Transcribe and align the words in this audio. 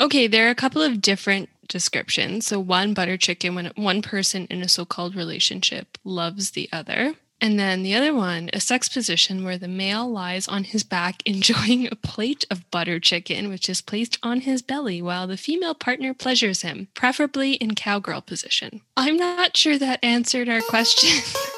Okay, 0.00 0.26
there 0.26 0.46
are 0.46 0.50
a 0.50 0.54
couple 0.54 0.82
of 0.82 1.02
different 1.02 1.48
descriptions. 1.66 2.46
So, 2.46 2.60
one 2.60 2.94
butter 2.94 3.16
chicken 3.16 3.54
when 3.54 3.72
one 3.76 4.02
person 4.02 4.46
in 4.48 4.62
a 4.62 4.68
so 4.68 4.84
called 4.84 5.14
relationship 5.14 5.98
loves 6.04 6.52
the 6.52 6.68
other. 6.72 7.14
And 7.40 7.58
then 7.58 7.84
the 7.84 7.94
other 7.94 8.12
one, 8.12 8.50
a 8.52 8.58
sex 8.58 8.88
position 8.88 9.44
where 9.44 9.58
the 9.58 9.68
male 9.68 10.10
lies 10.10 10.48
on 10.48 10.64
his 10.64 10.82
back 10.82 11.22
enjoying 11.26 11.86
a 11.86 11.96
plate 11.96 12.44
of 12.50 12.68
butter 12.70 12.98
chicken, 12.98 13.48
which 13.48 13.68
is 13.68 13.80
placed 13.80 14.18
on 14.22 14.40
his 14.40 14.62
belly 14.62 15.00
while 15.00 15.26
the 15.26 15.36
female 15.36 15.74
partner 15.74 16.14
pleasures 16.14 16.62
him, 16.62 16.88
preferably 16.94 17.52
in 17.54 17.74
cowgirl 17.74 18.22
position. 18.22 18.80
I'm 18.96 19.16
not 19.16 19.56
sure 19.56 19.78
that 19.78 20.04
answered 20.04 20.48
our 20.48 20.62
question. 20.62 21.22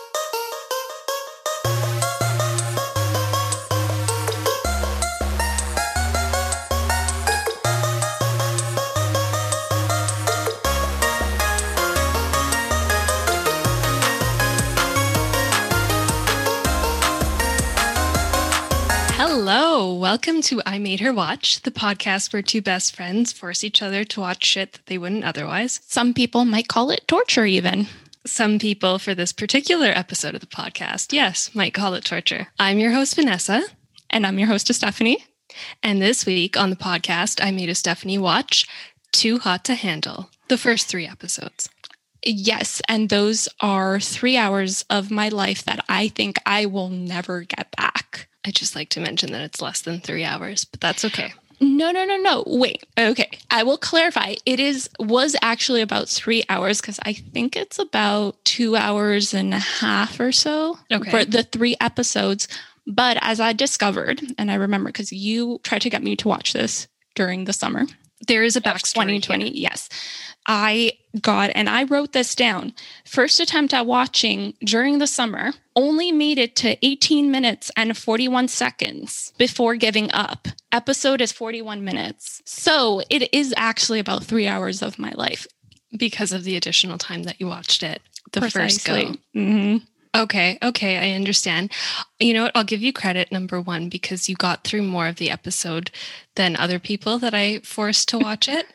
Welcome 19.99 20.41
to 20.43 20.63
I 20.65 20.79
Made 20.79 21.01
Her 21.01 21.13
Watch, 21.13 21.63
the 21.63 21.73
podcast 21.73 22.33
where 22.33 22.43
two 22.43 22.63
best 22.63 22.95
friends 22.95 23.33
force 23.33 23.65
each 23.65 23.83
other 23.83 24.05
to 24.05 24.21
watch 24.21 24.45
shit 24.45 24.75
that 24.75 24.87
they 24.87 24.97
wouldn't 24.97 25.25
otherwise. 25.25 25.81
Some 25.85 26.15
people 26.15 26.45
might 26.45 26.69
call 26.69 26.91
it 26.91 27.09
torture, 27.09 27.45
even. 27.45 27.89
Some 28.25 28.61
people 28.61 29.01
for 29.01 29.17
this 29.17 29.33
particular 29.33 29.89
episode 29.89 30.37
of 30.37 30.41
the 30.43 30.47
podcast, 30.47 31.13
yes, 31.13 31.53
might 31.55 31.75
call 31.75 31.95
it 31.95 32.05
torture. 32.05 32.47
I'm 32.59 32.79
your 32.79 32.93
host, 32.93 33.17
Vanessa. 33.17 33.65
And 34.09 34.25
I'm 34.25 34.39
your 34.39 34.47
host, 34.47 34.69
Estefany. 34.69 35.25
And 35.83 36.01
this 36.01 36.25
week 36.25 36.57
on 36.57 36.71
the 36.71 36.77
podcast, 36.77 37.45
I 37.45 37.51
made 37.51 37.69
Estefany 37.69 38.17
watch 38.17 38.69
Too 39.11 39.41
Hot 39.41 39.65
to 39.65 39.75
Handle, 39.75 40.31
the 40.49 40.57
first 40.57 40.87
three 40.87 41.07
episodes. 41.07 41.69
Yes, 42.25 42.81
and 42.89 43.09
those 43.09 43.49
are 43.61 43.99
three 43.99 44.37
hours 44.37 44.85
of 44.89 45.11
my 45.11 45.29
life 45.29 45.65
that 45.65 45.85
I 45.89 46.09
think 46.09 46.37
I 46.47 46.67
will 46.67 46.91
never 46.91 47.43
get 47.43 47.75
back. 47.77 48.29
I 48.47 48.51
just 48.51 48.75
like 48.75 48.89
to 48.91 49.01
mention 49.01 49.33
that 49.33 49.43
it's 49.43 49.61
less 49.61 49.83
than 49.83 50.01
three 50.01 50.25
hours, 50.25 50.65
but 50.65 50.81
that's 50.81 51.05
okay. 51.05 51.33
No, 51.61 51.91
no, 51.91 52.07
no, 52.07 52.17
no. 52.17 52.45
Wait. 52.47 52.83
Okay. 52.99 53.29
I 53.51 53.65
will 53.65 53.77
clarify. 53.77 54.37
It 54.47 54.61
is 54.61 54.89
was 54.99 55.37
actually 55.43 55.83
about 55.83 56.09
three 56.09 56.43
hours 56.49 56.81
because 56.81 56.99
I 57.03 57.13
think 57.13 57.55
it's 57.55 57.79
about 57.79 58.43
two 58.47 58.77
hours 58.77 59.35
and 59.35 59.53
a 59.53 59.59
half 59.59 60.19
or 60.21 60.33
so 60.33 60.79
Okay. 60.91 61.11
for 61.11 61.25
the 61.27 61.43
three 61.43 61.77
episodes. 61.81 62.49
But 62.87 63.19
as 63.21 63.41
I 63.41 63.53
discovered, 63.53 64.23
and 64.39 64.51
I 64.51 64.55
remember 64.55 64.89
because 64.89 65.13
you 65.13 65.61
tried 65.63 65.83
to 65.83 65.91
get 65.91 66.03
me 66.03 66.17
to 66.17 66.29
watch 66.29 66.55
this 66.55 66.89
during 67.15 67.45
the 67.45 67.53
summer, 67.53 67.85
There 68.27 68.43
is 68.43 68.57
a 68.57 68.61
backstory. 68.61 69.21
2020. 69.21 69.45
here. 69.45 69.53
Yes. 69.55 69.89
I 70.47 70.93
got, 71.21 71.51
and 71.55 71.69
I 71.69 71.85
wrote 71.85 72.13
this 72.13 72.35
down. 72.35 72.73
First 73.05 73.41
attempt 73.41 73.75
at 73.75 73.87
watching 73.87 74.55
during 74.65 74.99
the 74.99 75.07
summer, 75.07 75.53
only 75.77 76.13
made 76.13 76.39
it 76.39 76.57
to 76.57 76.77
18 76.85 77.31
minutes 77.31 77.71
and 77.77 77.97
41 77.97 78.49
seconds 78.49 79.33
before 79.39 79.77
giving 79.77 80.11
up. 80.13 80.49
Episode 80.73 81.21
is 81.21 81.31
41 81.33 81.85
minutes. 81.85 82.43
So 82.45 83.03
it 83.11 83.33
is 83.35 83.55
actually 83.57 83.99
about 83.99 84.25
three 84.25 84.47
hours 84.47 84.83
of 84.83 84.99
my 84.99 85.13
life. 85.15 85.47
Because 85.97 86.33
of 86.33 86.45
the 86.45 86.57
additional 86.57 86.99
time 86.99 87.25
that 87.25 87.41
you 87.41 87.49
watched 87.49 87.83
it 87.83 88.01
the 88.33 88.41
first 88.41 88.85
go. 88.85 88.95
Precisely. 88.95 89.21
Mm-hmm. 89.37 89.85
Okay, 90.15 90.59
okay, 90.61 90.99
I 90.99 91.15
understand. 91.15 91.71
You 92.19 92.35
know 92.35 92.43
what? 92.45 92.53
I'll 92.57 92.65
give 92.65 92.83
you 92.83 92.93
credit, 92.93 93.31
number 93.31 93.61
one, 93.61 93.89
because 93.89 94.29
you 94.29 94.35
got 94.35 94.65
through 94.65 94.83
more 94.83 95.07
of 95.07 95.17
the 95.17 95.31
episode 95.31 95.93
than 96.35 96.57
other 96.57 96.81
people 96.81 97.19
that 97.21 97.33
I 97.33 97.61
forced 97.61 98.09
to 98.09 98.19
watch 98.19 98.49
it 98.49 98.67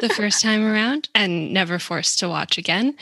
the 0.00 0.08
first 0.16 0.42
time 0.42 0.66
around 0.66 1.08
and 1.14 1.52
never 1.52 1.78
forced 1.78 2.18
to 2.20 2.28
watch 2.28 2.58
again. 2.58 2.96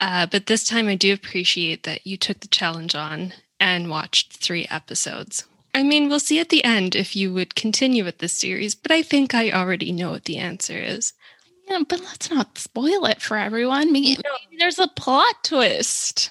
Uh, 0.00 0.26
but 0.26 0.46
this 0.46 0.64
time, 0.64 0.86
I 0.86 0.94
do 0.94 1.12
appreciate 1.12 1.82
that 1.82 2.06
you 2.06 2.16
took 2.16 2.38
the 2.38 2.48
challenge 2.48 2.94
on 2.94 3.32
and 3.58 3.90
watched 3.90 4.36
three 4.36 4.66
episodes. 4.70 5.44
I 5.74 5.82
mean, 5.82 6.08
we'll 6.08 6.20
see 6.20 6.38
at 6.38 6.50
the 6.50 6.64
end 6.64 6.94
if 6.94 7.16
you 7.16 7.32
would 7.34 7.56
continue 7.56 8.04
with 8.04 8.18
this 8.18 8.32
series, 8.32 8.76
but 8.76 8.92
I 8.92 9.02
think 9.02 9.34
I 9.34 9.50
already 9.50 9.90
know 9.90 10.10
what 10.10 10.24
the 10.24 10.38
answer 10.38 10.78
is. 10.78 11.12
Yeah, 11.68 11.80
but 11.86 12.00
let's 12.00 12.30
not 12.30 12.58
spoil 12.58 13.04
it 13.06 13.20
for 13.20 13.36
everyone. 13.36 13.92
Maybe, 13.92 14.16
maybe 14.16 14.56
there's 14.58 14.78
a 14.78 14.88
plot 14.88 15.42
twist. 15.42 16.30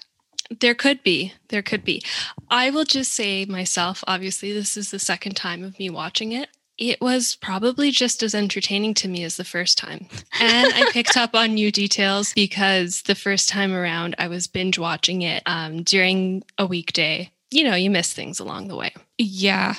There 0.60 0.76
could 0.76 1.04
be. 1.04 1.34
There 1.50 1.62
could 1.62 1.84
be. 1.84 2.02
I 2.50 2.70
will 2.70 2.86
just 2.86 3.14
say 3.14 3.46
myself, 3.46 4.04
obviously, 4.08 4.54
this 4.54 4.78
is 4.78 4.92
the 4.92 5.00
second 5.00 5.36
time 5.36 5.64
of 5.64 5.78
me 5.78 5.90
watching 5.90 6.32
it. 6.32 6.50
It 6.78 7.02
was 7.02 7.36
probably 7.36 7.90
just 7.90 8.22
as 8.22 8.36
entertaining 8.36 8.94
to 8.96 9.08
me 9.08 9.24
as 9.24 9.38
the 9.38 9.44
first 9.44 9.78
time. 9.78 10.08
And 10.40 10.72
I 10.74 10.92
picked 10.92 11.18
up 11.18 11.34
on 11.34 11.56
new 11.56 11.72
details 11.72 12.34
because 12.34 13.02
the 13.04 13.16
first 13.16 13.50
time 13.50 13.74
around 13.74 14.16
I 14.20 14.28
was 14.28 14.46
binge 14.46 14.78
watching 14.78 15.24
it 15.24 15.42
um, 15.48 15.82
during 15.82 16.44
a 16.58 16.68
weekday. 16.68 17.32
You 17.50 17.64
know, 17.64 17.76
you 17.76 17.90
miss 17.90 18.14
things 18.14 18.40
along 18.40 18.68
the 18.68 18.76
way. 18.76 18.94
Yeah. 19.18 19.74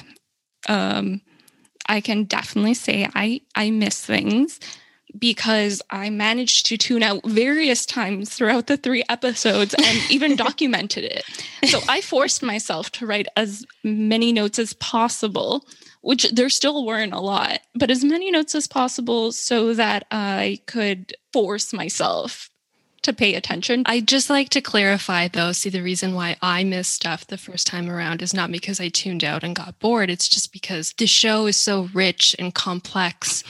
Um 0.68 1.20
I 1.88 2.00
can 2.00 2.24
definitely 2.24 2.74
say 2.74 3.08
I 3.14 3.42
I 3.54 3.70
miss 3.70 4.04
things 4.04 4.58
because 5.16 5.80
I 5.90 6.10
managed 6.10 6.66
to 6.66 6.76
tune 6.76 7.02
out 7.02 7.24
various 7.24 7.86
times 7.86 8.30
throughout 8.30 8.66
the 8.66 8.76
three 8.76 9.04
episodes 9.08 9.74
and 9.74 9.98
even 10.10 10.36
documented 10.36 11.04
it. 11.04 11.24
So 11.68 11.80
I 11.88 12.00
forced 12.00 12.42
myself 12.42 12.90
to 12.92 13.06
write 13.06 13.28
as 13.36 13.64
many 13.82 14.32
notes 14.32 14.58
as 14.58 14.72
possible, 14.74 15.66
which 16.02 16.30
there 16.30 16.48
still 16.48 16.84
weren't 16.84 17.14
a 17.14 17.20
lot, 17.20 17.60
but 17.74 17.90
as 17.90 18.04
many 18.04 18.30
notes 18.30 18.54
as 18.54 18.66
possible 18.66 19.32
so 19.32 19.74
that 19.74 20.06
I 20.10 20.60
could 20.66 21.14
force 21.32 21.72
myself 21.72 22.50
to 23.02 23.12
pay 23.12 23.34
attention. 23.34 23.84
I 23.86 24.00
just 24.00 24.28
like 24.28 24.48
to 24.50 24.60
clarify 24.60 25.28
though, 25.28 25.52
see 25.52 25.70
the 25.70 25.82
reason 25.82 26.14
why 26.14 26.36
I 26.42 26.64
missed 26.64 26.94
stuff 26.94 27.26
the 27.26 27.38
first 27.38 27.66
time 27.66 27.88
around 27.88 28.22
is 28.22 28.34
not 28.34 28.50
because 28.50 28.80
I 28.80 28.88
tuned 28.88 29.24
out 29.24 29.44
and 29.44 29.54
got 29.54 29.78
bored. 29.78 30.10
It's 30.10 30.28
just 30.28 30.52
because 30.52 30.92
the 30.98 31.06
show 31.06 31.46
is 31.46 31.56
so 31.56 31.88
rich 31.94 32.34
and 32.38 32.54
complex 32.54 33.44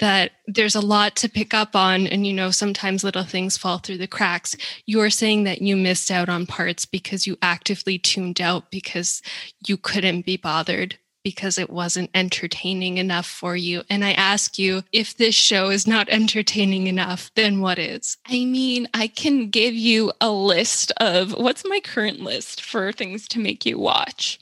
that 0.00 0.32
there's 0.46 0.74
a 0.74 0.80
lot 0.80 1.16
to 1.16 1.28
pick 1.28 1.54
up 1.54 1.76
on 1.76 2.06
and 2.06 2.26
you 2.26 2.32
know 2.32 2.50
sometimes 2.50 3.04
little 3.04 3.24
things 3.24 3.56
fall 3.56 3.78
through 3.78 3.98
the 3.98 4.06
cracks. 4.06 4.56
You're 4.86 5.10
saying 5.10 5.44
that 5.44 5.62
you 5.62 5.76
missed 5.76 6.10
out 6.10 6.28
on 6.28 6.46
parts 6.46 6.84
because 6.84 7.26
you 7.26 7.36
actively 7.40 7.98
tuned 7.98 8.40
out 8.40 8.70
because 8.70 9.22
you 9.66 9.76
couldn't 9.76 10.26
be 10.26 10.36
bothered 10.36 10.98
because 11.24 11.58
it 11.58 11.70
wasn't 11.70 12.10
entertaining 12.14 12.98
enough 12.98 13.26
for 13.26 13.56
you. 13.56 13.82
And 13.88 14.04
I 14.04 14.12
ask 14.12 14.58
you, 14.58 14.82
if 14.92 15.16
this 15.16 15.34
show 15.34 15.70
is 15.70 15.86
not 15.86 16.08
entertaining 16.10 16.86
enough, 16.86 17.30
then 17.34 17.60
what 17.60 17.78
is? 17.78 18.18
I 18.26 18.44
mean, 18.44 18.86
I 18.92 19.08
can 19.08 19.48
give 19.48 19.74
you 19.74 20.12
a 20.20 20.30
list 20.30 20.92
of 20.98 21.32
what's 21.32 21.64
my 21.64 21.80
current 21.80 22.20
list 22.20 22.60
for 22.60 22.92
things 22.92 23.26
to 23.28 23.40
make 23.40 23.64
you 23.64 23.78
watch. 23.78 24.38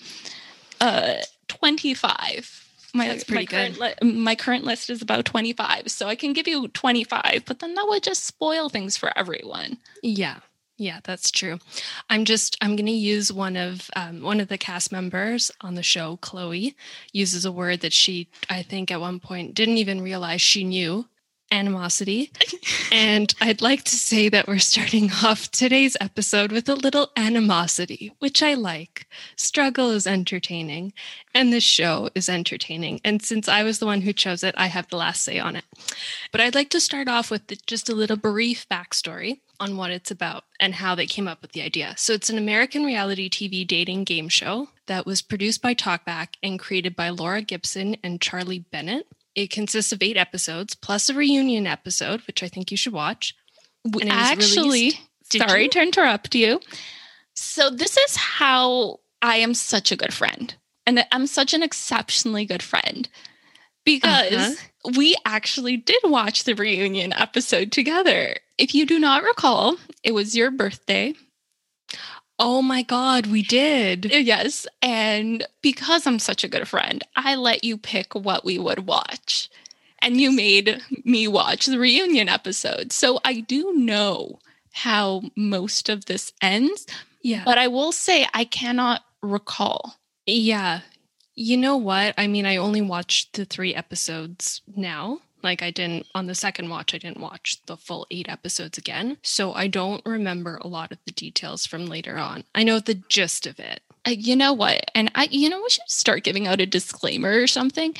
Uh, 0.80 1.18
25. 1.46 2.61
My, 2.94 3.08
That's 3.08 3.24
pretty 3.24 3.44
my 3.44 3.46
current 3.46 3.78
li- 3.78 4.10
my 4.12 4.34
current 4.34 4.64
list 4.64 4.90
is 4.90 5.00
about 5.00 5.24
25. 5.24 5.90
So 5.90 6.08
I 6.08 6.14
can 6.14 6.32
give 6.32 6.46
you 6.46 6.68
25, 6.68 7.44
but 7.46 7.58
then 7.60 7.74
that 7.74 7.86
would 7.88 8.02
just 8.02 8.24
spoil 8.24 8.68
things 8.68 8.96
for 8.96 9.16
everyone. 9.16 9.78
Yeah. 10.02 10.40
Yeah, 10.78 11.00
that's 11.04 11.30
true. 11.30 11.58
I'm 12.10 12.24
just 12.24 12.56
I'm 12.60 12.76
going 12.76 12.86
to 12.86 12.92
use 12.92 13.32
one 13.32 13.56
of 13.56 13.88
um, 13.94 14.20
one 14.20 14.40
of 14.40 14.48
the 14.48 14.58
cast 14.58 14.90
members 14.90 15.50
on 15.60 15.74
the 15.74 15.82
show. 15.82 16.16
Chloe 16.16 16.74
uses 17.12 17.44
a 17.44 17.52
word 17.52 17.80
that 17.80 17.92
she 17.92 18.28
I 18.50 18.62
think 18.62 18.90
at 18.90 19.00
one 19.00 19.20
point 19.20 19.54
didn't 19.54 19.78
even 19.78 20.00
realize 20.00 20.40
she 20.40 20.64
knew 20.64 21.06
animosity. 21.52 22.32
and 22.92 23.32
I'd 23.40 23.62
like 23.62 23.84
to 23.84 23.96
say 23.96 24.28
that 24.28 24.48
we're 24.48 24.58
starting 24.58 25.10
off 25.22 25.50
today's 25.50 25.96
episode 26.00 26.50
with 26.50 26.68
a 26.68 26.74
little 26.74 27.12
animosity, 27.16 28.12
which 28.18 28.42
I 28.42 28.54
like. 28.54 29.06
Struggle 29.36 29.90
is 29.90 30.06
entertaining, 30.06 30.92
and 31.34 31.52
this 31.52 31.62
show 31.62 32.08
is 32.14 32.28
entertaining. 32.28 33.00
And 33.04 33.22
since 33.22 33.48
I 33.48 33.62
was 33.62 33.78
the 33.78 33.86
one 33.86 34.00
who 34.00 34.12
chose 34.12 34.42
it, 34.42 34.54
I 34.58 34.66
have 34.66 34.88
the 34.88 34.96
last 34.96 35.22
say 35.22 35.38
on 35.38 35.54
it. 35.54 35.64
But 36.32 36.40
I'd 36.40 36.54
like 36.54 36.70
to 36.70 36.80
start 36.80 37.06
off 37.06 37.30
with 37.30 37.46
the, 37.46 37.58
just 37.66 37.88
a 37.88 37.94
little 37.94 38.16
brief 38.16 38.66
backstory 38.68 39.40
on 39.60 39.76
what 39.76 39.92
it's 39.92 40.10
about 40.10 40.44
and 40.58 40.74
how 40.74 40.94
they 40.94 41.06
came 41.06 41.28
up 41.28 41.40
with 41.40 41.52
the 41.52 41.62
idea. 41.62 41.94
So 41.96 42.12
it's 42.14 42.30
an 42.30 42.38
American 42.38 42.84
reality 42.84 43.30
TV 43.30 43.64
dating 43.64 44.04
game 44.04 44.28
show 44.28 44.68
that 44.86 45.06
was 45.06 45.22
produced 45.22 45.62
by 45.62 45.74
Talkback 45.74 46.34
and 46.42 46.58
created 46.58 46.96
by 46.96 47.10
Laura 47.10 47.42
Gibson 47.42 47.96
and 48.02 48.20
Charlie 48.20 48.64
Bennett. 48.72 49.06
It 49.34 49.50
consists 49.50 49.92
of 49.92 50.02
eight 50.02 50.16
episodes 50.16 50.74
plus 50.74 51.08
a 51.08 51.14
reunion 51.14 51.66
episode, 51.66 52.20
which 52.26 52.42
I 52.42 52.48
think 52.48 52.70
you 52.70 52.76
should 52.76 52.92
watch. 52.92 53.34
W- 53.86 54.02
And 54.08 54.12
it 54.12 54.20
Actually, 54.20 54.92
sorry 55.32 55.64
you? 55.64 55.68
to 55.70 55.82
interrupt 55.82 56.34
you. 56.34 56.60
So 57.34 57.70
this 57.70 57.96
is 57.96 58.16
how 58.16 59.00
I 59.22 59.36
am 59.36 59.54
such 59.54 59.90
a 59.90 59.96
good 59.96 60.12
friend. 60.12 60.54
And 60.86 61.04
I'm 61.12 61.26
such 61.26 61.54
an 61.54 61.62
exceptionally 61.62 62.44
good 62.44 62.62
friend 62.62 63.08
because 63.84 64.32
Uh-huh. 64.32 64.92
we 64.96 65.16
actually 65.24 65.76
did 65.76 66.00
watch 66.04 66.44
the 66.44 66.54
reunion 66.54 67.12
episode 67.12 67.72
together. 67.72 68.36
If 68.58 68.74
you 68.74 68.84
do 68.86 68.98
not 68.98 69.22
recall, 69.22 69.76
it 70.02 70.12
was 70.12 70.36
your 70.36 70.50
birthday. 70.50 71.14
Oh 72.44 72.60
my 72.60 72.82
God, 72.82 73.26
we 73.28 73.42
did. 73.42 74.06
Yes. 74.12 74.66
And 74.82 75.46
because 75.62 76.08
I'm 76.08 76.18
such 76.18 76.42
a 76.42 76.48
good 76.48 76.66
friend, 76.66 77.04
I 77.14 77.36
let 77.36 77.62
you 77.62 77.78
pick 77.78 78.14
what 78.14 78.44
we 78.44 78.58
would 78.58 78.84
watch. 78.86 79.48
and 80.00 80.20
you 80.20 80.32
made 80.32 80.82
me 81.04 81.28
watch 81.28 81.66
the 81.66 81.78
reunion 81.78 82.28
episode. 82.28 82.90
So 82.92 83.20
I 83.24 83.40
do 83.40 83.72
know 83.74 84.40
how 84.72 85.22
most 85.36 85.88
of 85.88 86.06
this 86.06 86.32
ends. 86.42 86.86
Yeah. 87.22 87.42
But 87.44 87.58
I 87.58 87.68
will 87.68 87.92
say 87.92 88.26
I 88.34 88.44
cannot 88.44 89.04
recall. 89.22 89.94
Yeah. 90.26 90.80
You 91.36 91.56
know 91.56 91.76
what? 91.76 92.14
I 92.18 92.26
mean, 92.26 92.44
I 92.46 92.56
only 92.56 92.82
watched 92.82 93.34
the 93.34 93.44
three 93.44 93.74
episodes 93.74 94.60
now. 94.76 95.20
Like, 95.42 95.62
I 95.62 95.70
didn't, 95.70 96.06
on 96.14 96.26
the 96.26 96.34
second 96.34 96.68
watch, 96.68 96.94
I 96.94 96.98
didn't 96.98 97.20
watch 97.20 97.58
the 97.66 97.76
full 97.76 98.06
eight 98.10 98.28
episodes 98.28 98.78
again. 98.78 99.18
So 99.22 99.52
I 99.52 99.66
don't 99.66 100.04
remember 100.04 100.58
a 100.60 100.68
lot 100.68 100.92
of 100.92 100.98
the 101.04 101.12
details 101.12 101.66
from 101.66 101.86
later 101.86 102.18
on. 102.18 102.44
I 102.54 102.62
know 102.62 102.78
the 102.78 102.94
gist 102.94 103.46
of 103.46 103.58
it. 103.58 103.80
Uh, 104.06 104.10
you 104.10 104.34
know 104.34 104.52
what? 104.52 104.90
And 104.94 105.10
I, 105.14 105.28
you 105.30 105.48
know, 105.48 105.62
we 105.62 105.70
should 105.70 105.88
start 105.88 106.24
giving 106.24 106.46
out 106.46 106.60
a 106.60 106.66
disclaimer 106.66 107.40
or 107.40 107.46
something 107.46 107.94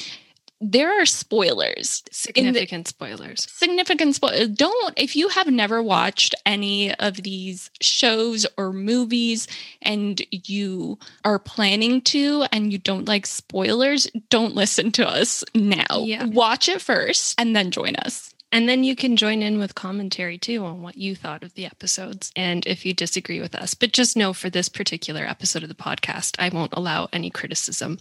there 0.63 1.01
are 1.01 1.05
spoilers 1.05 2.05
significant 2.13 2.87
the, 2.87 2.91
spoilers 2.91 3.51
significant 3.51 4.15
spoilers 4.15 4.49
don't 4.49 4.95
if 4.97 5.17
you 5.17 5.29
have 5.29 5.49
never 5.49 5.83
watched 5.83 6.37
any 6.47 6.95
of 6.95 7.17
these 7.17 7.69
shows 7.81 8.47
or 8.57 8.73
movies 8.73 9.49
and 9.83 10.23
you 10.31 10.97
are 11.25 11.41
planning 11.41 12.01
to 12.01 12.45
and 12.53 12.73
you 12.73 12.79
don't 12.79 13.09
like 13.09 13.27
spoilers 13.27 14.07
don't 14.31 14.55
listen 14.55 14.93
to 14.93 15.07
us 15.07 15.43
now 15.53 16.05
yeah. 16.05 16.25
watch 16.27 16.69
it 16.69 16.81
first 16.81 17.35
and 17.41 17.57
then 17.57 17.73
join 17.73 17.97
us 17.97 18.33
and 18.53 18.69
then 18.69 18.85
you 18.85 18.95
can 18.95 19.17
join 19.17 19.43
in 19.43 19.59
with 19.59 19.75
commentary 19.75 20.37
too 20.37 20.65
on 20.65 20.83
what 20.83 20.99
you 20.99 21.17
thought 21.17 21.43
of 21.43 21.55
the 21.55 21.65
episodes 21.65 22.31
and 22.37 22.67
if 22.67 22.85
you 22.85 22.93
disagree 22.93 23.41
with 23.41 23.55
us. 23.55 23.73
But 23.73 23.93
just 23.93 24.15
know 24.15 24.35
for 24.35 24.51
this 24.51 24.69
particular 24.69 25.25
episode 25.25 25.63
of 25.63 25.71
the 25.71 25.75
podcast, 25.75 26.37
I 26.39 26.51
won't 26.51 26.75
allow 26.75 27.09
any 27.15 27.31
criticism 27.31 27.99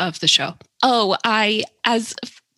of 0.00 0.20
the 0.20 0.28
show? 0.28 0.54
Oh, 0.82 1.16
I, 1.24 1.64
as 1.84 2.14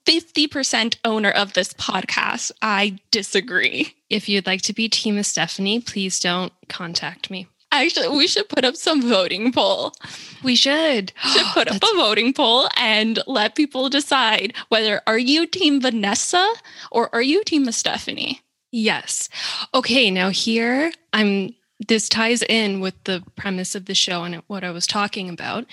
50% 0.07 0.97
owner 1.05 1.31
of 1.31 1.53
this 1.53 1.73
podcast, 1.75 2.53
I 2.61 2.99
disagree. 3.11 3.95
If 4.09 4.29
you'd 4.29 4.47
like 4.47 4.63
to 4.63 4.73
be 4.73 4.89
Team 4.89 5.17
of 5.17 5.25
Estefany, 5.25 5.85
please 5.85 6.19
don't 6.21 6.53
contact 6.69 7.31
me. 7.31 7.49
Actually, 7.71 8.09
we 8.09 8.27
should 8.27 8.49
put 8.51 8.65
up 8.65 8.77
some 8.77 9.01
voting 9.01 9.51
poll. 9.51 9.93
We 10.43 10.57
should. 10.57 11.13
should 11.33 11.47
put 11.47 11.69
up 11.69 11.77
a 11.83 11.97
voting 11.97 12.33
poll 12.35 12.69
and 12.77 13.21
let 13.27 13.55
people 13.55 13.89
decide 13.89 14.55
whether 14.69 15.01
are 15.07 15.19
you 15.19 15.47
team 15.47 15.81
Vanessa 15.81 16.53
or 16.91 17.13
are 17.15 17.23
you 17.23 17.43
team 17.45 17.67
Estefany? 17.67 18.41
Yes. 18.71 19.29
Okay, 19.75 20.11
now 20.11 20.31
here 20.31 20.93
I'm 21.13 21.55
this 21.89 22.09
ties 22.09 22.43
in 22.43 22.81
with 22.81 22.95
the 23.05 23.25
premise 23.37 23.75
of 23.75 23.87
the 23.87 23.95
show 23.95 24.23
and 24.25 24.37
what 24.47 24.65
I 24.65 24.71
was 24.71 24.87
talking 24.87 25.29
about 25.29 25.67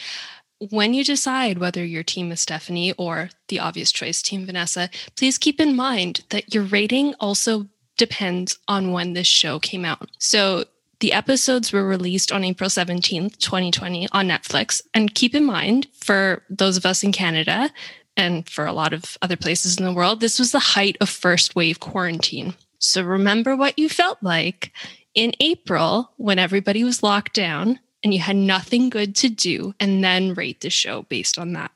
when 0.59 0.93
you 0.93 1.03
decide 1.03 1.57
whether 1.57 1.83
your 1.83 2.03
team 2.03 2.31
is 2.31 2.45
Estefany 2.45 2.93
or 2.97 3.29
the 3.47 3.59
obvious 3.59 3.91
choice, 3.91 4.21
Team 4.21 4.45
Vanessa, 4.45 4.89
please 5.15 5.37
keep 5.37 5.59
in 5.59 5.75
mind 5.75 6.25
that 6.29 6.53
your 6.53 6.63
rating 6.63 7.15
also 7.19 7.67
depends 7.97 8.57
on 8.67 8.91
when 8.91 9.13
this 9.13 9.27
show 9.27 9.59
came 9.59 9.85
out. 9.85 10.09
So 10.19 10.65
the 10.99 11.13
episodes 11.13 11.71
were 11.71 11.87
released 11.87 12.31
on 12.31 12.43
April 12.43 12.69
17th, 12.69 13.37
2020 13.37 14.09
on 14.11 14.27
Netflix. 14.27 14.81
And 14.93 15.15
keep 15.15 15.33
in 15.33 15.45
mind, 15.45 15.87
for 15.93 16.43
those 16.49 16.75
of 16.75 16.85
us 16.85 17.03
in 17.03 17.11
Canada 17.11 17.71
and 18.17 18.49
for 18.49 18.65
a 18.65 18.73
lot 18.73 18.93
of 18.93 19.17
other 19.21 19.37
places 19.37 19.77
in 19.77 19.85
the 19.85 19.93
world, 19.93 20.19
this 20.19 20.39
was 20.39 20.51
the 20.51 20.59
height 20.59 20.97
of 20.99 21.09
first 21.09 21.55
wave 21.55 21.79
quarantine. 21.79 22.53
So 22.79 23.01
remember 23.01 23.55
what 23.55 23.79
you 23.79 23.87
felt 23.87 24.17
like 24.21 24.73
in 25.13 25.31
April 25.39 26.11
when 26.17 26.37
everybody 26.37 26.83
was 26.83 27.03
locked 27.03 27.33
down 27.33 27.79
and 28.03 28.13
you 28.13 28.19
had 28.19 28.35
nothing 28.35 28.89
good 28.89 29.15
to 29.17 29.29
do, 29.29 29.73
and 29.79 30.03
then 30.03 30.33
rate 30.33 30.61
the 30.61 30.69
show 30.69 31.03
based 31.03 31.37
on 31.37 31.53
that. 31.53 31.71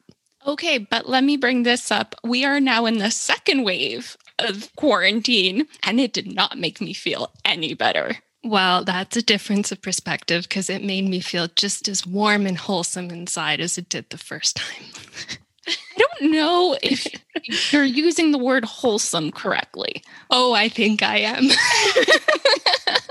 Okay, 0.45 0.77
but 0.77 1.07
let 1.07 1.23
me 1.23 1.37
bring 1.37 1.63
this 1.63 1.89
up. 1.91 2.15
We 2.23 2.43
are 2.43 2.59
now 2.59 2.85
in 2.85 2.97
the 2.97 3.11
second 3.11 3.63
wave 3.63 4.17
of 4.39 4.69
quarantine, 4.75 5.67
and 5.83 5.99
it 5.99 6.13
did 6.13 6.33
not 6.33 6.57
make 6.57 6.81
me 6.81 6.93
feel 6.93 7.31
any 7.45 7.73
better. 7.73 8.17
Well, 8.43 8.83
that's 8.83 9.15
a 9.15 9.21
difference 9.21 9.71
of 9.71 9.81
perspective 9.81 10.43
because 10.43 10.69
it 10.69 10.83
made 10.83 11.07
me 11.07 11.21
feel 11.21 11.47
just 11.55 11.87
as 11.87 12.05
warm 12.05 12.45
and 12.45 12.57
wholesome 12.57 13.09
inside 13.09 13.61
as 13.61 13.77
it 13.77 13.87
did 13.87 14.09
the 14.09 14.17
first 14.17 14.57
time. 14.57 14.83
I 15.65 15.75
don't 15.97 16.31
know 16.31 16.77
if 16.83 17.07
you're 17.71 17.85
using 17.85 18.31
the 18.31 18.37
word 18.37 18.65
wholesome 18.65 19.31
correctly. 19.31 20.03
Oh, 20.29 20.51
I 20.53 20.67
think 20.67 21.01
I 21.01 21.19
am. 21.19 21.47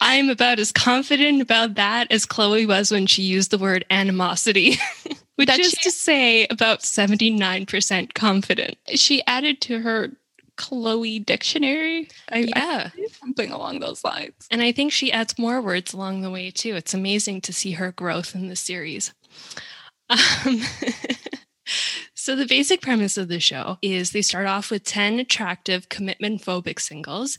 I'm 0.00 0.28
about 0.28 0.58
as 0.58 0.72
confident 0.72 1.40
about 1.40 1.74
that 1.74 2.10
as 2.10 2.26
Chloe 2.26 2.66
was 2.66 2.90
when 2.90 3.06
she 3.06 3.22
used 3.22 3.50
the 3.50 3.58
word 3.58 3.84
animosity, 3.90 4.76
which 5.36 5.48
that 5.48 5.58
is 5.58 5.70
she, 5.70 5.82
to 5.82 5.90
say 5.90 6.46
about 6.48 6.80
79% 6.80 8.14
confident. 8.14 8.76
She 8.94 9.24
added 9.26 9.60
to 9.62 9.80
her 9.80 10.10
Chloe 10.56 11.18
dictionary. 11.18 12.08
I, 12.30 12.38
yeah. 12.38 12.90
I, 12.94 13.06
something 13.20 13.50
along 13.50 13.80
those 13.80 14.04
lines. 14.04 14.34
And 14.50 14.62
I 14.62 14.72
think 14.72 14.92
she 14.92 15.12
adds 15.12 15.38
more 15.38 15.60
words 15.60 15.92
along 15.92 16.22
the 16.22 16.30
way 16.30 16.50
too. 16.50 16.74
It's 16.74 16.94
amazing 16.94 17.42
to 17.42 17.52
see 17.52 17.72
her 17.72 17.92
growth 17.92 18.34
in 18.34 18.48
the 18.48 18.56
series. 18.56 19.14
Um, 20.08 20.18
So, 22.26 22.34
the 22.34 22.44
basic 22.44 22.80
premise 22.80 23.16
of 23.16 23.28
the 23.28 23.38
show 23.38 23.78
is 23.82 24.10
they 24.10 24.20
start 24.20 24.48
off 24.48 24.68
with 24.68 24.82
10 24.82 25.20
attractive 25.20 25.88
commitment 25.88 26.42
phobic 26.42 26.80
singles 26.80 27.38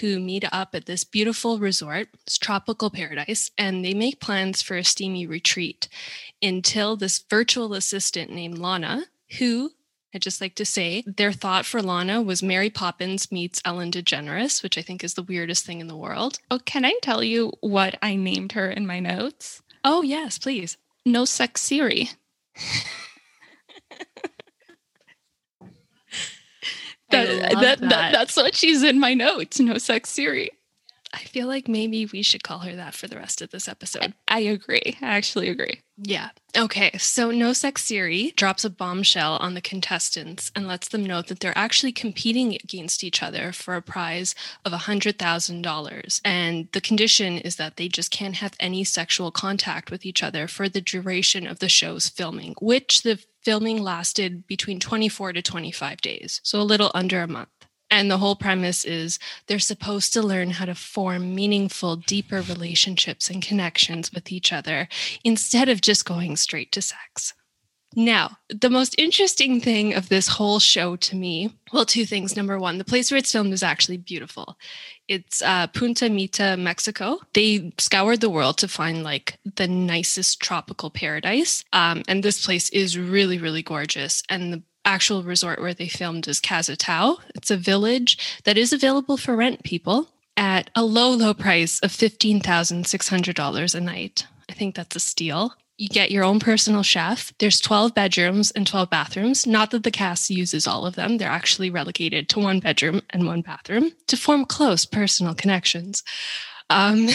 who 0.00 0.18
meet 0.18 0.46
up 0.50 0.74
at 0.74 0.86
this 0.86 1.04
beautiful 1.04 1.58
resort, 1.58 2.08
this 2.24 2.38
tropical 2.38 2.88
paradise, 2.88 3.50
and 3.58 3.84
they 3.84 3.92
make 3.92 4.22
plans 4.22 4.62
for 4.62 4.78
a 4.78 4.84
steamy 4.84 5.26
retreat 5.26 5.86
until 6.40 6.96
this 6.96 7.22
virtual 7.28 7.74
assistant 7.74 8.32
named 8.32 8.56
Lana, 8.56 9.04
who 9.38 9.72
I'd 10.14 10.22
just 10.22 10.40
like 10.40 10.54
to 10.54 10.64
say 10.64 11.04
their 11.06 11.32
thought 11.32 11.66
for 11.66 11.82
Lana 11.82 12.22
was 12.22 12.42
Mary 12.42 12.70
Poppins 12.70 13.30
meets 13.30 13.60
Ellen 13.66 13.90
DeGeneres, 13.90 14.62
which 14.62 14.78
I 14.78 14.80
think 14.80 15.04
is 15.04 15.12
the 15.12 15.22
weirdest 15.22 15.66
thing 15.66 15.82
in 15.82 15.88
the 15.88 15.94
world. 15.94 16.38
Oh, 16.50 16.58
can 16.58 16.86
I 16.86 16.94
tell 17.02 17.22
you 17.22 17.52
what 17.60 17.98
I 18.00 18.16
named 18.16 18.52
her 18.52 18.70
in 18.70 18.86
my 18.86 18.98
notes? 18.98 19.60
Oh, 19.84 20.00
yes, 20.00 20.38
please. 20.38 20.78
No 21.04 21.26
Sex 21.26 21.60
Siri. 21.60 22.08
that, 27.12 27.60
that, 27.60 27.80
that. 27.80 28.12
that's 28.12 28.36
what 28.36 28.54
she's 28.54 28.82
in 28.82 28.98
my 28.98 29.14
notes. 29.14 29.60
No 29.60 29.78
sex 29.78 30.10
Siri. 30.10 30.50
I 31.14 31.18
feel 31.24 31.46
like 31.46 31.68
maybe 31.68 32.06
we 32.06 32.22
should 32.22 32.42
call 32.42 32.60
her 32.60 32.74
that 32.74 32.94
for 32.94 33.06
the 33.06 33.16
rest 33.16 33.42
of 33.42 33.50
this 33.50 33.68
episode. 33.68 34.14
I 34.28 34.40
agree. 34.40 34.96
I 35.02 35.08
actually 35.08 35.50
agree. 35.50 35.80
Yeah. 35.98 36.30
Okay. 36.56 36.96
So 36.96 37.30
No 37.30 37.52
Sex 37.52 37.84
Siri 37.84 38.32
drops 38.34 38.64
a 38.64 38.70
bombshell 38.70 39.36
on 39.36 39.52
the 39.52 39.60
contestants 39.60 40.50
and 40.56 40.66
lets 40.66 40.88
them 40.88 41.04
know 41.04 41.20
that 41.20 41.40
they're 41.40 41.56
actually 41.56 41.92
competing 41.92 42.54
against 42.54 43.04
each 43.04 43.22
other 43.22 43.52
for 43.52 43.74
a 43.74 43.82
prize 43.82 44.34
of 44.64 44.72
$100,000. 44.72 46.20
And 46.24 46.68
the 46.72 46.80
condition 46.80 47.38
is 47.38 47.56
that 47.56 47.76
they 47.76 47.88
just 47.88 48.10
can't 48.10 48.36
have 48.36 48.54
any 48.58 48.82
sexual 48.82 49.30
contact 49.30 49.90
with 49.90 50.06
each 50.06 50.22
other 50.22 50.48
for 50.48 50.68
the 50.68 50.80
duration 50.80 51.46
of 51.46 51.58
the 51.58 51.68
show's 51.68 52.08
filming, 52.08 52.54
which 52.60 53.02
the 53.02 53.22
filming 53.42 53.82
lasted 53.82 54.46
between 54.46 54.80
24 54.80 55.34
to 55.34 55.42
25 55.42 56.00
days. 56.00 56.40
So 56.42 56.60
a 56.60 56.62
little 56.62 56.90
under 56.94 57.22
a 57.22 57.28
month. 57.28 57.48
And 57.90 58.10
the 58.10 58.18
whole 58.18 58.36
premise 58.36 58.86
is 58.86 59.18
they're 59.46 59.58
supposed 59.58 60.14
to 60.14 60.22
learn 60.22 60.52
how 60.52 60.64
to 60.64 60.74
form 60.74 61.34
meaningful, 61.34 61.96
deeper 61.96 62.40
relationships 62.40 63.28
and 63.28 63.42
connections 63.42 64.10
with 64.12 64.32
each 64.32 64.50
other 64.50 64.88
instead 65.22 65.68
of 65.68 65.82
just 65.82 66.06
going 66.06 66.36
straight 66.36 66.72
to 66.72 66.80
sex. 66.80 67.34
Now, 67.94 68.38
the 68.48 68.70
most 68.70 68.94
interesting 68.98 69.60
thing 69.60 69.94
of 69.94 70.08
this 70.08 70.28
whole 70.28 70.58
show 70.58 70.96
to 70.96 71.16
me, 71.16 71.54
well, 71.72 71.84
two 71.84 72.06
things. 72.06 72.36
Number 72.36 72.58
one, 72.58 72.78
the 72.78 72.84
place 72.84 73.10
where 73.10 73.18
it's 73.18 73.32
filmed 73.32 73.52
is 73.52 73.62
actually 73.62 73.98
beautiful. 73.98 74.56
It's 75.08 75.42
uh, 75.42 75.66
Punta 75.68 76.08
Mita, 76.08 76.56
Mexico. 76.56 77.18
They 77.34 77.72
scoured 77.78 78.20
the 78.20 78.30
world 78.30 78.58
to 78.58 78.68
find 78.68 79.02
like 79.02 79.38
the 79.56 79.68
nicest 79.68 80.40
tropical 80.40 80.90
paradise. 80.90 81.64
Um, 81.72 82.02
and 82.08 82.22
this 82.22 82.44
place 82.44 82.70
is 82.70 82.98
really, 82.98 83.38
really 83.38 83.62
gorgeous. 83.62 84.22
And 84.28 84.52
the 84.52 84.62
actual 84.84 85.22
resort 85.22 85.60
where 85.60 85.74
they 85.74 85.88
filmed 85.88 86.26
is 86.28 86.40
Casa 86.40 86.76
Tau. 86.76 87.18
It's 87.34 87.50
a 87.50 87.56
village 87.56 88.40
that 88.44 88.58
is 88.58 88.72
available 88.72 89.16
for 89.16 89.36
rent 89.36 89.62
people 89.62 90.08
at 90.36 90.70
a 90.74 90.82
low, 90.82 91.10
low 91.10 91.34
price 91.34 91.78
of 91.80 91.90
$15,600 91.90 93.74
a 93.74 93.80
night. 93.80 94.26
I 94.48 94.52
think 94.54 94.74
that's 94.74 94.96
a 94.96 95.00
steal. 95.00 95.54
You 95.78 95.88
get 95.88 96.10
your 96.10 96.22
own 96.22 96.38
personal 96.38 96.82
chef. 96.82 97.32
There's 97.38 97.60
12 97.60 97.94
bedrooms 97.94 98.50
and 98.50 98.66
12 98.66 98.90
bathrooms. 98.90 99.46
Not 99.46 99.70
that 99.70 99.82
the 99.82 99.90
cast 99.90 100.30
uses 100.30 100.66
all 100.66 100.86
of 100.86 100.94
them, 100.94 101.18
they're 101.18 101.28
actually 101.28 101.70
relegated 101.70 102.28
to 102.30 102.40
one 102.40 102.60
bedroom 102.60 103.00
and 103.10 103.26
one 103.26 103.40
bathroom 103.40 103.92
to 104.06 104.16
form 104.16 104.44
close 104.44 104.84
personal 104.84 105.34
connections. 105.34 106.02
Um, 106.72 107.08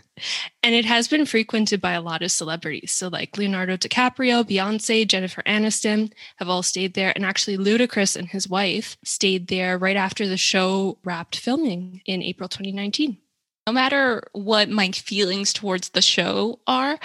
and 0.62 0.74
it 0.74 0.84
has 0.84 1.08
been 1.08 1.24
frequented 1.24 1.80
by 1.80 1.92
a 1.92 2.00
lot 2.00 2.22
of 2.22 2.30
celebrities. 2.30 2.92
So, 2.92 3.08
like 3.08 3.36
Leonardo 3.38 3.76
DiCaprio, 3.76 4.44
Beyonce, 4.44 5.06
Jennifer 5.06 5.42
Aniston 5.46 6.12
have 6.36 6.48
all 6.48 6.62
stayed 6.62 6.94
there. 6.94 7.12
And 7.14 7.24
actually, 7.24 7.56
Ludacris 7.56 8.16
and 8.16 8.28
his 8.28 8.48
wife 8.48 8.98
stayed 9.04 9.48
there 9.48 9.78
right 9.78 9.96
after 9.96 10.26
the 10.26 10.36
show 10.36 10.98
wrapped 11.04 11.38
filming 11.38 12.02
in 12.04 12.22
April 12.22 12.48
2019. 12.48 13.18
No 13.66 13.72
matter 13.72 14.22
what 14.32 14.70
my 14.70 14.90
feelings 14.92 15.52
towards 15.52 15.90
the 15.90 16.02
show 16.02 16.58
are, 16.66 16.98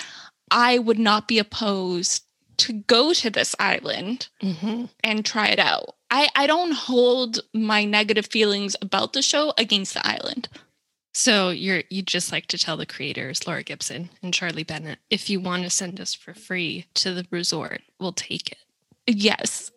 I 0.54 0.78
would 0.78 1.00
not 1.00 1.28
be 1.28 1.40
opposed 1.40 2.24
to 2.58 2.74
go 2.74 3.14
to 3.14 3.30
this 3.30 3.56
island 3.60 4.30
Mhm. 4.42 4.90
and 5.04 5.26
try 5.26 5.48
it 5.48 5.60
out. 5.60 5.96
I, 6.12 6.30
I 6.36 6.46
don't 6.48 6.74
hold 6.74 7.40
my 7.54 7.84
negative 7.84 8.28
feelings 8.28 8.76
about 8.82 9.14
the 9.14 9.24
show 9.24 9.54
against 9.58 9.96
the 9.96 10.06
island. 10.08 10.48
So 11.16 11.50
you're 11.50 11.84
you 11.90 12.02
just 12.04 12.32
like 12.32 12.46
to 12.48 12.58
tell 12.58 12.78
the 12.78 12.86
creators, 12.86 13.46
Laura 13.48 13.64
Gibson 13.64 14.10
and 14.22 14.34
Charlie 14.34 14.64
Bennett, 14.64 15.00
if 15.10 15.30
you 15.30 15.40
want 15.40 15.64
to 15.64 15.70
send 15.70 16.00
us 16.00 16.14
for 16.14 16.34
free 16.34 16.86
to 16.96 17.14
the 17.14 17.26
resort, 17.32 17.82
we'll 18.00 18.14
take 18.14 18.52
it. 18.52 18.60
Yes. 19.08 19.72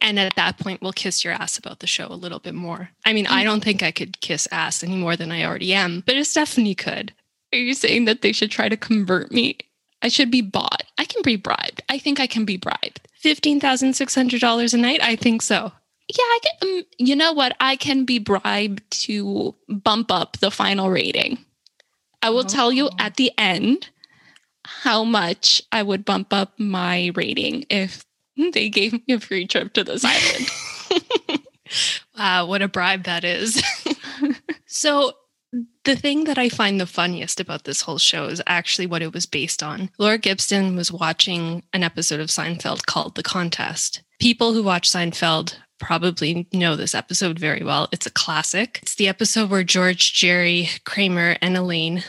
And 0.00 0.18
at 0.18 0.34
that 0.36 0.58
point, 0.58 0.82
we'll 0.82 0.92
kiss 0.92 1.22
your 1.24 1.32
ass 1.34 1.56
about 1.58 1.78
the 1.80 1.86
show 1.86 2.08
a 2.08 2.14
little 2.14 2.40
bit 2.40 2.54
more. 2.54 2.90
I 3.06 3.12
mean, 3.12 3.26
I 3.26 3.44
don't 3.44 3.62
think 3.62 3.82
I 3.82 3.90
could 3.92 4.20
kiss 4.20 4.48
ass 4.50 4.82
any 4.82 4.96
more 4.96 5.16
than 5.16 5.30
I 5.30 5.44
already 5.44 5.72
am, 5.74 6.02
but 6.04 6.16
if 6.16 6.26
Estefany 6.26 6.74
could. 6.76 7.12
Are 7.52 7.58
you 7.58 7.74
saying 7.74 8.06
that 8.06 8.22
they 8.22 8.32
should 8.32 8.50
try 8.50 8.68
to 8.68 8.76
convert 8.76 9.30
me? 9.30 9.58
I 10.02 10.08
should 10.08 10.30
be 10.30 10.40
bought. 10.40 10.82
I 10.98 11.04
can 11.04 11.22
be 11.22 11.36
bribed. 11.36 11.82
I 11.88 11.98
think 11.98 12.18
I 12.20 12.26
can 12.26 12.44
be 12.44 12.56
bribed. 12.56 13.00
$15,600 13.24 14.74
a 14.74 14.76
night? 14.76 15.00
I 15.02 15.16
think 15.16 15.42
so. 15.42 15.72
Yeah, 16.08 16.24
I 16.24 16.38
can. 16.42 16.68
Um, 16.78 16.82
you 16.98 17.14
know 17.16 17.32
what? 17.32 17.56
I 17.60 17.76
can 17.76 18.04
be 18.04 18.18
bribed 18.18 18.82
to 19.02 19.54
bump 19.68 20.10
up 20.10 20.38
the 20.38 20.50
final 20.50 20.90
rating. 20.90 21.38
I 22.20 22.30
will 22.30 22.44
tell 22.44 22.72
you 22.72 22.88
Oh. 22.88 22.96
at 22.98 23.16
the 23.16 23.30
end 23.38 23.88
how 24.64 25.04
much 25.04 25.62
I 25.72 25.82
would 25.82 26.04
bump 26.04 26.32
up 26.32 26.52
my 26.58 27.12
rating 27.14 27.64
if 27.70 28.04
they 28.52 28.68
gave 28.68 28.92
me 28.92 29.14
a 29.14 29.20
free 29.20 29.46
trip 29.46 29.72
to 29.74 29.84
this 29.84 30.04
island. 30.04 30.50
Wow, 32.18 32.46
what 32.46 32.60
a 32.60 32.68
bribe 32.68 33.04
that 33.04 33.24
is. 33.24 33.62
so, 34.66 35.14
the 35.84 35.96
thing 35.96 36.24
that 36.24 36.38
I 36.38 36.48
find 36.48 36.80
the 36.80 36.86
funniest 36.86 37.40
about 37.40 37.64
this 37.64 37.82
whole 37.82 37.98
show 37.98 38.26
is 38.26 38.42
actually 38.46 38.86
what 38.86 39.02
it 39.02 39.12
was 39.12 39.26
based 39.26 39.62
on. 39.62 39.90
Laura 39.98 40.18
Gibson 40.18 40.76
was 40.76 40.92
watching 40.92 41.62
an 41.72 41.82
episode 41.82 42.20
of 42.20 42.28
Seinfeld 42.28 42.86
called 42.86 43.14
The 43.14 43.22
Contest. 43.22 44.02
People 44.20 44.52
who 44.52 44.62
watch 44.62 44.88
Seinfeld 44.90 45.56
probably 45.78 46.46
know 46.52 46.76
this 46.76 46.94
episode 46.94 47.38
very 47.38 47.64
well. 47.64 47.88
It's 47.90 48.06
a 48.06 48.10
classic. 48.10 48.78
It's 48.82 48.94
the 48.94 49.08
episode 49.08 49.50
where 49.50 49.64
George, 49.64 50.14
Jerry, 50.14 50.68
Kramer, 50.84 51.36
and 51.42 51.56
Elaine 51.56 52.04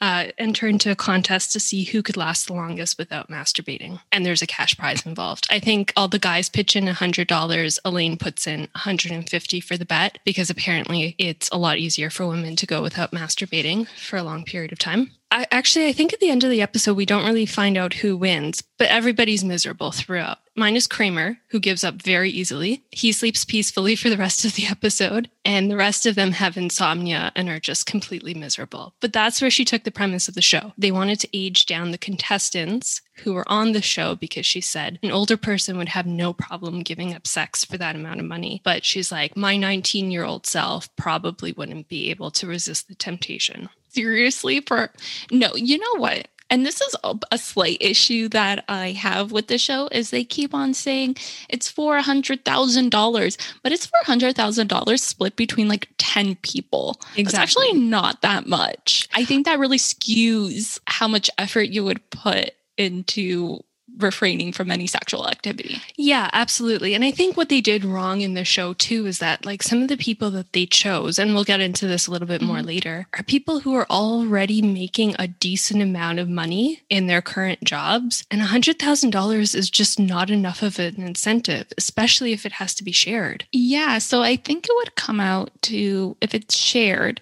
uh, 0.00 0.26
enter 0.38 0.66
into 0.66 0.90
a 0.90 0.96
contest 0.96 1.52
to 1.52 1.60
see 1.60 1.84
who 1.84 2.02
could 2.02 2.16
last 2.16 2.46
the 2.46 2.54
longest 2.54 2.98
without 2.98 3.28
masturbating. 3.28 4.00
And 4.12 4.24
there's 4.24 4.42
a 4.42 4.46
cash 4.46 4.76
prize 4.76 5.04
involved. 5.06 5.46
I 5.50 5.58
think 5.58 5.92
all 5.96 6.08
the 6.08 6.18
guys 6.18 6.48
pitch 6.48 6.76
in 6.76 6.84
$100. 6.84 7.78
Elaine 7.84 8.16
puts 8.16 8.46
in 8.46 8.60
150 8.72 9.60
for 9.60 9.76
the 9.76 9.84
bet 9.84 10.18
because 10.24 10.50
apparently 10.50 11.14
it's 11.18 11.48
a 11.50 11.58
lot 11.58 11.78
easier 11.78 12.10
for 12.10 12.26
women 12.26 12.56
to 12.56 12.66
go 12.66 12.82
without 12.82 13.12
masturbating 13.12 13.88
for 13.88 14.16
a 14.16 14.22
long 14.22 14.44
period 14.44 14.72
of 14.72 14.78
time. 14.78 15.10
I, 15.30 15.46
actually, 15.50 15.88
I 15.88 15.92
think 15.92 16.12
at 16.12 16.20
the 16.20 16.30
end 16.30 16.44
of 16.44 16.50
the 16.50 16.62
episode, 16.62 16.96
we 16.96 17.06
don't 17.06 17.26
really 17.26 17.46
find 17.46 17.76
out 17.76 17.94
who 17.94 18.16
wins, 18.16 18.62
but 18.78 18.88
everybody's 18.88 19.42
miserable 19.42 19.90
throughout. 19.90 20.38
Minus 20.56 20.86
Kramer, 20.86 21.38
who 21.48 21.58
gives 21.58 21.82
up 21.82 22.00
very 22.00 22.30
easily. 22.30 22.84
He 22.90 23.10
sleeps 23.10 23.44
peacefully 23.44 23.96
for 23.96 24.08
the 24.08 24.16
rest 24.16 24.44
of 24.44 24.54
the 24.54 24.66
episode, 24.66 25.28
and 25.44 25.70
the 25.70 25.76
rest 25.76 26.06
of 26.06 26.14
them 26.14 26.32
have 26.32 26.56
insomnia 26.56 27.32
and 27.34 27.48
are 27.48 27.58
just 27.58 27.86
completely 27.86 28.34
miserable. 28.34 28.94
But 29.00 29.12
that's 29.12 29.40
where 29.40 29.50
she 29.50 29.64
took 29.64 29.82
the 29.82 29.90
premise 29.90 30.28
of 30.28 30.34
the 30.34 30.42
show. 30.42 30.72
They 30.78 30.92
wanted 30.92 31.18
to 31.20 31.36
age 31.36 31.66
down 31.66 31.90
the 31.90 31.98
contestants 31.98 33.02
who 33.18 33.32
were 33.34 33.48
on 33.48 33.72
the 33.72 33.82
show 33.82 34.14
because 34.14 34.46
she 34.46 34.60
said 34.60 34.98
an 35.02 35.10
older 35.10 35.36
person 35.36 35.76
would 35.76 35.88
have 35.90 36.06
no 36.06 36.32
problem 36.32 36.80
giving 36.80 37.14
up 37.14 37.26
sex 37.26 37.64
for 37.64 37.76
that 37.78 37.96
amount 37.96 38.20
of 38.20 38.26
money. 38.26 38.60
But 38.64 38.84
she's 38.84 39.12
like, 39.12 39.36
my 39.36 39.56
19 39.56 40.10
year 40.10 40.24
old 40.24 40.46
self 40.46 40.94
probably 40.96 41.52
wouldn't 41.52 41.88
be 41.88 42.10
able 42.10 42.30
to 42.32 42.46
resist 42.46 42.88
the 42.88 42.94
temptation. 42.94 43.68
Seriously, 43.88 44.60
for 44.60 44.90
no, 45.30 45.54
you 45.54 45.78
know 45.78 46.00
what? 46.00 46.26
And 46.50 46.64
this 46.64 46.80
is 46.80 46.94
a, 47.32 47.38
slight 47.38 47.78
issue 47.80 48.28
that 48.28 48.64
I 48.68 48.92
have 48.92 49.32
with 49.32 49.48
the 49.48 49.58
show 49.58 49.88
is 49.90 50.10
they 50.10 50.24
keep 50.24 50.54
on 50.54 50.72
saying 50.74 51.16
it's 51.48 51.68
for 51.68 51.96
a 51.96 52.02
hundred 52.02 52.44
thousand 52.44 52.90
dollars, 52.90 53.36
but 53.62 53.72
it's 53.72 53.86
for 53.86 53.98
a 54.02 54.06
hundred 54.06 54.36
thousand 54.36 54.68
dollars 54.68 55.02
split 55.02 55.36
between 55.36 55.68
like 55.68 55.88
ten 55.98 56.36
people. 56.36 57.00
It's 57.16 57.34
actually 57.34 57.72
not 57.72 58.22
that 58.22 58.46
much. 58.46 59.08
I 59.14 59.24
think 59.24 59.46
that 59.46 59.58
really 59.58 59.78
skews 59.78 60.78
how 60.86 61.08
much 61.08 61.30
effort 61.38 61.70
you 61.70 61.84
would 61.84 62.08
put 62.10 62.52
into 62.76 63.60
refraining 63.98 64.52
from 64.52 64.70
any 64.70 64.86
sexual 64.86 65.28
activity. 65.28 65.80
Yeah, 65.96 66.28
absolutely. 66.32 66.94
And 66.94 67.04
I 67.04 67.10
think 67.10 67.36
what 67.36 67.48
they 67.48 67.60
did 67.60 67.84
wrong 67.84 68.20
in 68.20 68.34
the 68.34 68.44
show 68.44 68.72
too 68.74 69.06
is 69.06 69.18
that 69.18 69.44
like 69.46 69.62
some 69.62 69.82
of 69.82 69.88
the 69.88 69.96
people 69.96 70.30
that 70.32 70.52
they 70.52 70.66
chose, 70.66 71.18
and 71.18 71.34
we'll 71.34 71.44
get 71.44 71.60
into 71.60 71.86
this 71.86 72.06
a 72.06 72.10
little 72.10 72.28
bit 72.28 72.42
more 72.42 72.58
Mhm. 72.58 72.66
later, 72.66 73.06
are 73.14 73.22
people 73.22 73.60
who 73.60 73.74
are 73.74 73.86
already 73.90 74.62
making 74.62 75.14
a 75.18 75.28
decent 75.28 75.82
amount 75.82 76.18
of 76.18 76.28
money 76.28 76.82
in 76.90 77.06
their 77.06 77.22
current 77.22 77.62
jobs. 77.64 78.24
And 78.30 78.40
$100,000 78.40 79.54
is 79.54 79.70
just 79.70 79.98
not 79.98 80.30
enough 80.30 80.62
of 80.62 80.78
an 80.78 81.02
incentive, 81.02 81.66
especially 81.78 82.32
if 82.32 82.44
it 82.44 82.52
has 82.52 82.74
to 82.74 82.84
be 82.84 82.92
shared. 82.92 83.44
Yeah, 83.52 83.98
so 83.98 84.22
I 84.22 84.36
think 84.36 84.66
it 84.66 84.72
would 84.76 84.94
come 84.96 85.20
out 85.20 85.50
to 85.62 86.16
if 86.20 86.34
it's 86.34 86.56
shared 86.56 87.20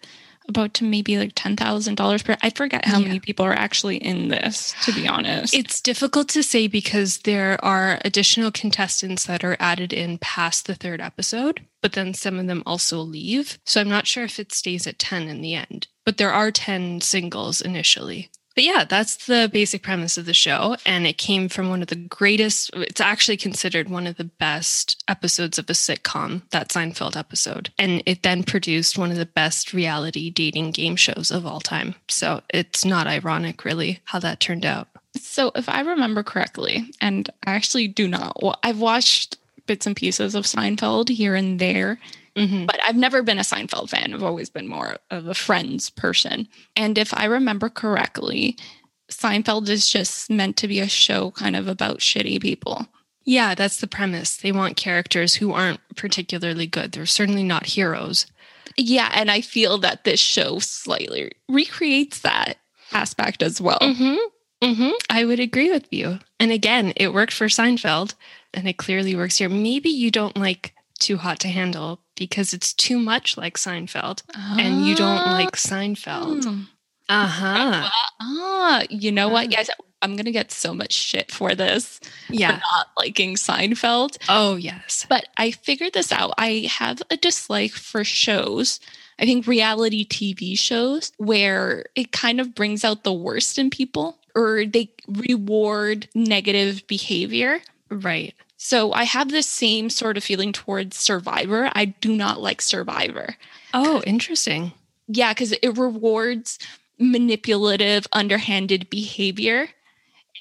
about 0.52 0.74
to 0.74 0.84
maybe 0.84 1.18
like 1.18 1.32
ten 1.34 1.56
thousand 1.56 1.96
dollars 1.96 2.22
per. 2.22 2.36
I 2.42 2.50
forget 2.50 2.84
how 2.84 2.98
Yeah. 2.98 3.08
many 3.08 3.20
people 3.20 3.44
are 3.44 3.52
actually 3.52 3.96
in 3.96 4.28
this. 4.28 4.74
To 4.84 4.92
be 4.92 5.08
honest, 5.08 5.52
It's 5.54 5.80
difficult 5.80 6.28
to 6.30 6.42
say 6.42 6.66
because 6.68 7.18
there 7.18 7.62
are 7.64 8.00
additional 8.04 8.50
contestants 8.52 9.24
that 9.26 9.42
are 9.44 9.56
added 9.58 9.92
in 9.92 10.18
past 10.18 10.66
the 10.66 10.74
third 10.74 11.00
episode, 11.00 11.66
but 11.82 11.92
then 11.92 12.14
some 12.14 12.38
of 12.38 12.46
them 12.46 12.62
also 12.66 13.00
leave. 13.00 13.58
So 13.66 13.80
I'm 13.80 13.88
not 13.88 14.06
sure 14.06 14.24
if 14.24 14.38
it 14.38 14.52
stays 14.52 14.86
at 14.86 14.98
10 14.98 15.28
in 15.28 15.40
the 15.42 15.54
end, 15.54 15.88
but 16.06 16.16
there 16.18 16.32
are 16.32 16.50
10 16.50 17.00
singles 17.00 17.60
initially. 17.60 18.30
But 18.54 18.64
yeah, 18.64 18.84
that's 18.84 19.26
the 19.26 19.48
basic 19.52 19.82
premise 19.82 20.18
of 20.18 20.26
the 20.26 20.34
show. 20.34 20.76
And 20.84 21.06
it 21.06 21.18
came 21.18 21.48
from 21.48 21.68
one 21.68 21.82
of 21.82 21.88
the 21.88 21.96
greatest, 21.96 22.70
it's 22.74 23.00
actually 23.00 23.36
considered 23.36 23.88
one 23.88 24.06
of 24.06 24.16
the 24.16 24.24
best 24.24 25.02
episodes 25.08 25.58
of 25.58 25.68
a 25.70 25.72
sitcom, 25.72 26.42
that 26.50 26.68
Seinfeld 26.68 27.16
episode. 27.16 27.70
And 27.78 28.02
it 28.06 28.22
then 28.22 28.42
produced 28.42 28.98
one 28.98 29.10
of 29.10 29.16
the 29.16 29.26
best 29.26 29.72
reality 29.72 30.30
dating 30.30 30.72
game 30.72 30.96
shows 30.96 31.30
of 31.30 31.46
all 31.46 31.60
time. 31.60 31.94
So 32.08 32.42
it's 32.50 32.84
not 32.84 33.06
ironic, 33.06 33.64
really, 33.64 34.00
how 34.04 34.18
that 34.20 34.40
turned 34.40 34.64
out. 34.66 34.88
so 35.16 35.52
if 35.54 35.68
I 35.68 35.80
remember 35.80 36.22
correctly, 36.22 36.90
and 37.00 37.28
I 37.46 37.52
actually 37.52 37.88
do 37.88 38.08
not. 38.08 38.42
wa- 38.42 38.56
I've 38.62 38.80
watched 38.80 39.36
bits 39.66 39.86
and 39.86 39.94
pieces 39.96 40.34
of 40.34 40.44
Seinfeld 40.44 41.08
here 41.08 41.34
and 41.34 41.58
there, 41.58 41.98
Mhm. 42.36 42.66
but 42.66 42.80
I've 42.82 42.96
never 42.96 43.22
been 43.22 43.38
a 43.38 43.42
Seinfeld 43.42 43.90
fan. 43.90 44.14
I've 44.14 44.22
always 44.22 44.48
been 44.48 44.66
more 44.66 44.96
of 45.10 45.26
a 45.26 45.34
Friends 45.34 45.90
person. 45.90 46.48
And 46.74 46.96
if 46.96 47.12
I 47.14 47.26
remember 47.26 47.68
correctly, 47.68 48.56
Seinfeld 49.10 49.68
is 49.68 49.90
just 49.90 50.30
meant 50.30 50.56
to 50.58 50.68
be 50.68 50.80
a 50.80 50.88
show 50.88 51.30
kind 51.32 51.54
of 51.56 51.68
about 51.68 51.98
shitty 51.98 52.40
people. 52.40 52.86
Yeah, 53.24 53.54
that's 53.54 53.76
the 53.76 53.86
premise. 53.86 54.36
They 54.36 54.50
want 54.50 54.76
characters 54.76 55.34
who 55.34 55.52
aren't 55.52 55.80
particularly 55.94 56.66
good. 56.66 56.92
They're 56.92 57.06
certainly 57.06 57.44
not 57.44 57.66
heroes. 57.66 58.26
Yeah, 58.76 59.10
and 59.14 59.30
I 59.30 59.42
feel 59.42 59.76
that 59.78 60.04
this 60.04 60.18
show 60.18 60.58
slightly 60.58 61.32
recreates 61.48 62.20
that 62.20 62.54
aspect 62.92 63.42
as 63.42 63.60
well. 63.60 63.78
Mm-hmm. 63.80 64.16
Mm-hmm. 64.66 64.90
I 65.10 65.24
would 65.24 65.40
agree 65.40 65.70
with 65.70 65.86
you. 65.92 66.18
And 66.40 66.50
again, 66.52 66.92
it 66.96 67.12
worked 67.12 67.32
for 67.32 67.46
Seinfeld, 67.48 68.14
and 68.54 68.66
it 68.68 68.76
clearly 68.78 69.14
works 69.14 69.36
here. 69.38 69.48
Maybe 69.48 69.90
you 69.90 70.10
don't 70.10 70.36
like 70.36 70.74
Too 70.98 71.16
Hot 71.18 71.38
to 71.40 71.48
Handle 71.48 72.00
because 72.16 72.52
it's 72.52 72.72
too 72.72 72.98
much 72.98 73.36
like 73.36 73.56
Seinfeld, 73.56 74.22
and 74.34 74.86
you 74.86 74.94
don't 74.94 75.18
Ah, 75.26 75.32
like 75.32 75.52
Seinfeld. 75.56 76.44
hmm. 76.44 76.62
Uh 77.08 77.26
huh. 77.26 77.88
Ah, 78.20 78.82
you 78.88 79.10
know 79.12 79.28
what? 79.28 79.50
Yes, 79.50 79.68
I'm 80.00 80.16
gonna 80.16 80.30
get 80.30 80.50
so 80.52 80.72
much 80.72 80.92
shit 80.92 81.30
for 81.30 81.54
this 81.54 81.98
for 82.28 82.34
Yeah. 82.34 82.60
not 82.72 82.88
liking 82.98 83.34
Seinfeld. 83.34 84.16
Oh, 84.28 84.56
yes. 84.56 85.04
But 85.08 85.26
I 85.36 85.50
figured 85.50 85.92
this 85.92 86.12
out. 86.12 86.32
I 86.38 86.68
have 86.70 87.02
a 87.10 87.16
dislike 87.16 87.72
for 87.72 88.02
shows. 88.04 88.80
I 89.18 89.24
think 89.26 89.46
reality 89.46 90.06
TV 90.06 90.56
shows 90.58 91.12
where 91.18 91.84
it 91.94 92.12
kind 92.12 92.40
of 92.40 92.54
brings 92.54 92.84
out 92.84 93.04
the 93.04 93.12
worst 93.12 93.58
in 93.58 93.68
people 93.70 94.18
or 94.34 94.64
they 94.64 94.90
reward 95.06 96.08
negative 96.14 96.86
behavior. 96.86 97.60
Right. 97.90 98.34
So 98.64 98.92
I 98.92 99.02
have 99.02 99.30
the 99.32 99.42
same 99.42 99.90
sort 99.90 100.16
of 100.16 100.22
feeling 100.22 100.52
towards 100.52 100.96
Survivor. 100.96 101.68
I 101.74 101.86
do 101.86 102.14
not 102.14 102.40
like 102.40 102.62
Survivor. 102.62 103.34
Oh, 103.74 104.02
interesting. 104.06 104.70
Yeah, 105.08 105.32
because 105.34 105.50
it 105.50 105.76
rewards 105.76 106.60
manipulative, 106.96 108.06
underhanded 108.12 108.88
behavior. 108.88 109.68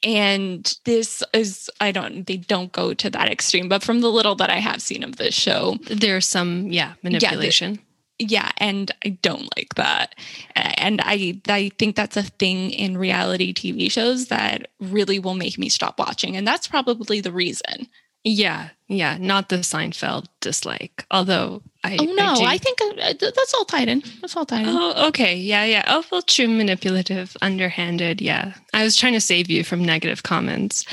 And 0.04 0.78
this 0.86 1.24
is, 1.34 1.68
I 1.82 1.92
don't, 1.92 2.28
they 2.28 2.38
don't 2.38 2.72
go 2.72 2.94
to 2.94 3.10
that 3.10 3.28
extreme, 3.32 3.68
but 3.68 3.82
from 3.82 4.02
the 4.02 4.12
little 4.12 4.36
that 4.36 4.52
I 4.52 4.58
have 4.60 4.84
seen 4.84 5.04
of 5.04 5.16
this 5.16 5.34
show, 5.34 5.78
There's 5.90 6.28
some, 6.28 6.68
yeah, 6.72 6.94
manipulation. 7.02 7.80
yeah, 8.20 8.52
and 8.58 8.92
I 9.04 9.10
don't 9.24 9.50
like 9.58 9.74
that. 9.78 10.14
And 10.56 11.02
I, 11.04 11.42
I 11.50 11.72
think 11.80 11.96
that's 11.96 12.18
a 12.18 12.24
thing 12.24 12.70
in 12.70 13.00
reality 13.00 13.52
TV 13.52 13.92
shows 13.92 14.28
that 14.28 14.68
really 14.80 15.18
will 15.18 15.34
make 15.34 15.58
me 15.58 15.70
stop 15.70 15.98
watching. 15.98 16.38
And 16.38 16.48
that's 16.48 16.68
probably 16.68 17.20
the 17.20 17.32
reason. 17.32 17.88
Yeah. 18.24 18.70
Yeah. 18.88 19.18
Not 19.20 19.50
the 19.50 19.58
Seinfeld 19.58 20.26
dislike. 20.42 21.06
Although 21.12 21.62
I. 21.84 21.98
Oh, 22.00 22.04
no, 22.04 22.36
do- 22.36 22.44
I, 22.46 22.58
think 22.58 22.80
uh, 22.82 23.14
th- 23.14 23.34
that's 23.34 23.54
all 23.54 23.66
tied 23.66 23.88
in. 23.88 24.04
That's 24.22 24.36
all 24.36 24.46
tied 24.46 24.68
in. 24.68 24.70
Oh, 24.70 25.08
okay. 25.08 25.36
Yeah, 25.36 25.66
yeah. 25.66 25.84
Oh, 25.88 26.04
well, 26.12 26.22
true, 26.22 26.48
manipulative, 26.48 27.36
underhanded. 27.42 28.22
Yeah. 28.22 28.54
I 28.74 28.84
was 28.84 28.96
trying 28.98 29.14
to 29.14 29.22
save 29.22 29.50
you 29.50 29.64
from 29.64 29.84
negative 29.84 30.24
comments, 30.24 30.86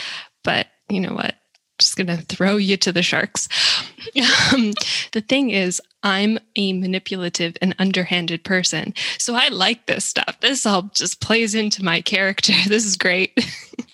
but 0.44 0.68
you 0.88 1.00
know 1.00 1.14
what? 1.14 1.34
Just 1.78 1.96
gonna 1.96 2.16
throw 2.16 2.56
you 2.56 2.76
to 2.78 2.90
the 2.92 3.02
sharks. 3.02 3.48
um, 4.52 4.72
the 5.12 5.20
thing 5.20 5.50
is, 5.50 5.80
I'm 6.02 6.38
a 6.56 6.72
manipulative 6.72 7.56
and 7.60 7.74
underhanded 7.78 8.42
person. 8.44 8.94
So 9.18 9.34
I 9.34 9.48
like 9.48 9.86
this 9.86 10.04
stuff. 10.04 10.38
This 10.40 10.66
all 10.66 10.90
just 10.94 11.20
plays 11.20 11.54
into 11.54 11.84
my 11.84 12.00
character. 12.00 12.52
This 12.68 12.84
is 12.84 12.96
great. 12.96 13.32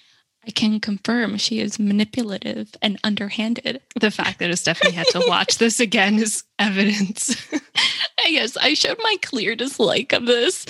I 0.46 0.50
can 0.50 0.78
confirm 0.80 1.38
she 1.38 1.60
is 1.60 1.78
manipulative 1.78 2.76
and 2.82 2.98
underhanded. 3.02 3.80
The 3.98 4.10
fact 4.10 4.38
that 4.40 4.50
Estefany 4.50 4.92
had 4.92 5.06
to 5.08 5.24
watch 5.26 5.58
this 5.58 5.80
again 5.80 6.18
is 6.18 6.44
evidence. 6.58 7.34
I 8.24 8.30
guess 8.30 8.56
I 8.56 8.74
showed 8.74 8.98
my 9.02 9.16
clear 9.22 9.56
dislike 9.56 10.12
of 10.12 10.26
this 10.26 10.66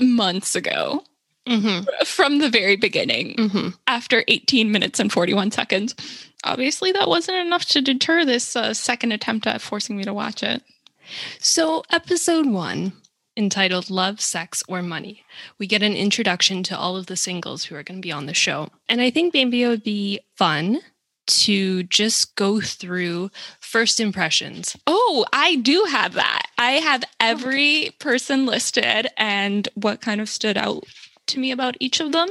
months 0.00 0.54
ago 0.54 1.02
mm-hmm. 1.46 1.84
from 2.04 2.38
the 2.38 2.50
very 2.50 2.76
beginning 2.76 3.36
Mm-hmm. 3.36 3.68
after 3.86 4.24
18 4.28 4.70
minutes 4.70 5.00
and 5.00 5.12
41 5.12 5.50
seconds. 5.50 5.94
Obviously, 6.44 6.92
that 6.92 7.08
wasn't 7.08 7.38
enough 7.38 7.64
to 7.66 7.82
deter 7.82 8.24
this 8.24 8.56
uh, 8.56 8.74
second 8.74 9.12
attempt 9.12 9.46
at 9.46 9.60
forcing 9.60 9.96
me 9.96 10.04
to 10.04 10.14
watch 10.14 10.42
it. 10.42 10.62
So, 11.38 11.82
episode 11.90 12.46
one, 12.46 12.92
entitled 13.36 13.90
Love, 13.90 14.20
Sex, 14.20 14.62
or 14.68 14.82
Money, 14.82 15.24
we 15.58 15.66
get 15.66 15.82
an 15.82 15.94
introduction 15.94 16.62
to 16.64 16.78
all 16.78 16.96
of 16.96 17.06
the 17.06 17.16
singles 17.16 17.64
who 17.64 17.74
are 17.74 17.82
going 17.82 18.00
to 18.00 18.06
be 18.06 18.12
on 18.12 18.26
the 18.26 18.34
show. 18.34 18.68
And 18.88 19.00
I 19.00 19.10
think 19.10 19.34
maybe 19.34 19.62
it 19.62 19.68
would 19.68 19.84
be 19.84 20.20
fun 20.36 20.80
to 21.26 21.84
just 21.84 22.34
go 22.34 22.60
through 22.60 23.30
first 23.60 24.00
impressions. 24.00 24.76
Oh, 24.86 25.24
I 25.32 25.56
do 25.56 25.84
have 25.88 26.14
that. 26.14 26.42
I 26.58 26.72
have 26.72 27.04
oh, 27.04 27.08
every 27.20 27.90
person 28.00 28.46
listed 28.46 29.06
and 29.16 29.68
what 29.74 30.00
kind 30.00 30.20
of 30.20 30.28
stood 30.28 30.56
out 30.56 30.84
to 31.28 31.38
me 31.38 31.52
about 31.52 31.76
each 31.78 32.00
of 32.00 32.12
them. 32.12 32.28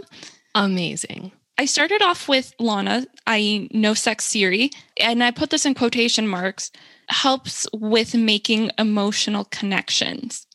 Amazing. 0.54 1.32
I 1.58 1.66
started 1.66 2.02
off 2.02 2.30
with 2.30 2.54
Lana, 2.60 3.06
I 3.28 3.68
know 3.72 3.94
sex 3.94 4.26
Siri, 4.26 4.72
and 4.98 5.22
I 5.22 5.32
put 5.32 5.50
this 5.50 5.66
in 5.66 5.74
quotation 5.74 6.28
marks, 6.28 6.72
helps 7.10 7.68
with 7.74 8.16
making 8.16 8.72
emotional 8.78 9.46
connections. 9.46 10.48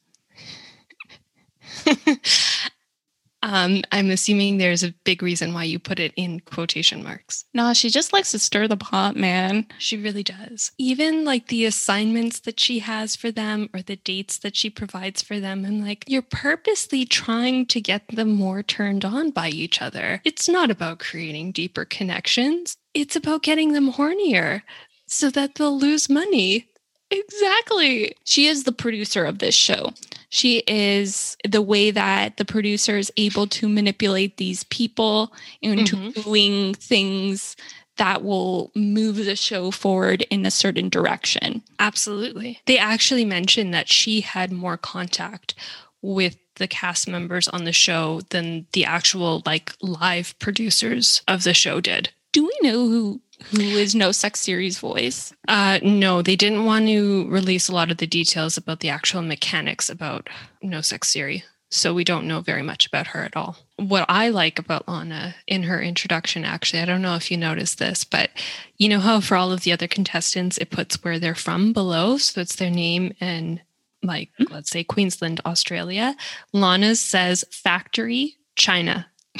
um, 3.42 3.82
I'm 3.92 4.10
assuming 4.10 4.58
there's 4.58 4.82
a 4.82 4.94
big 5.04 5.22
reason 5.22 5.52
why 5.52 5.64
you 5.64 5.78
put 5.78 6.00
it 6.00 6.12
in 6.16 6.40
quotation 6.40 7.02
marks. 7.02 7.44
Nah, 7.54 7.72
she 7.72 7.90
just 7.90 8.12
likes 8.12 8.30
to 8.32 8.38
stir 8.38 8.68
the 8.68 8.76
pot, 8.76 9.16
man. 9.16 9.66
She 9.78 9.96
really 9.96 10.22
does. 10.22 10.72
Even 10.78 11.24
like 11.24 11.48
the 11.48 11.64
assignments 11.64 12.40
that 12.40 12.58
she 12.58 12.78
has 12.80 13.16
for 13.16 13.30
them 13.30 13.68
or 13.74 13.82
the 13.82 13.96
dates 13.96 14.38
that 14.38 14.56
she 14.56 14.70
provides 14.70 15.22
for 15.22 15.40
them. 15.40 15.64
And 15.64 15.84
like, 15.84 16.04
you're 16.06 16.22
purposely 16.22 17.04
trying 17.04 17.66
to 17.66 17.80
get 17.80 18.08
them 18.08 18.30
more 18.30 18.62
turned 18.62 19.04
on 19.04 19.30
by 19.30 19.48
each 19.48 19.82
other. 19.82 20.20
It's 20.24 20.48
not 20.48 20.70
about 20.70 20.98
creating 20.98 21.52
deeper 21.52 21.84
connections, 21.84 22.76
it's 22.94 23.16
about 23.16 23.42
getting 23.42 23.72
them 23.72 23.92
hornier 23.92 24.62
so 25.06 25.30
that 25.30 25.54
they'll 25.54 25.78
lose 25.78 26.08
money. 26.08 26.68
Exactly. 27.10 28.16
She 28.24 28.46
is 28.46 28.64
the 28.64 28.72
producer 28.72 29.24
of 29.24 29.38
this 29.38 29.54
show. 29.54 29.92
She 30.30 30.58
is 30.66 31.36
the 31.48 31.62
way 31.62 31.90
that 31.90 32.36
the 32.38 32.44
producer 32.44 32.98
is 32.98 33.12
able 33.16 33.46
to 33.48 33.68
manipulate 33.68 34.36
these 34.36 34.64
people 34.64 35.32
into 35.62 35.96
Mhm. 35.96 36.24
doing 36.24 36.74
things 36.74 37.56
that 37.96 38.24
will 38.24 38.72
move 38.74 39.16
the 39.16 39.36
show 39.36 39.70
forward 39.70 40.22
in 40.28 40.44
a 40.44 40.50
certain 40.50 40.88
direction. 40.88 41.62
Absolutely. 41.78 42.58
They 42.66 42.78
actually 42.78 43.24
mentioned 43.24 43.72
that 43.72 43.88
she 43.88 44.20
had 44.22 44.50
more 44.50 44.76
contact 44.76 45.54
with 46.02 46.36
the 46.56 46.66
cast 46.66 47.06
members 47.06 47.46
on 47.48 47.64
the 47.64 47.72
show 47.72 48.20
than 48.30 48.66
the 48.72 48.84
actual 48.84 49.42
like 49.46 49.72
live 49.80 50.36
producers 50.40 51.22
of 51.28 51.44
the 51.44 51.54
show 51.54 51.80
did. 51.80 52.10
Do 52.32 52.44
we 52.44 52.68
know 52.68 52.88
who 52.88 53.20
who 53.50 53.60
is 53.60 53.94
No 53.94 54.12
Sex 54.12 54.40
Siri's 54.40 54.78
voice? 54.78 55.32
Uh, 55.48 55.78
no, 55.82 56.22
they 56.22 56.36
didn't 56.36 56.64
want 56.64 56.86
to 56.86 57.28
release 57.28 57.68
a 57.68 57.74
lot 57.74 57.90
of 57.90 57.98
the 57.98 58.06
details 58.06 58.56
about 58.56 58.80
the 58.80 58.88
actual 58.88 59.22
mechanics 59.22 59.88
about 59.88 60.28
No 60.62 60.80
Sex 60.80 61.08
Siri's. 61.08 61.42
So 61.70 61.92
we 61.92 62.04
don't 62.04 62.28
know 62.28 62.40
very 62.40 62.62
much 62.62 62.86
about 62.86 63.08
her 63.08 63.24
at 63.24 63.36
all. 63.36 63.56
What 63.76 64.06
I 64.08 64.28
like 64.28 64.60
about 64.60 64.86
Lana 64.86 65.34
in 65.48 65.64
her 65.64 65.82
introduction, 65.82 66.44
actually, 66.44 66.80
I 66.80 66.84
don't 66.84 67.02
know 67.02 67.16
if 67.16 67.32
you 67.32 67.36
noticed 67.36 67.78
this, 67.78 68.04
but 68.04 68.30
you 68.78 68.88
know 68.88 69.00
how 69.00 69.18
for 69.18 69.36
all 69.36 69.50
of 69.50 69.62
the 69.62 69.72
other 69.72 69.88
contestants, 69.88 70.56
it 70.58 70.70
puts 70.70 71.02
where 71.02 71.18
they're 71.18 71.34
from 71.34 71.72
below. 71.72 72.16
So 72.16 72.40
it's 72.40 72.54
their 72.54 72.70
name 72.70 73.14
and 73.20 73.60
like, 74.04 74.30
let's 74.50 74.70
say 74.70 74.84
Queensland, 74.84 75.40
Australia. 75.44 76.14
Lana's 76.52 77.00
says 77.00 77.44
factory, 77.50 78.36
China. 78.54 79.08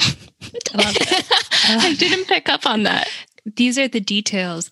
I. 0.73 1.31
I 1.67 1.95
didn't 1.95 2.25
pick 2.25 2.49
up 2.49 2.65
on 2.65 2.83
that. 2.83 3.09
These 3.45 3.77
are 3.77 3.87
the 3.87 3.99
details 3.99 4.71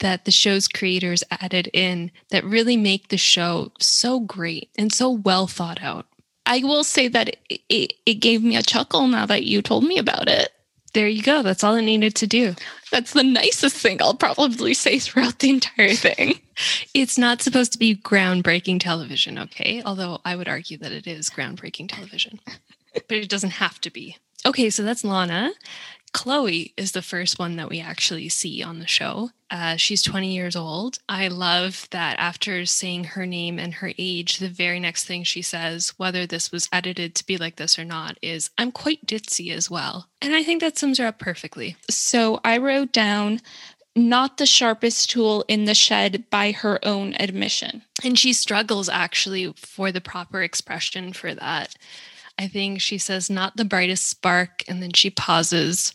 that 0.00 0.24
the 0.24 0.30
show's 0.30 0.66
creators 0.66 1.22
added 1.30 1.68
in 1.72 2.10
that 2.30 2.44
really 2.44 2.76
make 2.76 3.08
the 3.08 3.16
show 3.16 3.72
so 3.78 4.20
great 4.20 4.70
and 4.76 4.92
so 4.92 5.10
well 5.10 5.46
thought 5.46 5.82
out. 5.82 6.06
I 6.46 6.58
will 6.62 6.84
say 6.84 7.08
that 7.08 7.36
it, 7.48 7.60
it, 7.68 7.92
it 8.04 8.14
gave 8.14 8.42
me 8.42 8.56
a 8.56 8.62
chuckle 8.62 9.06
now 9.06 9.26
that 9.26 9.44
you 9.44 9.62
told 9.62 9.84
me 9.84 9.98
about 9.98 10.28
it. 10.28 10.50
There 10.92 11.08
you 11.08 11.22
go. 11.22 11.42
That's 11.42 11.64
all 11.64 11.74
it 11.74 11.82
needed 11.82 12.14
to 12.16 12.26
do. 12.26 12.54
That's 12.92 13.14
the 13.14 13.24
nicest 13.24 13.76
thing 13.76 14.00
I'll 14.00 14.14
probably 14.14 14.74
say 14.74 15.00
throughout 15.00 15.40
the 15.40 15.50
entire 15.50 15.94
thing. 15.94 16.40
It's 16.94 17.18
not 17.18 17.42
supposed 17.42 17.72
to 17.72 17.78
be 17.78 17.96
groundbreaking 17.96 18.78
television, 18.78 19.38
okay? 19.40 19.82
Although 19.84 20.20
I 20.24 20.36
would 20.36 20.46
argue 20.48 20.78
that 20.78 20.92
it 20.92 21.08
is 21.08 21.30
groundbreaking 21.30 21.88
television, 21.88 22.38
but 22.94 23.10
it 23.10 23.28
doesn't 23.28 23.50
have 23.50 23.80
to 23.80 23.90
be. 23.90 24.16
Okay, 24.46 24.70
so 24.70 24.84
that's 24.84 25.02
Lana. 25.02 25.50
Chloe 26.14 26.72
is 26.76 26.92
the 26.92 27.02
first 27.02 27.38
one 27.38 27.56
that 27.56 27.68
we 27.68 27.80
actually 27.80 28.28
see 28.28 28.62
on 28.62 28.78
the 28.78 28.86
show. 28.86 29.30
Uh, 29.50 29.76
she's 29.76 30.00
20 30.00 30.32
years 30.32 30.56
old. 30.56 30.98
I 31.08 31.28
love 31.28 31.88
that 31.90 32.18
after 32.18 32.64
saying 32.64 33.04
her 33.04 33.26
name 33.26 33.58
and 33.58 33.74
her 33.74 33.92
age, 33.98 34.38
the 34.38 34.48
very 34.48 34.80
next 34.80 35.04
thing 35.04 35.24
she 35.24 35.42
says, 35.42 35.92
whether 35.96 36.24
this 36.24 36.50
was 36.50 36.68
edited 36.72 37.14
to 37.16 37.26
be 37.26 37.36
like 37.36 37.56
this 37.56 37.78
or 37.78 37.84
not, 37.84 38.16
is 38.22 38.50
I'm 38.56 38.72
quite 38.72 39.04
ditzy 39.04 39.52
as 39.52 39.68
well. 39.68 40.08
And 40.22 40.34
I 40.34 40.44
think 40.44 40.60
that 40.60 40.78
sums 40.78 40.98
her 40.98 41.06
up 41.06 41.18
perfectly. 41.18 41.76
So 41.90 42.40
I 42.44 42.58
wrote 42.58 42.92
down 42.92 43.40
not 43.96 44.38
the 44.38 44.46
sharpest 44.46 45.10
tool 45.10 45.44
in 45.48 45.64
the 45.64 45.74
shed 45.74 46.24
by 46.30 46.52
her 46.52 46.78
own 46.84 47.14
admission. 47.18 47.82
And 48.02 48.18
she 48.18 48.32
struggles 48.32 48.88
actually 48.88 49.52
for 49.56 49.92
the 49.92 50.00
proper 50.00 50.42
expression 50.42 51.12
for 51.12 51.34
that. 51.34 51.76
I 52.38 52.48
think 52.48 52.80
she 52.80 52.98
says, 52.98 53.30
not 53.30 53.56
the 53.56 53.64
brightest 53.64 54.06
spark, 54.06 54.64
and 54.68 54.82
then 54.82 54.92
she 54.92 55.10
pauses 55.10 55.94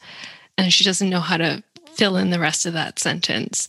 and 0.57 0.73
she 0.73 0.83
doesn't 0.83 1.09
know 1.09 1.21
how 1.21 1.37
to 1.37 1.63
fill 1.93 2.17
in 2.17 2.29
the 2.29 2.39
rest 2.39 2.65
of 2.65 2.73
that 2.73 2.99
sentence. 2.99 3.67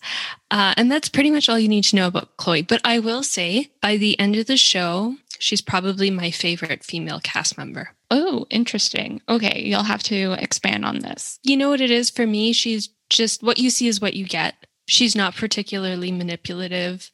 Uh, 0.50 0.74
and 0.76 0.90
that's 0.90 1.08
pretty 1.08 1.30
much 1.30 1.48
all 1.48 1.58
you 1.58 1.68
need 1.68 1.84
to 1.84 1.96
know 1.96 2.06
about 2.06 2.36
Chloe. 2.36 2.62
But 2.62 2.80
I 2.84 2.98
will 2.98 3.22
say, 3.22 3.70
by 3.80 3.96
the 3.96 4.18
end 4.18 4.36
of 4.36 4.46
the 4.46 4.56
show, 4.56 5.16
she's 5.38 5.60
probably 5.60 6.10
my 6.10 6.30
favorite 6.30 6.84
female 6.84 7.20
cast 7.22 7.58
member. 7.58 7.90
Oh, 8.10 8.46
interesting. 8.50 9.20
Okay, 9.28 9.62
you'll 9.64 9.84
have 9.84 10.02
to 10.04 10.32
expand 10.32 10.84
on 10.84 11.00
this. 11.00 11.38
You 11.42 11.56
know 11.56 11.70
what 11.70 11.80
it 11.80 11.90
is 11.90 12.10
for 12.10 12.26
me? 12.26 12.52
She's 12.52 12.88
just 13.08 13.42
what 13.42 13.58
you 13.58 13.70
see 13.70 13.88
is 13.88 14.00
what 14.00 14.14
you 14.14 14.26
get. 14.26 14.54
She's 14.86 15.14
not 15.16 15.36
particularly 15.36 16.10
manipulative. 16.10 17.10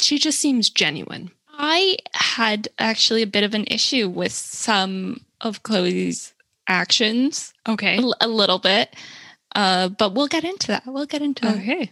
She 0.00 0.18
just 0.18 0.38
seems 0.38 0.70
genuine. 0.70 1.30
I 1.62 1.96
had 2.12 2.68
actually 2.78 3.22
a 3.22 3.26
bit 3.26 3.44
of 3.44 3.54
an 3.54 3.64
issue 3.68 4.08
with 4.08 4.32
some 4.32 5.24
of 5.40 5.62
Chloe's 5.62 6.34
actions, 6.66 7.52
Okay. 7.68 7.98
a 8.20 8.28
little 8.28 8.58
bit. 8.58 8.94
Uh, 9.54 9.88
but 9.88 10.14
we'll 10.14 10.28
get 10.28 10.44
into 10.44 10.66
that. 10.68 10.82
We'll 10.86 11.06
get 11.06 11.22
into 11.22 11.42
that. 11.44 11.56
Okay. 11.58 11.90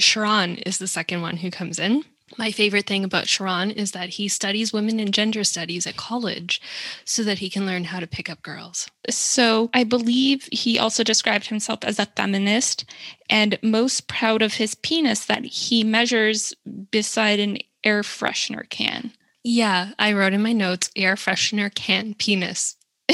Sharron 0.00 0.60
is 0.66 0.78
the 0.78 0.86
second 0.88 1.22
one 1.22 1.36
who 1.36 1.50
comes 1.50 1.78
in. 1.78 2.04
My 2.38 2.50
favorite 2.50 2.86
thing 2.86 3.04
about 3.04 3.26
Sharron 3.26 3.70
is 3.74 3.92
that 3.92 4.08
he 4.08 4.26
studies 4.26 4.72
women 4.72 4.98
and 4.98 5.12
gender 5.12 5.44
studies 5.44 5.86
at 5.86 5.96
college 5.98 6.62
so 7.04 7.22
that 7.24 7.40
he 7.40 7.50
can 7.50 7.66
learn 7.66 7.84
how 7.84 8.00
to 8.00 8.06
pick 8.06 8.30
up 8.30 8.42
girls. 8.42 8.88
So 9.10 9.68
I 9.74 9.84
believe 9.84 10.48
he 10.50 10.78
also 10.78 11.04
described 11.04 11.48
himself 11.48 11.80
as 11.84 11.98
a 11.98 12.06
feminist 12.06 12.86
and 13.28 13.58
most 13.62 14.08
proud 14.08 14.40
of 14.40 14.54
his 14.54 14.74
penis 14.74 15.26
that 15.26 15.44
he 15.44 15.84
measures 15.84 16.54
beside 16.90 17.38
an 17.38 17.58
air 17.84 18.02
freshener 18.02 18.68
can. 18.68 19.12
Yeah, 19.44 19.90
I 19.98 20.12
wrote 20.12 20.32
in 20.32 20.42
my 20.42 20.52
notes 20.52 20.90
air 20.94 21.16
freshener 21.16 21.74
can 21.74 22.14
penis. 22.14 22.76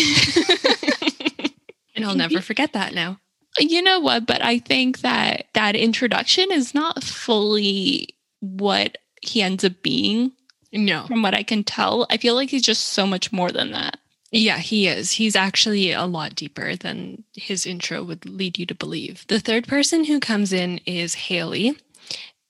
and 1.95 2.05
I'll 2.05 2.15
never 2.15 2.41
forget 2.41 2.73
that 2.75 2.95
now. 2.95 3.19
You 3.59 3.83
know 3.83 3.99
what? 4.01 4.27
But 4.27 4.43
I 4.43 4.59
think 4.59 5.01
that 5.01 5.47
that 5.55 5.75
introduction 5.75 6.53
is 6.53 6.75
not 6.75 7.03
fully 7.03 8.17
what 8.41 8.99
he 9.21 9.43
ends 9.43 9.65
up 9.65 9.83
being, 9.83 10.33
No. 10.73 11.07
from 11.07 11.23
what 11.23 11.35
I 11.35 11.43
can 11.43 11.65
tell. 11.65 12.07
I 12.11 12.19
feel 12.19 12.35
like 12.35 12.51
he's 12.51 12.63
just 12.63 12.85
so 12.89 13.07
much 13.07 13.33
more 13.33 13.51
than 13.51 13.73
that. 13.73 13.99
Yeah, 14.31 14.59
he 14.59 14.87
is. 14.87 15.13
He's 15.13 15.35
actually 15.35 15.91
a 15.93 16.05
lot 16.05 16.35
deeper 16.35 16.77
than 16.77 17.25
his 17.35 17.65
intro 17.67 18.05
would 18.05 18.27
lead 18.27 18.59
you 18.59 18.67
to 18.67 18.75
believe. 18.75 19.25
The 19.29 19.41
third 19.41 19.67
person 19.67 20.05
who 20.05 20.21
comes 20.21 20.53
in 20.53 20.79
is 20.85 21.15
Haley, 21.15 21.77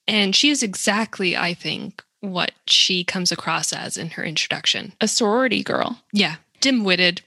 and 0.08 0.34
she 0.34 0.50
is 0.50 0.62
exactly, 0.64 1.36
I 1.36 1.54
think, 1.54 2.02
what 2.20 2.52
she 2.66 3.04
comes 3.04 3.30
across 3.32 3.72
as 3.72 3.96
in 3.96 4.10
her 4.10 4.24
introduction. 4.24 4.92
A 5.00 5.08
sorority 5.08 5.62
girl. 5.62 6.00
Yeah, 6.12 6.36
dim 6.60 6.84
witted. 6.84 7.22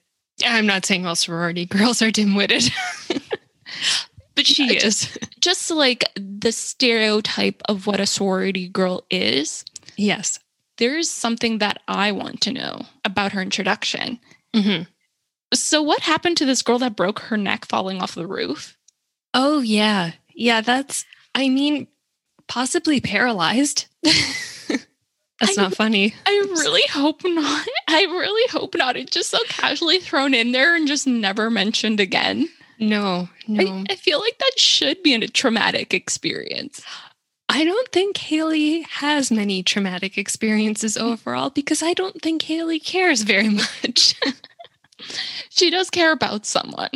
I'm 0.46 0.66
not 0.66 0.86
saying 0.86 1.06
all 1.06 1.16
sorority 1.16 1.66
girls 1.78 2.02
are 2.02 2.12
dim 2.12 2.36
witted. 2.36 2.64
but 4.36 4.46
she 4.46 4.76
is. 4.78 5.18
just- 5.40 5.72
like 5.72 6.04
the 6.16 6.52
stereotype 6.52 7.62
of 7.70 7.88
what 7.88 8.00
a 8.00 8.06
sorority 8.06 8.68
girl 8.68 9.04
is, 9.10 9.64
yes. 9.96 10.40
there's 10.78 11.10
something 11.10 11.60
that 11.60 11.82
I 11.88 12.12
want 12.12 12.42
to 12.42 12.52
know 12.54 12.82
about 13.06 13.32
her 13.32 13.42
introduction. 13.42 14.20
hmm 14.54 14.82
So, 15.54 15.82
what 15.82 16.02
happened 16.02 16.38
to 16.38 16.46
this 16.46 16.62
girl 16.62 16.80
that 16.80 16.96
broke 16.96 17.20
her 17.20 17.38
neck 17.38 17.66
falling 17.66 18.02
off 18.02 18.16
the 18.16 18.28
roof? 18.28 18.78
Oh, 19.34 19.62
yeah. 19.62 20.12
Yeah, 20.36 20.62
that's, 20.62 21.06
I 21.34 21.48
mean, 21.50 21.88
possibly 22.48 23.00
paralyzed. 23.00 23.86
that's 25.42 25.58
I- 25.58 25.64
not 25.64 25.76
funny. 25.76 26.16
I 26.26 26.32
really 26.50 26.84
hope 26.92 27.22
not. 27.26 27.68
I 27.90 28.04
really 28.04 28.50
hope 28.52 28.76
not. 28.76 28.96
It's 28.96 29.12
just 29.12 29.30
so 29.30 29.40
casually 29.50 30.00
thrown 30.00 30.34
in 30.34 30.54
there 30.54 30.76
and 30.76 30.88
just 30.88 31.06
never 31.06 31.50
mentioned 31.50 32.00
again. 32.00 32.48
No, 32.80 33.28
no. 33.48 33.64
I, 33.68 33.86
I 33.92 33.96
feel 33.96 34.20
like 34.20 34.38
that 34.40 34.58
should 34.58 35.04
be 35.04 35.14
a 35.14 35.28
traumatic 35.28 35.94
experience. 35.94 36.82
I 37.50 37.66
don't 37.66 37.92
think 37.92 38.16
Haley 38.18 38.84
has 38.84 39.30
many 39.30 39.62
traumatic 39.62 40.18
experiences 40.18 40.96
overall 40.98 41.50
because 41.50 41.84
I 41.84 41.94
don't 41.94 42.22
think 42.22 42.42
Haley 42.44 42.80
cares 42.80 43.24
very 43.24 43.50
much. 43.84 44.16
She 45.50 45.70
does 45.70 45.90
care 45.90 46.12
about 46.12 46.46
someone, 46.46 46.90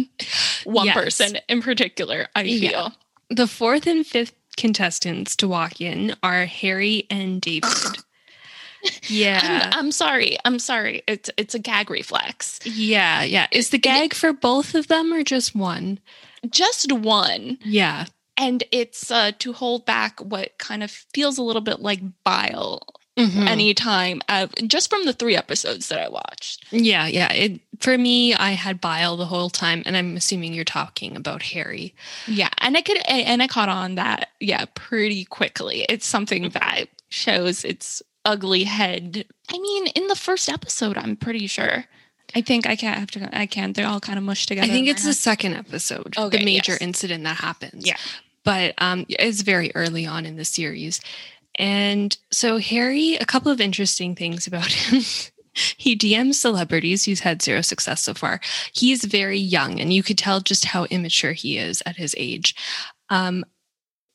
one 0.64 0.86
Yes. 0.88 0.96
person 0.96 1.38
in 1.50 1.62
particular, 1.62 2.28
I 2.36 2.44
Yeah. 2.44 2.70
feel. 2.70 2.94
the 3.30 3.48
fourth 3.48 3.86
and 3.88 4.06
fifth 4.08 4.34
contestants 4.58 5.36
to 5.38 5.48
walk 5.48 5.82
in 5.82 6.16
are 6.24 6.46
Harry 6.46 7.06
and 7.10 7.42
David. 7.42 7.70
Yeah. 9.08 9.70
I'm, 9.74 9.86
I'm 9.86 9.92
sorry. 9.92 10.38
I'm 10.46 10.60
sorry. 10.60 11.04
It's 11.08 11.30
it's 11.38 11.56
a 11.56 11.60
gag 11.60 11.90
reflex. 11.90 12.60
yeah, 12.66 13.24
yeah. 13.24 13.48
Is 13.52 13.70
the 13.70 13.78
gag 13.78 14.14
for 14.14 14.34
both 14.34 14.76
of 14.76 14.88
them 14.88 15.14
or 15.14 15.24
just 15.24 15.56
one? 15.56 16.00
Just 16.50 16.92
one. 16.92 17.58
Yeah. 17.64 18.06
And 18.38 18.64
it's 18.72 19.10
uh, 19.12 19.32
to 19.40 19.54
hold 19.54 19.86
back 19.86 20.20
what 20.20 20.58
kind 20.58 20.84
of 20.84 20.92
feels 20.92 21.38
a 21.38 21.44
little 21.44 21.62
bit 21.62 21.80
like 21.82 22.02
bile 22.24 22.82
Mhm. 23.18 23.48
anytime, 23.48 24.22
uh, 24.28 24.48
just 24.68 24.90
from 24.90 25.06
the 25.06 25.14
three 25.14 25.38
episodes 25.38 25.88
that 25.88 26.00
I 26.02 26.10
watched. 26.10 26.66
yeah, 26.72 27.08
yeah. 27.08 27.32
It, 27.32 27.62
for 27.80 27.98
me, 27.98 28.34
I 28.34 28.52
had 28.52 28.82
bile 28.82 29.16
the 29.16 29.26
whole 29.26 29.50
time, 29.50 29.84
and 29.86 29.96
I'm 29.96 30.18
assuming 30.18 30.54
you're 30.54 30.66
talking 30.66 31.16
about 31.16 31.42
Harry. 31.42 31.96
Yeah, 32.28 32.50
and 32.58 32.76
I 32.76 32.82
could 32.82 32.98
and 33.08 33.42
I 33.42 33.48
caught 33.48 33.70
on 33.70 33.96
that 33.96 34.32
yeah 34.42 34.66
pretty 34.74 35.24
quickly. 35.24 35.86
It's 35.88 36.06
something 36.06 36.50
that 36.50 36.88
shows 37.08 37.64
its 37.64 38.02
ugly 38.26 38.64
head. 38.64 39.26
I 39.50 39.58
mean, 39.60 39.88
in 39.88 40.08
the 40.08 40.16
first 40.16 40.50
episode, 40.50 40.98
I'm 40.98 41.16
pretty 41.16 41.48
sure. 41.48 41.86
I 42.36 42.42
think 42.42 42.68
I 42.68 42.76
can't 42.76 43.00
have 43.00 43.12
to. 43.12 43.30
I 43.38 43.46
can't. 43.46 43.76
They're 43.76 43.88
all 43.88 44.00
kind 44.00 44.18
of 44.18 44.24
mushed 44.26 44.48
together. 44.48 44.66
I 44.68 44.70
think 44.70 44.88
it's 44.88 45.06
the 45.06 45.14
second 45.14 45.54
episode, 45.54 46.16
Okay, 46.18 46.38
the 46.40 46.44
major 46.46 46.74
yes. 46.74 46.82
incident 46.82 47.24
that 47.24 47.38
happens. 47.38 47.86
Yeah. 47.88 47.98
But 48.44 48.74
um, 48.80 49.06
it's 49.08 49.42
very 49.42 49.72
early 49.76 50.06
on 50.06 50.26
in 50.26 50.36
the 50.36 50.46
series. 50.46 51.00
And 51.58 52.18
so, 52.32 52.58
Harry, 52.58 53.16
a 53.16 53.26
couple 53.26 53.52
of 53.52 53.62
interesting 53.62 54.16
things 54.16 54.48
about 54.48 54.66
him. 54.72 55.02
he 55.54 55.96
DMs 55.96 56.36
celebrities. 56.36 57.06
He's 57.06 57.22
had 57.22 57.42
zero 57.42 57.62
success 57.62 58.02
so 58.02 58.14
far. 58.14 58.42
He's 58.74 59.06
very 59.06 59.40
young, 59.40 59.80
and 59.80 59.94
you 59.94 60.04
could 60.04 60.18
tell 60.18 60.42
just 60.42 60.66
how 60.66 60.86
immature 60.86 61.32
he 61.34 61.58
is 61.58 61.82
at 61.86 61.96
his 61.96 62.14
age. 62.18 62.56
Um, 63.10 63.46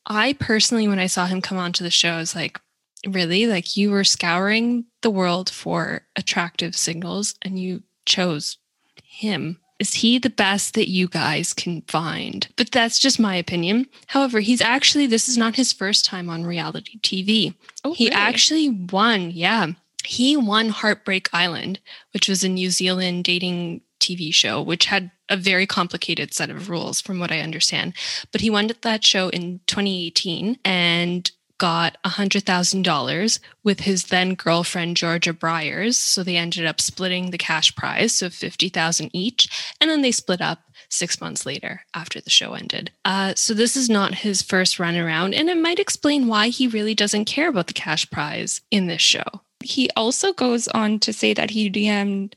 I 0.07 0.35
personally, 0.35 0.88
when 0.88 0.99
I 0.99 1.07
saw 1.07 1.27
him 1.27 1.40
come 1.40 1.59
onto 1.59 1.85
the 1.85 1.90
show, 1.90 2.11
I 2.12 2.18
was 2.18 2.35
like, 2.35 2.61
really? 3.06 3.46
Like, 3.46 3.76
you 3.76 3.90
were 3.90 4.04
scouring 4.04 4.84
the 5.02 5.10
world 5.10 5.50
for 5.50 6.02
attractive 6.16 6.76
signals 6.76 7.34
and 7.42 7.58
you 7.58 7.82
chose 8.06 8.58
him. 9.04 9.58
Is 9.78 9.94
he 9.94 10.18
the 10.18 10.28
best 10.28 10.74
that 10.74 10.90
you 10.90 11.08
guys 11.08 11.54
can 11.54 11.82
find? 11.82 12.46
But 12.56 12.70
that's 12.70 12.98
just 12.98 13.18
my 13.18 13.34
opinion. 13.36 13.86
However, 14.08 14.40
he's 14.40 14.60
actually, 14.60 15.06
this 15.06 15.26
is 15.26 15.38
not 15.38 15.56
his 15.56 15.72
first 15.72 16.04
time 16.04 16.28
on 16.28 16.44
reality 16.44 16.98
TV. 17.00 17.54
Oh, 17.82 17.94
he 17.94 18.06
really? 18.06 18.16
actually 18.16 18.68
won, 18.68 19.30
yeah. 19.30 19.68
He 20.04 20.36
won 20.36 20.68
Heartbreak 20.68 21.30
Island, 21.32 21.80
which 22.12 22.28
was 22.28 22.44
a 22.44 22.48
New 22.48 22.70
Zealand 22.70 23.24
dating 23.24 23.80
TV 24.00 24.32
show, 24.34 24.60
which 24.60 24.86
had 24.86 25.10
a 25.30 25.36
very 25.36 25.66
complicated 25.66 26.34
set 26.34 26.50
of 26.50 26.68
rules, 26.68 27.00
from 27.00 27.18
what 27.18 27.32
I 27.32 27.40
understand. 27.40 27.94
But 28.32 28.40
he 28.40 28.50
won 28.50 28.70
that 28.82 29.04
show 29.04 29.28
in 29.28 29.60
2018 29.66 30.58
and 30.64 31.30
got 31.61 31.99
$100,000 32.07 33.38
with 33.62 33.81
his 33.81 34.05
then 34.05 34.35
girlfriend, 34.35 34.96
Georgia 34.96 35.35
Briers. 35.35 35.94
So 35.96 36.25
they 36.25 36.37
ended 36.37 36.64
up 36.64 36.81
splitting 36.81 37.31
the 37.31 37.38
cash 37.38 37.77
prize, 37.77 38.14
so 38.14 38.31
50000 38.31 39.11
each. 39.12 39.75
And 39.79 39.90
then 39.90 40.01
they 40.01 40.11
split 40.11 40.40
up 40.40 40.61
six 40.88 41.20
months 41.20 41.44
later 41.44 41.83
after 41.94 42.18
the 42.18 42.31
show 42.31 42.55
ended. 42.55 42.90
Uh, 43.05 43.35
so 43.37 43.53
this 43.53 43.77
is 43.77 43.90
not 43.90 44.14
his 44.14 44.42
first 44.42 44.81
run 44.81 44.96
around, 44.96 45.35
and 45.35 45.51
it 45.51 45.59
might 45.59 45.79
explain 45.79 46.27
why 46.27 46.49
he 46.49 46.66
really 46.66 46.94
doesn't 46.94 47.27
care 47.27 47.49
about 47.49 47.66
the 47.66 47.75
cash 47.75 48.11
prize 48.11 48.62
in 48.70 48.87
this 48.87 49.03
show. 49.03 49.42
He 49.62 49.90
also 49.94 50.33
goes 50.33 50.66
on 50.68 50.99
to 51.01 51.12
say 51.12 51.35
that 51.35 51.51
he 51.51 51.70
DM'd 51.70 52.35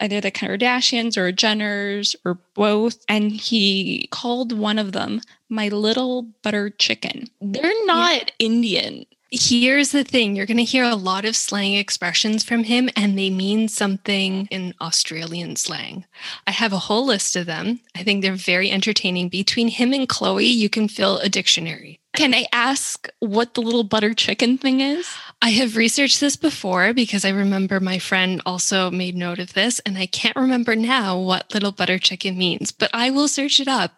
either 0.00 0.20
the 0.20 0.30
Kardashians 0.30 1.16
or 1.16 1.32
Jenners 1.32 2.14
or 2.24 2.38
both, 2.54 3.04
and 3.08 3.32
he 3.32 4.08
called 4.10 4.52
one 4.52 4.78
of 4.78 4.92
them 4.92 5.20
my 5.48 5.68
little 5.68 6.22
butter 6.42 6.70
chicken. 6.70 7.28
They're 7.40 7.86
not 7.86 8.32
Indian. 8.38 9.06
Here's 9.30 9.92
the 9.92 10.04
thing 10.04 10.34
you're 10.34 10.46
going 10.46 10.56
to 10.56 10.64
hear 10.64 10.84
a 10.84 10.94
lot 10.94 11.26
of 11.26 11.36
slang 11.36 11.74
expressions 11.74 12.42
from 12.42 12.64
him, 12.64 12.88
and 12.96 13.18
they 13.18 13.28
mean 13.28 13.68
something 13.68 14.46
in 14.50 14.72
Australian 14.80 15.56
slang. 15.56 16.06
I 16.46 16.52
have 16.52 16.72
a 16.72 16.78
whole 16.78 17.04
list 17.04 17.36
of 17.36 17.44
them. 17.44 17.80
I 17.94 18.02
think 18.02 18.22
they're 18.22 18.34
very 18.34 18.70
entertaining. 18.70 19.28
Between 19.28 19.68
him 19.68 19.92
and 19.92 20.08
Chloe, 20.08 20.46
you 20.46 20.70
can 20.70 20.88
fill 20.88 21.18
a 21.18 21.28
dictionary. 21.28 21.97
Can 22.16 22.34
I 22.34 22.46
ask 22.52 23.08
what 23.20 23.54
the 23.54 23.60
little 23.60 23.84
butter 23.84 24.14
chicken 24.14 24.58
thing 24.58 24.80
is? 24.80 25.08
I 25.40 25.50
have 25.50 25.76
researched 25.76 26.20
this 26.20 26.36
before 26.36 26.92
because 26.92 27.24
I 27.24 27.30
remember 27.30 27.78
my 27.78 27.98
friend 27.98 28.42
also 28.44 28.90
made 28.90 29.14
note 29.14 29.38
of 29.38 29.52
this, 29.52 29.78
and 29.80 29.96
I 29.96 30.06
can't 30.06 30.34
remember 30.36 30.74
now 30.74 31.18
what 31.18 31.54
little 31.54 31.70
butter 31.70 31.98
chicken 31.98 32.36
means, 32.36 32.72
but 32.72 32.90
I 32.92 33.10
will 33.10 33.28
search 33.28 33.60
it 33.60 33.68
up. 33.68 33.92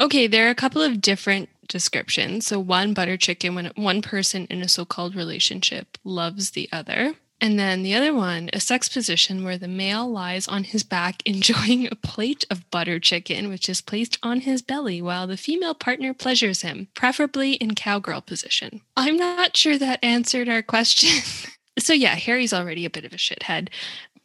Okay, 0.00 0.26
there 0.26 0.46
are 0.46 0.50
a 0.50 0.54
couple 0.54 0.82
of 0.82 1.00
different 1.00 1.48
descriptions. 1.68 2.46
So, 2.46 2.58
one 2.58 2.94
butter 2.94 3.16
chicken 3.16 3.54
when 3.54 3.66
one 3.76 4.02
person 4.02 4.46
in 4.50 4.62
a 4.62 4.68
so 4.68 4.84
called 4.84 5.14
relationship 5.14 5.98
loves 6.02 6.50
the 6.50 6.68
other. 6.72 7.14
And 7.44 7.58
then 7.58 7.82
the 7.82 7.94
other 7.94 8.14
one, 8.14 8.48
a 8.54 8.58
sex 8.58 8.88
position 8.88 9.44
where 9.44 9.58
the 9.58 9.68
male 9.68 10.10
lies 10.10 10.48
on 10.48 10.64
his 10.64 10.82
back 10.82 11.22
enjoying 11.26 11.86
a 11.86 11.94
plate 11.94 12.46
of 12.50 12.70
butter 12.70 12.98
chicken, 12.98 13.50
which 13.50 13.68
is 13.68 13.82
placed 13.82 14.18
on 14.22 14.40
his 14.40 14.62
belly 14.62 15.02
while 15.02 15.26
the 15.26 15.36
female 15.36 15.74
partner 15.74 16.14
pleasures 16.14 16.62
him, 16.62 16.88
preferably 16.94 17.52
in 17.56 17.74
cowgirl 17.74 18.22
position. 18.22 18.80
I'm 18.96 19.18
not 19.18 19.58
sure 19.58 19.76
that 19.76 20.02
answered 20.02 20.48
our 20.48 20.62
question. 20.62 21.22
so, 21.78 21.92
yeah, 21.92 22.14
Harry's 22.14 22.54
already 22.54 22.86
a 22.86 22.90
bit 22.90 23.04
of 23.04 23.12
a 23.12 23.16
shithead. 23.16 23.68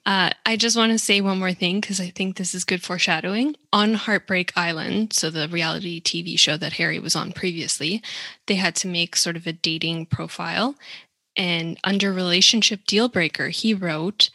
Uh, 0.05 0.29
I 0.45 0.55
just 0.55 0.77
want 0.77 0.93
to 0.93 0.97
say 0.97 1.19
one 1.19 1.39
more 1.39 1.51
thing 1.51 1.82
because 1.82 1.99
I 1.99 2.12
think 2.12 2.38
this 2.38 2.55
is 2.55 2.63
good 2.63 2.82
foreshadowing. 2.82 3.58
On 3.73 3.95
Heartbreak 3.95 4.53
Island, 4.55 5.12
so 5.12 5.29
the 5.29 5.49
reality 5.49 6.01
TV 6.01 6.39
show 6.39 6.55
that 6.55 6.73
Harry 6.73 6.99
was 6.99 7.17
on 7.17 7.34
previously, 7.34 8.01
they 8.47 8.55
had 8.55 8.75
to 8.77 8.88
make 8.88 9.17
sort 9.17 9.36
of 9.36 9.45
a 9.45 9.51
dating 9.51 10.05
profile. 10.05 10.75
And 11.35 11.77
under 11.83 12.11
relationship 12.11 12.85
deal 12.85 13.07
breaker, 13.07 13.49
he 13.49 13.73
wrote 13.73 14.29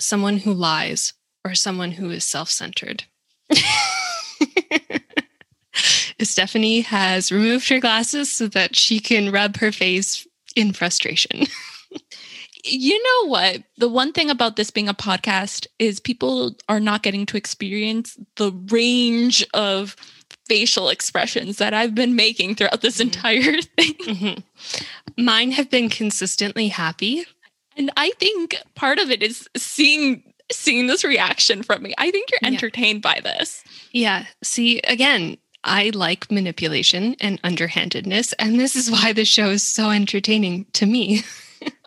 someone 0.00 0.38
who 0.38 0.52
lies 0.52 1.14
or 1.44 1.54
someone 1.54 1.92
who 1.92 2.10
is 2.10 2.24
self 2.24 2.50
centered. 2.50 3.04
Estefany 6.18 6.84
has 6.84 7.32
removed 7.32 7.68
her 7.68 7.80
glasses 7.80 8.30
so 8.30 8.46
that 8.48 8.76
she 8.76 9.00
can 9.00 9.32
rub 9.32 9.56
her 9.56 9.72
face 9.72 10.26
in 10.56 10.72
frustration. 10.72 11.46
You 12.66 13.02
know 13.02 13.28
what? 13.28 13.62
The 13.76 13.90
one 13.90 14.12
thing 14.14 14.30
about 14.30 14.56
this 14.56 14.70
being 14.70 14.88
a 14.88 14.94
podcast 14.94 15.66
is 15.78 16.00
people 16.00 16.56
are 16.66 16.80
not 16.80 17.02
getting 17.02 17.26
to 17.26 17.36
experience 17.36 18.18
the 18.36 18.52
range 18.70 19.46
of 19.52 19.96
facial 20.48 20.88
expressions 20.88 21.58
that 21.58 21.72
I've 21.74 21.94
been 21.94 22.14
making 22.16 22.54
throughout 22.56 22.80
this 22.82 22.98
Mhm. 22.98 23.00
entire 23.02 23.62
thing. 23.78 23.94
Mhm. 23.94 24.42
Mine 25.16 25.52
have 25.52 25.70
been 25.70 25.88
consistently 25.88 26.68
happy. 26.68 27.24
And 27.76 27.90
I 27.96 28.10
think 28.20 28.56
part 28.74 28.98
of 28.98 29.10
it 29.10 29.22
is 29.22 29.48
seeing 29.56 30.22
seeing 30.52 30.86
this 30.86 31.02
reaction 31.04 31.62
from 31.62 31.82
me. 31.82 31.94
I 31.96 32.10
think 32.10 32.30
you're 32.30 32.38
Yeah. 32.42 32.48
entertained 32.48 33.00
by 33.00 33.18
this. 33.24 33.64
Yeah. 33.92 34.26
See, 34.42 34.80
again, 34.80 35.38
I 35.64 35.90
like 35.94 36.30
manipulation 36.30 37.16
and 37.18 37.40
underhandedness, 37.42 38.34
and 38.34 38.60
this 38.60 38.76
is 38.76 38.90
why 38.90 39.14
the 39.14 39.24
show 39.24 39.48
is 39.48 39.62
so 39.62 39.90
entertaining 39.90 40.66
to 40.74 40.84
me. 40.86 41.22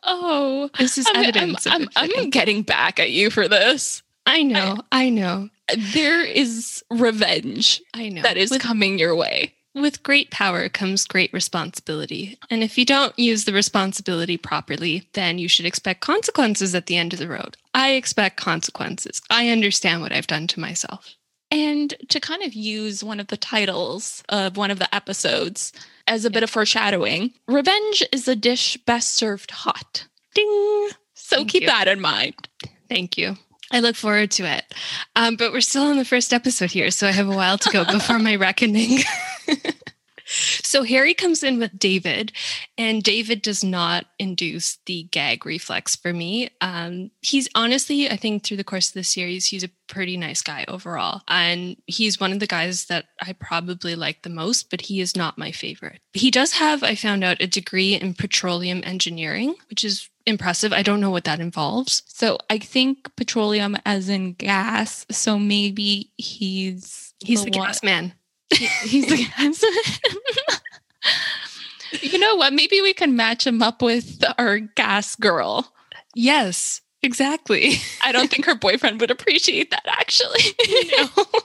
Oh, 0.10 0.70
This 0.80 0.98
is 0.98 1.06
I'm, 1.08 1.18
I'm, 1.18 1.24
evidence. 1.26 1.68
I'm, 1.68 1.90
I'm 1.98 2.30
getting 2.30 2.62
back 2.64 2.98
at 3.00 3.12
you 3.12 3.30
for 3.30 3.48
this. 3.50 4.02
I 4.26 4.42
know. 4.42 4.78
I 4.92 5.10
know. 5.10 5.50
There 5.76 6.24
is 6.24 6.84
revenge 6.92 7.82
I 7.94 8.10
know. 8.10 8.22
that 8.22 8.38
is 8.38 8.52
with, 8.52 8.62
coming 8.62 8.98
your 9.00 9.16
way. 9.16 9.54
with 9.76 10.02
great 10.04 10.32
power 10.32 10.70
comes 10.70 11.06
great 11.06 11.32
responsibility. 11.34 12.38
And 12.50 12.64
if 12.64 12.78
you 12.78 12.86
don't 12.86 13.18
use 13.20 13.46
the 13.46 13.54
responsibility 13.54 14.38
properly, 14.38 15.08
then 15.14 15.38
you 15.40 15.48
should 15.50 15.66
expect 15.66 16.02
consequences 16.02 16.74
at 16.74 16.86
the 16.88 16.98
end 16.98 17.14
of 17.14 17.20
the 17.20 17.28
road. 17.28 17.58
I 17.74 17.92
expect 17.92 18.38
consequences. 18.38 19.22
I 19.30 19.50
understand 19.50 20.02
what 20.02 20.12
I've 20.14 20.28
done 20.28 20.48
to 20.48 20.60
myself. 20.60 21.16
And 21.50 21.94
to 22.10 22.20
kind 22.20 22.44
of 22.44 22.54
use 22.54 23.04
one 23.04 23.20
of 23.22 23.28
the 23.28 23.38
titles 23.38 24.22
of 24.30 24.58
one 24.58 24.70
of 24.72 24.80
the 24.80 24.94
episodes 24.94 25.72
as 26.06 26.26
a 26.26 26.30
bit 26.30 26.44
of 26.44 26.50
foreshadowing, 26.50 27.32
revenge 27.48 28.04
is 28.12 28.28
a 28.28 28.36
dish 28.36 28.78
best 28.86 29.14
served 29.14 29.52
hot. 29.52 30.08
Ding. 30.34 30.90
So 31.14 31.38
Thank 31.38 31.50
keep 31.52 31.62
you. 31.64 31.68
that 31.70 31.88
in 31.88 32.02
mind. 32.02 32.36
Thank 32.90 33.18
you. 33.18 33.38
I 33.72 33.80
look 33.80 33.96
forward 33.96 34.32
to 34.32 34.46
it. 34.46 34.64
Um, 35.16 35.36
but 35.36 35.52
we're 35.52 35.62
still 35.62 35.84
on 35.84 35.98
the 35.98 36.06
first 36.06 36.34
episode 36.34 36.72
here, 36.72 36.92
so 36.92 37.08
I 37.08 37.12
have 37.12 37.28
a 37.28 37.36
while 37.36 37.58
to 37.58 37.70
go 37.70 37.86
before 37.92 38.20
my 38.20 38.36
reckoning. 38.36 39.00
so 40.28 40.84
Harry 40.84 41.14
comes 41.14 41.44
in 41.44 41.60
with 41.60 41.78
David, 41.78 42.32
and 42.78 43.04
David 43.04 43.42
does 43.42 43.64
not 43.64 44.06
induce 44.20 44.78
the 44.86 45.04
gag 45.12 45.46
reflex 45.46 45.96
for 45.96 46.14
me. 46.14 46.50
Um, 46.62 47.12
he's 47.22 47.48
honestly, 47.56 48.10
I 48.10 48.18
think 48.18 48.44
through 48.44 48.58
the 48.58 48.64
course 48.64 48.90
of 48.90 48.94
the 48.94 49.04
series, 49.04 49.48
he's 49.48 49.64
a 49.64 49.70
pretty 49.88 50.18
nice 50.18 50.42
guy 50.42 50.66
overall. 50.68 51.22
And 51.28 51.78
he's 51.88 52.20
one 52.20 52.32
of 52.32 52.40
the 52.40 52.48
guys 52.48 52.86
that 52.86 53.06
I 53.22 53.34
probably 53.34 53.96
like 53.96 54.22
the 54.22 54.30
most, 54.30 54.70
but 54.70 54.82
he 54.82 55.00
is 55.00 55.16
not 55.16 55.38
my 55.38 55.52
favorite. 55.52 56.00
He 56.14 56.32
does 56.32 56.54
have, 56.54 56.84
I 56.84 56.96
found 56.96 57.24
out, 57.24 57.42
a 57.42 57.48
degree 57.48 57.96
in 57.96 58.14
petroleum 58.14 58.82
engineering, 58.86 59.56
which 59.70 59.84
is 59.84 60.10
impressive. 60.28 60.72
I 60.74 60.84
don't 60.84 61.00
know 61.00 61.10
what 61.10 61.24
that 61.24 61.40
involves. 61.40 62.04
So 62.08 62.38
I 62.50 62.58
think 62.60 63.16
petroleum 63.16 63.78
as 63.86 64.10
in 64.10 64.34
gas. 64.34 65.06
So 65.10 65.40
maybe 65.40 66.12
he's 66.18 67.14
He's 67.24 67.44
the, 67.44 67.52
one- 67.58 67.68
gas 67.68 67.82
man. 67.84 68.14
he- 68.54 68.66
he's 68.88 69.08
the 69.08 69.26
gas. 69.26 69.64
you 72.02 72.20
know 72.20 72.36
what? 72.36 72.54
Maybe 72.54 72.82
we 72.82 72.94
can 72.94 73.16
match 73.16 73.48
him 73.48 73.62
up 73.64 73.82
with 73.82 74.24
our 74.38 74.60
gas 74.60 75.16
girl. 75.16 75.72
Yes, 76.16 76.82
exactly. 77.02 77.74
I 78.04 78.12
don't 78.12 78.30
think 78.30 78.46
her 78.46 78.56
boyfriend 78.56 79.00
would 79.02 79.12
appreciate 79.12 79.72
that 79.72 79.86
actually. 79.88 80.42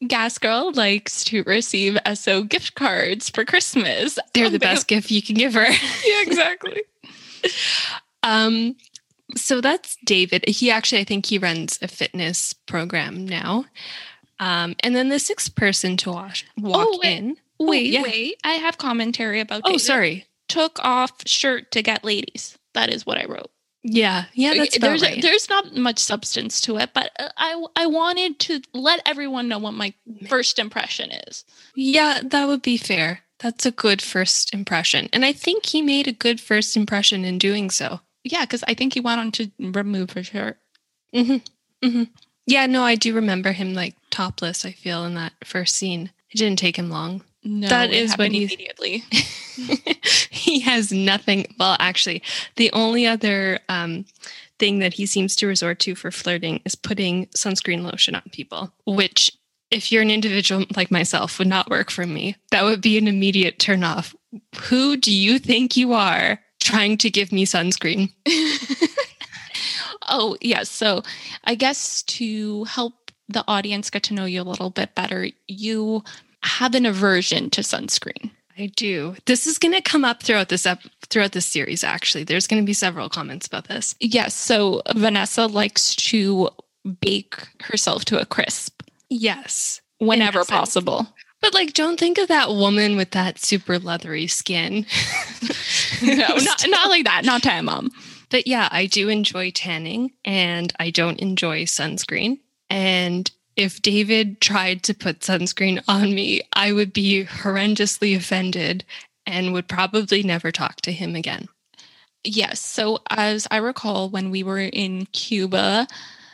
Gas 0.06 0.38
Girl 0.38 0.70
likes 0.74 1.24
to 1.24 1.42
receive 1.42 1.94
Esso 2.06 2.48
gift 2.48 2.76
cards 2.76 3.28
for 3.30 3.44
Christmas. 3.44 4.16
They're 4.32 4.48
the 4.48 4.60
best 4.60 4.86
gift 4.86 5.10
you 5.10 5.20
can 5.20 5.34
give 5.34 5.54
her. 5.54 5.64
Yeah, 5.66 6.22
exactly. 6.22 6.82
Um, 8.22 8.76
so 9.36 9.60
that's 9.60 9.96
David. 10.04 10.44
He 10.48 10.70
actually, 10.70 11.00
I 11.00 11.04
think 11.04 11.26
he 11.26 11.38
runs 11.38 11.78
a 11.82 11.88
fitness 11.88 12.52
program 12.52 13.26
now. 13.26 13.64
Um, 14.40 14.74
and 14.80 14.94
then 14.94 15.08
the 15.08 15.18
sixth 15.18 15.54
person 15.54 15.96
to 15.98 16.10
watch, 16.12 16.46
walk 16.58 16.86
Oh, 16.90 17.00
wait. 17.02 17.18
in. 17.18 17.36
Wait, 17.58 17.86
yeah. 17.90 18.02
wait. 18.02 18.40
I 18.44 18.54
have 18.54 18.78
commentary 18.78 19.40
about 19.40 19.62
Oh, 19.64 19.70
David. 19.70 19.80
sorry. 19.80 20.26
Took 20.48 20.78
off 20.84 21.12
shirt 21.26 21.70
to 21.72 21.82
get 21.82 22.04
ladies. 22.04 22.56
That 22.74 22.90
is 22.92 23.04
what 23.04 23.18
I 23.18 23.24
wrote. 23.26 23.50
Yeah, 23.84 24.24
yeah, 24.34 24.54
that's 24.54 24.78
there's 24.78 25.02
right. 25.02 25.22
there's 25.22 25.48
not 25.48 25.74
much 25.76 25.98
substance 26.00 26.60
to 26.62 26.78
it, 26.78 26.90
but 26.94 27.10
uh, 27.18 27.28
I 27.36 27.64
I 27.76 27.86
wanted 27.86 28.38
to 28.40 28.60
let 28.74 29.00
everyone 29.06 29.48
know 29.48 29.58
what 29.58 29.72
my 29.72 29.94
first 30.28 30.58
impression 30.58 31.10
is. 31.28 31.44
yeah, 31.76 32.20
that 32.24 32.48
would 32.48 32.60
be 32.60 32.76
fair. 32.76 33.20
That's 33.40 33.64
a 33.66 33.70
good 33.70 34.02
first 34.02 34.52
impression, 34.52 35.08
and 35.12 35.24
I 35.24 35.32
think 35.32 35.66
he 35.66 35.80
made 35.82 36.08
a 36.08 36.12
good 36.12 36.40
first 36.40 36.76
impression 36.76 37.24
in 37.24 37.38
doing 37.38 37.70
so. 37.70 38.00
Yeah, 38.24 38.42
because 38.42 38.64
I 38.66 38.74
think 38.74 38.94
he 38.94 39.00
went 39.00 39.20
on 39.20 39.30
to 39.32 39.50
remove 39.58 40.10
her 40.10 40.22
shirt. 40.24 40.58
Mm-hmm. 41.14 41.86
Mm-hmm. 41.86 42.02
Yeah, 42.46 42.66
no, 42.66 42.82
I 42.82 42.94
do 42.96 43.14
remember 43.14 43.52
him 43.52 43.74
like 43.74 43.94
topless. 44.10 44.64
I 44.64 44.72
feel 44.72 45.04
in 45.04 45.14
that 45.14 45.32
first 45.44 45.76
scene. 45.76 46.10
It 46.30 46.38
didn't 46.38 46.58
take 46.58 46.76
him 46.76 46.90
long. 46.90 47.22
No, 47.44 47.68
That 47.68 47.92
is 47.92 48.16
when 48.16 48.32
he's- 48.32 48.52
immediately. 48.52 49.04
he 50.30 50.60
has 50.60 50.92
nothing. 50.92 51.46
Well, 51.58 51.76
actually, 51.80 52.22
the 52.56 52.70
only 52.72 53.06
other 53.06 53.60
um, 53.68 54.04
thing 54.58 54.78
that 54.80 54.94
he 54.94 55.06
seems 55.06 55.36
to 55.36 55.46
resort 55.46 55.78
to 55.80 55.94
for 55.94 56.10
flirting 56.10 56.60
is 56.64 56.74
putting 56.74 57.26
sunscreen 57.28 57.82
lotion 57.82 58.14
on 58.14 58.22
people, 58.32 58.72
which, 58.86 59.30
if 59.70 59.92
you're 59.92 60.02
an 60.02 60.10
individual 60.10 60.64
like 60.76 60.90
myself, 60.90 61.38
would 61.38 61.48
not 61.48 61.70
work 61.70 61.90
for 61.90 62.06
me. 62.06 62.36
That 62.50 62.64
would 62.64 62.80
be 62.80 62.98
an 62.98 63.08
immediate 63.08 63.58
turnoff. 63.58 64.14
Who 64.62 64.96
do 64.96 65.12
you 65.12 65.38
think 65.38 65.76
you 65.76 65.92
are 65.92 66.40
trying 66.60 66.98
to 66.98 67.10
give 67.10 67.32
me 67.32 67.46
sunscreen? 67.46 68.12
oh 70.08 70.36
yes, 70.40 70.70
so 70.70 71.02
I 71.44 71.54
guess 71.54 72.02
to 72.04 72.64
help 72.64 72.94
the 73.28 73.44
audience 73.46 73.90
get 73.90 74.04
to 74.04 74.14
know 74.14 74.24
you 74.24 74.40
a 74.40 74.42
little 74.42 74.70
bit 74.70 74.94
better, 74.94 75.28
you 75.46 76.02
have 76.42 76.74
an 76.74 76.86
aversion 76.86 77.50
to 77.50 77.60
sunscreen. 77.60 78.30
I 78.58 78.72
do. 78.74 79.14
This 79.26 79.46
is 79.46 79.58
going 79.58 79.74
to 79.74 79.80
come 79.80 80.04
up 80.04 80.22
throughout 80.22 80.48
this 80.48 80.66
ep- 80.66 80.82
throughout 81.10 81.32
this 81.32 81.46
series. 81.46 81.84
Actually, 81.84 82.24
there's 82.24 82.46
going 82.46 82.60
to 82.60 82.66
be 82.66 82.72
several 82.72 83.08
comments 83.08 83.46
about 83.46 83.68
this. 83.68 83.94
Yes, 84.00 84.34
so 84.34 84.82
Vanessa 84.96 85.46
likes 85.46 85.94
to 85.94 86.50
bake 87.00 87.36
herself 87.62 88.04
to 88.06 88.20
a 88.20 88.26
crisp 88.26 88.77
Yes, 89.08 89.80
whenever 89.98 90.44
possible. 90.44 91.08
But 91.40 91.54
like, 91.54 91.72
don't 91.72 91.98
think 91.98 92.18
of 92.18 92.28
that 92.28 92.48
woman 92.48 92.96
with 92.96 93.12
that 93.12 93.38
super 93.38 93.78
leathery 93.78 94.26
skin. 94.26 94.86
no, 96.02 96.36
not 96.36 96.64
not 96.66 96.88
like 96.88 97.04
that. 97.04 97.22
Not 97.24 97.42
tan 97.42 97.66
mom. 97.66 97.92
But 98.30 98.46
yeah, 98.46 98.68
I 98.70 98.86
do 98.86 99.08
enjoy 99.08 99.50
tanning 99.52 100.12
and 100.24 100.72
I 100.78 100.90
don't 100.90 101.20
enjoy 101.20 101.64
sunscreen. 101.64 102.40
And 102.68 103.30
if 103.56 103.80
David 103.80 104.40
tried 104.40 104.82
to 104.84 104.94
put 104.94 105.20
sunscreen 105.20 105.82
on 105.88 106.14
me, 106.14 106.42
I 106.52 106.72
would 106.72 106.92
be 106.92 107.24
horrendously 107.24 108.16
offended 108.16 108.84
and 109.26 109.52
would 109.52 109.68
probably 109.68 110.22
never 110.22 110.52
talk 110.52 110.76
to 110.82 110.92
him 110.92 111.14
again. 111.14 111.48
Yes. 112.24 112.60
So 112.60 113.00
as 113.10 113.46
I 113.50 113.56
recall, 113.58 114.10
when 114.10 114.30
we 114.30 114.42
were 114.42 114.58
in 114.58 115.06
Cuba 115.06 115.86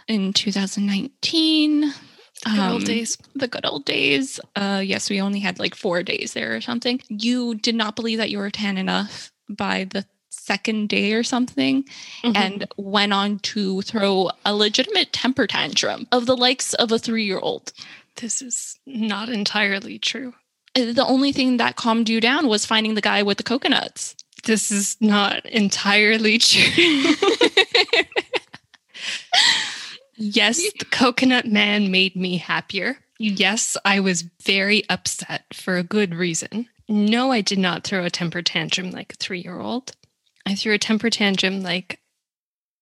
in 0.08 0.32
2019, 0.32 1.92
Good 2.44 2.58
um, 2.58 2.72
old 2.72 2.84
days. 2.84 3.18
the 3.34 3.48
good 3.48 3.64
old 3.66 3.84
days. 3.84 4.38
Uh, 4.54 4.82
yes, 4.84 5.08
we 5.10 5.20
only 5.20 5.40
had 5.40 5.58
like 5.58 5.74
four 5.74 6.02
days 6.02 6.32
there 6.34 6.54
or 6.54 6.60
something. 6.60 7.00
You 7.08 7.54
did 7.54 7.74
not 7.74 7.96
believe 7.96 8.18
that 8.18 8.30
you 8.30 8.38
were 8.38 8.50
tan 8.50 8.76
enough 8.78 9.32
by 9.48 9.84
the 9.84 10.04
second 10.30 10.88
day 10.88 11.12
or 11.14 11.22
something 11.22 11.84
Mhm. 12.22 12.36
and 12.36 12.66
went 12.76 13.12
on 13.12 13.38
to 13.38 13.80
throw 13.82 14.30
a 14.44 14.54
legitimate 14.54 15.12
temper 15.12 15.46
tantrum 15.46 16.06
of 16.12 16.26
the 16.26 16.36
likes 16.36 16.74
of 16.74 16.92
a 16.92 16.98
three 16.98 17.24
year 17.24 17.38
old. 17.38 17.72
this 18.16 18.40
is 18.42 18.78
not 18.86 19.28
entirely 19.28 19.98
true. 19.98 20.34
The 20.74 21.04
only 21.06 21.32
thing 21.32 21.56
that 21.58 21.76
calmed 21.76 22.08
you 22.08 22.20
down 22.20 22.46
was 22.48 22.66
finding 22.66 22.94
the 22.94 23.00
guy 23.00 23.22
with 23.22 23.38
the 23.38 23.42
coconuts. 23.44 24.14
This 24.44 24.70
is 24.70 24.96
not 25.00 25.44
entirely 25.46 26.38
true. 26.38 26.62
yes, 30.16 30.58
the 30.78 30.84
coconut 30.86 31.46
man 31.46 31.90
made 31.90 32.16
me 32.16 32.36
happier. 32.36 32.98
Yes, 33.18 33.76
I 33.84 34.00
was 34.00 34.22
very 34.42 34.82
upset 34.90 35.44
for 35.52 35.76
a 35.76 35.82
good 35.84 36.14
reason. 36.14 36.68
No, 36.88 37.30
I 37.32 37.40
did 37.40 37.58
not 37.58 37.84
throw 37.84 38.04
a 38.04 38.10
temper 38.10 38.42
tantrum 38.42 38.90
like 38.90 39.12
a 39.12 39.16
three 39.16 39.40
year 39.40 39.58
old. 39.58 39.92
I 40.46 40.54
threw 40.54 40.74
a 40.74 40.78
temper 40.78 41.10
tantrum 41.10 41.62
like, 41.62 42.00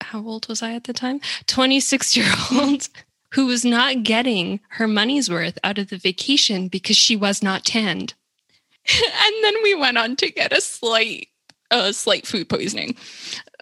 how 0.00 0.20
old 0.26 0.48
was 0.48 0.62
I 0.62 0.72
at 0.74 0.84
the 0.84 0.92
time? 0.92 1.20
26 1.46 2.16
year 2.16 2.32
old 2.52 2.88
who 3.34 3.46
was 3.46 3.64
not 3.64 4.02
getting 4.02 4.60
her 4.70 4.88
money's 4.88 5.30
worth 5.30 5.58
out 5.62 5.78
of 5.78 5.88
the 5.90 5.96
vacation 5.98 6.68
because 6.68 6.96
she 6.96 7.14
was 7.14 7.42
not 7.42 7.64
tanned. 7.64 8.14
and 8.92 9.34
then 9.44 9.54
we 9.62 9.74
went 9.74 9.96
on 9.98 10.16
to 10.16 10.30
get 10.30 10.52
a 10.52 10.60
slight 10.60 11.28
uh, 11.70 11.92
slight 11.92 12.26
food 12.26 12.48
poisoning 12.48 12.96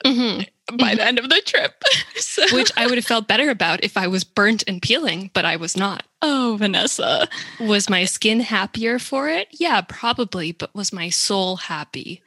Mhm. 0.04 0.48
By 0.76 0.94
the 0.94 1.02
end 1.06 1.18
of 1.18 1.28
the 1.28 1.40
trip. 1.44 1.82
so, 2.16 2.42
which 2.54 2.72
I 2.76 2.86
would 2.86 2.96
have 2.98 3.06
felt 3.06 3.28
better 3.28 3.50
about 3.50 3.84
if 3.84 3.96
I 3.96 4.06
was 4.06 4.24
burnt 4.24 4.64
and 4.66 4.82
peeling, 4.82 5.30
but 5.34 5.44
I 5.44 5.56
was 5.56 5.76
not. 5.76 6.04
oh, 6.22 6.56
Vanessa. 6.58 7.28
Was 7.58 7.88
my 7.88 8.04
skin 8.04 8.40
happier 8.40 8.98
for 8.98 9.28
it? 9.28 9.48
Yeah, 9.52 9.80
probably, 9.80 10.52
but 10.52 10.74
was 10.74 10.92
my 10.92 11.08
soul 11.08 11.56
happy? 11.56 12.22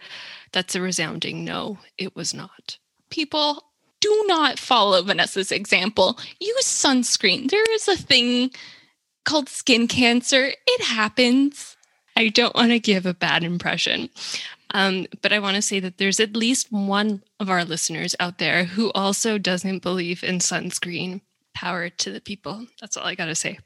That's 0.52 0.76
a 0.76 0.82
resounding 0.82 1.44
no, 1.44 1.80
it 1.98 2.16
was 2.16 2.34
not. 2.34 2.78
People 3.10 3.64
do 4.00 4.24
not 4.28 4.60
follow 4.60 5.02
Vanessa's 5.02 5.52
example. 5.52 6.20
Use 6.40 6.66
sunscreen. 6.66 7.50
There 7.50 7.74
is 7.74 7.88
a 7.88 7.96
thing 7.96 8.52
called 9.24 9.48
skin 9.50 9.88
cancer. 9.88 10.52
It 10.68 10.84
happens. 10.84 11.78
I 12.16 12.28
don't 12.30 12.56
want 12.56 12.72
to 12.72 12.80
give 12.80 13.06
a 13.06 13.14
bad 13.14 13.44
impression. 13.44 14.10
Um, 14.74 15.06
but 15.22 15.32
I 15.32 15.40
want 15.40 15.56
to 15.56 15.62
say 15.62 15.80
that 15.80 15.98
there's 15.98 16.20
at 16.20 16.36
least 16.36 16.72
one 16.72 17.24
of 17.40 17.50
our 17.50 17.64
listeners 17.64 18.16
out 18.20 18.40
there 18.40 18.66
who 18.66 18.92
also 18.94 19.38
doesn't 19.38 19.84
believe 19.84 20.24
in 20.24 20.40
sunscreen. 20.40 21.22
Power 21.54 21.90
to 21.90 22.12
the 22.12 22.20
people. 22.20 22.66
That's 22.82 22.98
all 22.98 23.06
I 23.06 23.14
got 23.14 23.26
to 23.26 23.36
say. 23.36 23.60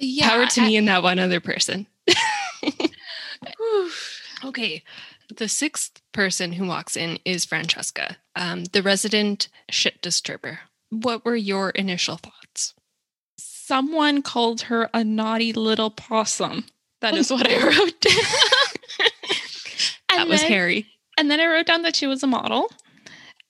Yeah. 0.00 0.30
Power 0.30 0.46
to 0.46 0.60
me 0.62 0.76
and 0.76 0.88
that 0.88 1.02
one 1.02 1.18
other 1.18 1.40
person. 1.40 1.86
okay. 4.44 4.82
The 5.34 5.48
sixth 5.48 6.00
person 6.12 6.52
who 6.52 6.66
walks 6.66 6.96
in 6.96 7.18
is 7.24 7.44
Francesca, 7.44 8.16
um, 8.34 8.64
the 8.64 8.82
resident 8.82 9.48
shit 9.70 10.00
disturber. 10.00 10.60
What 10.90 11.24
were 11.24 11.36
your 11.36 11.70
initial 11.70 12.16
thoughts? 12.16 12.74
Someone 13.38 14.22
called 14.22 14.62
her 14.62 14.90
a 14.94 15.02
naughty 15.02 15.52
little 15.52 15.90
possum. 15.90 16.66
That 17.00 17.14
is 17.14 17.30
what 17.30 17.48
I 17.48 17.56
wrote 17.66 18.00
down. 18.00 18.14
That 20.16 20.22
And 20.22 20.30
was 20.30 20.40
then- 20.42 20.50
Harry. 20.50 20.86
And 21.16 21.30
then 21.30 21.38
I 21.40 21.46
wrote 21.46 21.66
down 21.66 21.82
that 21.82 21.94
she 21.96 22.06
was 22.08 22.22
a 22.22 22.26
model. 22.26 22.70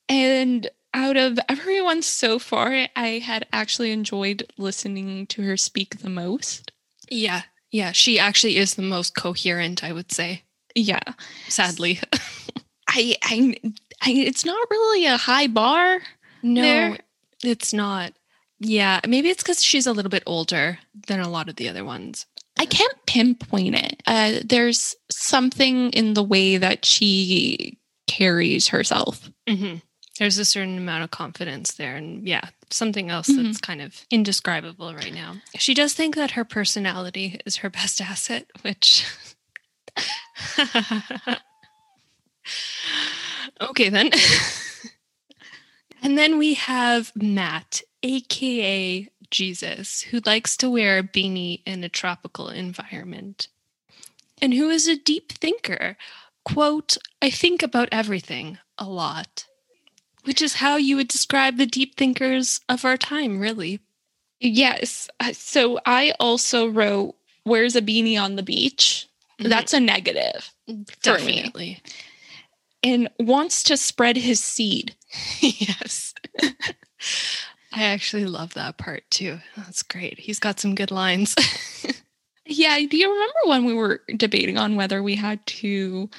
And 0.09 0.69
out 0.93 1.17
of 1.17 1.39
everyone 1.49 2.03
so 2.03 2.39
far, 2.39 2.89
I 2.95 3.09
had 3.25 3.47
actually 3.53 3.91
enjoyed 3.91 4.47
listening 4.59 5.27
to 5.29 5.43
her 5.43 5.57
speak 5.57 6.01
the 6.01 6.11
most. 6.11 6.73
Yeah. 7.11 7.43
Yeah. 7.71 7.93
She 7.93 8.19
actually 8.19 8.57
is 8.59 8.75
the 8.75 8.83
most 8.83 9.17
coherent, 9.17 9.83
I 9.83 9.93
would 9.93 10.13
say. 10.13 10.43
Yeah. 10.75 11.01
Sadly. 11.49 12.01
I, 12.89 13.17
I, 13.23 13.55
I 14.03 14.11
it's 14.11 14.45
not 14.45 14.71
really 14.71 15.07
a 15.07 15.17
high 15.17 15.47
bar. 15.47 16.01
no, 16.43 16.61
there. 16.63 16.99
it's 17.43 17.73
not. 17.73 18.13
Yeah. 18.61 19.01
Maybe 19.09 19.31
it's 19.31 19.43
because 19.43 19.65
she's 19.65 19.87
a 19.87 19.93
little 19.93 20.11
bit 20.11 20.23
older 20.27 20.79
than 21.09 21.21
a 21.21 21.29
lot 21.31 21.49
of 21.49 21.57
the 21.57 21.69
other 21.69 21.85
ones. 21.85 22.27
I 22.59 22.67
can't 22.67 22.95
pinpoint 23.07 23.75
it. 23.75 24.03
Uh, 24.07 24.41
there's 24.45 24.95
something 25.11 25.91
in 25.91 26.15
the 26.15 26.23
way 26.23 26.57
that 26.57 26.85
she 26.85 27.79
carries 28.07 28.69
herself. 28.69 29.29
Mm-hmm. 29.49 29.77
There's 30.19 30.39
a 30.39 30.45
certain 30.45 30.79
amount 30.79 31.03
of 31.03 31.11
confidence 31.11 31.73
there. 31.75 31.97
And 31.97 32.27
yeah, 32.27 32.49
something 32.71 33.11
else 33.11 33.29
Mhm. 33.29 33.45
that's 33.47 33.59
kind 33.61 33.83
of 33.83 34.07
indescribable 34.11 34.95
right 34.95 35.13
now. 35.13 35.37
She 35.59 35.75
does 35.75 35.95
think 35.95 36.15
that 36.15 36.33
her 36.33 36.45
personality 36.45 37.41
is 37.45 37.57
her 37.57 37.71
best 37.71 38.01
asset, 38.01 38.47
which. 38.63 39.05
okay, 43.61 43.89
then. 43.89 44.11
and 46.03 46.17
then 46.17 46.39
we 46.39 46.55
have 46.55 47.11
Matt, 47.17 47.83
AKA 48.03 49.09
Jesus, 49.31 50.03
who 50.03 50.21
likes 50.25 50.57
to 50.59 50.71
wear 50.71 50.99
a 50.99 51.03
beanie 51.03 51.63
in 51.67 51.85
a 51.85 51.89
tropical 51.89 52.49
environment 52.49 53.49
and 54.43 54.55
who 54.55 54.69
is 54.71 54.87
a 54.89 54.97
deep 54.97 55.33
thinker. 55.33 55.97
Quote, 56.45 56.99
I 57.23 57.31
think 57.31 57.63
about 57.63 57.89
everything 57.91 58.59
a 58.79 58.85
lot, 58.85 59.47
which 60.25 60.43
is 60.43 60.55
how 60.55 60.77
you 60.77 60.97
would 60.97 61.09
describe 61.09 61.57
the 61.57 61.67
deep 61.67 61.97
thinkers 61.97 62.61
of 62.69 62.85
our 62.85 62.97
time, 62.97 63.39
really. 63.41 63.81
Yes. 64.41 65.09
Uh, 65.21 65.33
So 65.33 65.81
I 65.87 66.13
also 66.21 66.69
wrote, 66.69 67.15
Where's 67.45 67.77
a 67.77 67.83
beanie 67.83 68.21
on 68.21 68.37
the 68.37 68.43
beach? 68.43 69.07
That's 69.39 69.73
a 69.75 69.81
negative. 69.81 70.53
for 70.67 70.73
me. 70.75 70.87
definitely. 71.03 71.83
And 72.83 73.11
wants 73.19 73.63
to 73.65 73.77
spread 73.77 74.17
his 74.17 74.41
seed. 74.41 74.95
yes. 75.41 76.15
I 77.75 77.85
actually 77.85 78.27
love 78.27 78.55
that 78.55 78.79
part 78.79 79.11
too. 79.11 79.41
That's 79.57 79.83
great. 79.83 80.21
He's 80.21 80.39
got 80.39 80.61
some 80.61 80.75
good 80.75 80.91
lines. 80.91 81.35
Yeah. 82.47 82.79
Do 82.79 82.97
you 82.97 83.11
remember 83.11 83.39
when 83.47 83.65
we 83.65 83.75
were 83.75 84.03
debating 84.17 84.59
on 84.59 84.77
whether 84.77 85.03
we 85.03 85.17
had 85.17 85.45
to 85.47 86.11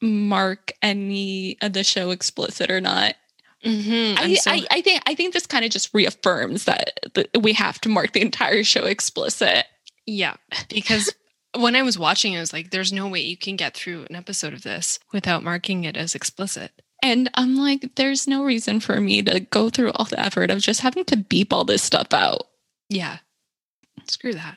mark 0.00 0.72
any 0.82 1.56
of 1.60 1.72
the 1.72 1.84
show 1.84 2.10
explicit 2.10 2.70
or 2.70 2.80
not? 2.80 3.16
mm-hmm. 3.64 4.18
I, 4.18 4.36
I, 4.46 4.66
I 4.70 4.80
think 4.82 5.02
I 5.06 5.14
think 5.14 5.32
this 5.32 5.46
kind 5.46 5.64
of 5.64 5.70
just 5.70 5.92
reaffirms 5.94 6.64
that, 6.64 7.00
that 7.14 7.42
we 7.42 7.54
have 7.54 7.80
to 7.80 7.88
mark 7.88 8.12
the 8.12 8.20
entire 8.20 8.62
show 8.62 8.84
explicit. 8.84 9.64
yeah, 10.06 10.34
because 10.68 11.12
when 11.56 11.76
I 11.76 11.82
was 11.82 11.98
watching, 11.98 12.36
I 12.36 12.40
was 12.40 12.52
like, 12.52 12.70
there's 12.70 12.92
no 12.92 13.08
way 13.08 13.20
you 13.20 13.36
can 13.36 13.56
get 13.56 13.74
through 13.74 14.06
an 14.10 14.16
episode 14.16 14.52
of 14.52 14.62
this 14.62 14.98
without 15.12 15.42
marking 15.42 15.84
it 15.84 15.96
as 15.96 16.14
explicit. 16.14 16.72
And 17.04 17.30
I'm 17.34 17.56
like, 17.56 17.96
there's 17.96 18.26
no 18.26 18.42
reason 18.42 18.80
for 18.80 18.98
me 18.98 19.20
to 19.22 19.38
go 19.38 19.68
through 19.68 19.92
all 19.92 20.06
the 20.06 20.18
effort 20.18 20.50
of 20.50 20.62
just 20.62 20.80
having 20.80 21.04
to 21.04 21.18
beep 21.18 21.52
all 21.52 21.64
this 21.64 21.82
stuff 21.82 22.14
out. 22.14 22.48
Yeah. 22.88 23.18
Screw 24.08 24.32
that. 24.32 24.56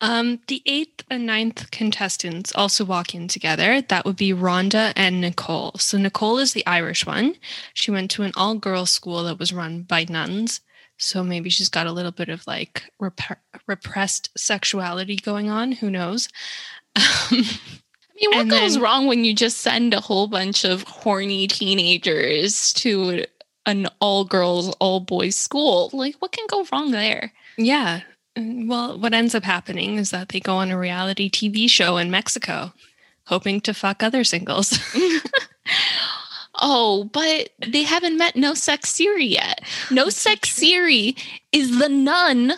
Um, 0.00 0.40
the 0.48 0.62
eighth 0.64 1.04
and 1.10 1.26
ninth 1.26 1.70
contestants 1.70 2.50
also 2.54 2.86
walk 2.86 3.14
in 3.14 3.28
together. 3.28 3.82
That 3.82 4.06
would 4.06 4.16
be 4.16 4.32
Rhonda 4.32 4.94
and 4.96 5.20
Nicole. 5.20 5.72
So 5.78 5.98
Nicole 5.98 6.38
is 6.38 6.54
the 6.54 6.66
Irish 6.66 7.04
one. 7.04 7.36
She 7.74 7.90
went 7.90 8.10
to 8.12 8.22
an 8.22 8.32
all-girls 8.38 8.90
school 8.90 9.24
that 9.24 9.38
was 9.38 9.52
run 9.52 9.82
by 9.82 10.06
nuns. 10.08 10.62
So 10.96 11.22
maybe 11.22 11.50
she's 11.50 11.68
got 11.68 11.86
a 11.86 11.92
little 11.92 12.10
bit 12.10 12.30
of 12.30 12.46
like 12.46 12.84
rep- 13.00 13.38
repressed 13.66 14.30
sexuality 14.34 15.16
going 15.16 15.50
on. 15.50 15.72
Who 15.72 15.90
knows? 15.90 16.30
Um, 17.30 17.44
mean, 18.22 18.30
what 18.30 18.40
And 18.42 18.50
goes 18.50 18.74
then- 18.74 18.82
wrong 18.82 19.06
when 19.06 19.24
you 19.24 19.34
just 19.34 19.58
send 19.58 19.92
a 19.94 20.00
whole 20.00 20.26
bunch 20.28 20.64
of 20.64 20.82
horny 20.84 21.46
teenagers 21.46 22.72
to 22.74 23.24
an 23.66 23.88
all 24.00 24.24
girls, 24.24 24.68
all 24.80 25.00
boys 25.00 25.36
school? 25.36 25.90
Like, 25.92 26.16
what 26.20 26.32
can 26.32 26.46
go 26.48 26.66
wrong 26.72 26.90
there? 26.90 27.32
yeah. 27.58 28.00
Mm, 28.34 28.66
well, 28.66 28.98
what 28.98 29.12
ends 29.12 29.34
up 29.34 29.42
happening 29.44 29.98
is 29.98 30.10
that 30.10 30.30
they 30.30 30.40
go 30.40 30.54
on 30.56 30.70
a 30.70 30.78
reality 30.78 31.28
TV 31.28 31.68
show 31.68 31.98
in 31.98 32.10
Mexico, 32.10 32.72
hoping 33.26 33.60
to 33.60 33.74
fuck 33.74 34.02
other 34.02 34.24
singles. 34.24 34.78
Oh, 36.64 37.04
but 37.12 37.48
they 37.66 37.82
haven't 37.82 38.18
met 38.18 38.36
No 38.36 38.52
Sex 38.54 38.90
Siri 38.90 39.24
yet. 39.24 39.62
No 39.90 40.10
Sex 40.10 40.50
Siri 40.50 41.16
is 41.50 41.78
the 41.78 41.88
nun 41.88 42.52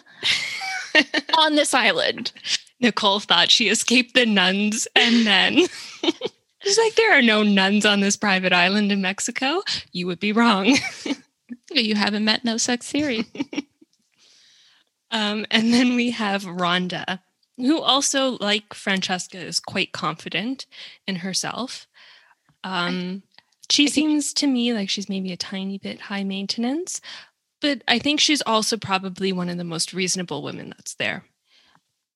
on 1.38 1.54
this 1.54 1.72
island. 1.72 2.32
Nicole 2.80 3.20
thought 3.20 3.50
she 3.50 3.68
escaped 3.68 4.14
the 4.14 4.26
nuns 4.26 4.86
and 4.96 5.26
then 5.26 5.56
she's 6.62 6.78
like, 6.78 6.94
there 6.96 7.16
are 7.16 7.22
no 7.22 7.42
nuns 7.42 7.86
on 7.86 8.00
this 8.00 8.16
private 8.16 8.52
island 8.52 8.90
in 8.92 9.00
Mexico. 9.00 9.62
You 9.92 10.06
would 10.06 10.20
be 10.20 10.32
wrong. 10.32 10.76
You 11.70 11.94
haven't 11.94 12.24
met 12.24 12.44
No 12.44 12.56
Sex 12.56 12.86
Siri. 12.86 13.24
Um, 15.10 15.46
and 15.50 15.72
then 15.72 15.94
we 15.94 16.10
have 16.10 16.42
Rhonda, 16.44 17.20
who 17.56 17.80
also, 17.80 18.36
like 18.38 18.74
Francesca, 18.74 19.38
is 19.38 19.60
quite 19.60 19.92
confident 19.92 20.66
in 21.06 21.16
herself. 21.16 21.86
Um, 22.64 23.22
she 23.70 23.84
I 23.84 23.86
think- 23.86 23.94
seems 23.94 24.32
to 24.34 24.46
me 24.48 24.72
like 24.72 24.90
she's 24.90 25.08
maybe 25.08 25.32
a 25.32 25.36
tiny 25.36 25.78
bit 25.78 26.00
high 26.00 26.24
maintenance, 26.24 27.00
but 27.60 27.82
I 27.86 27.98
think 28.00 28.18
she's 28.18 28.42
also 28.42 28.76
probably 28.76 29.32
one 29.32 29.48
of 29.48 29.56
the 29.56 29.62
most 29.64 29.92
reasonable 29.92 30.42
women 30.42 30.70
that's 30.76 30.94
there. 30.94 31.24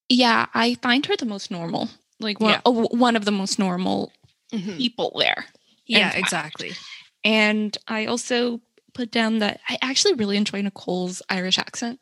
Yeah, 0.09 0.47
I 0.55 0.75
find 0.77 1.05
her 1.07 1.17
the 1.17 1.27
most 1.27 1.51
normal. 1.51 1.89
Like 2.21 2.41
one, 2.41 2.53
Yeah. 2.53 2.61
oh, 2.65 2.89
one 2.91 3.17
of 3.17 3.25
the 3.25 3.31
most 3.33 3.59
normal 3.59 4.13
people 4.51 5.17
there. 5.19 5.47
Yeah, 5.87 6.13
exactly. 6.15 6.73
And 7.25 7.77
I 7.87 8.07
also 8.07 8.61
put 8.95 9.11
down 9.11 9.39
that 9.39 9.61
I 9.69 9.79
actually 9.83 10.15
really 10.15 10.37
enjoy 10.37 10.63
Nicole's 10.63 11.23
Irish 11.29 11.59
accent. 11.59 12.01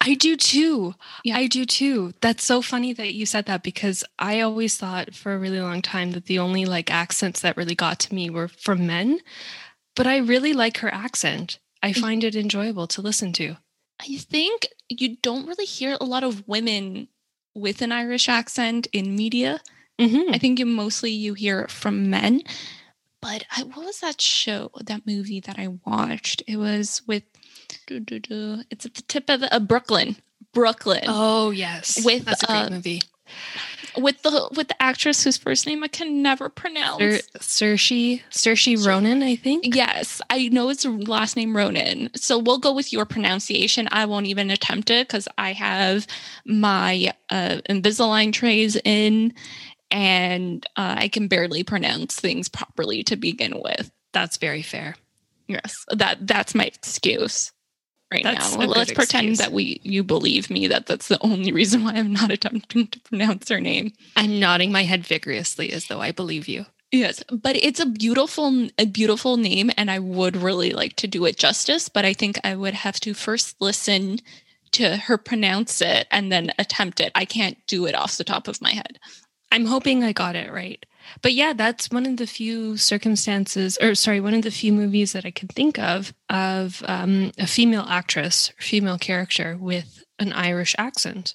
I 0.00 0.14
do 0.14 0.36
too. 0.36 0.94
Yeah. 1.24 1.36
I 1.38 1.46
do 1.46 1.64
too. 1.64 2.12
That's 2.20 2.44
so 2.44 2.60
funny 2.60 2.92
that 2.92 3.14
you 3.14 3.24
said 3.24 3.46
that 3.46 3.62
because 3.62 4.04
I 4.18 4.40
always 4.40 4.76
thought 4.76 5.14
for 5.14 5.32
a 5.34 5.38
really 5.38 5.60
long 5.60 5.80
time 5.80 6.10
that 6.12 6.26
the 6.26 6.38
only 6.38 6.64
like 6.66 6.90
accents 6.90 7.40
that 7.40 7.56
really 7.56 7.74
got 7.74 7.98
to 8.00 8.14
me 8.14 8.28
were 8.28 8.48
from 8.48 8.86
men. 8.86 9.20
But 9.94 10.06
I 10.06 10.18
really 10.18 10.52
like 10.52 10.78
her 10.78 10.92
accent. 10.92 11.58
I 11.82 11.92
Mm. 11.92 12.00
find 12.00 12.24
it 12.24 12.36
enjoyable 12.36 12.86
to 12.88 13.00
listen 13.02 13.32
to. 13.34 13.56
I 14.00 14.16
think 14.18 14.66
you 14.90 15.16
don't 15.22 15.46
really 15.46 15.64
hear 15.64 15.96
a 16.00 16.04
lot 16.04 16.24
of 16.24 16.46
women 16.46 17.08
with 17.56 17.82
an 17.82 17.90
Irish 17.90 18.28
accent 18.28 18.86
in 18.92 19.16
media. 19.16 19.60
Mm-hmm. 19.98 20.34
I 20.34 20.38
think 20.38 20.58
you 20.58 20.66
mostly 20.66 21.10
you 21.10 21.34
hear 21.34 21.62
it 21.62 21.70
from 21.70 22.10
men. 22.10 22.42
But 23.22 23.44
I, 23.50 23.62
what 23.62 23.86
was 23.86 24.00
that 24.00 24.20
show, 24.20 24.70
that 24.84 25.06
movie 25.06 25.40
that 25.40 25.58
I 25.58 25.68
watched? 25.86 26.42
It 26.46 26.58
was 26.58 27.02
with, 27.06 27.24
it's 27.88 28.86
at 28.86 28.94
the 28.94 29.02
tip 29.08 29.30
of 29.30 29.42
uh, 29.42 29.58
Brooklyn. 29.60 30.16
Brooklyn. 30.52 31.04
Oh 31.06 31.50
yes, 31.50 32.04
With, 32.04 32.24
that's 32.26 32.42
a 32.42 32.46
great 32.46 32.66
uh, 32.66 32.70
movie. 32.70 33.02
With 33.96 34.22
the 34.22 34.48
with 34.54 34.68
the 34.68 34.82
actress 34.82 35.24
whose 35.24 35.36
first 35.36 35.66
name 35.66 35.82
I 35.82 35.88
can 35.88 36.22
never 36.22 36.48
pronounce. 36.48 37.22
Sir, 37.40 37.74
Saoirse 37.74 38.22
Saoirse 38.30 38.86
Ronan, 38.86 39.22
I 39.22 39.36
think. 39.36 39.74
Yes, 39.74 40.20
I 40.30 40.48
know 40.48 40.68
it's 40.68 40.84
last 40.84 41.36
name 41.36 41.56
Ronan. 41.56 42.10
So 42.14 42.38
we'll 42.38 42.58
go 42.58 42.72
with 42.72 42.92
your 42.92 43.04
pronunciation. 43.04 43.88
I 43.90 44.06
won't 44.06 44.26
even 44.26 44.50
attempt 44.50 44.90
it 44.90 45.08
because 45.08 45.28
I 45.38 45.52
have 45.52 46.06
my 46.44 47.12
uh, 47.30 47.60
Invisalign 47.68 48.32
trays 48.32 48.76
in 48.84 49.32
and 49.90 50.66
uh, 50.76 50.96
I 50.98 51.08
can 51.08 51.28
barely 51.28 51.62
pronounce 51.62 52.16
things 52.16 52.48
properly 52.48 53.02
to 53.04 53.16
begin 53.16 53.60
with. 53.62 53.90
That's 54.12 54.36
very 54.36 54.62
fair. 54.62 54.96
Yes, 55.48 55.84
that 55.90 56.26
that's 56.26 56.54
my 56.54 56.64
excuse 56.64 57.52
right 58.12 58.22
That's 58.22 58.56
now. 58.56 58.66
Let's 58.66 58.92
pretend 58.92 59.28
excuse. 59.28 59.38
that 59.38 59.52
we 59.52 59.80
you 59.82 60.04
believe 60.04 60.50
me 60.50 60.66
that 60.68 60.86
that's 60.86 61.08
the 61.08 61.22
only 61.22 61.52
reason 61.60 61.84
why 61.84 61.94
I'm 61.94 62.12
not 62.12 62.30
attempting 62.30 62.88
to 62.88 63.00
pronounce 63.00 63.48
her 63.48 63.60
name. 63.60 63.92
I'm 64.16 64.38
nodding 64.38 64.72
my 64.72 64.84
head 64.84 65.06
vigorously 65.06 65.72
as 65.72 65.86
though 65.86 66.00
I 66.00 66.12
believe 66.12 66.48
you. 66.48 66.66
Yes, 66.92 67.22
but 67.30 67.56
it's 67.56 67.80
a 67.80 67.86
beautiful, 67.86 68.68
a 68.78 68.86
beautiful 68.86 69.36
name, 69.36 69.70
and 69.76 69.90
I 69.90 69.98
would 69.98 70.36
really 70.36 70.70
like 70.70 70.94
to 70.96 71.08
do 71.08 71.24
it 71.26 71.36
justice. 71.36 71.88
But 71.88 72.04
I 72.04 72.12
think 72.12 72.38
I 72.44 72.54
would 72.54 72.74
have 72.74 73.00
to 73.00 73.12
first 73.12 73.56
listen 73.60 74.20
to 74.72 74.96
her 74.96 75.18
pronounce 75.18 75.80
it 75.80 76.06
and 76.10 76.30
then 76.30 76.52
attempt 76.58 77.00
it. 77.00 77.12
I 77.14 77.24
can't 77.24 77.58
do 77.66 77.86
it 77.86 77.94
off 77.94 78.16
the 78.16 78.24
top 78.24 78.46
of 78.46 78.62
my 78.62 78.70
head. 78.70 78.98
I'm 79.50 79.66
hoping 79.66 80.04
I 80.04 80.12
got 80.12 80.36
it 80.36 80.52
right. 80.52 80.84
But 81.22 81.34
yeah, 81.34 81.52
that's 81.52 81.90
one 81.90 82.06
of 82.06 82.16
the 82.16 82.26
few 82.26 82.76
circumstances, 82.76 83.78
or 83.80 83.94
sorry, 83.94 84.20
one 84.20 84.34
of 84.34 84.42
the 84.42 84.50
few 84.50 84.72
movies 84.72 85.12
that 85.12 85.24
I 85.24 85.30
can 85.30 85.48
think 85.48 85.78
of 85.78 86.14
of 86.28 86.82
um, 86.86 87.32
a 87.38 87.46
female 87.46 87.86
actress, 87.88 88.52
female 88.58 88.98
character 88.98 89.56
with 89.58 90.04
an 90.18 90.32
Irish 90.32 90.74
accent. 90.78 91.34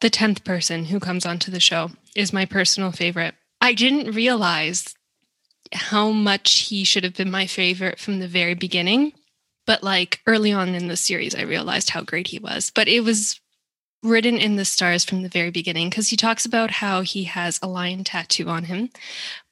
The 0.00 0.10
10th 0.10 0.44
person 0.44 0.86
who 0.86 1.00
comes 1.00 1.26
onto 1.26 1.50
the 1.50 1.60
show 1.60 1.90
is 2.16 2.32
my 2.32 2.46
personal 2.46 2.92
favorite. 2.92 3.34
I 3.60 3.74
didn't 3.74 4.14
realize 4.14 4.94
how 5.72 6.10
much 6.10 6.68
he 6.68 6.84
should 6.84 7.04
have 7.04 7.14
been 7.14 7.30
my 7.30 7.46
favorite 7.46 7.98
from 7.98 8.18
the 8.18 8.28
very 8.28 8.54
beginning 8.54 9.12
But 9.66 9.82
like 9.84 10.20
early 10.26 10.52
on 10.52 10.74
in 10.74 10.88
the 10.88 10.96
series, 10.96 11.34
I 11.34 11.42
realized 11.42 11.90
how 11.90 12.02
great 12.02 12.28
he 12.28 12.38
was. 12.38 12.72
But 12.74 12.88
it 12.88 13.00
was 13.00 13.39
written 14.02 14.36
in 14.36 14.56
the 14.56 14.64
stars 14.64 15.04
from 15.04 15.22
the 15.22 15.28
very 15.28 15.50
beginning 15.50 15.90
because 15.90 16.08
he 16.08 16.16
talks 16.16 16.46
about 16.46 16.70
how 16.70 17.02
he 17.02 17.24
has 17.24 17.58
a 17.62 17.68
lion 17.68 18.04
tattoo 18.04 18.48
on 18.48 18.64
him, 18.64 18.90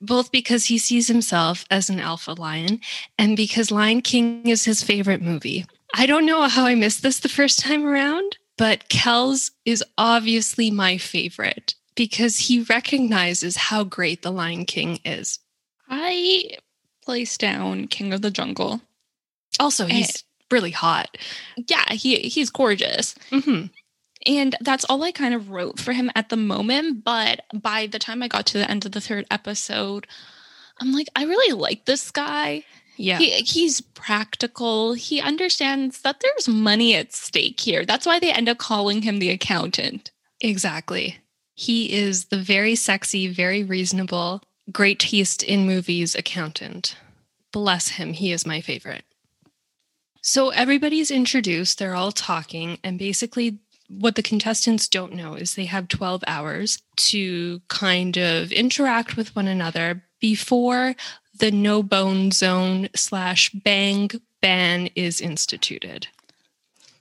both 0.00 0.32
because 0.32 0.66
he 0.66 0.78
sees 0.78 1.08
himself 1.08 1.64
as 1.70 1.90
an 1.90 2.00
alpha 2.00 2.32
lion 2.32 2.80
and 3.18 3.36
because 3.36 3.70
Lion 3.70 4.00
King 4.00 4.46
is 4.46 4.64
his 4.64 4.82
favorite 4.82 5.22
movie. 5.22 5.66
I 5.94 6.06
don't 6.06 6.26
know 6.26 6.42
how 6.48 6.66
I 6.66 6.74
missed 6.74 7.02
this 7.02 7.20
the 7.20 7.28
first 7.28 7.60
time 7.60 7.86
around, 7.86 8.38
but 8.56 8.88
Kel's 8.88 9.50
is 9.64 9.84
obviously 9.96 10.70
my 10.70 10.98
favorite 10.98 11.74
because 11.94 12.38
he 12.38 12.62
recognizes 12.62 13.56
how 13.56 13.84
great 13.84 14.22
the 14.22 14.30
Lion 14.30 14.64
King 14.64 15.00
is. 15.04 15.40
I 15.88 16.50
place 17.04 17.38
down 17.38 17.86
King 17.88 18.12
of 18.12 18.22
the 18.22 18.30
Jungle. 18.30 18.80
Also, 19.58 19.86
he's 19.86 20.08
and, 20.08 20.22
really 20.50 20.70
hot. 20.70 21.16
Yeah, 21.56 21.92
he 21.92 22.18
he's 22.28 22.50
gorgeous. 22.50 23.14
Mm-hmm. 23.30 23.66
And 24.28 24.54
that's 24.60 24.84
all 24.84 25.02
I 25.02 25.10
kind 25.10 25.32
of 25.32 25.48
wrote 25.48 25.80
for 25.80 25.92
him 25.92 26.10
at 26.14 26.28
the 26.28 26.36
moment. 26.36 27.02
But 27.02 27.40
by 27.54 27.86
the 27.86 27.98
time 27.98 28.22
I 28.22 28.28
got 28.28 28.44
to 28.46 28.58
the 28.58 28.70
end 28.70 28.84
of 28.84 28.92
the 28.92 29.00
third 29.00 29.24
episode, 29.30 30.06
I'm 30.80 30.92
like, 30.92 31.08
I 31.16 31.24
really 31.24 31.54
like 31.54 31.86
this 31.86 32.10
guy. 32.10 32.64
Yeah. 32.98 33.18
He, 33.18 33.30
he's 33.30 33.80
practical. 33.80 34.92
He 34.92 35.20
understands 35.20 36.02
that 36.02 36.20
there's 36.20 36.46
money 36.46 36.94
at 36.94 37.14
stake 37.14 37.58
here. 37.58 37.86
That's 37.86 38.04
why 38.04 38.18
they 38.18 38.30
end 38.30 38.50
up 38.50 38.58
calling 38.58 39.02
him 39.02 39.18
the 39.18 39.30
accountant. 39.30 40.10
Exactly. 40.42 41.16
He 41.54 41.92
is 41.92 42.26
the 42.26 42.38
very 42.38 42.74
sexy, 42.74 43.28
very 43.28 43.64
reasonable, 43.64 44.42
great 44.70 44.98
taste 44.98 45.42
in 45.42 45.66
movies 45.66 46.14
accountant. 46.14 46.96
Bless 47.50 47.88
him. 47.88 48.12
He 48.12 48.30
is 48.30 48.46
my 48.46 48.60
favorite. 48.60 49.04
So 50.20 50.50
everybody's 50.50 51.10
introduced, 51.10 51.78
they're 51.78 51.94
all 51.94 52.12
talking, 52.12 52.78
and 52.84 52.98
basically 52.98 53.60
what 53.88 54.14
the 54.14 54.22
contestants 54.22 54.86
don't 54.86 55.14
know 55.14 55.34
is 55.34 55.54
they 55.54 55.64
have 55.64 55.88
12 55.88 56.22
hours 56.26 56.82
to 56.96 57.60
kind 57.68 58.16
of 58.16 58.52
interact 58.52 59.16
with 59.16 59.34
one 59.34 59.48
another 59.48 60.04
before 60.20 60.94
the 61.38 61.50
no 61.50 61.82
bone 61.82 62.30
zone 62.30 62.88
slash 62.94 63.50
bang 63.50 64.10
ban 64.40 64.88
is 64.94 65.20
instituted. 65.20 66.08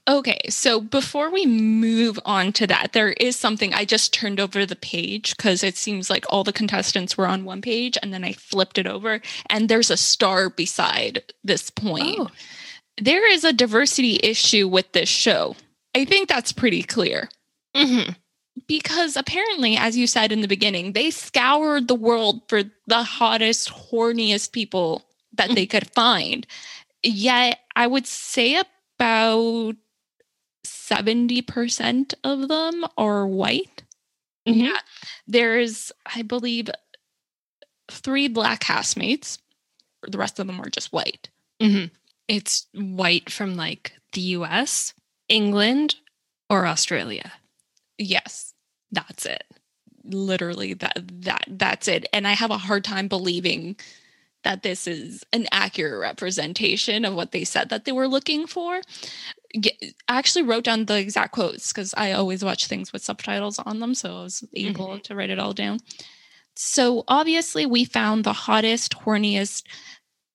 Okay, 0.08 0.40
so 0.48 0.80
before 0.80 1.30
we 1.30 1.44
move 1.44 2.18
on 2.24 2.50
to 2.54 2.66
that, 2.66 2.94
there 2.94 3.10
is 3.10 3.36
something 3.36 3.74
I 3.74 3.84
just 3.84 4.14
turned 4.14 4.40
over 4.40 4.64
the 4.64 4.74
page 4.74 5.36
because 5.36 5.62
it 5.62 5.76
seems 5.76 6.08
like 6.08 6.24
all 6.30 6.44
the 6.44 6.52
contestants 6.52 7.18
were 7.18 7.26
on 7.26 7.44
one 7.44 7.60
page 7.60 7.98
and 8.02 8.10
then 8.12 8.24
I 8.24 8.32
flipped 8.32 8.78
it 8.78 8.86
over 8.86 9.20
and 9.50 9.68
there's 9.68 9.90
a 9.90 9.98
star 9.98 10.48
beside 10.48 11.22
this 11.44 11.68
point. 11.68 12.16
Oh. 12.18 12.28
There 12.96 13.30
is 13.30 13.44
a 13.44 13.52
diversity 13.52 14.18
issue 14.22 14.66
with 14.66 14.92
this 14.92 15.10
show. 15.10 15.56
I 15.94 16.04
think 16.04 16.28
that's 16.28 16.52
pretty 16.52 16.82
clear. 16.82 17.28
Mm-hmm. 17.74 18.12
Because 18.66 19.16
apparently, 19.16 19.76
as 19.76 19.96
you 19.96 20.06
said 20.06 20.32
in 20.32 20.40
the 20.40 20.48
beginning, 20.48 20.92
they 20.92 21.10
scoured 21.10 21.88
the 21.88 21.94
world 21.94 22.42
for 22.48 22.64
the 22.86 23.02
hottest, 23.02 23.70
horniest 23.70 24.52
people 24.52 25.04
that 25.34 25.50
they 25.54 25.66
could 25.66 25.90
find. 25.92 26.46
Yet, 27.02 27.60
I 27.76 27.86
would 27.86 28.06
say 28.06 28.60
about 28.98 29.76
70% 30.64 32.14
of 32.24 32.48
them 32.48 32.84
are 32.96 33.26
white. 33.26 33.84
Mm-hmm. 34.46 34.60
Yeah. 34.60 34.78
There's, 35.26 35.92
I 36.14 36.22
believe, 36.22 36.68
three 37.90 38.28
black 38.28 38.60
castmates. 38.60 39.38
The 40.06 40.18
rest 40.18 40.38
of 40.38 40.46
them 40.46 40.60
are 40.60 40.70
just 40.70 40.92
white. 40.92 41.28
Mm-hmm. 41.60 41.94
It's 42.28 42.66
white 42.74 43.30
from 43.30 43.56
like 43.56 43.92
the 44.12 44.20
US, 44.20 44.94
England 45.28 45.96
or 46.48 46.66
Australia. 46.66 47.32
Yes, 47.98 48.54
that's 48.90 49.26
it. 49.26 49.44
Literally 50.04 50.74
that 50.74 51.02
that 51.22 51.44
that's 51.48 51.88
it. 51.88 52.06
And 52.12 52.26
I 52.26 52.32
have 52.32 52.50
a 52.50 52.58
hard 52.58 52.84
time 52.84 53.08
believing 53.08 53.76
that 54.44 54.62
this 54.62 54.86
is 54.86 55.24
an 55.32 55.46
accurate 55.52 56.00
representation 56.00 57.04
of 57.04 57.14
what 57.14 57.32
they 57.32 57.44
said 57.44 57.68
that 57.68 57.84
they 57.84 57.92
were 57.92 58.08
looking 58.08 58.46
for. 58.46 58.80
I 59.54 59.82
actually 60.08 60.42
wrote 60.42 60.64
down 60.64 60.84
the 60.84 60.98
exact 60.98 61.32
quotes 61.32 61.72
because 61.72 61.92
I 61.96 62.12
always 62.12 62.44
watch 62.44 62.66
things 62.66 62.92
with 62.92 63.02
subtitles 63.02 63.58
on 63.58 63.80
them, 63.80 63.94
so 63.94 64.20
I 64.20 64.22
was 64.22 64.44
able 64.54 64.88
mm-hmm. 64.88 65.00
to 65.00 65.14
write 65.14 65.30
it 65.30 65.38
all 65.38 65.54
down. 65.54 65.80
So 66.54 67.04
obviously, 67.08 67.66
we 67.66 67.84
found 67.84 68.24
the 68.24 68.32
hottest, 68.32 68.92
horniest, 68.98 69.64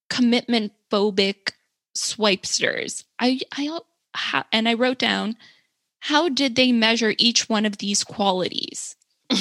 commitment 0.09 0.73
phobic 0.91 1.51
swipesters. 1.95 3.03
I 3.19 3.39
I 3.51 3.79
how, 4.13 4.45
and 4.51 4.67
I 4.67 4.73
wrote 4.73 4.99
down, 4.99 5.35
how 5.99 6.29
did 6.29 6.55
they 6.55 6.71
measure 6.71 7.13
each 7.17 7.47
one 7.47 7.65
of 7.65 7.77
these 7.77 8.03
qualities? 8.03 8.95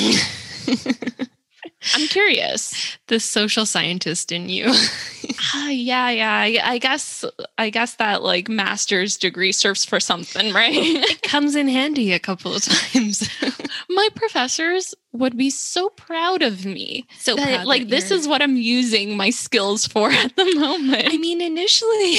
I'm 1.95 2.07
curious. 2.07 2.97
The 3.09 3.19
social 3.19 3.67
scientist 3.67 4.31
in 4.31 4.49
you. 4.49 4.67
uh, 4.67 5.69
yeah, 5.69 6.11
yeah. 6.11 6.33
I, 6.33 6.59
I, 6.63 6.79
guess 6.79 7.25
I 7.59 7.71
guess 7.71 7.95
that 7.95 8.23
like 8.23 8.49
master's 8.49 9.17
degree 9.17 9.53
serves 9.53 9.85
for 9.85 9.99
something, 9.99 10.53
right? 10.55 10.73
it 10.75 11.23
comes 11.23 11.57
in 11.57 11.69
handy 11.69 12.13
a 12.13 12.19
couple 12.19 12.55
of 12.55 12.63
times. 12.63 13.29
My 13.91 14.09
professors 14.15 14.95
would 15.13 15.37
be 15.37 15.51
so 15.51 15.89
proud 15.91 16.43
of 16.43 16.65
me. 16.65 17.07
So 17.19 17.35
that, 17.35 17.45
proud 17.45 17.67
like 17.67 17.89
this 17.89 18.11
is 18.11 18.29
what 18.29 18.43
I'm 18.43 18.57
using 18.57 19.17
my 19.17 19.31
skills 19.31 19.87
for 19.87 20.11
at 20.11 20.37
the 20.37 20.55
moment. 20.55 21.09
I 21.09 21.19
mean, 21.19 21.41
initially 21.41 22.19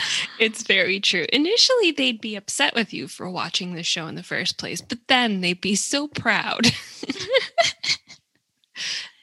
it's 0.38 0.62
very 0.62 1.00
true. 1.00 1.26
Initially, 1.32 1.90
they'd 1.90 2.20
be 2.20 2.36
upset 2.36 2.74
with 2.74 2.92
you 2.92 3.08
for 3.08 3.30
watching 3.30 3.74
the 3.74 3.82
show 3.82 4.06
in 4.06 4.14
the 4.14 4.22
first 4.22 4.58
place, 4.58 4.80
but 4.80 4.98
then 5.08 5.40
they'd 5.40 5.60
be 5.60 5.74
so 5.74 6.08
proud. 6.08 6.66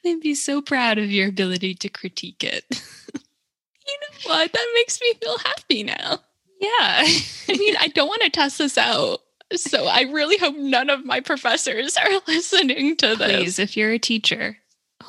they'd 0.04 0.20
be 0.20 0.36
so 0.36 0.62
proud 0.62 0.98
of 0.98 1.12
your 1.12 1.30
ability 1.30 1.76
to 1.76 1.90
critique 1.90 2.44
it. 2.44 2.66
you 3.14 3.98
know 4.02 4.32
what? 4.32 4.52
That 4.52 4.72
makes 4.76 5.00
me 5.02 5.14
feel 5.22 5.38
happy 5.40 5.84
now. 5.84 6.20
Yeah. 6.60 7.04
I 7.50 7.58
mean, 7.58 7.76
I 7.80 7.88
don't 7.90 8.08
want 8.08 8.22
to 8.24 8.30
test 8.30 8.58
this 8.58 8.78
out. 8.78 9.20
So 9.56 9.86
I 9.86 10.04
really 10.04 10.38
hope 10.38 10.56
none 10.56 10.90
of 10.90 11.06
my 11.06 11.20
professors 11.20 11.96
are 11.98 12.22
listening 12.28 12.96
to 12.98 13.16
this. 13.16 13.18
Please, 13.18 13.60
if 13.60 13.78
you're 13.78 13.92
a 13.92 14.00
teacher, 14.00 14.58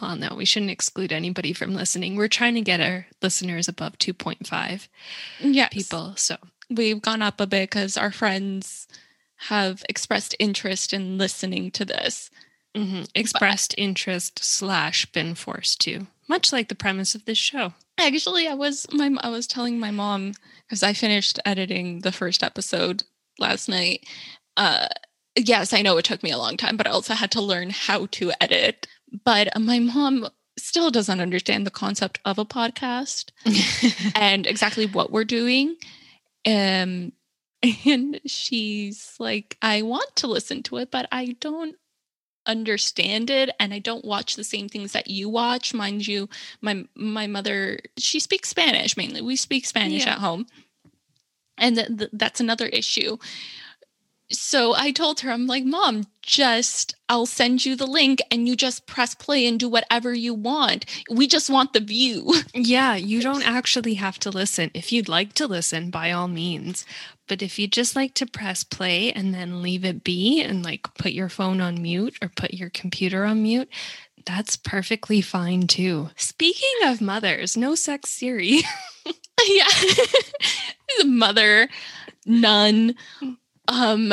Oh 0.03 0.15
no, 0.15 0.35
we 0.35 0.45
shouldn't 0.45 0.71
exclude 0.71 1.13
anybody 1.13 1.53
from 1.53 1.75
listening. 1.75 2.17
We're 2.17 2.29
trying 2.29 2.55
to 2.55 2.61
get 2.61 2.81
our 2.81 3.07
listeners 3.23 3.69
above 3.69 3.99
2.5 3.99 4.89
yes. 5.41 5.73
people. 5.73 6.15
So 6.17 6.37
we've 6.71 7.03
gone 7.03 7.23
up 7.23 7.41
a 7.41 7.47
bit 7.47 7.71
because 7.71 7.97
our 7.97 8.11
friends 8.11 8.87
have 9.49 9.85
expressed 9.89 10.35
interest 10.39 10.93
in 10.93 11.19
listening 11.19 11.71
to 11.73 11.85
this. 11.85 12.31
Mm-hmm. 12.75 13.03
Expressed 13.15 13.75
but, 13.77 13.83
interest 13.83 14.43
slash 14.43 15.07
been 15.07 15.35
forced 15.37 15.81
to, 15.83 16.09
much 16.29 16.53
like 16.53 16.69
the 16.69 16.75
premise 16.75 17.15
of 17.15 17.25
this 17.25 17.39
show. 17.39 17.75
Actually, 17.99 18.49
I 18.49 18.55
was 18.55 18.87
my 18.93 19.15
I 19.21 19.29
was 19.29 19.47
telling 19.47 19.79
my 19.79 19.93
mom 19.93 20.35
because 20.67 20.83
I 20.83 20.93
finished 20.93 21.39
editing 21.45 22.01
the 22.01 22.11
first 22.11 22.43
episode 22.43 23.05
last 23.39 23.69
night. 23.69 24.05
Uh, 24.57 24.89
yes, 25.37 25.73
I 25.73 25.83
know 25.83 25.97
it 25.99 26.05
took 26.05 26.25
me 26.25 26.33
a 26.33 26.39
long 26.39 26.57
time, 26.57 26.77
but 26.77 26.89
I 26.89 26.91
also 26.91 27.15
had 27.15 27.31
to 27.33 27.41
learn 27.41 27.71
how 27.71 28.07
to 28.07 28.33
edit 28.41 28.89
but 29.25 29.49
my 29.59 29.79
mom 29.79 30.29
still 30.57 30.91
doesn't 30.91 31.21
understand 31.21 31.67
the 31.67 31.71
concept 31.71 32.21
of 32.25 32.39
a 32.39 32.45
podcast 32.45 33.31
and 34.15 34.47
exactly 34.47 34.87
what 34.87 35.11
we're 35.11 35.25
doing. 35.25 35.77
Um, 36.47 37.13
and 37.87 38.21
she's 38.27 39.15
like, 39.19 39.57
I 39.63 39.83
want 39.83 40.17
to 40.17 40.27
listen 40.27 40.63
to 40.65 40.79
it, 40.79 40.91
but 40.91 41.09
I 41.11 41.37
don't 41.41 41.77
understand 42.47 43.31
it 43.31 43.49
and 43.59 43.73
I 43.73 43.79
don't 43.79 44.05
watch 44.05 44.37
the 44.37 44.45
same 44.45 44.69
things 44.69 44.93
that 44.93 45.09
you 45.09 45.29
watch. 45.29 45.73
Mind 45.73 46.07
you, 46.07 46.29
my 46.61 46.87
my 46.95 47.27
mother, 47.27 47.79
she 47.97 48.21
speaks 48.21 48.51
Spanish 48.51 48.97
mainly. 48.97 49.23
We 49.23 49.37
speak 49.37 49.67
Spanish 49.67 50.05
yeah. 50.05 50.13
at 50.13 50.19
home. 50.19 50.47
And 51.57 51.77
th- 51.77 51.99
th- 51.99 52.11
that's 52.13 52.41
another 52.41 52.67
issue 52.67 53.17
so 54.31 54.75
I 54.75 54.91
told 54.91 55.21
her, 55.21 55.31
I'm 55.31 55.47
like, 55.47 55.65
Mom, 55.65 56.07
just 56.23 56.95
I'll 57.09 57.27
send 57.27 57.67
you 57.67 57.77
the 57.77 57.87
link 57.87 58.23
and 58.31 58.49
you 58.49 58.57
just 58.57 58.87
press 58.87 59.15
play 59.15 59.47
and 59.47 59.61
do 59.61 59.69
whatever 59.69 60.15
you 60.15 60.33
want. 60.33 60.87
We 61.11 61.27
just 61.27 61.51
want 61.51 61.73
the 61.73 61.81
view. 61.81 62.33
Yeah, 62.57 62.95
you 62.95 63.21
don't 63.21 63.47
actually 63.47 63.95
have 63.95 64.19
to 64.21 64.31
listen. 64.31 64.71
If 64.75 64.93
you'd 64.93 65.09
like 65.09 65.35
to 65.35 65.47
listen, 65.47 65.91
by 65.91 66.13
all 66.13 66.29
means. 66.29 66.87
But 67.29 67.43
if 67.43 67.59
you 67.59 67.67
just 67.67 67.95
like 67.95 68.15
to 68.15 68.27
press 68.27 68.65
play 68.65 69.13
and 69.13 69.35
then 69.35 69.61
leave 69.61 69.85
it 69.85 70.05
be 70.05 70.41
and 70.41 70.65
like 70.65 70.95
put 70.95 71.13
your 71.13 71.29
phone 71.29 71.61
on 71.61 71.83
mute 71.83 72.17
or 72.23 72.29
put 72.29 72.55
your 72.55 72.71
computer 72.71 73.25
on 73.25 73.43
mute, 73.43 73.69
that's 74.25 74.57
perfectly 74.57 75.21
fine 75.21 75.67
too. 75.67 76.11
Speaking 76.17 76.87
of 76.87 77.01
mothers, 77.01 77.57
no 77.57 77.75
sex 77.75 78.11
Siri. 78.11 78.61
yeah. 79.49 79.67
Mother, 81.05 81.69
nun 82.25 82.95
mm. 83.23 83.37
Um 83.69 84.13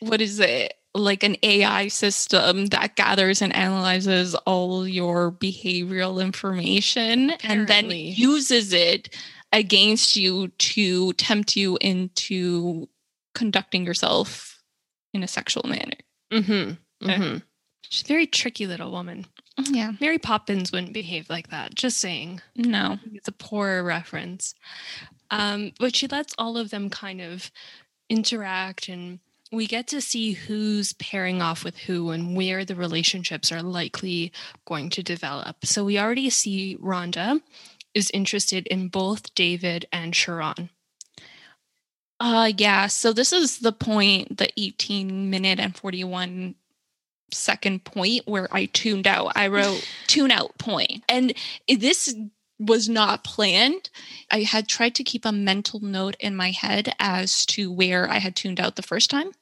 what 0.00 0.20
is 0.20 0.40
it 0.40 0.74
like 0.94 1.24
an 1.24 1.36
AI 1.42 1.88
system 1.88 2.66
that 2.66 2.94
gathers 2.94 3.42
and 3.42 3.54
analyzes 3.54 4.34
all 4.46 4.86
your 4.86 5.32
behavioral 5.32 6.22
information 6.22 7.30
Apparently. 7.30 7.58
and 7.58 7.68
then 7.68 7.90
uses 7.90 8.72
it 8.72 9.14
against 9.52 10.14
you 10.14 10.48
to 10.48 11.12
tempt 11.14 11.56
you 11.56 11.76
into 11.80 12.88
conducting 13.34 13.84
yourself 13.84 14.62
in 15.12 15.22
a 15.24 15.28
sexual 15.28 15.68
manner. 15.68 15.96
Mm-hmm. 16.32 17.08
Mm-hmm. 17.08 17.38
She's 17.88 18.02
a 18.02 18.06
very 18.06 18.26
tricky 18.26 18.66
little 18.66 18.90
woman. 18.92 19.26
Yeah. 19.70 19.92
Mary 20.00 20.18
Poppins 20.18 20.72
wouldn't 20.72 20.92
behave 20.92 21.28
like 21.28 21.50
that. 21.50 21.74
Just 21.74 21.98
saying. 21.98 22.40
No. 22.56 22.98
It's 23.12 23.28
a 23.28 23.32
poor 23.32 23.82
reference. 23.82 24.54
Um, 25.30 25.72
but 25.78 25.94
she 25.94 26.06
lets 26.08 26.34
all 26.38 26.56
of 26.56 26.70
them 26.70 26.90
kind 26.90 27.20
of 27.20 27.50
interact 28.14 28.88
and 28.88 29.18
we 29.50 29.66
get 29.66 29.88
to 29.88 30.00
see 30.00 30.32
who's 30.32 30.92
pairing 30.94 31.42
off 31.42 31.64
with 31.64 31.76
who 31.76 32.10
and 32.10 32.36
where 32.36 32.64
the 32.64 32.76
relationships 32.76 33.52
are 33.52 33.62
likely 33.62 34.32
going 34.64 34.88
to 34.90 35.02
develop. 35.02 35.66
So 35.66 35.84
we 35.84 35.98
already 35.98 36.30
see 36.30 36.76
Rhonda 36.80 37.40
is 37.92 38.10
interested 38.12 38.66
in 38.68 38.88
both 38.88 39.34
David 39.34 39.86
and 39.92 40.12
Sharron. 40.14 40.70
Uh 42.20 42.52
yeah, 42.56 42.86
so 42.86 43.12
this 43.12 43.32
is 43.32 43.58
the 43.58 43.72
point, 43.72 44.38
the 44.38 44.48
18 44.56 45.28
minute 45.28 45.58
and 45.58 45.76
41 45.76 46.54
second 47.32 47.84
point 47.84 48.22
where 48.26 48.48
I 48.52 48.66
tuned 48.66 49.06
out. 49.06 49.32
I 49.34 49.48
wrote 49.48 49.86
tune 50.06 50.30
out 50.30 50.56
point. 50.58 51.02
And 51.08 51.34
this 51.68 52.14
was 52.58 52.88
not 52.88 53.24
planned. 53.24 53.90
I 54.30 54.42
had 54.42 54.68
tried 54.68 54.94
to 54.96 55.04
keep 55.04 55.24
a 55.24 55.32
mental 55.32 55.80
note 55.80 56.16
in 56.20 56.36
my 56.36 56.50
head 56.50 56.94
as 56.98 57.44
to 57.46 57.70
where 57.72 58.08
I 58.08 58.18
had 58.18 58.36
tuned 58.36 58.60
out 58.60 58.76
the 58.76 58.82
first 58.82 59.10
time. 59.10 59.32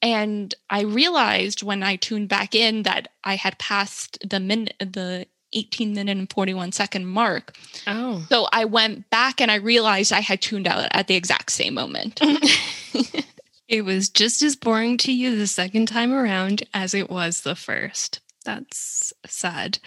And 0.00 0.54
I 0.68 0.82
realized 0.82 1.62
when 1.62 1.82
I 1.82 1.96
tuned 1.96 2.28
back 2.28 2.54
in 2.54 2.82
that 2.82 3.08
I 3.22 3.36
had 3.36 3.58
passed 3.58 4.18
the 4.28 4.40
minute 4.40 4.74
the 4.80 5.26
18 5.52 5.92
minute 5.92 6.16
and 6.16 6.32
41 6.32 6.72
second 6.72 7.06
mark. 7.06 7.54
Oh. 7.86 8.24
So 8.28 8.48
I 8.52 8.64
went 8.64 9.08
back 9.10 9.40
and 9.40 9.50
I 9.50 9.56
realized 9.56 10.12
I 10.12 10.20
had 10.20 10.40
tuned 10.40 10.66
out 10.66 10.88
at 10.92 11.06
the 11.06 11.14
exact 11.14 11.52
same 11.52 11.74
moment. 11.74 12.20
it 13.68 13.84
was 13.84 14.08
just 14.08 14.42
as 14.42 14.56
boring 14.56 14.96
to 14.98 15.12
you 15.12 15.36
the 15.36 15.46
second 15.46 15.86
time 15.86 16.12
around 16.12 16.64
as 16.74 16.94
it 16.94 17.10
was 17.10 17.42
the 17.42 17.54
first. 17.54 18.20
That's 18.44 19.12
sad. 19.26 19.78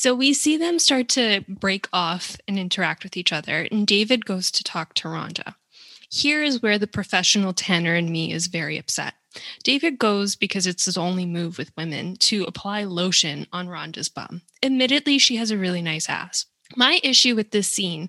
So 0.00 0.14
we 0.14 0.32
see 0.32 0.56
them 0.56 0.78
start 0.78 1.08
to 1.08 1.44
break 1.48 1.88
off 1.92 2.36
and 2.46 2.56
interact 2.56 3.02
with 3.02 3.16
each 3.16 3.32
other, 3.32 3.66
and 3.72 3.84
David 3.84 4.24
goes 4.24 4.52
to 4.52 4.62
talk 4.62 4.94
to 4.94 5.08
Rhonda. 5.08 5.56
Here 6.08 6.40
is 6.44 6.62
where 6.62 6.78
the 6.78 6.86
professional 6.86 7.52
Tanner 7.52 7.96
in 7.96 8.12
me 8.12 8.32
is 8.32 8.46
very 8.46 8.78
upset. 8.78 9.14
David 9.64 9.98
goes 9.98 10.36
because 10.36 10.68
it's 10.68 10.84
his 10.84 10.96
only 10.96 11.26
move 11.26 11.58
with 11.58 11.76
women 11.76 12.14
to 12.18 12.44
apply 12.44 12.84
lotion 12.84 13.48
on 13.52 13.66
Rhonda's 13.66 14.08
bum. 14.08 14.42
Admittedly, 14.62 15.18
she 15.18 15.34
has 15.34 15.50
a 15.50 15.58
really 15.58 15.82
nice 15.82 16.08
ass. 16.08 16.46
My 16.76 17.00
issue 17.02 17.34
with 17.34 17.50
this 17.50 17.66
scene 17.66 18.08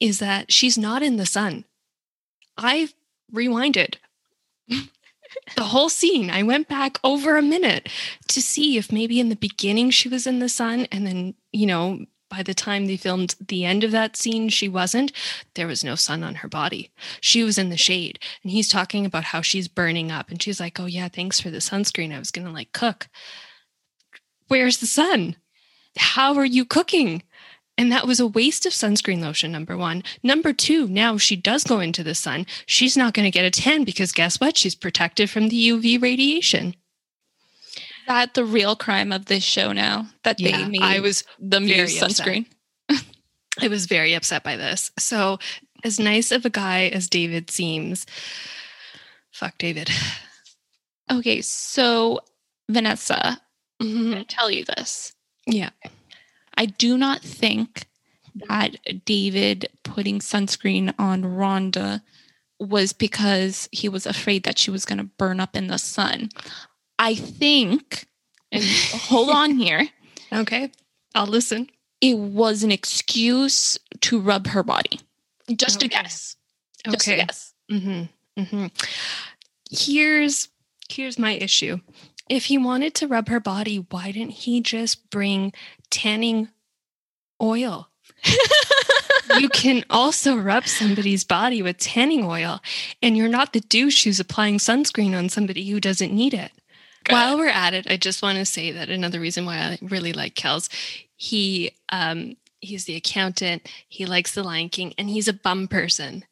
is 0.00 0.20
that 0.20 0.50
she's 0.50 0.78
not 0.78 1.02
in 1.02 1.18
the 1.18 1.26
sun. 1.26 1.66
I 2.56 2.88
rewinded 3.30 3.96
the 5.56 5.64
whole 5.64 5.88
scene. 5.88 6.30
I 6.30 6.42
went 6.42 6.68
back 6.68 6.98
over 7.04 7.36
a 7.36 7.42
minute 7.42 7.88
to 8.28 8.42
see 8.42 8.76
if 8.76 8.92
maybe 8.92 9.20
in 9.20 9.28
the 9.28 9.36
beginning 9.36 9.90
she 9.90 10.08
was 10.08 10.26
in 10.26 10.38
the 10.38 10.48
sun 10.48 10.86
and 10.90 11.06
then, 11.06 11.34
you 11.52 11.66
know, 11.66 12.06
by 12.30 12.42
the 12.42 12.54
time 12.54 12.86
they 12.86 12.96
filmed 12.96 13.36
the 13.40 13.64
end 13.64 13.84
of 13.84 13.90
that 13.92 14.16
scene, 14.16 14.48
she 14.48 14.68
wasn't. 14.68 15.12
There 15.54 15.66
was 15.66 15.82
no 15.82 15.94
sun 15.94 16.22
on 16.22 16.36
her 16.36 16.48
body. 16.48 16.90
She 17.20 17.42
was 17.42 17.56
in 17.56 17.70
the 17.70 17.76
shade. 17.76 18.18
And 18.42 18.52
he's 18.52 18.68
talking 18.68 19.06
about 19.06 19.24
how 19.24 19.40
she's 19.40 19.68
burning 19.68 20.10
up. 20.10 20.30
And 20.30 20.42
she's 20.42 20.60
like, 20.60 20.78
Oh, 20.78 20.86
yeah, 20.86 21.08
thanks 21.08 21.40
for 21.40 21.50
the 21.50 21.58
sunscreen. 21.58 22.14
I 22.14 22.18
was 22.18 22.30
going 22.30 22.46
to 22.46 22.52
like 22.52 22.72
cook. 22.72 23.08
Where's 24.48 24.78
the 24.78 24.86
sun? 24.86 25.36
How 25.96 26.34
are 26.34 26.44
you 26.44 26.64
cooking? 26.64 27.22
And 27.78 27.92
that 27.92 28.06
was 28.08 28.18
a 28.20 28.26
waste 28.26 28.66
of 28.66 28.72
sunscreen 28.72 29.20
lotion, 29.20 29.52
number 29.52 29.76
one. 29.76 30.02
Number 30.24 30.52
two, 30.52 30.88
now 30.88 31.16
she 31.16 31.36
does 31.36 31.62
go 31.64 31.78
into 31.78 32.02
the 32.02 32.14
sun. 32.14 32.44
She's 32.66 32.96
not 32.96 33.14
going 33.14 33.24
to 33.24 33.30
get 33.30 33.44
a 33.44 33.50
tan 33.52 33.84
because 33.84 34.10
guess 34.12 34.40
what? 34.40 34.56
She's 34.58 34.74
protected 34.74 35.30
from 35.30 35.48
the 35.48 35.68
UV 35.68 36.02
radiation. 36.02 36.74
that 38.08 38.34
the 38.34 38.44
real 38.44 38.74
crime 38.74 39.12
of 39.12 39.26
this 39.26 39.44
show 39.44 39.70
now 39.72 40.06
that 40.24 40.40
Yeah, 40.40 40.56
they 40.58 40.68
made 40.68 40.82
I 40.82 40.98
was 41.00 41.22
the 41.38 41.58
sunscreen. 41.58 42.46
I 43.60 43.68
was 43.68 43.86
very 43.86 44.14
upset 44.14 44.42
by 44.42 44.56
this. 44.56 44.90
So, 44.98 45.38
as 45.84 46.00
nice 46.00 46.32
of 46.32 46.44
a 46.46 46.50
guy 46.50 46.88
as 46.88 47.08
David 47.08 47.50
seems, 47.50 48.06
fuck 49.30 49.56
David. 49.58 49.90
Okay, 51.10 51.42
so 51.42 52.20
Vanessa, 52.68 53.40
I'm 53.80 53.86
Mhm. 53.86 54.10
gonna 54.10 54.24
tell 54.24 54.50
you 54.50 54.64
this. 54.64 55.12
Yeah. 55.46 55.70
I 56.58 56.66
do 56.66 56.98
not 56.98 57.22
think 57.22 57.86
that 58.48 58.76
David 59.06 59.68
putting 59.84 60.18
sunscreen 60.18 60.92
on 60.98 61.22
Rhonda 61.22 62.02
was 62.60 62.92
because 62.92 63.68
he 63.72 63.88
was 63.88 64.04
afraid 64.06 64.42
that 64.42 64.58
she 64.58 64.70
was 64.70 64.84
going 64.84 64.98
to 64.98 65.04
burn 65.04 65.40
up 65.40 65.56
in 65.56 65.68
the 65.68 65.78
sun. 65.78 66.28
I 66.98 67.14
think, 67.14 68.06
and 68.52 68.62
hold 68.92 69.30
on 69.30 69.52
here, 69.52 69.88
Okay. 70.32 70.70
I'll 71.14 71.26
listen. 71.26 71.70
it 72.00 72.18
was 72.18 72.62
an 72.64 72.70
excuse 72.72 73.78
to 74.00 74.20
rub 74.20 74.48
her 74.48 74.62
body. 74.62 75.00
Just 75.56 75.82
a 75.82 75.88
guess. 75.88 76.36
Just 76.84 77.06
a 77.08 77.12
Okay. 77.12 77.24
guess. 77.24 77.54
Mm-hmm. 77.70 78.40
Mm-hmm. 78.42 78.66
Here's 79.70 80.48
here's 80.90 81.18
my 81.18 81.32
issue. 81.32 81.78
If 82.28 82.46
he 82.46 82.58
wanted 82.58 82.94
to 82.96 83.06
rub 83.08 83.28
her 83.28 83.40
body, 83.40 83.86
why 83.90 84.10
didn't 84.12 84.30
he 84.32 84.60
just 84.60 85.08
bring 85.10 85.52
tanning 85.90 86.48
oil? 87.40 87.88
you 89.38 89.48
can 89.48 89.84
also 89.90 90.36
rub 90.36 90.66
somebody's 90.66 91.24
body 91.24 91.62
with 91.62 91.78
tanning 91.78 92.24
oil, 92.24 92.60
and 93.02 93.16
you're 93.16 93.28
not 93.28 93.52
the 93.52 93.60
douche 93.60 94.04
who's 94.04 94.20
applying 94.20 94.58
sunscreen 94.58 95.16
on 95.16 95.28
somebody 95.28 95.68
who 95.68 95.80
doesn't 95.80 96.12
need 96.12 96.34
it. 96.34 96.52
While 97.10 97.38
we're 97.38 97.48
at 97.48 97.74
it, 97.74 97.90
I 97.90 97.96
just 97.96 98.22
want 98.22 98.38
to 98.38 98.44
say 98.44 98.70
that 98.72 98.90
another 98.90 99.18
reason 99.20 99.46
why 99.46 99.56
I 99.56 99.78
really 99.80 100.12
like 100.12 100.34
Kelz, 100.34 100.68
he 101.16 101.72
um 101.90 102.36
he's 102.60 102.84
the 102.84 102.96
accountant, 102.96 103.68
he 103.88 104.04
likes 104.04 104.34
the 104.34 104.42
Lion 104.42 104.68
King, 104.68 104.92
and 104.98 105.08
he's 105.08 105.28
a 105.28 105.32
bum 105.32 105.68
person. 105.68 106.24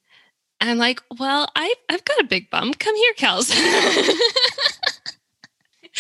And 0.61 0.71
I'm 0.71 0.79
like, 0.79 1.01
well, 1.19 1.51
I 1.57 1.75
I've 1.89 2.05
got 2.05 2.21
a 2.21 2.25
big 2.25 2.51
bum. 2.51 2.75
Come 2.75 2.95
here, 2.95 3.15
Kelz. 3.15 3.55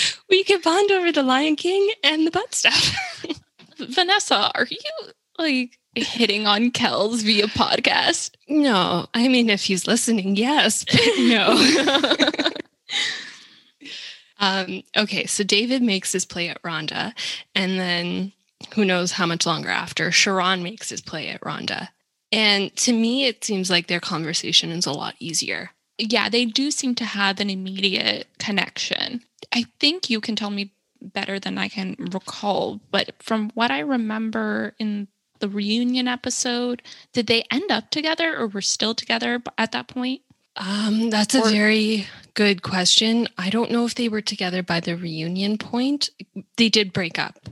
we 0.30 0.44
can 0.44 0.60
bond 0.60 0.90
over 0.90 1.12
the 1.12 1.22
Lion 1.22 1.56
King 1.56 1.90
and 2.02 2.26
the 2.26 2.30
butt 2.30 2.54
stuff. 2.54 2.94
Vanessa, 3.78 4.50
are 4.54 4.66
you 4.70 5.12
like 5.38 5.78
hitting 5.94 6.46
on 6.46 6.70
Kelz 6.70 7.22
via 7.22 7.46
podcast? 7.46 8.30
no, 8.48 9.06
I 9.14 9.28
mean 9.28 9.50
if 9.50 9.64
he's 9.64 9.86
listening, 9.86 10.36
yes, 10.36 10.84
but 10.84 11.00
no. 11.18 12.50
Um, 14.38 14.82
okay, 14.96 15.24
so 15.26 15.42
David 15.44 15.82
makes 15.82 16.12
his 16.12 16.26
play 16.26 16.48
at 16.48 16.60
Rhonda, 16.62 17.14
and 17.54 17.78
then 17.78 18.32
who 18.74 18.84
knows 18.84 19.12
how 19.12 19.24
much 19.24 19.46
longer 19.46 19.70
after, 19.70 20.10
Sharron 20.10 20.62
makes 20.62 20.90
his 20.90 21.00
play 21.00 21.28
at 21.28 21.40
Rhonda. 21.40 21.88
And 22.30 22.74
to 22.76 22.92
me, 22.92 23.24
it 23.24 23.44
seems 23.44 23.70
like 23.70 23.86
their 23.86 24.00
conversation 24.00 24.70
is 24.72 24.84
a 24.86 24.92
lot 24.92 25.14
easier. 25.20 25.70
yeah, 25.98 26.28
they 26.28 26.44
do 26.44 26.70
seem 26.70 26.94
to 26.96 27.04
have 27.06 27.40
an 27.40 27.48
immediate 27.48 28.26
connection. 28.38 29.22
I 29.54 29.64
think 29.80 30.10
you 30.10 30.20
can 30.20 30.36
tell 30.36 30.50
me 30.50 30.72
better 31.12 31.38
than 31.38 31.58
I 31.58 31.68
can 31.68 31.96
recall, 31.98 32.80
but 32.90 33.14
from 33.22 33.50
what 33.54 33.70
I 33.70 33.80
remember 33.80 34.74
in 34.78 35.08
the 35.40 35.48
reunion 35.48 36.08
episode, 36.08 36.82
did 37.12 37.26
they 37.26 37.44
end 37.50 37.70
up 37.70 37.90
together 37.90 38.36
or 38.36 38.46
were 38.46 38.62
still 38.62 38.94
together 38.94 39.42
at 39.58 39.72
that 39.72 39.88
point? 39.88 40.22
Um, 40.56 41.10
that's 41.10 41.34
a 41.34 41.42
Or- 41.42 41.50
very 41.50 42.06
good 42.34 42.62
question. 42.62 43.28
I 43.36 43.50
don't 43.50 43.70
know 43.70 43.84
if 43.84 43.94
they 43.94 44.08
were 44.08 44.22
together 44.22 44.62
by 44.62 44.80
the 44.80 44.96
reunion 44.96 45.58
point. 45.58 46.08
They 46.56 46.70
did 46.70 46.92
break 46.94 47.18
up 47.18 47.50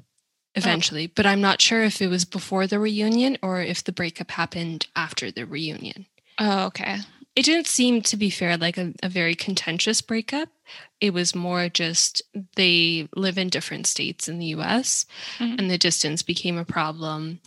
eventually, 0.54 1.06
but 1.08 1.26
I'm 1.26 1.40
not 1.42 1.60
sure 1.60 1.82
if 1.82 2.00
it 2.00 2.06
was 2.08 2.24
before 2.24 2.66
the 2.66 2.78
reunion 2.78 3.36
or 3.42 3.60
if 3.60 3.84
the 3.84 3.92
breakup 3.92 4.30
happened 4.30 4.86
after 4.96 5.30
the 5.30 5.44
reunion. 5.44 6.06
Oh, 6.38 6.64
okay. 6.66 6.98
It 7.36 7.44
didn't 7.44 7.66
seem 7.66 8.00
to 8.02 8.16
be 8.16 8.30
fair, 8.30 8.56
like 8.56 8.78
a, 8.78 8.92
a 9.02 9.08
very 9.08 9.34
contentious 9.34 10.00
breakup. 10.00 10.48
It 11.00 11.12
was 11.12 11.34
more 11.34 11.68
just 11.68 12.22
they 12.56 13.08
live 13.16 13.38
in 13.38 13.48
different 13.48 13.86
states 13.86 14.28
in 14.28 14.38
the 14.38 14.46
US 14.46 15.04
Mhm. 15.38 15.58
and 15.58 15.70
the 15.70 15.78
distance 15.78 16.22
became 16.22 16.56
a 16.58 16.64
problem. 16.64 17.40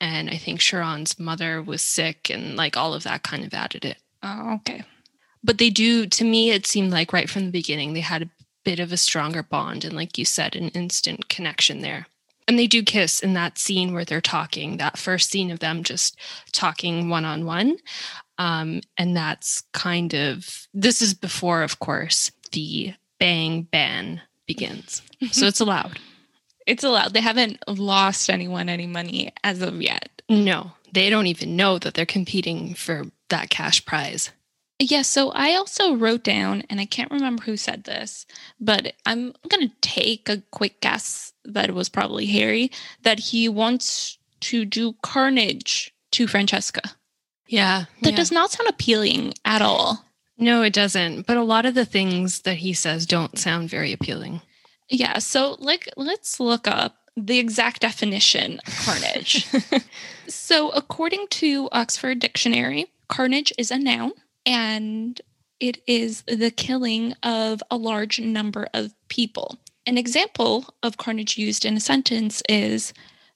And 0.00 0.28
I 0.28 0.36
think 0.36 0.60
Sharron's 0.60 1.18
mother 1.18 1.62
was 1.62 1.80
sick 1.82 2.28
and 2.28 2.56
like 2.56 2.76
all 2.76 2.92
of 2.92 3.04
that 3.04 3.22
kind 3.22 3.44
of 3.44 3.54
added 3.54 3.84
it. 3.84 3.98
Oh, 4.22 4.54
okay. 4.56 4.82
But 5.42 5.58
they 5.58 5.70
do, 5.70 6.06
to 6.06 6.24
me, 6.24 6.50
it 6.50 6.66
seemed 6.66 6.92
like 6.92 7.12
right 7.12 7.28
from 7.30 7.44
the 7.46 7.50
beginning, 7.50 7.92
they 7.94 8.00
had 8.00 8.22
a 8.22 8.30
bit 8.64 8.78
of 8.80 8.92
a 8.92 8.96
stronger 8.96 9.42
bond. 9.42 9.84
And 9.84 9.94
like 9.96 10.18
you 10.18 10.24
said, 10.24 10.54
an 10.54 10.68
instant 10.70 11.28
connection 11.28 11.80
there. 11.80 12.06
And 12.46 12.58
they 12.58 12.66
do 12.66 12.82
kiss 12.82 13.20
in 13.20 13.34
that 13.34 13.58
scene 13.58 13.92
where 13.92 14.04
they're 14.04 14.20
talking, 14.20 14.76
that 14.76 14.98
first 14.98 15.30
scene 15.30 15.50
of 15.50 15.60
them 15.60 15.82
just 15.84 16.16
talking 16.52 17.08
one 17.08 17.24
on 17.24 17.44
one. 17.46 17.76
Um, 18.38 18.80
and 18.96 19.16
that's 19.16 19.62
kind 19.72 20.14
of, 20.14 20.66
this 20.74 21.02
is 21.02 21.14
before, 21.14 21.62
of 21.62 21.78
course, 21.78 22.30
the 22.52 22.94
bang 23.18 23.62
ban 23.62 24.20
begins. 24.46 25.02
So 25.30 25.46
it's 25.46 25.60
allowed. 25.60 25.98
It's 26.66 26.84
allowed. 26.84 27.12
They 27.12 27.20
haven't 27.20 27.58
lost 27.68 28.30
anyone 28.30 28.68
any 28.68 28.86
money 28.86 29.32
as 29.44 29.62
of 29.62 29.80
yet. 29.80 30.22
No, 30.28 30.72
they 30.92 31.10
don't 31.10 31.26
even 31.26 31.56
know 31.56 31.78
that 31.78 31.94
they're 31.94 32.06
competing 32.06 32.74
for 32.74 33.04
that 33.28 33.50
cash 33.50 33.84
prize. 33.84 34.30
Yeah, 34.78 35.02
so 35.02 35.30
I 35.30 35.54
also 35.54 35.94
wrote 35.94 36.24
down, 36.24 36.64
and 36.68 36.80
I 36.80 36.86
can't 36.86 37.10
remember 37.10 37.44
who 37.44 37.56
said 37.56 37.84
this, 37.84 38.26
but 38.58 38.94
I'm 39.06 39.32
going 39.48 39.68
to 39.68 39.74
take 39.80 40.28
a 40.28 40.42
quick 40.50 40.80
guess 40.80 41.32
that 41.44 41.68
it 41.68 41.74
was 41.74 41.88
probably 41.88 42.26
Harry, 42.26 42.72
that 43.02 43.20
he 43.20 43.48
wants 43.48 44.18
to 44.40 44.64
do 44.64 44.94
carnage 45.02 45.94
to 46.12 46.26
Francesca. 46.26 46.82
Yeah. 47.52 47.84
That 48.00 48.12
yeah. 48.12 48.16
does 48.16 48.32
not 48.32 48.50
sound 48.50 48.70
appealing 48.70 49.34
at 49.44 49.60
all. 49.60 50.06
No, 50.38 50.62
it 50.62 50.72
doesn't. 50.72 51.26
But 51.26 51.36
a 51.36 51.42
lot 51.42 51.66
of 51.66 51.74
the 51.74 51.84
things 51.84 52.40
that 52.40 52.56
he 52.56 52.72
says 52.72 53.04
don't 53.04 53.38
sound 53.38 53.68
very 53.68 53.92
appealing. 53.92 54.40
Yeah, 54.88 55.18
so 55.18 55.56
like 55.60 55.86
let's 55.98 56.40
look 56.40 56.66
up 56.66 56.96
the 57.14 57.38
exact 57.38 57.82
definition 57.82 58.58
of 58.66 58.74
carnage. 58.86 59.46
so 60.28 60.70
according 60.70 61.26
to 61.28 61.68
Oxford 61.72 62.20
Dictionary, 62.20 62.86
carnage 63.08 63.52
is 63.58 63.70
a 63.70 63.78
noun 63.78 64.12
and 64.46 65.20
it 65.60 65.82
is 65.86 66.22
the 66.22 66.50
killing 66.50 67.12
of 67.22 67.62
a 67.70 67.76
large 67.76 68.18
number 68.18 68.66
of 68.72 68.94
people. 69.08 69.58
An 69.86 69.98
example 69.98 70.74
of 70.82 70.96
carnage 70.96 71.36
used 71.36 71.66
in 71.66 71.76
a 71.76 71.80
sentence 71.80 72.42
is 72.48 72.94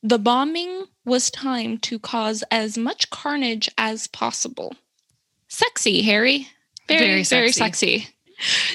the 0.09 0.19
bombing 0.19 0.85
was 1.05 1.31
timed 1.31 1.83
to 1.85 1.99
cause 1.99 2.45
as 2.51 2.79
much 2.79 3.11
carnage 3.11 3.69
as 3.77 4.07
possible. 4.07 4.75
Sexy, 5.49 6.03
Harry. 6.03 6.49
Very, 6.89 7.01
Very 7.01 7.23
very 7.25 7.53
sexy. 7.53 7.99
sexy. 8.01 8.09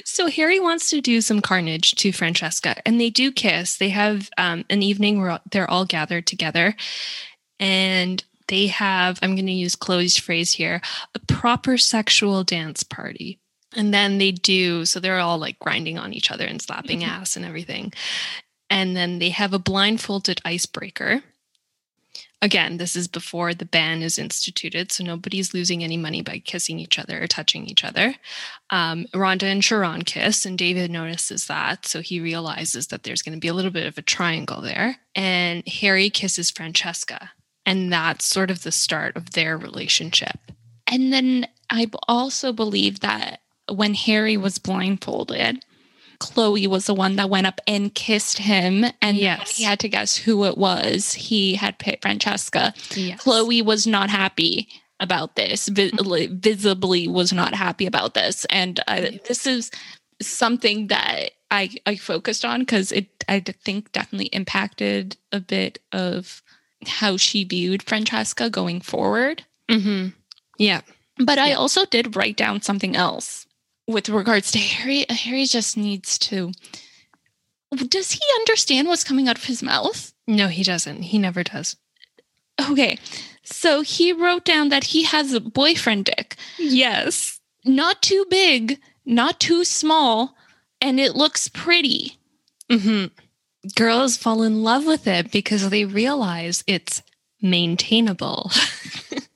So 0.04 0.28
Harry 0.28 0.60
wants 0.60 0.90
to 0.90 1.02
do 1.02 1.22
some 1.22 1.40
carnage 1.40 1.92
to 1.96 2.12
Francesca, 2.12 2.76
and 2.86 3.00
they 3.00 3.10
do 3.10 3.32
kiss. 3.32 3.78
They 3.78 3.90
have 3.90 4.30
um, 4.38 4.66
an 4.70 4.82
evening 4.82 5.22
where 5.22 5.40
they're 5.52 5.70
all 5.70 5.86
gathered 5.86 6.26
together, 6.28 6.76
and 7.60 8.24
they 8.48 8.68
have. 8.68 9.20
I'm 9.22 9.36
going 9.36 9.46
to 9.46 9.52
use 9.54 9.76
Chloe's 9.76 10.18
phrase 10.18 10.52
here: 10.54 10.82
a 11.16 11.20
proper 11.28 11.78
sexual 11.78 12.44
dance 12.44 12.84
party. 12.84 13.40
And 13.74 13.94
then 13.94 14.18
they 14.18 14.32
do. 14.32 14.84
So 14.86 15.00
they're 15.00 15.20
all 15.20 15.38
like 15.38 15.58
grinding 15.60 15.98
on 15.98 16.12
each 16.12 16.30
other 16.30 16.44
and 16.46 16.62
slapping 16.62 17.02
Mhm. 17.02 17.08
ass 17.08 17.38
and 17.38 17.46
everything. 17.46 17.94
And 18.72 18.96
then 18.96 19.20
they 19.20 19.30
have 19.30 19.54
a 19.54 19.60
blindfolded 19.60 20.42
icebreaker. 20.44 21.22
Again, 22.42 22.78
this 22.78 22.96
is 22.96 23.08
before 23.08 23.54
the 23.54 23.66
ban 23.66 24.02
is 24.02 24.18
instituted, 24.18 24.92
so 24.92 25.04
nobody's 25.04 25.54
losing 25.54 25.84
any 25.84 25.98
money 25.98 26.24
by 26.24 26.40
kissing 26.40 26.80
each 26.80 26.98
other 26.98 27.22
or 27.22 27.28
touching 27.28 27.68
each 27.68 27.84
other 27.84 28.16
um, 28.72 29.06
Rhonda 29.14 29.44
and 29.44 29.62
Sharron 29.62 30.06
kiss, 30.06 30.46
and 30.46 30.58
David 30.58 30.90
notices 30.90 31.46
that. 31.48 31.86
So 31.86 32.02
he 32.02 32.20
realizes 32.22 32.88
that 32.88 33.04
there's 33.04 33.22
going 33.22 33.36
to 33.36 33.40
be 33.40 33.50
a 33.50 33.54
little 33.54 33.72
bit 33.72 33.86
of 33.86 33.98
a 33.98 34.02
triangle 34.02 34.62
there. 34.62 34.98
And 35.14 35.68
Harry 35.68 36.10
kisses 36.10 36.50
Francesca. 36.50 37.32
And 37.66 37.92
that's 37.92 38.26
sort 38.26 38.50
of 38.50 38.64
the 38.64 38.72
start 38.72 39.18
of 39.18 39.32
their 39.32 39.58
relationship. 39.58 40.40
And 40.88 41.12
then 41.12 41.48
I 41.70 41.92
also 42.08 42.54
believe 42.54 43.02
that 43.02 43.42
when 43.70 43.94
Harry 43.94 44.38
was 44.38 44.58
blindfolded, 44.58 45.64
Chloe 46.22 46.68
was 46.68 46.86
the 46.86 46.94
one 46.94 47.16
that 47.16 47.32
went 47.32 47.48
up 47.48 47.60
and 47.68 47.94
kissed 47.96 48.38
him. 48.38 48.86
And 49.02 49.18
Yes. 49.18 49.58
he 49.58 49.64
had 49.64 49.80
to 49.80 49.90
guess 49.90 50.16
who 50.16 50.46
it 50.46 50.56
was. 50.58 51.14
He 51.14 51.56
had 51.56 51.80
picked 51.80 52.04
Francesca. 52.04 52.74
Yes. 52.96 53.20
Chloe 53.22 53.62
was 53.64 53.88
not 53.88 54.10
happy 54.12 54.68
about 55.00 55.36
this, 55.36 55.68
vi- 55.68 55.90
visibly 56.32 57.08
was 57.08 57.34
not 57.34 57.56
happy 57.56 57.88
about 57.88 58.14
this. 58.14 58.46
And 58.52 58.80
uh, 58.88 59.02
this 59.28 59.48
is 59.48 59.72
something 60.22 60.88
that 60.88 61.32
I, 61.50 61.72
I 61.88 61.96
focused 61.96 62.46
on 62.46 62.60
because 62.60 62.92
it, 62.92 63.08
I 63.28 63.40
think, 63.40 63.92
definitely 63.92 64.28
impacted 64.28 65.18
a 65.32 65.40
bit 65.40 65.80
of 65.92 66.44
how 66.86 67.18
she 67.18 67.44
viewed 67.46 67.82
Francesca 67.82 68.52
going 68.52 68.80
forward. 68.80 69.44
hmm 69.70 70.10
Yeah. 70.60 70.82
But 71.18 71.40
I 71.40 71.54
also 71.54 71.86
did 71.86 72.16
write 72.16 72.38
down 72.38 72.62
something 72.62 72.96
else 72.96 73.48
with 73.88 74.10
regards 74.10 74.52
to 74.52 74.60
Harry. 74.60 75.06
Harry 75.10 75.46
just 75.46 75.78
needs 75.78 76.18
to. 76.20 76.52
Does 77.76 78.12
he 78.12 78.20
understand 78.40 78.88
what's 78.88 79.04
coming 79.04 79.28
out 79.28 79.38
of 79.38 79.46
his 79.46 79.64
mouth? 79.64 80.14
No, 80.28 80.48
he 80.48 80.64
doesn't. 80.64 81.04
He 81.04 81.18
never 81.18 81.44
does. 81.44 81.78
Okay. 82.70 82.98
So 83.44 83.82
he 83.82 84.12
wrote 84.14 84.46
down 84.46 84.70
that 84.70 84.86
he 84.86 85.04
has 85.04 85.34
a 85.34 85.40
boyfriend 85.40 86.06
dick. 86.06 86.36
Yes. 86.60 87.40
Not 87.66 88.02
too 88.02 88.26
big, 88.30 88.80
not 89.06 89.40
too 89.40 89.64
small, 89.64 90.36
and 90.80 91.00
it 91.00 91.16
looks 91.16 91.48
pretty. 91.48 92.18
hmm 92.70 93.06
Girls 93.76 94.18
fall 94.18 94.42
in 94.42 94.64
love 94.64 94.88
with 94.88 95.06
it 95.06 95.32
because 95.32 95.70
they 95.70 95.86
realize 95.86 96.64
it's 96.66 97.04
maintainable. 97.44 98.52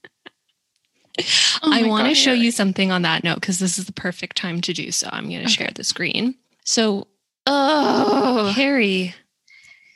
Oh 1.63 1.71
I 1.71 1.83
want 1.83 2.07
to 2.07 2.15
show 2.15 2.33
you 2.33 2.51
something 2.51 2.91
on 2.91 3.03
that 3.03 3.23
note 3.23 3.35
because 3.35 3.59
this 3.59 3.77
is 3.77 3.85
the 3.85 3.93
perfect 3.93 4.37
time 4.37 4.61
to 4.61 4.73
do 4.73 4.91
so. 4.91 5.09
I'm 5.11 5.29
going 5.29 5.43
to 5.43 5.49
share 5.49 5.71
the 5.73 5.83
screen. 5.83 6.35
So, 6.63 7.07
oh, 7.45 8.51
Harry 8.55 9.15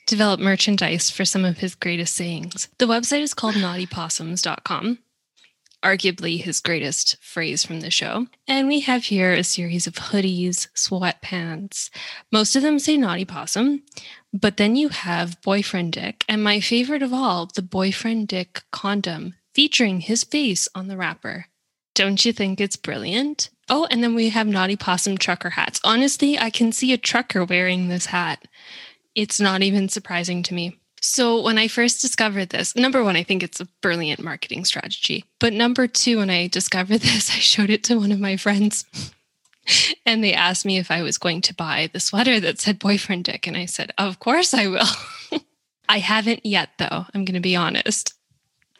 developed 0.07 0.41
merchandise 0.41 1.09
for 1.09 1.23
some 1.25 1.45
of 1.45 1.59
his 1.59 1.75
greatest 1.75 2.15
sayings. 2.15 2.67
The 2.79 2.87
website 2.87 3.21
is 3.21 3.33
called 3.33 3.55
naughtypossums.com, 3.55 4.99
arguably 5.83 6.41
his 6.41 6.59
greatest 6.59 7.17
phrase 7.21 7.63
from 7.63 7.81
the 7.81 7.91
show. 7.91 8.27
And 8.47 8.67
we 8.67 8.79
have 8.81 9.05
here 9.05 9.33
a 9.33 9.43
series 9.43 9.85
of 9.85 9.93
hoodies, 9.95 10.67
sweatpants. 10.75 11.91
Most 12.31 12.55
of 12.55 12.63
them 12.63 12.79
say 12.79 12.97
naughty 12.97 13.25
possum, 13.25 13.83
but 14.33 14.57
then 14.57 14.75
you 14.75 14.89
have 14.89 15.41
boyfriend 15.41 15.93
dick. 15.93 16.25
And 16.27 16.43
my 16.43 16.59
favorite 16.59 17.03
of 17.03 17.13
all, 17.13 17.45
the 17.45 17.61
boyfriend 17.61 18.27
dick 18.27 18.63
condom 18.71 19.35
featuring 19.59 19.99
his 19.99 20.23
face 20.23 20.69
on 20.73 20.87
the 20.87 20.95
wrapper. 20.95 21.47
Don't 21.93 22.23
you 22.23 22.31
think 22.31 22.61
it's 22.61 22.77
brilliant? 22.77 23.49
Oh, 23.67 23.89
and 23.91 24.01
then 24.01 24.15
we 24.15 24.29
have 24.29 24.47
Naughty 24.47 24.77
Possum 24.77 25.17
trucker 25.17 25.49
hats. 25.49 25.81
Honestly, 25.83 26.39
I 26.39 26.49
can 26.49 26.71
see 26.71 26.93
a 26.93 26.97
trucker 26.97 27.43
wearing 27.43 27.89
this 27.89 28.05
hat. 28.05 28.47
It's 29.15 29.37
not 29.37 29.61
even 29.61 29.89
surprising 29.89 30.43
to 30.43 30.53
me. 30.53 30.79
So, 31.01 31.41
when 31.41 31.57
I 31.57 31.67
first 31.67 32.01
discovered 32.01 32.51
this, 32.51 32.73
number 32.73 33.03
one, 33.03 33.17
I 33.17 33.23
think 33.23 33.43
it's 33.43 33.59
a 33.59 33.67
brilliant 33.81 34.23
marketing 34.23 34.63
strategy. 34.63 35.25
But 35.41 35.51
number 35.51 35.87
two, 35.87 36.19
when 36.19 36.29
I 36.29 36.47
discovered 36.47 36.99
this, 37.01 37.29
I 37.29 37.39
showed 37.39 37.69
it 37.69 37.83
to 37.85 37.99
one 37.99 38.13
of 38.13 38.19
my 38.21 38.37
friends. 38.37 38.85
And 40.03 40.23
they 40.23 40.33
asked 40.33 40.65
me 40.65 40.79
if 40.79 40.89
I 40.89 41.03
was 41.03 41.19
going 41.19 41.41
to 41.41 41.53
buy 41.53 41.91
the 41.93 41.99
sweater 41.99 42.39
that 42.39 42.59
said 42.59 42.79
boyfriend 42.79 43.25
dick. 43.25 43.45
And 43.45 43.55
I 43.55 43.65
said, 43.65 43.91
Of 43.99 44.17
course 44.17 44.51
I 44.51 44.65
will. 44.65 44.87
I 45.89 45.99
haven't 45.99 46.43
yet, 46.43 46.69
though. 46.79 47.05
I'm 47.13 47.23
going 47.23 47.35
to 47.35 47.39
be 47.39 47.55
honest. 47.55 48.15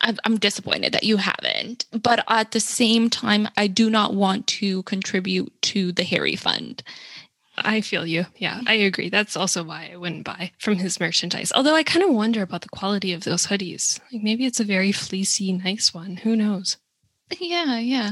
I'm 0.02 0.38
disappointed 0.38 0.94
that 0.94 1.04
you 1.04 1.18
haven't. 1.18 1.86
But 1.92 2.24
at 2.28 2.52
the 2.52 2.60
same 2.60 3.10
time, 3.10 3.48
I 3.58 3.68
do 3.68 3.90
not 3.90 4.14
want 4.14 4.48
to 4.48 4.84
contribute 4.84 5.52
to 5.64 5.92
the 5.92 6.04
Harry 6.04 6.36
Fund. 6.36 6.84
I 7.58 7.82
feel 7.82 8.06
you. 8.06 8.26
Yeah, 8.38 8.62
I 8.68 8.76
agree. 8.76 9.10
That's 9.10 9.36
also 9.36 9.64
why 9.64 9.90
I 9.94 9.98
wouldn't 9.98 10.24
buy 10.24 10.52
from 10.60 10.76
his 10.78 10.98
merchandise. 11.00 11.52
Although 11.54 11.76
I 11.76 11.84
kind 11.84 12.06
of 12.06 12.14
wonder 12.16 12.42
about 12.42 12.62
the 12.62 12.70
quality 12.70 13.12
of 13.12 13.26
those 13.26 13.48
hoodies. 13.48 14.00
Like 14.14 14.24
maybe 14.24 14.46
it's 14.46 14.62
a 14.62 14.64
very 14.64 14.94
fleecy, 14.94 15.52
nice 15.52 15.94
one. 15.94 16.18
Who 16.18 16.38
knows? 16.38 16.78
Yeah, 17.38 17.78
yeah, 17.80 18.12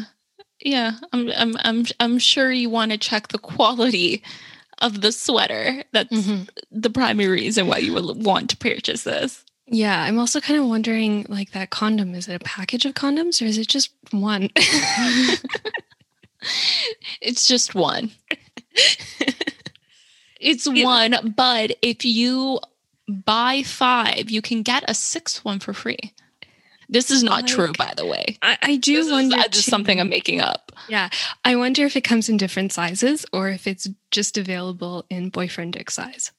yeah. 0.60 0.98
I'm, 1.14 1.32
I'm, 1.32 1.56
I'm, 1.64 1.86
I'm 2.02 2.20
sure 2.20 2.52
you 2.52 2.70
want 2.70 2.92
to 2.92 2.98
check 2.98 3.30
the 3.30 3.38
quality 3.40 4.22
of 4.80 5.00
the 5.02 5.12
sweater. 5.14 5.84
That's 5.94 6.12
Mhm. 6.14 6.50
the 6.70 6.90
primary 6.90 7.30
reason 7.42 7.68
why 7.68 7.78
you 7.78 7.94
would 7.94 8.26
want 8.26 8.50
to 8.50 8.58
purchase 8.58 9.04
this. 9.04 9.46
Yeah, 9.70 10.02
I'm 10.02 10.18
also 10.18 10.40
kind 10.40 10.60
of 10.60 10.66
wondering 10.68 11.26
like 11.28 11.52
that 11.52 11.70
condom, 11.72 12.16
is 12.16 12.28
it 12.30 12.36
a 12.36 12.40
package 12.40 12.86
of 12.86 12.94
condoms 12.94 13.42
or 13.42 13.46
is 13.46 13.58
it 13.58 13.68
just 13.68 13.92
one? 14.12 14.50
It's 17.22 17.48
just 17.48 17.76
one. 17.76 18.12
it's 20.40 20.68
one, 20.68 21.34
but 21.36 21.76
if 21.82 22.06
you 22.06 22.60
buy 23.10 23.64
five, 23.64 24.30
you 24.30 24.42
can 24.42 24.62
get 24.64 24.84
a 24.88 24.94
sixth 24.94 25.44
one 25.44 25.60
for 25.60 25.74
free. 25.74 25.98
This 26.90 27.12
is 27.12 27.22
not 27.22 27.48
true, 27.48 27.74
by 27.78 27.94
the 27.98 28.06
way. 28.06 28.38
I, 28.42 28.58
I 28.62 28.76
do 28.78 28.94
This 28.94 29.08
is 29.08 29.12
wonder. 29.12 29.36
uh, 29.38 29.48
just 29.50 29.70
something 29.70 30.00
I'm 30.00 30.08
making 30.10 30.40
up. 30.40 30.72
Yeah, 30.88 31.10
I 31.44 31.58
wonder 31.58 31.84
if 31.86 31.98
it 31.98 32.02
comes 32.06 32.30
in 32.30 32.38
different 32.38 32.72
sizes 32.72 33.26
or 33.34 33.50
if 33.50 33.68
it's 33.68 33.90
just 34.12 34.38
available 34.38 35.06
in 35.10 35.30
boyfriend 35.30 35.74
dick 35.74 35.92
size. 35.92 36.32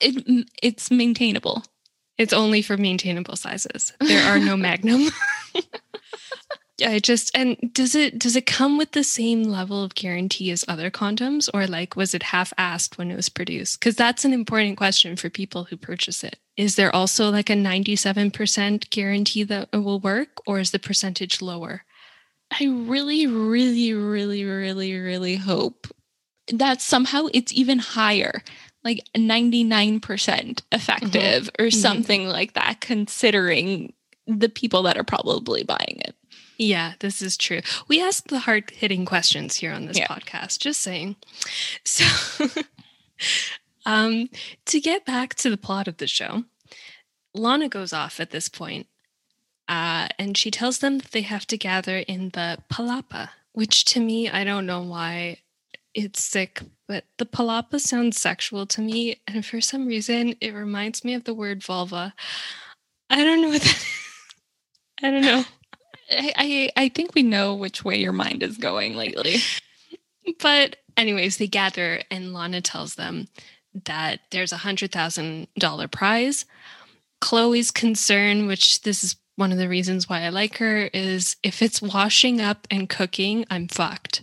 It, 0.00 0.46
it's 0.62 0.90
maintainable. 0.90 1.64
It's 2.18 2.32
only 2.32 2.62
for 2.62 2.76
maintainable 2.76 3.36
sizes. 3.36 3.92
There 4.00 4.22
are 4.22 4.38
no 4.38 4.56
magnum. 4.68 5.08
Yeah, 6.78 6.90
I 6.90 6.98
just 6.98 7.36
and 7.36 7.56
does 7.72 7.94
it 7.94 8.18
does 8.18 8.36
it 8.36 8.46
come 8.46 8.76
with 8.76 8.92
the 8.92 9.04
same 9.04 9.44
level 9.44 9.82
of 9.82 9.94
guarantee 9.94 10.50
as 10.50 10.64
other 10.68 10.90
condoms 10.90 11.48
or 11.54 11.66
like 11.66 11.96
was 11.96 12.14
it 12.14 12.24
half-assed 12.24 12.98
when 12.98 13.10
it 13.10 13.16
was 13.16 13.28
produced? 13.28 13.80
Cuz 13.80 13.94
that's 13.94 14.24
an 14.24 14.32
important 14.32 14.76
question 14.76 15.16
for 15.16 15.30
people 15.30 15.64
who 15.64 15.76
purchase 15.76 16.22
it. 16.22 16.38
Is 16.56 16.76
there 16.76 16.94
also 16.94 17.30
like 17.30 17.48
a 17.48 17.54
97% 17.54 18.90
guarantee 18.90 19.42
that 19.44 19.68
it 19.72 19.78
will 19.78 20.00
work 20.00 20.42
or 20.46 20.60
is 20.60 20.70
the 20.70 20.78
percentage 20.78 21.40
lower? 21.40 21.84
I 22.60 22.66
really, 22.66 23.26
really, 23.26 23.94
really, 23.94 24.44
really, 24.44 24.94
really 24.94 25.36
hope 25.36 25.86
that 26.48 26.82
somehow 26.82 27.28
it's 27.32 27.52
even 27.52 27.78
higher, 27.78 28.42
like 28.84 29.04
99% 29.16 30.62
effective 30.72 31.48
or 31.58 31.66
Mhm. 31.66 31.74
something 31.74 32.26
like 32.28 32.54
that, 32.54 32.80
considering 32.80 33.92
the 34.26 34.48
people 34.48 34.82
that 34.84 34.96
are 34.96 35.04
probably 35.04 35.62
buying 35.62 36.00
it. 36.04 36.14
Yeah, 36.58 36.94
this 37.00 37.22
is 37.22 37.36
true. 37.36 37.60
We 37.88 38.00
ask 38.00 38.28
the 38.28 38.40
hard 38.40 38.70
hitting 38.70 39.04
questions 39.04 39.56
here 39.56 39.72
on 39.72 39.86
this 39.86 39.98
yeah. 39.98 40.06
podcast, 40.06 40.58
just 40.60 40.80
saying. 40.80 41.16
So, 41.84 42.04
um, 43.86 44.28
to 44.66 44.80
get 44.80 45.04
back 45.04 45.34
to 45.36 45.50
the 45.50 45.56
plot 45.56 45.88
of 45.88 45.96
the 45.96 46.06
show, 46.06 46.44
Lana 47.34 47.68
goes 47.68 47.92
off 47.92 48.20
at 48.20 48.30
this 48.30 48.48
point, 48.48 48.86
uh, 49.68 50.08
and 50.18 50.36
she 50.36 50.50
tells 50.50 50.78
them 50.78 50.98
that 50.98 51.10
they 51.12 51.22
have 51.22 51.46
to 51.48 51.56
gather 51.56 51.98
in 51.98 52.30
the 52.30 52.58
palapa, 52.70 53.30
which 53.52 53.84
to 53.86 54.00
me, 54.00 54.28
I 54.28 54.44
don't 54.44 54.66
know 54.66 54.82
why 54.82 55.38
it's 55.94 56.22
sick, 56.22 56.62
but 56.92 57.04
the 57.16 57.24
palapa 57.24 57.80
sounds 57.80 58.20
sexual 58.20 58.66
to 58.66 58.82
me. 58.82 59.16
And 59.26 59.46
for 59.46 59.62
some 59.62 59.86
reason, 59.86 60.34
it 60.42 60.52
reminds 60.52 61.06
me 61.06 61.14
of 61.14 61.24
the 61.24 61.32
word 61.32 61.64
vulva. 61.64 62.12
I 63.08 63.24
don't 63.24 63.40
know 63.40 63.48
what 63.48 63.62
that 63.62 63.76
is. 63.76 63.96
I 65.02 65.10
don't 65.10 65.22
know. 65.22 65.44
I, 66.10 66.32
I, 66.36 66.70
I 66.76 66.88
think 66.90 67.14
we 67.14 67.22
know 67.22 67.54
which 67.54 67.82
way 67.82 67.96
your 67.96 68.12
mind 68.12 68.42
is 68.42 68.58
going 68.58 68.94
lately. 68.94 69.36
but 70.38 70.76
anyways, 70.98 71.38
they 71.38 71.46
gather 71.46 72.02
and 72.10 72.34
Lana 72.34 72.60
tells 72.60 72.96
them 72.96 73.26
that 73.86 74.20
there's 74.30 74.52
a 74.52 74.58
hundred 74.58 74.92
thousand 74.92 75.48
dollar 75.58 75.88
prize. 75.88 76.44
Chloe's 77.22 77.70
concern, 77.70 78.46
which 78.46 78.82
this 78.82 79.02
is 79.02 79.16
one 79.42 79.50
of 79.50 79.58
the 79.58 79.68
reasons 79.68 80.08
why 80.08 80.20
I 80.22 80.28
like 80.28 80.58
her, 80.58 80.88
is 80.94 81.34
if 81.42 81.62
it's 81.62 81.82
washing 81.82 82.40
up 82.40 82.68
and 82.70 82.88
cooking, 82.88 83.44
I'm 83.50 83.66
fucked. 83.66 84.22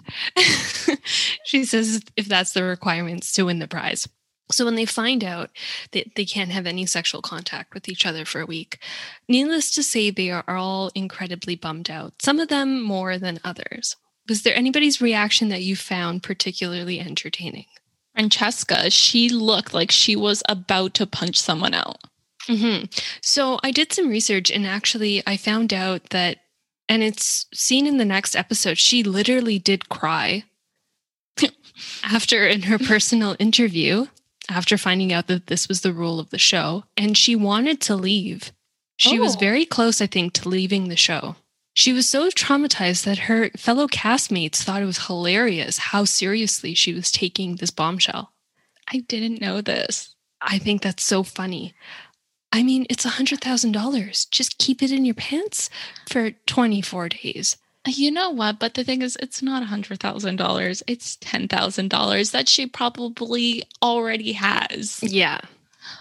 she 1.43 1.65
says 1.65 2.01
if 2.15 2.29
that's 2.29 2.53
the 2.53 2.63
requirements 2.63 3.33
to 3.33 3.43
win 3.43 3.59
the 3.59 3.67
prize. 3.67 4.07
So 4.49 4.63
when 4.63 4.75
they 4.75 4.85
find 4.85 5.21
out 5.21 5.49
that 5.91 6.15
they 6.15 6.23
can't 6.23 6.51
have 6.51 6.65
any 6.65 6.85
sexual 6.85 7.21
contact 7.21 7.73
with 7.73 7.89
each 7.89 8.05
other 8.05 8.23
for 8.23 8.39
a 8.39 8.45
week, 8.45 8.79
needless 9.27 9.71
to 9.75 9.83
say, 9.83 10.09
they 10.09 10.31
are 10.31 10.45
all 10.47 10.89
incredibly 10.95 11.57
bummed 11.57 11.89
out, 11.89 12.21
some 12.21 12.39
of 12.39 12.47
them 12.47 12.81
more 12.81 13.17
than 13.17 13.41
others. 13.43 13.97
Was 14.29 14.43
there 14.43 14.55
anybody's 14.55 15.01
reaction 15.01 15.49
that 15.49 15.63
you 15.63 15.75
found 15.75 16.23
particularly 16.23 17.01
entertaining? 17.01 17.65
Francesca, 18.15 18.89
she 18.89 19.27
looked 19.27 19.73
like 19.73 19.91
she 19.91 20.15
was 20.15 20.41
about 20.47 20.93
to 20.93 21.05
punch 21.05 21.37
someone 21.37 21.73
out. 21.73 21.97
Mm-hmm. 22.47 22.85
So 23.21 23.59
I 23.63 23.71
did 23.71 23.93
some 23.93 24.09
research 24.09 24.49
and 24.51 24.65
actually 24.65 25.21
I 25.27 25.37
found 25.37 25.73
out 25.73 26.09
that, 26.09 26.37
and 26.87 27.03
it's 27.03 27.45
seen 27.53 27.85
in 27.85 27.97
the 27.97 28.05
next 28.05 28.35
episode, 28.35 28.77
she 28.77 29.03
literally 29.03 29.59
did 29.59 29.89
cry 29.89 30.43
after 32.03 32.47
in 32.47 32.63
her 32.63 32.79
personal 32.79 33.35
interview 33.39 34.07
after 34.49 34.77
finding 34.77 35.13
out 35.13 35.27
that 35.27 35.47
this 35.47 35.67
was 35.67 35.81
the 35.81 35.93
rule 35.93 36.19
of 36.19 36.31
the 36.31 36.37
show, 36.37 36.83
and 36.97 37.17
she 37.17 37.35
wanted 37.35 37.79
to 37.81 37.95
leave. 37.95 38.51
She 38.97 39.19
oh. 39.19 39.21
was 39.21 39.35
very 39.35 39.65
close, 39.65 40.01
I 40.01 40.07
think, 40.07 40.33
to 40.33 40.49
leaving 40.49 40.89
the 40.89 40.95
show. 40.95 41.35
She 41.73 41.93
was 41.93 42.09
so 42.09 42.29
traumatized 42.29 43.05
that 43.05 43.19
her 43.19 43.51
fellow 43.51 43.87
castmates 43.87 44.57
thought 44.57 44.81
it 44.81 44.85
was 44.85 45.05
hilarious 45.05 45.77
how 45.77 46.03
seriously 46.03 46.73
she 46.73 46.93
was 46.93 47.11
taking 47.11 47.55
this 47.55 47.69
bombshell. 47.69 48.33
I 48.91 48.99
didn't 49.07 49.39
know 49.39 49.61
this. 49.61 50.15
I 50.41 50.57
think 50.57 50.81
that's 50.81 51.03
so 51.03 51.23
funny. 51.23 51.73
I 52.51 52.63
mean, 52.63 52.85
it's 52.89 53.05
a 53.05 53.09
$100,000. 53.09 54.29
Just 54.31 54.57
keep 54.57 54.81
it 54.81 54.91
in 54.91 55.05
your 55.05 55.15
pants 55.15 55.69
for 56.07 56.31
24 56.31 57.09
days. 57.09 57.57
You 57.87 58.11
know 58.11 58.29
what? 58.31 58.59
But 58.59 58.73
the 58.73 58.83
thing 58.83 59.01
is, 59.01 59.17
it's 59.21 59.41
not 59.41 59.63
a 59.63 59.67
$100,000. 59.67 60.83
It's 60.87 61.17
$10,000 61.17 62.31
that 62.31 62.49
she 62.49 62.67
probably 62.67 63.63
already 63.81 64.33
has. 64.33 65.01
Yeah. 65.01 65.39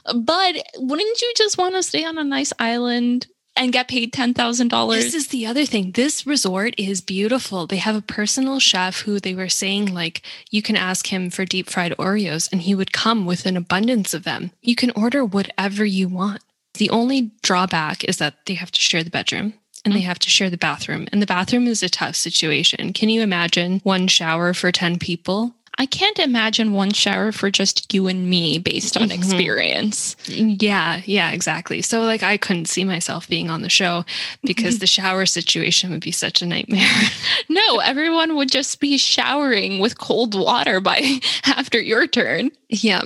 But 0.04 0.56
wouldn't 0.76 1.22
you 1.22 1.32
just 1.36 1.56
want 1.58 1.74
to 1.74 1.82
stay 1.82 2.04
on 2.04 2.18
a 2.18 2.24
nice 2.24 2.52
island 2.58 3.26
and 3.58 3.72
get 3.72 3.88
paid 3.88 4.12
$10,000? 4.12 4.90
This 4.90 5.14
is 5.14 5.28
the 5.28 5.46
other 5.46 5.66
thing. 5.66 5.92
This 5.92 6.26
resort 6.26 6.74
is 6.78 7.00
beautiful. 7.00 7.66
They 7.66 7.76
have 7.76 7.96
a 7.96 8.00
personal 8.00 8.60
chef 8.60 9.00
who 9.02 9.20
they 9.20 9.34
were 9.34 9.48
saying, 9.48 9.92
like, 9.92 10.22
you 10.50 10.62
can 10.62 10.76
ask 10.76 11.08
him 11.08 11.28
for 11.28 11.44
deep 11.44 11.68
fried 11.68 11.92
Oreos 11.98 12.50
and 12.50 12.62
he 12.62 12.74
would 12.74 12.92
come 12.92 13.26
with 13.26 13.44
an 13.44 13.56
abundance 13.56 14.14
of 14.14 14.24
them. 14.24 14.52
You 14.62 14.76
can 14.76 14.92
order 14.92 15.24
whatever 15.24 15.84
you 15.84 16.08
want. 16.08 16.42
The 16.74 16.90
only 16.90 17.32
drawback 17.42 18.04
is 18.04 18.18
that 18.18 18.46
they 18.46 18.54
have 18.54 18.70
to 18.70 18.80
share 18.80 19.02
the 19.02 19.10
bedroom 19.10 19.54
and 19.84 19.94
they 19.94 20.00
have 20.00 20.18
to 20.20 20.30
share 20.30 20.50
the 20.50 20.56
bathroom. 20.56 21.06
And 21.12 21.20
the 21.20 21.26
bathroom 21.26 21.66
is 21.66 21.82
a 21.82 21.88
tough 21.88 22.16
situation. 22.16 22.92
Can 22.92 23.08
you 23.08 23.22
imagine 23.22 23.80
one 23.84 24.06
shower 24.06 24.54
for 24.54 24.70
10 24.70 24.98
people? 24.98 25.54
I 25.80 25.86
can't 25.86 26.18
imagine 26.18 26.72
one 26.72 26.92
shower 26.92 27.30
for 27.30 27.52
just 27.52 27.94
you 27.94 28.08
and 28.08 28.28
me 28.28 28.58
based 28.58 28.96
on 28.96 29.04
mm-hmm. 29.04 29.12
experience. 29.12 30.16
Yeah, 30.26 31.02
yeah, 31.04 31.30
exactly. 31.30 31.82
So, 31.82 32.02
like, 32.02 32.24
I 32.24 32.36
couldn't 32.36 32.66
see 32.66 32.84
myself 32.84 33.28
being 33.28 33.48
on 33.48 33.62
the 33.62 33.68
show 33.68 34.04
because 34.42 34.80
the 34.80 34.88
shower 34.88 35.24
situation 35.24 35.90
would 35.92 36.00
be 36.00 36.10
such 36.10 36.42
a 36.42 36.46
nightmare. 36.46 36.90
no, 37.48 37.78
everyone 37.78 38.34
would 38.34 38.50
just 38.50 38.80
be 38.80 38.98
showering 38.98 39.78
with 39.78 39.98
cold 39.98 40.34
water 40.34 40.80
by 40.80 41.20
after 41.46 41.80
your 41.80 42.08
turn. 42.08 42.50
Yeah. 42.68 43.02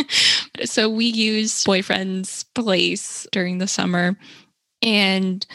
so, 0.64 0.88
we 0.88 1.04
use 1.04 1.64
boyfriend's 1.64 2.44
place 2.54 3.26
during 3.30 3.58
the 3.58 3.68
summer 3.68 4.16
and 4.80 5.46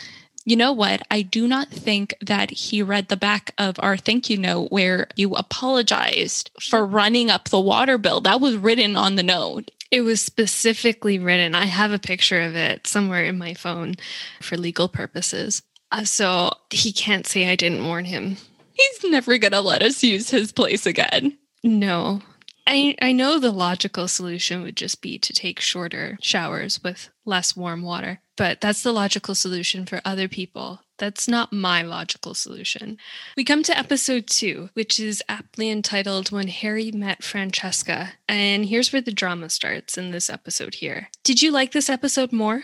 you 0.46 0.56
know 0.56 0.72
what? 0.72 1.02
I 1.12 1.22
do 1.22 1.48
not 1.48 1.70
think 1.70 2.16
that 2.22 2.50
he 2.52 2.82
read 2.82 3.10
the 3.10 3.18
back 3.18 3.54
of 3.58 3.76
our 3.80 3.98
thank 3.98 4.30
you 4.30 4.38
note 4.38 4.72
where 4.72 5.08
you 5.16 5.34
apologized 5.36 6.52
for 6.60 6.86
running 6.86 7.30
up 7.30 7.50
the 7.50 7.60
water 7.60 7.98
bill. 7.98 8.22
That 8.22 8.42
was 8.42 8.56
written 8.56 8.96
on 8.96 9.16
the 9.16 9.24
note. 9.24 9.70
It 9.92 10.02
was 10.02 10.22
specifically 10.22 11.20
written. 11.20 11.54
I 11.54 11.66
have 11.66 11.92
a 11.92 12.00
picture 12.00 12.42
of 12.42 12.56
it 12.56 12.88
somewhere 12.88 13.26
in 13.26 13.38
my 13.38 13.54
phone 13.54 13.96
for 14.40 14.58
legal 14.58 14.88
purposes. 14.88 15.62
Uh, 15.92 16.06
so 16.06 16.52
he 16.70 16.94
can't 16.94 17.28
say 17.28 17.50
I 17.50 17.56
didn't 17.56 17.86
warn 17.86 18.06
him. 18.06 18.38
He's 18.74 19.04
never 19.04 19.38
going 19.38 19.52
to 19.52 19.62
let 19.62 19.84
us 19.84 20.02
use 20.02 20.30
his 20.30 20.52
place 20.52 20.86
again. 20.86 21.38
No. 21.64 22.22
I, 22.68 22.96
I 23.02 23.12
know 23.12 23.40
the 23.40 23.52
logical 23.52 24.08
solution 24.08 24.62
would 24.62 24.78
just 24.78 25.02
be 25.02 25.18
to 25.20 25.34
take 25.34 25.60
shorter 25.60 26.18
showers 26.22 26.82
with 26.84 27.10
less 27.26 27.56
warm 27.56 27.82
water 27.82 28.22
but 28.42 28.60
that's 28.60 28.82
the 28.82 28.92
logical 28.92 29.36
solution 29.36 29.86
for 29.86 30.02
other 30.04 30.28
people. 30.28 30.82
That's 30.98 31.28
not 31.28 31.54
my 31.54 31.84
logical 31.84 32.34
solution. 32.34 32.98
We 33.38 33.44
come 33.44 33.62
to 33.62 33.78
episode 33.78 34.26
two, 34.26 34.72
which 34.74 35.00
is 35.00 35.22
aptly 35.30 35.70
entitled 35.70 36.32
When 36.32 36.48
Harry 36.48 36.92
Met 36.92 37.22
Francesca. 37.24 38.14
And 38.28 38.66
here's 38.66 38.92
where 38.92 39.00
the 39.00 39.12
drama 39.12 39.52
starts 39.52 39.96
in 39.96 40.10
this 40.10 40.28
episode 40.28 40.74
here. 40.74 41.10
Did 41.24 41.44
you 41.44 41.52
like 41.52 41.72
this 41.72 41.88
episode 41.88 42.32
more? 42.32 42.64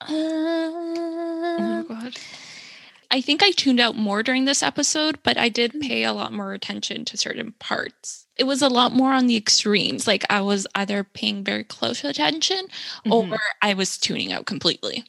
Uh, 0.00 0.06
oh, 0.08 1.84
God. 1.86 2.16
I 3.10 3.20
think 3.20 3.42
I 3.42 3.50
tuned 3.50 3.80
out 3.80 3.96
more 3.96 4.22
during 4.22 4.46
this 4.46 4.62
episode, 4.62 5.18
but 5.22 5.36
I 5.36 5.50
did 5.50 5.78
pay 5.78 6.04
a 6.04 6.14
lot 6.14 6.32
more 6.32 6.54
attention 6.54 7.04
to 7.04 7.18
certain 7.18 7.52
parts. 7.58 8.27
It 8.38 8.44
was 8.44 8.62
a 8.62 8.68
lot 8.68 8.92
more 8.92 9.12
on 9.12 9.26
the 9.26 9.36
extremes. 9.36 10.06
Like 10.06 10.24
I 10.30 10.40
was 10.40 10.66
either 10.74 11.04
paying 11.04 11.44
very 11.44 11.64
close 11.64 12.04
attention 12.04 12.68
mm-hmm. 13.04 13.32
or 13.32 13.38
I 13.60 13.74
was 13.74 13.98
tuning 13.98 14.32
out 14.32 14.46
completely. 14.46 15.04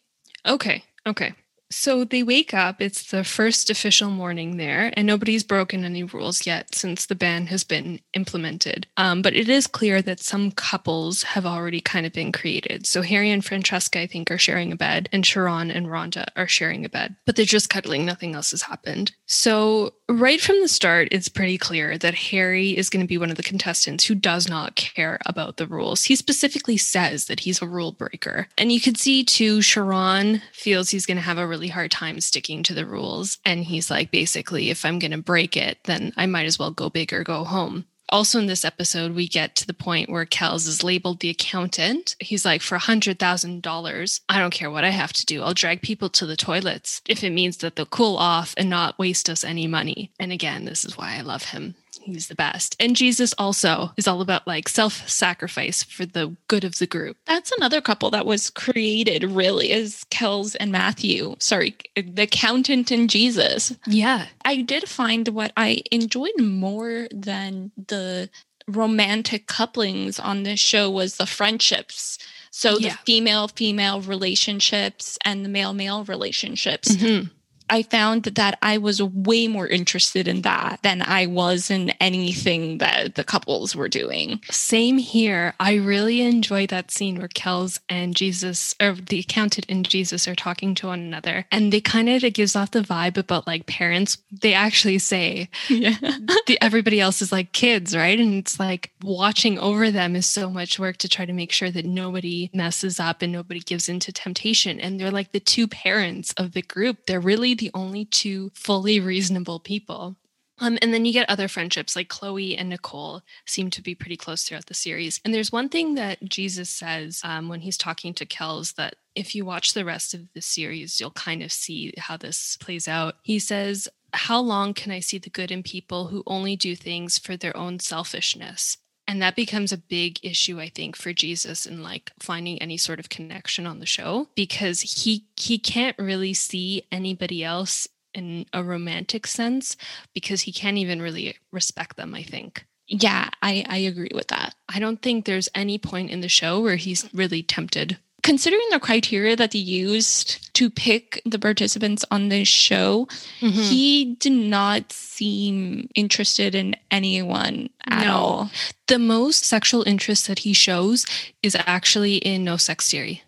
Okay. 0.46 0.84
Okay. 1.06 1.34
So 1.72 2.04
they 2.04 2.24
wake 2.24 2.54
up. 2.54 2.82
It's 2.82 3.12
the 3.12 3.24
first 3.24 3.70
official 3.70 4.10
morning 4.10 4.58
there, 4.58 4.92
and 4.94 5.06
nobody's 5.06 5.44
broken 5.44 5.86
any 5.86 6.02
rules 6.02 6.48
yet 6.48 6.74
since 6.74 7.06
the 7.06 7.14
ban 7.14 7.46
has 7.48 7.64
been 7.64 8.00
implemented. 8.16 8.88
Um, 8.98 9.22
but 9.22 9.36
it 9.36 9.48
is 9.50 9.68
clear 9.68 10.02
that 10.02 10.20
some 10.20 10.50
couples 10.52 11.22
have 11.22 11.46
already 11.46 11.80
kind 11.80 12.08
of 12.08 12.14
been 12.14 12.32
created. 12.32 12.88
So 12.88 13.04
Harry 13.04 13.30
and 13.30 13.46
Francesca, 13.46 14.00
I 14.00 14.08
think, 14.08 14.32
are 14.32 14.40
sharing 14.40 14.72
a 14.72 14.76
bed, 14.76 15.10
and 15.12 15.24
Sharron 15.24 15.74
and 15.74 15.86
Rhonda 15.86 16.26
are 16.36 16.48
sharing 16.48 16.86
a 16.86 16.90
bed, 16.90 17.16
but 17.28 17.36
they're 17.36 17.46
just 17.46 17.70
cuddling. 17.70 18.04
Nothing 18.04 18.34
else 18.34 18.50
has 18.50 18.64
happened. 18.64 19.12
So 19.28 19.94
right 20.10 20.42
from 20.42 20.60
the 20.62 20.68
start, 20.68 21.08
it's 21.12 21.30
pretty 21.30 21.58
clear 21.58 21.98
that 21.98 22.16
Harry 22.16 22.76
is 22.76 22.90
going 22.90 23.04
to 23.04 23.08
be 23.08 23.18
one 23.18 23.30
of 23.30 23.38
the 23.38 23.44
contestants 23.44 24.06
who 24.06 24.16
does 24.16 24.50
not 24.50 24.76
care 24.76 25.20
about 25.26 25.58
the 25.58 25.68
rules. 25.68 26.06
He 26.06 26.16
specifically 26.16 26.78
says 26.78 27.26
that 27.26 27.42
he's 27.42 27.62
a 27.62 27.68
rule 27.68 27.92
breaker. 27.92 28.48
And 28.58 28.72
you 28.72 28.82
can 28.82 28.96
see 28.96 29.24
too, 29.24 29.60
Sharron 29.60 30.42
feels 30.52 30.90
he's 30.90 31.06
going 31.06 31.18
to 31.18 31.24
have 31.24 31.38
a 31.38 31.48
really 31.48 31.68
hard 31.68 31.92
time 31.92 32.20
sticking 32.22 32.64
to 32.64 32.74
the 32.74 32.86
rules. 32.86 33.38
And 33.46 33.64
he's 33.64 33.92
like, 33.92 34.12
basically, 34.12 34.70
if 34.70 34.84
I'm 34.84 35.00
going 35.00 35.12
to 35.12 35.18
break 35.18 35.56
it, 35.56 35.78
then 35.86 36.12
I 36.18 36.26
might 36.26 36.46
as 36.46 36.58
well 36.58 36.72
go 36.72 36.90
big 36.90 37.14
or 37.14 37.24
go 37.24 37.44
home. 37.44 37.86
Also, 38.12 38.40
in 38.40 38.48
this 38.48 38.66
episode, 38.66 39.14
we 39.14 39.28
get 39.28 39.56
to 39.56 39.68
the 39.68 39.74
point 39.74 40.10
where 40.10 40.26
Kelz 40.26 40.68
is 40.68 40.84
labeled 40.84 41.20
the 41.20 41.30
accountant. 41.30 42.16
He's 42.20 42.44
like, 42.44 42.62
for 42.62 42.78
$100,000, 42.78 44.22
I 44.30 44.40
don't 44.40 44.54
care 44.54 44.72
what 44.72 44.84
I 44.84 44.90
have 44.90 45.14
to 45.14 45.26
do. 45.26 45.44
I'll 45.44 45.54
drag 45.54 45.82
people 45.82 46.10
to 46.10 46.26
the 46.26 46.36
toilets 46.36 47.02
if 47.08 47.24
it 47.24 47.30
means 47.30 47.58
that 47.58 47.76
they'll 47.76 47.86
cool 47.86 48.18
off 48.18 48.54
and 48.58 48.70
not 48.70 48.98
waste 48.98 49.30
us 49.30 49.44
any 49.44 49.68
money. 49.68 50.12
And 50.20 50.32
again, 50.32 50.66
this 50.66 50.84
is 50.84 50.98
why 50.98 51.18
I 51.18 51.22
love 51.22 51.46
him. 51.46 51.76
He's 52.14 52.28
the 52.28 52.36
best. 52.36 52.76
And 52.80 52.96
Jesus 52.96 53.34
also 53.38 53.92
is 53.98 54.08
all 54.08 54.22
about 54.22 54.48
like 54.48 54.68
self 54.70 55.08
sacrifice 55.10 55.84
for 55.84 56.06
the 56.06 56.36
good 56.48 56.64
of 56.64 56.78
the 56.80 56.88
group. 56.88 57.18
That's 57.26 57.52
another 57.52 57.82
couple 57.82 58.10
that 58.12 58.26
was 58.26 58.50
created, 58.50 59.24
really, 59.24 59.72
is 59.72 60.06
Kelz 60.12 60.56
and 60.60 60.72
Matthew. 60.72 61.36
Sorry, 61.40 61.76
the 61.96 62.24
accountant 62.24 62.92
and 62.92 63.10
Jesus. 63.10 63.76
Yeah. 63.88 64.28
I 64.46 64.62
did 64.62 64.88
find 64.90 65.28
what 65.30 65.52
I 65.58 65.82
enjoyed 65.92 66.40
more 66.40 67.08
than 67.12 67.72
the 67.88 68.30
romantic 68.68 69.48
couplings 69.48 70.20
on 70.20 70.44
this 70.44 70.60
show 70.60 70.90
was 70.90 71.18
the 71.18 71.26
friendships 71.26 72.18
So 72.52 72.78
Yeah. 72.80 72.92
the 72.94 72.98
female 73.06 73.48
female 73.48 74.02
relationships 74.02 75.18
and 75.24 75.46
the 75.46 75.50
male 75.50 75.72
male 75.74 76.04
relationships. 76.04 76.90
Mhm. 76.96 77.30
I 77.70 77.84
found 77.84 78.24
that 78.24 78.58
I 78.62 78.78
was 78.78 79.02
way 79.02 79.48
more 79.48 79.68
interested 79.68 80.28
in 80.28 80.42
that 80.42 80.80
than 80.84 81.02
I 81.02 81.26
was 81.26 81.70
in 81.70 81.92
anything 82.02 82.80
that 82.80 83.16
the 83.16 83.24
couples 83.24 83.76
were 83.76 83.90
doing. 83.90 84.42
Same 84.50 84.98
here. 84.98 85.54
I 85.60 85.76
really 85.76 86.22
enjoy 86.22 86.68
that 86.68 86.92
scene 86.92 87.20
where 87.20 87.28
Kelz 87.28 87.80
and 87.90 88.16
Jesus, 88.16 88.76
or 88.82 88.94
the 88.94 89.20
accountant 89.20 89.66
and 89.70 89.88
Jesus, 89.88 90.28
are 90.28 90.36
talking 90.36 90.76
to 90.76 90.88
one 90.88 91.00
another. 91.00 91.46
And 91.52 91.72
they 91.72 91.82
kind 91.82 92.10
of, 92.10 92.24
it 92.24 92.34
gives 92.34 92.56
off 92.56 92.72
the 92.72 92.82
vibe 92.82 93.18
about 93.18 93.48
like 93.48 93.66
parents. 93.66 94.18
They 94.32 94.54
actually 94.54 95.00
say, 95.00 95.50
Yeah. 95.70 95.96
the, 96.48 96.58
everybody 96.62 97.00
else 97.00 97.22
is 97.22 97.32
like 97.32 97.52
kids, 97.52 97.96
right? 97.96 98.20
And 98.20 98.36
it's 98.36 98.60
like 98.60 98.92
watching 99.04 99.60
over 99.60 99.92
them 99.92 100.16
is 100.16 100.26
so 100.26 100.50
much 100.50 100.80
work 100.80 100.98
to 100.98 101.10
try 101.10 101.26
to 101.26 101.34
make 101.34 101.52
sure 101.52 101.72
that 101.72 101.86
nobody 101.86 102.50
messes 102.54 103.00
up 103.00 103.22
and 103.22 103.32
nobody 103.32 103.60
gives 103.60 103.90
into 103.90 104.12
temptation. 104.12 104.80
And 104.80 105.00
they're 105.00 105.12
like 105.12 105.32
the 105.32 105.40
two 105.40 105.68
parents 105.68 106.34
of 106.38 106.54
the 106.54 106.62
group. 106.62 107.06
They're 107.06 107.20
really 107.20 107.56
the 107.60 107.72
only 107.74 108.06
two 108.06 108.52
fully 108.56 109.00
reasonable 109.00 109.60
people. 109.60 110.16
Um, 110.62 110.78
and 110.82 110.94
then 110.94 111.06
you 111.06 111.14
get 111.14 111.30
other 111.30 111.48
friendships 111.48 111.96
like 111.96 112.10
Chloe 112.10 112.58
and 112.58 112.70
Nicole 112.70 113.22
seem 113.46 113.70
to 113.70 113.82
be 113.82 113.96
pretty 113.96 114.18
close 114.18 114.44
throughout 114.44 114.66
the 114.66 114.74
series. 114.74 115.22
And 115.24 115.34
there's 115.34 115.52
one 115.52 115.70
thing 115.70 115.96
that 115.96 116.24
Jesus 116.26 116.70
says 116.70 117.22
um, 117.24 117.48
when 117.48 117.62
he's 117.62 117.78
talking 117.78 118.14
to 118.16 118.26
Kelz 118.26 118.76
that 118.76 118.96
if 119.16 119.36
you 119.36 119.46
watch 119.46 119.74
the 119.74 119.86
rest 119.86 120.14
of 120.14 120.22
the 120.34 120.42
series, 120.42 121.00
you'll 121.00 121.12
kind 121.12 121.42
of 121.44 121.52
see 121.52 121.94
how 121.98 122.18
this 122.18 122.58
plays 122.58 122.88
out. 122.88 123.16
He 123.24 123.40
says, 123.40 123.88
How 124.14 124.40
long 124.40 124.74
can 124.74 124.92
I 124.92 125.00
see 125.00 125.18
the 125.18 125.30
good 125.30 125.52
in 125.52 125.64
people 125.64 126.08
who 126.08 126.24
only 126.28 126.56
do 126.56 126.76
things 126.76 127.18
for 127.18 127.38
their 127.38 127.56
own 127.56 127.80
selfishness? 127.80 128.78
And 129.10 129.24
that 129.24 129.36
becomes 129.36 129.72
a 129.72 129.78
big 129.78 130.20
issue, 130.22 130.60
I 130.60 130.70
think, 130.70 130.96
for 130.96 131.14
Jesus 131.14 131.66
in 131.66 131.82
like 131.82 132.12
finding 132.20 132.62
any 132.62 132.78
sort 132.78 133.00
of 133.00 133.10
connection 133.10 133.66
on 133.66 133.80
the 133.80 133.88
show 133.88 134.28
because 134.36 134.82
he 134.82 135.26
he 135.36 135.58
can't 135.58 135.98
really 135.98 136.36
see 136.36 136.84
anybody 136.92 137.44
else 137.44 137.88
in 138.14 138.46
a 138.54 138.64
romantic 138.64 139.26
sense 139.26 139.76
because 140.14 140.42
he 140.42 140.52
can't 140.52 140.78
even 140.78 141.02
really 141.02 141.36
respect 141.52 141.98
them, 141.98 142.14
I 142.14 142.22
think. 142.22 142.68
Yeah, 142.88 143.30
I, 143.42 143.66
I 143.68 143.78
agree 143.78 144.12
with 144.14 144.28
that. 144.28 144.54
I 144.72 144.78
don't 144.78 145.02
think 145.02 145.26
there's 145.26 145.50
any 145.56 145.80
point 145.80 146.12
in 146.12 146.22
the 146.22 146.30
show 146.30 146.62
where 146.62 146.76
he's 146.76 147.10
really 147.12 147.42
tempted. 147.42 147.98
Considering 148.30 148.68
the 148.70 148.80
criteria 148.80 149.36
that 149.36 149.54
he 149.54 149.60
used 149.60 150.54
to 150.54 150.70
pick 150.70 151.20
the 151.26 151.40
participants 151.40 152.06
on 152.12 152.30
this 152.30 152.48
show, 152.48 153.08
Mm-hmm. 153.42 153.62
he 153.72 154.16
did 154.20 154.34
not 154.34 154.92
seem 154.92 155.90
interested 155.96 156.54
in 156.54 156.76
anyone 156.92 157.70
at 157.88 158.06
No. 158.06 158.14
all. 158.16 158.52
The 158.88 159.00
most 159.00 159.46
sexual 159.46 159.84
interest 159.88 160.28
that 160.28 160.40
he 160.40 160.54
shows 160.54 161.06
is 161.42 161.56
actually 161.66 162.18
in 162.18 162.44
No 162.44 162.58
Sex 162.58 162.86
Siri. 162.86 163.24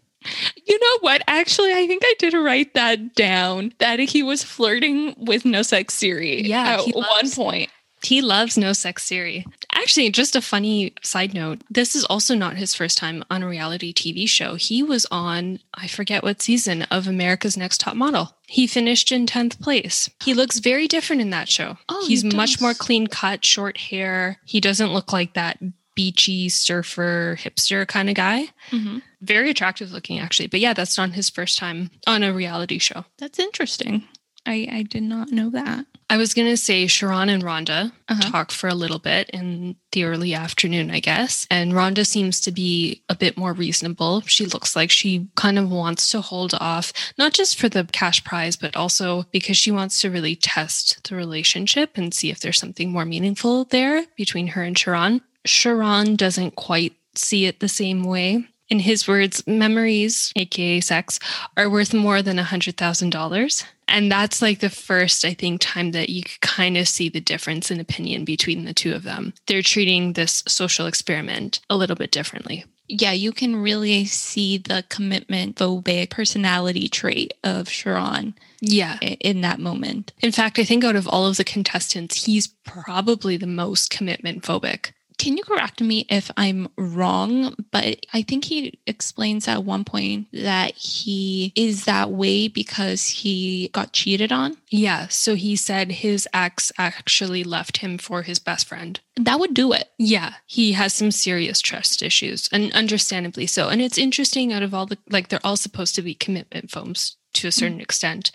You 0.67 0.77
know 0.79 0.97
what? 1.01 1.23
Actually, 1.27 1.73
I 1.73 1.87
think 1.87 2.03
I 2.05 2.13
did 2.19 2.33
write 2.35 2.75
that 2.75 3.15
down 3.15 3.73
that 3.79 3.97
he 3.99 4.21
was 4.21 4.43
flirting 4.43 5.15
with 5.17 5.45
No 5.45 5.63
Sex 5.63 5.95
Siri 5.95 6.43
Yeah, 6.45 6.75
at 6.77 6.81
he 6.81 6.91
one 6.91 7.31
point. 7.31 7.69
He 8.03 8.21
loves 8.21 8.57
No 8.57 8.73
Sex 8.73 9.03
Siri. 9.03 9.45
Actually, 9.73 10.09
just 10.09 10.35
a 10.35 10.41
funny 10.41 10.93
side 11.01 11.33
note 11.33 11.61
this 11.69 11.95
is 11.95 12.03
also 12.05 12.35
not 12.35 12.57
his 12.57 12.75
first 12.75 12.97
time 12.97 13.23
on 13.29 13.43
a 13.43 13.47
reality 13.47 13.93
TV 13.93 14.27
show. 14.27 14.55
He 14.55 14.83
was 14.83 15.05
on, 15.11 15.59
I 15.73 15.87
forget 15.87 16.23
what 16.23 16.41
season, 16.41 16.83
of 16.83 17.07
America's 17.07 17.57
Next 17.57 17.79
Top 17.79 17.95
Model. 17.95 18.35
He 18.47 18.67
finished 18.67 19.11
in 19.11 19.25
10th 19.25 19.59
place. 19.59 20.09
He 20.23 20.33
looks 20.33 20.59
very 20.59 20.87
different 20.87 21.21
in 21.21 21.29
that 21.29 21.49
show. 21.49 21.77
Oh, 21.89 22.05
He's 22.07 22.21
he 22.21 22.35
much 22.35 22.59
more 22.59 22.73
clean 22.73 23.07
cut, 23.07 23.45
short 23.45 23.77
hair. 23.77 24.37
He 24.45 24.59
doesn't 24.59 24.93
look 24.93 25.13
like 25.13 25.33
that 25.33 25.59
beachy 25.95 26.49
surfer 26.49 27.37
hipster 27.39 27.87
kind 27.87 28.09
of 28.09 28.15
guy. 28.15 28.47
Mm-hmm. 28.71 28.99
Very 29.21 29.51
attractive 29.51 29.91
looking, 29.91 30.19
actually. 30.19 30.47
But 30.47 30.59
yeah, 30.59 30.73
that's 30.73 30.97
not 30.97 31.11
his 31.11 31.29
first 31.29 31.57
time 31.57 31.91
on 32.07 32.23
a 32.23 32.33
reality 32.33 32.79
show. 32.79 33.05
That's 33.17 33.39
interesting. 33.39 34.03
I, 34.45 34.67
I 34.71 34.83
did 34.83 35.03
not 35.03 35.31
know 35.31 35.49
that. 35.51 35.85
I 36.11 36.17
was 36.17 36.33
going 36.33 36.49
to 36.49 36.57
say 36.57 36.87
Sharron 36.87 37.29
and 37.29 37.41
Rhonda 37.41 37.93
Uh-huh. 38.09 38.31
talk 38.31 38.51
for 38.51 38.67
a 38.67 38.75
little 38.75 38.99
bit 38.99 39.29
in 39.29 39.77
the 39.93 40.03
early 40.03 40.33
afternoon, 40.33 40.91
I 40.91 40.99
guess. 40.99 41.47
And 41.49 41.71
Rhonda 41.71 42.05
seems 42.05 42.41
to 42.41 42.51
be 42.51 43.01
a 43.07 43.15
bit 43.15 43.37
more 43.37 43.53
reasonable. 43.53 44.19
She 44.25 44.45
looks 44.45 44.75
like 44.75 44.91
she 44.91 45.29
kind 45.35 45.57
of 45.57 45.71
wants 45.71 46.11
to 46.11 46.19
hold 46.19 46.53
off, 46.59 46.91
not 47.17 47.31
just 47.31 47.57
for 47.57 47.69
the 47.69 47.85
cash 47.93 48.25
prize, 48.25 48.57
but 48.57 48.75
also 48.75 49.23
because 49.31 49.55
she 49.55 49.71
wants 49.71 50.01
to 50.01 50.11
really 50.11 50.35
test 50.35 51.07
the 51.07 51.15
relationship 51.15 51.91
and 51.97 52.13
see 52.13 52.29
if 52.29 52.41
there's 52.41 52.59
something 52.59 52.91
more 52.91 53.05
meaningful 53.05 53.63
there 53.63 54.03
between 54.17 54.47
her 54.47 54.63
and 54.63 54.75
Sharron. 54.75 55.21
Sharron 55.47 56.17
doesn't 56.17 56.57
quite 56.57 56.93
see 57.15 57.45
it 57.45 57.61
the 57.61 57.69
same 57.69 58.03
way. 58.03 58.45
In 58.69 58.79
his 58.79 59.07
words, 59.07 59.47
memories, 59.47 60.33
aka 60.35 60.81
sex, 60.81 61.19
are 61.55 61.69
worth 61.69 61.93
more 61.93 62.21
than 62.21 62.37
a 62.39 62.43
$100,000. 62.43 63.63
And 63.91 64.11
that's 64.11 64.41
like 64.41 64.59
the 64.59 64.69
first, 64.69 65.25
I 65.25 65.33
think, 65.33 65.61
time 65.61 65.91
that 65.91 66.09
you 66.09 66.23
could 66.23 66.39
kind 66.41 66.77
of 66.77 66.87
see 66.87 67.09
the 67.09 67.19
difference 67.19 67.69
in 67.69 67.79
opinion 67.79 68.25
between 68.25 68.65
the 68.65 68.73
two 68.73 68.93
of 68.93 69.03
them. 69.03 69.33
They're 69.47 69.61
treating 69.61 70.13
this 70.13 70.43
social 70.47 70.87
experiment 70.87 71.59
a 71.69 71.75
little 71.75 71.95
bit 71.97 72.11
differently. 72.11 72.65
Yeah, 72.87 73.11
you 73.13 73.31
can 73.31 73.55
really 73.55 74.03
see 74.05 74.57
the 74.57 74.83
commitment 74.89 75.55
phobic 75.57 76.09
personality 76.09 76.89
trait 76.89 77.33
of 77.43 77.67
Sharron 77.67 78.33
Yeah. 78.59 78.97
in 78.99 79.41
that 79.41 79.59
moment. 79.59 80.11
In 80.21 80.31
fact, 80.33 80.59
I 80.59 80.63
think 80.65 80.83
out 80.83 80.95
of 80.97 81.07
all 81.07 81.25
of 81.27 81.37
the 81.37 81.43
contestants, 81.45 82.25
he's 82.25 82.47
probably 82.65 83.37
the 83.37 83.47
most 83.47 83.89
commitment 83.89 84.43
phobic. 84.43 84.91
Can 85.21 85.37
you 85.37 85.43
correct 85.43 85.81
me 85.81 86.07
if 86.09 86.31
I'm 86.35 86.67
wrong? 86.77 87.53
But 87.69 88.07
I 88.11 88.23
think 88.23 88.45
he 88.45 88.79
explains 88.87 89.47
at 89.47 89.63
one 89.63 89.83
point 89.83 90.25
that 90.33 90.73
he 90.73 91.53
is 91.55 91.85
that 91.85 92.09
way 92.09 92.47
because 92.47 93.07
he 93.07 93.69
got 93.71 93.93
cheated 93.93 94.31
on. 94.31 94.57
Yeah. 94.69 95.09
So 95.09 95.35
he 95.35 95.55
said 95.55 95.91
his 95.91 96.27
ex 96.33 96.71
actually 96.79 97.43
left 97.43 97.77
him 97.77 97.99
for 97.99 98.23
his 98.23 98.39
best 98.39 98.67
friend. 98.67 98.99
That 99.15 99.39
would 99.39 99.53
do 99.53 99.73
it. 99.73 99.91
Yeah, 99.99 100.33
he 100.47 100.71
has 100.71 100.91
some 100.91 101.11
serious 101.11 101.61
trust 101.61 102.01
issues, 102.01 102.49
and 102.51 102.73
understandably 102.73 103.45
so. 103.45 103.69
And 103.69 103.79
it's 103.79 103.99
interesting 103.99 104.51
out 104.51 104.63
of 104.63 104.73
all 104.73 104.87
the 104.87 104.97
like 105.11 105.27
they're 105.27 105.39
all 105.43 105.55
supposed 105.55 105.93
to 105.95 106.01
be 106.01 106.15
commitment 106.15 106.71
foams 106.71 107.17
to 107.33 107.47
a 107.47 107.51
certain 107.51 107.77
mm. 107.77 107.83
extent. 107.83 108.31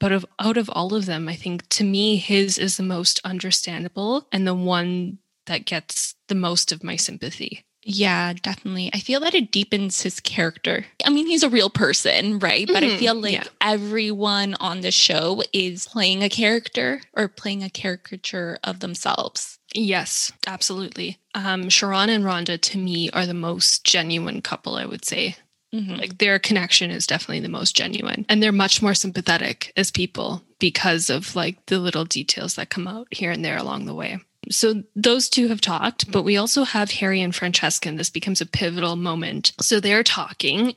But 0.00 0.10
of 0.10 0.26
out 0.40 0.56
of 0.56 0.68
all 0.70 0.94
of 0.94 1.06
them, 1.06 1.28
I 1.28 1.36
think 1.36 1.68
to 1.68 1.84
me 1.84 2.16
his 2.16 2.58
is 2.58 2.76
the 2.76 2.82
most 2.82 3.20
understandable 3.24 4.26
and 4.32 4.46
the 4.46 4.54
one 4.54 5.18
that 5.46 5.64
gets 5.66 6.14
the 6.28 6.34
most 6.34 6.72
of 6.72 6.82
my 6.84 6.96
sympathy. 6.96 7.64
Yeah, 7.86 8.32
definitely. 8.32 8.88
I 8.94 8.98
feel 8.98 9.20
that 9.20 9.34
it 9.34 9.52
deepens 9.52 10.00
his 10.00 10.18
character. 10.18 10.86
I 11.04 11.10
mean, 11.10 11.26
he's 11.26 11.42
a 11.42 11.50
real 11.50 11.68
person, 11.68 12.38
right? 12.38 12.66
But 12.66 12.82
I 12.82 12.88
Mhm, 12.88 12.98
feel 12.98 13.14
like 13.14 13.32
yeah. 13.32 13.44
everyone 13.60 14.54
on 14.54 14.80
the 14.80 14.90
show 14.90 15.42
is 15.52 15.86
playing 15.88 16.22
a 16.22 16.30
character 16.30 17.02
or 17.12 17.28
playing 17.28 17.62
a 17.62 17.68
caricature 17.68 18.58
of 18.64 18.80
themselves. 18.80 19.58
Yes, 19.74 20.32
absolutely. 20.46 21.18
Um, 21.34 21.64
Sharron 21.64 22.08
and 22.08 22.24
Rhonda 22.24 22.58
to 22.58 22.78
me 22.78 23.10
are 23.10 23.26
the 23.26 23.34
most 23.34 23.84
genuine 23.84 24.40
couple, 24.40 24.76
I 24.76 24.86
would 24.86 25.04
say. 25.04 25.36
Mhm. 25.74 25.98
Like 25.98 26.18
their 26.18 26.38
connection 26.38 26.90
is 26.90 27.06
definitely 27.06 27.40
the 27.40 27.48
most 27.48 27.76
genuine. 27.76 28.24
And 28.28 28.42
they're 28.42 28.52
much 28.52 28.80
more 28.80 28.94
sympathetic 28.94 29.72
as 29.76 29.90
people 29.90 30.42
because 30.58 31.10
of 31.10 31.36
like 31.36 31.66
the 31.66 31.78
little 31.80 32.04
details 32.06 32.54
that 32.54 32.70
come 32.70 32.86
out 32.88 33.08
here 33.10 33.30
and 33.30 33.44
there 33.44 33.58
along 33.58 33.84
the 33.86 33.94
way. 33.94 34.20
So 34.50 34.82
those 34.94 35.28
two 35.28 35.48
have 35.48 35.60
talked, 35.60 36.10
but 36.10 36.22
we 36.22 36.36
also 36.36 36.64
have 36.64 36.90
Harry 36.92 37.20
and 37.20 37.34
Francesca, 37.34 37.88
and 37.88 37.98
this 37.98 38.10
becomes 38.10 38.40
a 38.40 38.46
pivotal 38.46 38.96
moment. 38.96 39.52
So 39.60 39.80
they're 39.80 40.02
talking. 40.02 40.74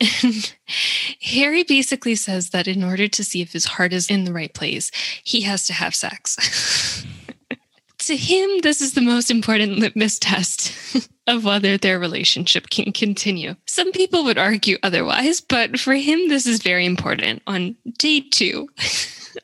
Harry 1.22 1.64
basically 1.64 2.16
says 2.16 2.52
that 2.52 2.68
in 2.68 2.84
order 2.84 3.08
to 3.08 3.24
see 3.24 3.42
if 3.42 3.54
his 3.54 3.66
heart 3.66 3.94
is 3.94 4.10
in 4.10 4.24
the 4.24 4.34
right 4.34 4.54
place, 4.54 4.92
he 5.24 5.42
has 5.42 5.68
to 5.68 5.74
have 5.74 5.96
sex. 5.96 7.06
to 8.00 8.16
him, 8.16 8.50
this 8.62 8.82
is 8.82 8.94
the 8.94 9.02
most 9.02 9.30
important 9.30 9.80
litmus 9.80 10.18
test 10.18 10.74
of 11.28 11.44
whether 11.44 11.78
their 11.78 12.00
relationship 12.00 12.70
can 12.70 12.92
continue. 12.92 13.56
Some 13.66 13.92
people 13.92 14.24
would 14.24 14.38
argue 14.38 14.78
otherwise, 14.82 15.42
but 15.42 15.80
for 15.80 15.94
him, 15.94 16.30
this 16.30 16.48
is 16.48 16.62
very 16.62 16.86
important 16.86 17.42
on 17.48 17.76
day 17.98 18.22
two 18.22 18.70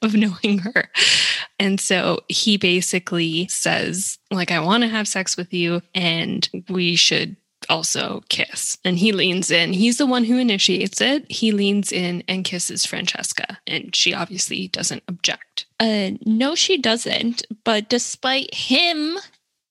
of 0.02 0.14
knowing 0.16 0.60
her. 0.60 0.90
And 1.60 1.80
so 1.80 2.20
he 2.30 2.58
basically 2.58 3.48
says, 3.48 4.18
like, 4.32 4.52
I 4.52 4.60
want 4.60 4.84
to 4.84 4.90
have 4.90 5.08
sex 5.08 5.38
with 5.38 5.54
you, 5.54 5.82
and 5.94 6.48
we 6.70 6.96
should 6.96 7.36
also 7.70 8.24
kiss. 8.30 8.78
And 8.84 8.98
he 8.98 9.12
leans 9.12 9.52
in. 9.52 9.74
He's 9.74 9.98
the 9.98 10.06
one 10.06 10.24
who 10.24 10.38
initiates 10.38 11.02
it. 11.02 11.30
He 11.32 11.52
leans 11.52 11.92
in 11.92 12.24
and 12.28 12.44
kisses 12.44 12.86
Francesca, 12.86 13.60
and 13.68 13.96
she 13.96 14.14
obviously 14.14 14.68
doesn't 14.68 15.04
object. 15.08 15.66
Uh, 15.80 16.12
no, 16.26 16.56
she 16.56 16.78
doesn't. 16.78 17.46
But 17.64 17.90
despite 17.90 18.54
him, 18.54 19.18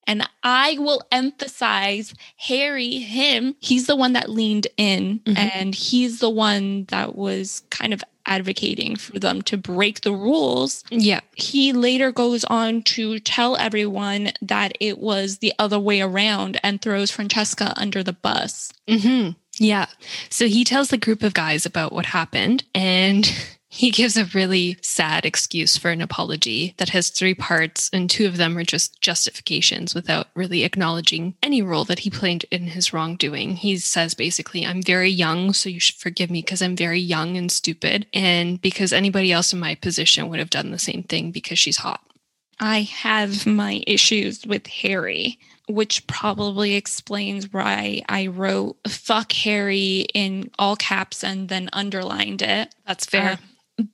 and 0.07 0.29
I 0.43 0.77
will 0.79 1.03
emphasize 1.13 2.15
Harry, 2.37 2.99
him, 2.99 3.55
he's 3.61 3.87
the 3.87 3.97
one 3.97 4.13
that 4.15 4.29
leaned 4.31 4.67
in 4.77 5.21
Mhm. 5.25 5.39
and 5.39 5.75
he's 5.75 6.19
the 6.19 6.31
one 6.31 6.85
that 6.89 7.15
was 7.17 7.63
kind 7.71 7.93
of 7.93 8.03
advocating 8.25 8.95
for 8.95 9.19
them 9.19 9.43
to 9.43 9.57
break 9.57 10.03
the 10.03 10.13
rules. 10.13 10.85
Yeah. 10.91 11.21
He 11.35 11.73
later 11.73 12.13
goes 12.13 12.45
on 12.45 12.83
to 12.83 13.19
tell 13.19 13.57
everyone 13.57 14.33
that 14.41 14.73
it 14.79 14.99
was 14.99 15.39
the 15.39 15.53
other 15.59 15.79
way 15.81 16.01
around 16.01 16.59
and 16.63 16.81
throws 16.81 17.11
Francesca 17.11 17.75
under 17.77 18.03
the 18.03 18.13
bus. 18.13 18.71
hmm 18.89 19.31
Yeah. 19.59 19.87
So 20.31 20.47
he 20.47 20.63
tells 20.65 20.89
the 20.89 20.99
group 20.99 21.23
of 21.25 21.35
guys 21.35 21.67
about 21.67 21.93
what 21.93 22.07
happened 22.07 22.63
and 22.75 23.31
he 23.75 23.91
gives 23.91 24.19
a 24.19 24.27
really 24.27 24.77
sad 24.83 25.25
excuse 25.25 25.79
for 25.79 25.91
an 25.91 26.03
apology 26.03 26.75
that 26.77 26.91
has 26.91 27.09
three 27.09 27.35
parts, 27.35 27.89
and 27.91 28.11
two 28.11 28.27
of 28.27 28.37
them 28.37 28.59
are 28.59 28.65
just 28.65 29.01
justifications 29.01 29.95
without 29.95 30.27
really 30.35 30.63
acknowledging 30.63 31.35
any 31.43 31.63
role 31.63 31.87
that 31.87 32.01
he 32.01 32.11
played 32.11 32.45
in 32.51 32.67
his 32.67 32.93
wrongdoing. 32.93 33.57
He 33.57 33.79
says 33.79 34.13
basically, 34.13 34.67
I'm 34.67 34.83
very 34.83 35.09
young, 35.09 35.55
so 35.55 35.71
you 35.71 35.81
should 35.81 35.95
forgive 35.95 36.31
me 36.31 36.43
because 36.43 36.61
I'm 36.61 36.77
very 36.77 37.01
young 37.01 37.39
and 37.39 37.51
stupid, 37.51 38.07
and 38.13 38.61
because 38.61 38.93
anybody 38.93 39.33
else 39.33 39.55
in 39.55 39.59
my 39.59 39.75
position 39.75 40.29
would 40.29 40.39
have 40.39 40.51
done 40.51 40.71
the 40.71 40.79
same 40.79 41.05
thing 41.05 41.31
because 41.31 41.59
she's 41.59 41.79
hot. 41.79 42.03
I 42.61 42.83
have 42.83 43.47
my 43.47 43.83
issues 43.87 44.45
with 44.45 44.67
Harry, 44.67 45.39
which 45.67 46.07
probably 46.07 46.75
explains 46.75 47.51
why 47.51 48.03
I 48.07 48.27
wrote 48.27 48.77
fuck 48.87 49.33
Harry 49.33 50.07
in 50.13 50.51
all 50.59 50.77
caps 50.77 51.25
and 51.25 51.49
then 51.49 51.71
underlined 51.73 52.43
it. 52.43 52.75
That's 52.87 53.07
fair. 53.07 53.31
Uh, 53.31 53.37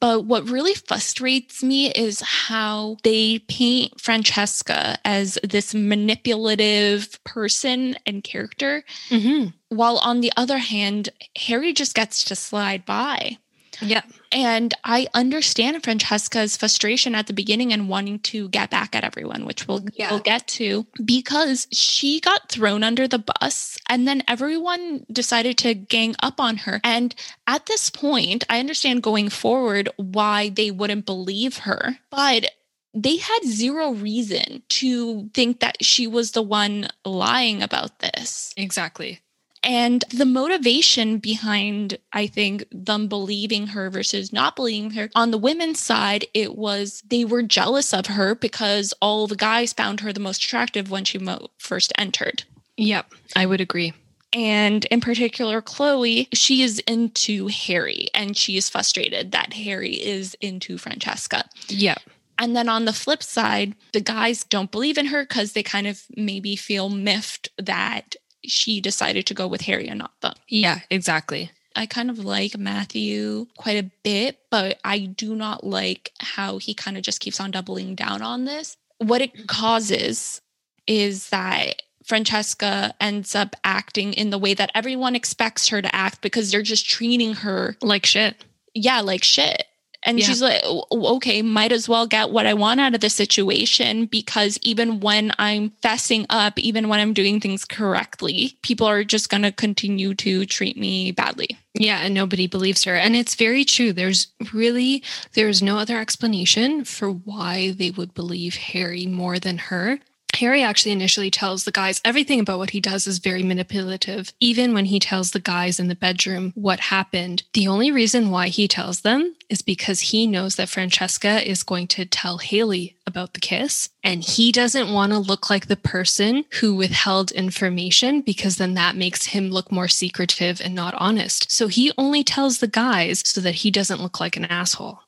but 0.00 0.24
what 0.24 0.48
really 0.48 0.74
frustrates 0.74 1.62
me 1.62 1.92
is 1.92 2.20
how 2.20 2.96
they 3.02 3.40
paint 3.40 4.00
Francesca 4.00 4.98
as 5.04 5.38
this 5.42 5.74
manipulative 5.74 7.22
person 7.24 7.96
and 8.06 8.22
character. 8.24 8.84
Mm-hmm. 9.10 9.48
While 9.68 9.98
on 9.98 10.20
the 10.20 10.32
other 10.36 10.58
hand, 10.58 11.10
Harry 11.36 11.72
just 11.72 11.94
gets 11.94 12.24
to 12.24 12.36
slide 12.36 12.84
by. 12.84 13.38
Yeah. 13.80 14.02
And 14.30 14.74
I 14.84 15.06
understand 15.14 15.82
Francesca's 15.82 16.56
frustration 16.56 17.14
at 17.14 17.26
the 17.26 17.32
beginning 17.32 17.72
and 17.72 17.88
wanting 17.88 18.18
to 18.20 18.48
get 18.50 18.70
back 18.70 18.94
at 18.94 19.04
everyone, 19.04 19.46
which 19.46 19.66
we'll, 19.66 19.84
yeah. 19.94 20.10
we'll 20.10 20.20
get 20.20 20.46
to, 20.48 20.86
because 21.04 21.66
she 21.72 22.20
got 22.20 22.50
thrown 22.50 22.84
under 22.84 23.08
the 23.08 23.24
bus 23.40 23.78
and 23.88 24.06
then 24.06 24.22
everyone 24.28 25.06
decided 25.10 25.56
to 25.58 25.74
gang 25.74 26.14
up 26.22 26.40
on 26.40 26.58
her. 26.58 26.80
And 26.84 27.14
at 27.46 27.66
this 27.66 27.88
point, 27.90 28.44
I 28.50 28.60
understand 28.60 29.02
going 29.02 29.30
forward 29.30 29.88
why 29.96 30.50
they 30.50 30.70
wouldn't 30.70 31.06
believe 31.06 31.58
her, 31.58 31.98
but 32.10 32.50
they 32.94 33.16
had 33.16 33.40
zero 33.44 33.92
reason 33.92 34.62
to 34.68 35.30
think 35.34 35.60
that 35.60 35.84
she 35.84 36.06
was 36.06 36.32
the 36.32 36.42
one 36.42 36.88
lying 37.04 37.62
about 37.62 38.00
this. 38.00 38.52
Exactly. 38.56 39.20
And 39.62 40.04
the 40.10 40.24
motivation 40.24 41.18
behind, 41.18 41.98
I 42.12 42.26
think, 42.26 42.64
them 42.70 43.08
believing 43.08 43.68
her 43.68 43.90
versus 43.90 44.32
not 44.32 44.56
believing 44.56 44.90
her 44.92 45.10
on 45.14 45.30
the 45.30 45.38
women's 45.38 45.80
side, 45.80 46.26
it 46.34 46.56
was 46.56 47.02
they 47.08 47.24
were 47.24 47.42
jealous 47.42 47.92
of 47.92 48.06
her 48.06 48.34
because 48.34 48.94
all 49.00 49.26
the 49.26 49.36
guys 49.36 49.72
found 49.72 50.00
her 50.00 50.12
the 50.12 50.20
most 50.20 50.44
attractive 50.44 50.90
when 50.90 51.04
she 51.04 51.18
mo- 51.18 51.48
first 51.58 51.92
entered. 51.98 52.44
Yep, 52.76 53.12
I 53.34 53.46
would 53.46 53.60
agree. 53.60 53.92
And 54.32 54.84
in 54.86 55.00
particular, 55.00 55.62
Chloe, 55.62 56.28
she 56.32 56.62
is 56.62 56.78
into 56.80 57.48
Harry 57.48 58.08
and 58.14 58.36
she 58.36 58.56
is 58.56 58.68
frustrated 58.68 59.32
that 59.32 59.54
Harry 59.54 59.94
is 59.94 60.34
into 60.40 60.76
Francesca. 60.76 61.48
Yep. 61.68 62.00
And 62.38 62.54
then 62.54 62.68
on 62.68 62.84
the 62.84 62.92
flip 62.92 63.22
side, 63.22 63.74
the 63.92 64.00
guys 64.00 64.44
don't 64.44 64.70
believe 64.70 64.98
in 64.98 65.06
her 65.06 65.24
because 65.24 65.52
they 65.52 65.62
kind 65.62 65.86
of 65.86 66.02
maybe 66.16 66.54
feel 66.56 66.88
miffed 66.88 67.48
that 67.58 68.14
she 68.44 68.80
decided 68.80 69.26
to 69.26 69.34
go 69.34 69.46
with 69.46 69.62
Harry 69.62 69.88
and 69.88 69.98
not 69.98 70.20
them. 70.20 70.34
Yeah, 70.48 70.80
exactly. 70.90 71.50
I 71.76 71.86
kind 71.86 72.10
of 72.10 72.18
like 72.18 72.58
Matthew 72.58 73.46
quite 73.56 73.76
a 73.76 73.90
bit, 74.02 74.38
but 74.50 74.80
I 74.84 74.98
do 74.98 75.36
not 75.36 75.64
like 75.64 76.12
how 76.18 76.58
he 76.58 76.74
kind 76.74 76.96
of 76.96 77.04
just 77.04 77.20
keeps 77.20 77.38
on 77.38 77.52
doubling 77.52 77.94
down 77.94 78.20
on 78.20 78.46
this. 78.46 78.76
What 78.98 79.22
it 79.22 79.46
causes 79.46 80.40
is 80.88 81.28
that 81.28 81.82
Francesca 82.04 82.94
ends 83.00 83.36
up 83.36 83.54
acting 83.62 84.12
in 84.14 84.30
the 84.30 84.38
way 84.38 84.54
that 84.54 84.72
everyone 84.74 85.14
expects 85.14 85.68
her 85.68 85.80
to 85.80 85.94
act 85.94 86.20
because 86.20 86.50
they're 86.50 86.62
just 86.62 86.88
treating 86.88 87.34
her 87.34 87.76
like 87.80 88.06
shit. 88.06 88.44
Yeah, 88.74 89.00
like 89.02 89.22
shit. 89.22 89.67
And 90.08 90.18
yeah. 90.18 90.24
she's 90.24 90.40
like, 90.40 90.62
okay, 90.64 91.42
might 91.42 91.70
as 91.70 91.86
well 91.86 92.06
get 92.06 92.30
what 92.30 92.46
I 92.46 92.54
want 92.54 92.80
out 92.80 92.94
of 92.94 93.02
the 93.02 93.10
situation 93.10 94.06
because 94.06 94.58
even 94.62 95.00
when 95.00 95.32
I'm 95.38 95.70
fessing 95.82 96.24
up, 96.30 96.58
even 96.58 96.88
when 96.88 96.98
I'm 96.98 97.12
doing 97.12 97.40
things 97.40 97.66
correctly, 97.66 98.56
people 98.62 98.86
are 98.86 99.04
just 99.04 99.28
going 99.28 99.42
to 99.42 99.52
continue 99.52 100.14
to 100.14 100.46
treat 100.46 100.78
me 100.78 101.12
badly. 101.12 101.58
Yeah, 101.74 101.98
and 101.98 102.14
nobody 102.14 102.46
believes 102.46 102.84
her. 102.84 102.94
And 102.94 103.14
it's 103.14 103.34
very 103.34 103.66
true. 103.66 103.92
There's 103.92 104.28
really 104.54 105.02
there's 105.34 105.62
no 105.62 105.76
other 105.76 105.98
explanation 105.98 106.84
for 106.84 107.10
why 107.10 107.72
they 107.72 107.90
would 107.90 108.14
believe 108.14 108.56
Harry 108.56 109.04
more 109.04 109.38
than 109.38 109.58
her. 109.58 110.00
Harry 110.36 110.62
actually 110.62 110.92
initially 110.92 111.30
tells 111.30 111.64
the 111.64 111.72
guys 111.72 112.00
everything 112.04 112.38
about 112.38 112.58
what 112.58 112.70
he 112.70 112.80
does 112.80 113.06
is 113.06 113.18
very 113.18 113.42
manipulative. 113.42 114.32
Even 114.38 114.72
when 114.72 114.84
he 114.84 115.00
tells 115.00 115.32
the 115.32 115.40
guys 115.40 115.80
in 115.80 115.88
the 115.88 115.96
bedroom 115.96 116.52
what 116.54 116.78
happened, 116.78 117.42
the 117.54 117.66
only 117.66 117.90
reason 117.90 118.30
why 118.30 118.48
he 118.48 118.68
tells 118.68 119.00
them 119.00 119.34
is 119.48 119.62
because 119.62 120.00
he 120.00 120.26
knows 120.26 120.54
that 120.56 120.68
Francesca 120.68 121.48
is 121.48 121.62
going 121.64 121.88
to 121.88 122.04
tell 122.04 122.38
Haley 122.38 122.96
about 123.06 123.34
the 123.34 123.40
kiss. 123.40 123.88
And 124.04 124.22
he 124.22 124.52
doesn't 124.52 124.92
want 124.92 125.12
to 125.12 125.18
look 125.18 125.50
like 125.50 125.66
the 125.66 125.76
person 125.76 126.44
who 126.60 126.74
withheld 126.74 127.32
information 127.32 128.20
because 128.20 128.56
then 128.56 128.74
that 128.74 128.94
makes 128.94 129.26
him 129.26 129.50
look 129.50 129.72
more 129.72 129.88
secretive 129.88 130.60
and 130.60 130.74
not 130.74 130.94
honest. 130.98 131.50
So 131.50 131.66
he 131.66 131.92
only 131.98 132.22
tells 132.22 132.58
the 132.58 132.68
guys 132.68 133.22
so 133.24 133.40
that 133.40 133.56
he 133.56 133.70
doesn't 133.70 134.02
look 134.02 134.20
like 134.20 134.36
an 134.36 134.44
asshole. 134.44 135.00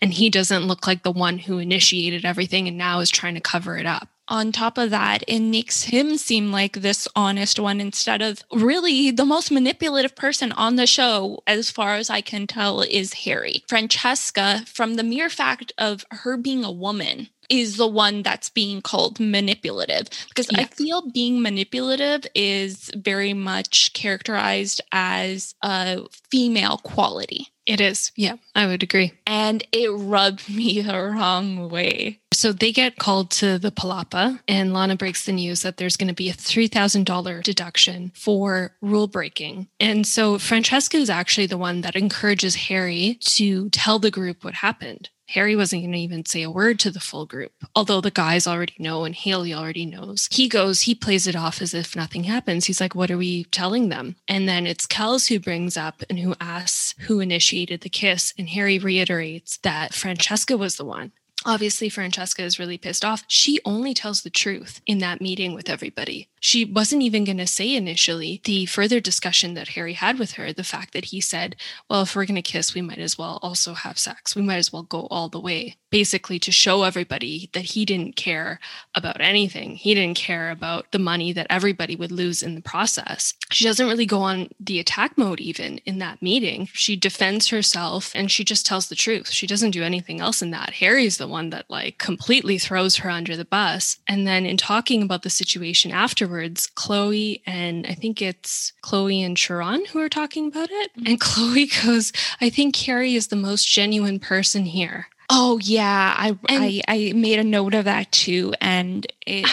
And 0.00 0.14
he 0.14 0.30
doesn't 0.30 0.64
look 0.64 0.86
like 0.86 1.02
the 1.02 1.12
one 1.12 1.36
who 1.36 1.58
initiated 1.58 2.24
everything 2.24 2.66
and 2.66 2.78
now 2.78 3.00
is 3.00 3.10
trying 3.10 3.34
to 3.34 3.40
cover 3.40 3.76
it 3.76 3.84
up 3.84 4.08
on 4.30 4.52
top 4.52 4.78
of 4.78 4.90
that, 4.90 5.24
it 5.26 5.40
makes 5.40 5.82
him 5.82 6.16
seem 6.16 6.52
like 6.52 6.80
this 6.80 7.06
honest 7.16 7.58
one 7.58 7.80
instead 7.80 8.22
of 8.22 8.42
really 8.52 9.10
the 9.10 9.26
most 9.26 9.50
manipulative 9.50 10.14
person 10.14 10.52
on 10.52 10.76
the 10.76 10.86
show, 10.86 11.42
as 11.46 11.70
far 11.70 11.96
as 11.96 12.08
I 12.08 12.20
can 12.20 12.46
tell, 12.46 12.80
is 12.82 13.12
Harry. 13.12 13.64
Francesca, 13.68 14.62
from 14.66 14.94
the 14.94 15.02
mere 15.02 15.28
fact 15.28 15.72
of 15.76 16.04
her 16.10 16.36
being 16.36 16.64
a 16.64 16.72
woman, 16.72 17.28
is 17.50 17.76
the 17.76 17.86
one 17.86 18.22
that's 18.22 18.48
being 18.48 18.80
called 18.80 19.18
manipulative 19.18 20.08
because 20.28 20.48
I 20.54 20.64
feel 20.66 21.10
being 21.10 21.42
manipulative 21.42 22.24
is 22.32 22.92
very 22.96 23.34
much 23.34 23.92
characterized 23.92 24.80
as 24.92 25.54
a 25.60 26.02
female 26.30 26.78
quality. 26.78 27.48
It 27.66 27.80
is. 27.80 28.12
Yeah, 28.14 28.36
I 28.54 28.66
would 28.66 28.82
agree. 28.84 29.12
And 29.26 29.64
it 29.72 29.88
rubbed 29.88 30.48
me 30.48 30.80
the 30.80 31.02
wrong 31.02 31.68
way. 31.68 32.19
So 32.40 32.52
they 32.52 32.72
get 32.72 32.96
called 32.96 33.30
to 33.32 33.58
the 33.58 33.70
Palapa, 33.70 34.40
and 34.48 34.72
Lana 34.72 34.96
breaks 34.96 35.26
the 35.26 35.32
news 35.32 35.60
that 35.60 35.76
there's 35.76 35.98
going 35.98 36.08
to 36.08 36.14
be 36.14 36.30
a 36.30 36.32
$3,000 36.32 37.42
deduction 37.42 38.12
for 38.14 38.74
rule 38.80 39.08
breaking. 39.08 39.68
And 39.78 40.06
so 40.06 40.38
Francesca 40.38 40.96
is 40.96 41.10
actually 41.10 41.48
the 41.48 41.58
one 41.58 41.82
that 41.82 41.96
encourages 41.96 42.54
Harry 42.54 43.18
to 43.24 43.68
tell 43.68 43.98
the 43.98 44.10
group 44.10 44.42
what 44.42 44.54
happened. 44.54 45.10
Harry 45.28 45.54
wasn't 45.54 45.82
going 45.82 45.92
to 45.92 45.98
even 45.98 46.24
say 46.24 46.42
a 46.42 46.50
word 46.50 46.78
to 46.80 46.90
the 46.90 46.98
full 46.98 47.26
group, 47.26 47.52
although 47.76 48.00
the 48.00 48.10
guys 48.10 48.46
already 48.46 48.74
know 48.78 49.04
and 49.04 49.14
Haley 49.14 49.52
already 49.52 49.84
knows. 49.84 50.26
He 50.32 50.48
goes, 50.48 50.80
he 50.80 50.94
plays 50.94 51.26
it 51.26 51.36
off 51.36 51.60
as 51.60 51.74
if 51.74 51.94
nothing 51.94 52.24
happens. 52.24 52.64
He's 52.64 52.80
like, 52.80 52.94
What 52.94 53.10
are 53.10 53.18
we 53.18 53.44
telling 53.44 53.90
them? 53.90 54.16
And 54.26 54.48
then 54.48 54.66
it's 54.66 54.86
Kelz 54.86 55.28
who 55.28 55.38
brings 55.38 55.76
up 55.76 56.02
and 56.08 56.18
who 56.18 56.34
asks 56.40 56.94
who 57.00 57.20
initiated 57.20 57.82
the 57.82 57.90
kiss. 57.90 58.32
And 58.38 58.48
Harry 58.48 58.78
reiterates 58.78 59.58
that 59.58 59.94
Francesca 59.94 60.56
was 60.56 60.76
the 60.76 60.86
one. 60.86 61.12
Obviously, 61.46 61.88
Francesca 61.88 62.42
is 62.42 62.58
really 62.58 62.76
pissed 62.76 63.04
off. 63.04 63.24
She 63.26 63.60
only 63.64 63.94
tells 63.94 64.22
the 64.22 64.30
truth 64.30 64.80
in 64.86 64.98
that 64.98 65.22
meeting 65.22 65.54
with 65.54 65.70
everybody. 65.70 66.28
She 66.38 66.64
wasn't 66.64 67.02
even 67.02 67.24
going 67.24 67.38
to 67.38 67.46
say 67.46 67.74
initially 67.74 68.40
the 68.44 68.66
further 68.66 69.00
discussion 69.00 69.54
that 69.54 69.68
Harry 69.68 69.94
had 69.94 70.18
with 70.18 70.32
her, 70.32 70.52
the 70.52 70.64
fact 70.64 70.92
that 70.92 71.06
he 71.06 71.20
said, 71.20 71.56
Well, 71.88 72.02
if 72.02 72.14
we're 72.14 72.26
going 72.26 72.36
to 72.36 72.42
kiss, 72.42 72.74
we 72.74 72.82
might 72.82 72.98
as 72.98 73.18
well 73.18 73.38
also 73.42 73.74
have 73.74 73.98
sex. 73.98 74.34
We 74.34 74.42
might 74.42 74.56
as 74.56 74.72
well 74.72 74.82
go 74.82 75.06
all 75.10 75.28
the 75.28 75.40
way. 75.40 75.76
Basically, 75.90 76.38
to 76.38 76.52
show 76.52 76.82
everybody 76.82 77.50
that 77.52 77.64
he 77.72 77.84
didn't 77.84 78.16
care 78.16 78.60
about 78.94 79.20
anything. 79.20 79.76
He 79.76 79.94
didn't 79.94 80.16
care 80.16 80.50
about 80.50 80.92
the 80.92 80.98
money 80.98 81.32
that 81.32 81.46
everybody 81.50 81.96
would 81.96 82.12
lose 82.12 82.42
in 82.42 82.54
the 82.54 82.62
process. 82.62 83.34
She 83.50 83.64
doesn't 83.64 83.88
really 83.88 84.06
go 84.06 84.20
on 84.20 84.48
the 84.60 84.78
attack 84.78 85.18
mode, 85.18 85.40
even 85.40 85.78
in 85.78 85.98
that 85.98 86.22
meeting. 86.22 86.68
She 86.72 86.96
defends 86.96 87.48
herself 87.48 88.12
and 88.14 88.30
she 88.30 88.44
just 88.44 88.64
tells 88.64 88.88
the 88.88 88.94
truth. 88.94 89.30
She 89.30 89.46
doesn't 89.46 89.72
do 89.72 89.82
anything 89.82 90.20
else 90.20 90.42
in 90.42 90.50
that. 90.52 90.74
Harry's 90.74 91.18
the 91.18 91.29
one 91.30 91.50
that, 91.50 91.70
like, 91.70 91.98
completely 91.98 92.58
throws 92.58 92.96
her 92.96 93.10
under 93.10 93.36
the 93.36 93.44
bus. 93.44 93.98
And 94.06 94.26
then 94.26 94.44
in 94.44 94.56
talking 94.56 95.02
about 95.02 95.22
the 95.22 95.30
situation 95.30 95.90
afterwards, 95.90 96.66
Chloe 96.66 97.42
and 97.46 97.86
I 97.86 97.94
think 97.94 98.20
it's 98.20 98.72
Chloe 98.82 99.22
and 99.22 99.36
Sharron 99.36 99.86
who 99.88 100.00
are 100.00 100.08
talking 100.08 100.48
about 100.48 100.70
it. 100.70 100.90
Mm-hmm. 100.96 101.06
And 101.06 101.20
Chloe 101.20 101.70
goes, 101.84 102.12
I 102.40 102.50
think 102.50 102.74
Carrie 102.74 103.14
is 103.14 103.28
the 103.28 103.36
most 103.36 103.68
genuine 103.68 104.18
person 104.18 104.64
here. 104.64 105.06
Oh 105.32 105.60
yeah, 105.62 106.14
I 106.18 106.36
I, 106.48 106.82
I 106.88 107.12
made 107.14 107.38
a 107.38 107.44
note 107.44 107.72
of 107.74 107.84
that 107.84 108.10
too, 108.10 108.52
and 108.60 109.06
it 109.24 109.46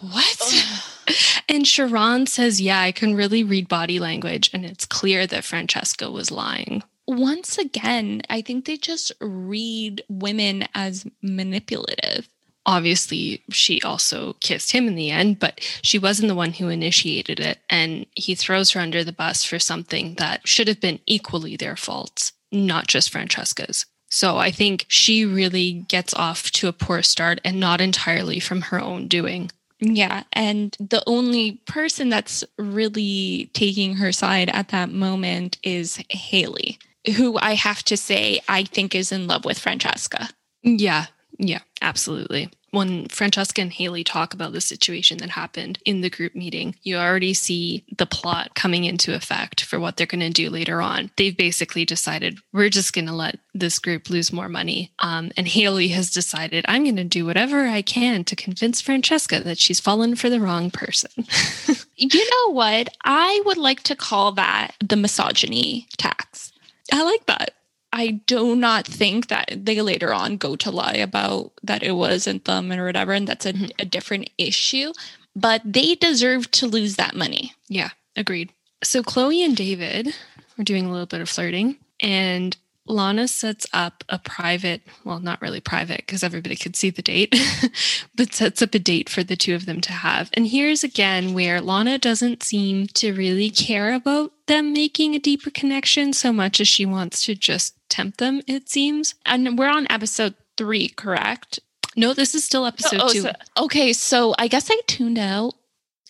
what? 0.00 0.66
and 1.50 1.64
Sharron 1.64 2.26
says, 2.26 2.62
"Yeah, 2.62 2.80
I 2.80 2.92
can 2.92 3.14
really 3.14 3.44
read 3.44 3.68
body 3.68 3.98
language, 3.98 4.48
and 4.54 4.64
it's 4.64 4.86
clear 4.86 5.26
that 5.26 5.44
Francesca 5.44 6.10
was 6.10 6.30
lying." 6.30 6.82
Once 7.06 7.58
again, 7.58 8.22
I 8.30 8.42
think 8.42 8.64
they 8.64 8.76
just 8.76 9.12
read 9.20 10.02
women 10.08 10.66
as 10.74 11.06
manipulative 11.20 12.28
Obviously, 12.64 13.42
she 13.50 13.82
also 13.82 14.34
kissed 14.34 14.72
him 14.72 14.86
in 14.86 14.94
the 14.94 15.10
end, 15.10 15.40
but 15.40 15.60
she 15.82 15.98
wasn't 15.98 16.28
the 16.28 16.34
one 16.34 16.52
who 16.52 16.68
initiated 16.68 17.40
it. 17.40 17.58
And 17.68 18.06
he 18.14 18.34
throws 18.34 18.70
her 18.72 18.80
under 18.80 19.02
the 19.02 19.12
bus 19.12 19.44
for 19.44 19.58
something 19.58 20.14
that 20.14 20.46
should 20.46 20.68
have 20.68 20.80
been 20.80 21.00
equally 21.06 21.56
their 21.56 21.76
fault, 21.76 22.30
not 22.52 22.86
just 22.86 23.10
Francesca's. 23.10 23.86
So 24.10 24.36
I 24.36 24.50
think 24.50 24.84
she 24.88 25.24
really 25.24 25.72
gets 25.88 26.14
off 26.14 26.50
to 26.52 26.68
a 26.68 26.72
poor 26.72 27.02
start 27.02 27.40
and 27.44 27.58
not 27.58 27.80
entirely 27.80 28.38
from 28.38 28.60
her 28.62 28.80
own 28.80 29.08
doing. 29.08 29.50
Yeah. 29.80 30.22
And 30.32 30.76
the 30.78 31.02
only 31.08 31.62
person 31.66 32.10
that's 32.10 32.44
really 32.58 33.50
taking 33.54 33.96
her 33.96 34.12
side 34.12 34.50
at 34.50 34.68
that 34.68 34.90
moment 34.90 35.58
is 35.64 36.00
Haley, 36.10 36.78
who 37.16 37.38
I 37.38 37.54
have 37.54 37.82
to 37.84 37.96
say, 37.96 38.40
I 38.48 38.64
think 38.64 38.94
is 38.94 39.12
in 39.12 39.26
love 39.26 39.44
with 39.44 39.58
Francesca. 39.58 40.28
Yeah. 40.62 41.06
Yeah, 41.38 41.60
absolutely 41.80 42.50
when 42.72 43.06
Francesca 43.08 43.60
and 43.60 43.72
Haley 43.72 44.02
talk 44.02 44.32
about 44.32 44.52
the 44.52 44.60
situation 44.60 45.18
that 45.18 45.30
happened 45.30 45.78
in 45.84 46.00
the 46.00 46.08
group 46.08 46.34
meeting, 46.34 46.74
you 46.82 46.96
already 46.96 47.34
see 47.34 47.84
the 47.96 48.06
plot 48.06 48.54
coming 48.54 48.84
into 48.84 49.14
effect 49.14 49.62
for 49.62 49.78
what 49.78 49.96
they're 49.96 50.06
going 50.06 50.20
to 50.20 50.30
do 50.30 50.48
later 50.48 50.80
on. 50.80 51.10
They've 51.18 51.36
basically 51.36 51.84
decided 51.84 52.38
we're 52.50 52.70
just 52.70 52.94
going 52.94 53.06
to 53.06 53.12
let 53.12 53.38
this 53.52 53.78
group 53.78 54.08
lose 54.08 54.32
more 54.32 54.48
money. 54.48 54.90
Um, 55.00 55.30
and 55.36 55.46
Haley 55.46 55.88
has 55.88 56.10
decided 56.10 56.64
I'm 56.66 56.84
going 56.84 56.96
to 56.96 57.04
do 57.04 57.26
whatever 57.26 57.66
I 57.66 57.82
can 57.82 58.24
to 58.24 58.36
convince 58.36 58.80
Francesca 58.80 59.40
that 59.40 59.58
she's 59.58 59.78
fallen 59.78 60.16
for 60.16 60.30
the 60.30 60.40
wrong 60.40 60.70
person. 60.70 61.10
you 61.96 62.30
know 62.30 62.54
what? 62.54 62.88
I 63.04 63.42
would 63.44 63.58
like 63.58 63.82
to 63.84 63.96
call 63.96 64.32
that 64.32 64.72
the 64.80 64.96
misogyny 64.96 65.88
tax. 65.98 66.51
I 66.90 67.02
like 67.02 67.26
that. 67.26 67.54
I 67.92 68.22
do 68.26 68.56
not 68.56 68.86
think 68.86 69.28
that 69.28 69.50
they 69.54 69.82
later 69.82 70.14
on 70.14 70.38
go 70.38 70.56
to 70.56 70.70
lie 70.70 70.94
about 70.94 71.52
that 71.62 71.82
it 71.82 71.92
wasn't 71.92 72.46
them 72.46 72.72
or 72.72 72.86
whatever, 72.86 73.12
and 73.12 73.28
that's 73.28 73.44
a, 73.44 73.52
mm-hmm. 73.52 73.66
a 73.78 73.84
different 73.84 74.30
issue. 74.38 74.92
But 75.36 75.60
they 75.64 75.94
deserve 75.94 76.50
to 76.52 76.66
lose 76.66 76.96
that 76.96 77.14
money. 77.14 77.52
Yeah, 77.68 77.90
agreed. 78.16 78.50
So 78.82 79.02
Chloe 79.02 79.42
and 79.42 79.56
David 79.56 80.14
were 80.56 80.64
doing 80.64 80.86
a 80.86 80.90
little 80.90 81.06
bit 81.06 81.20
of 81.20 81.28
flirting, 81.28 81.76
and 82.00 82.56
Lana 82.86 83.28
sets 83.28 83.66
up 83.72 84.04
a 84.08 84.18
private, 84.18 84.82
well, 85.04 85.20
not 85.20 85.40
really 85.40 85.60
private 85.60 85.98
because 85.98 86.22
everybody 86.22 86.56
could 86.56 86.74
see 86.74 86.90
the 86.90 87.02
date, 87.02 87.34
but 88.14 88.34
sets 88.34 88.60
up 88.60 88.74
a 88.74 88.78
date 88.78 89.08
for 89.08 89.22
the 89.22 89.36
two 89.36 89.54
of 89.54 89.66
them 89.66 89.80
to 89.82 89.92
have. 89.92 90.30
And 90.34 90.48
here's 90.48 90.82
again 90.82 91.32
where 91.32 91.60
Lana 91.60 91.98
doesn't 91.98 92.42
seem 92.42 92.88
to 92.88 93.12
really 93.12 93.50
care 93.50 93.94
about 93.94 94.32
them 94.46 94.72
making 94.72 95.14
a 95.14 95.20
deeper 95.20 95.50
connection 95.50 96.12
so 96.12 96.32
much 96.32 96.60
as 96.60 96.68
she 96.68 96.84
wants 96.84 97.24
to 97.24 97.34
just 97.34 97.76
tempt 97.88 98.18
them, 98.18 98.42
it 98.46 98.68
seems. 98.68 99.14
And 99.24 99.56
we're 99.56 99.68
on 99.68 99.86
episode 99.90 100.34
three, 100.56 100.88
correct? 100.88 101.60
No, 101.94 102.14
this 102.14 102.34
is 102.34 102.44
still 102.44 102.66
episode 102.66 103.00
oh, 103.00 103.06
oh 103.06 103.12
two. 103.12 103.20
So, 103.20 103.32
okay, 103.58 103.92
so 103.92 104.34
I 104.38 104.48
guess 104.48 104.70
I 104.70 104.80
tuned 104.86 105.18
out 105.18 105.54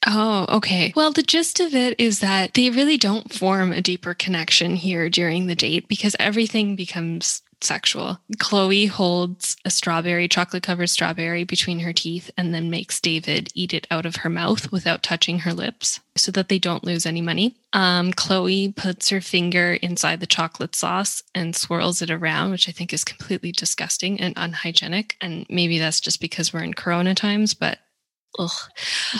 Oh, 0.06 0.46
okay. 0.48 0.92
Well, 0.96 1.12
the 1.12 1.22
gist 1.22 1.60
of 1.60 1.74
it 1.74 1.98
is 1.98 2.20
that 2.20 2.54
they 2.54 2.70
really 2.70 2.96
don't 2.96 3.32
form 3.32 3.72
a 3.72 3.80
deeper 3.80 4.14
connection 4.14 4.74
here 4.76 5.08
during 5.08 5.46
the 5.46 5.54
date 5.54 5.86
because 5.88 6.16
everything 6.18 6.74
becomes 6.74 7.42
sexual. 7.62 8.18
Chloe 8.38 8.86
holds 8.86 9.56
a 9.64 9.70
strawberry, 9.70 10.28
chocolate 10.28 10.64
covered 10.64 10.88
strawberry 10.88 11.44
between 11.44 11.80
her 11.80 11.92
teeth 11.92 12.30
and 12.36 12.52
then 12.52 12.70
makes 12.70 13.00
David 13.00 13.50
eat 13.54 13.72
it 13.72 13.86
out 13.90 14.06
of 14.06 14.16
her 14.16 14.30
mouth 14.30 14.72
without 14.72 15.02
touching 15.04 15.40
her 15.40 15.52
lips 15.52 16.00
so 16.16 16.32
that 16.32 16.48
they 16.48 16.58
don't 16.58 16.84
lose 16.84 17.06
any 17.06 17.20
money. 17.20 17.56
Um, 17.72 18.12
Chloe 18.12 18.72
puts 18.72 19.08
her 19.10 19.20
finger 19.20 19.74
inside 19.74 20.20
the 20.20 20.26
chocolate 20.26 20.74
sauce 20.74 21.22
and 21.34 21.56
swirls 21.56 22.02
it 22.02 22.10
around, 22.10 22.50
which 22.50 22.68
I 22.68 22.72
think 22.72 22.92
is 22.92 23.04
completely 23.04 23.52
disgusting 23.52 24.20
and 24.20 24.34
unhygienic. 24.36 25.16
And 25.20 25.46
maybe 25.48 25.78
that's 25.78 26.00
just 26.00 26.20
because 26.20 26.52
we're 26.52 26.64
in 26.64 26.74
Corona 26.74 27.14
times, 27.14 27.54
but 27.54 27.78
ugh. 28.38 28.50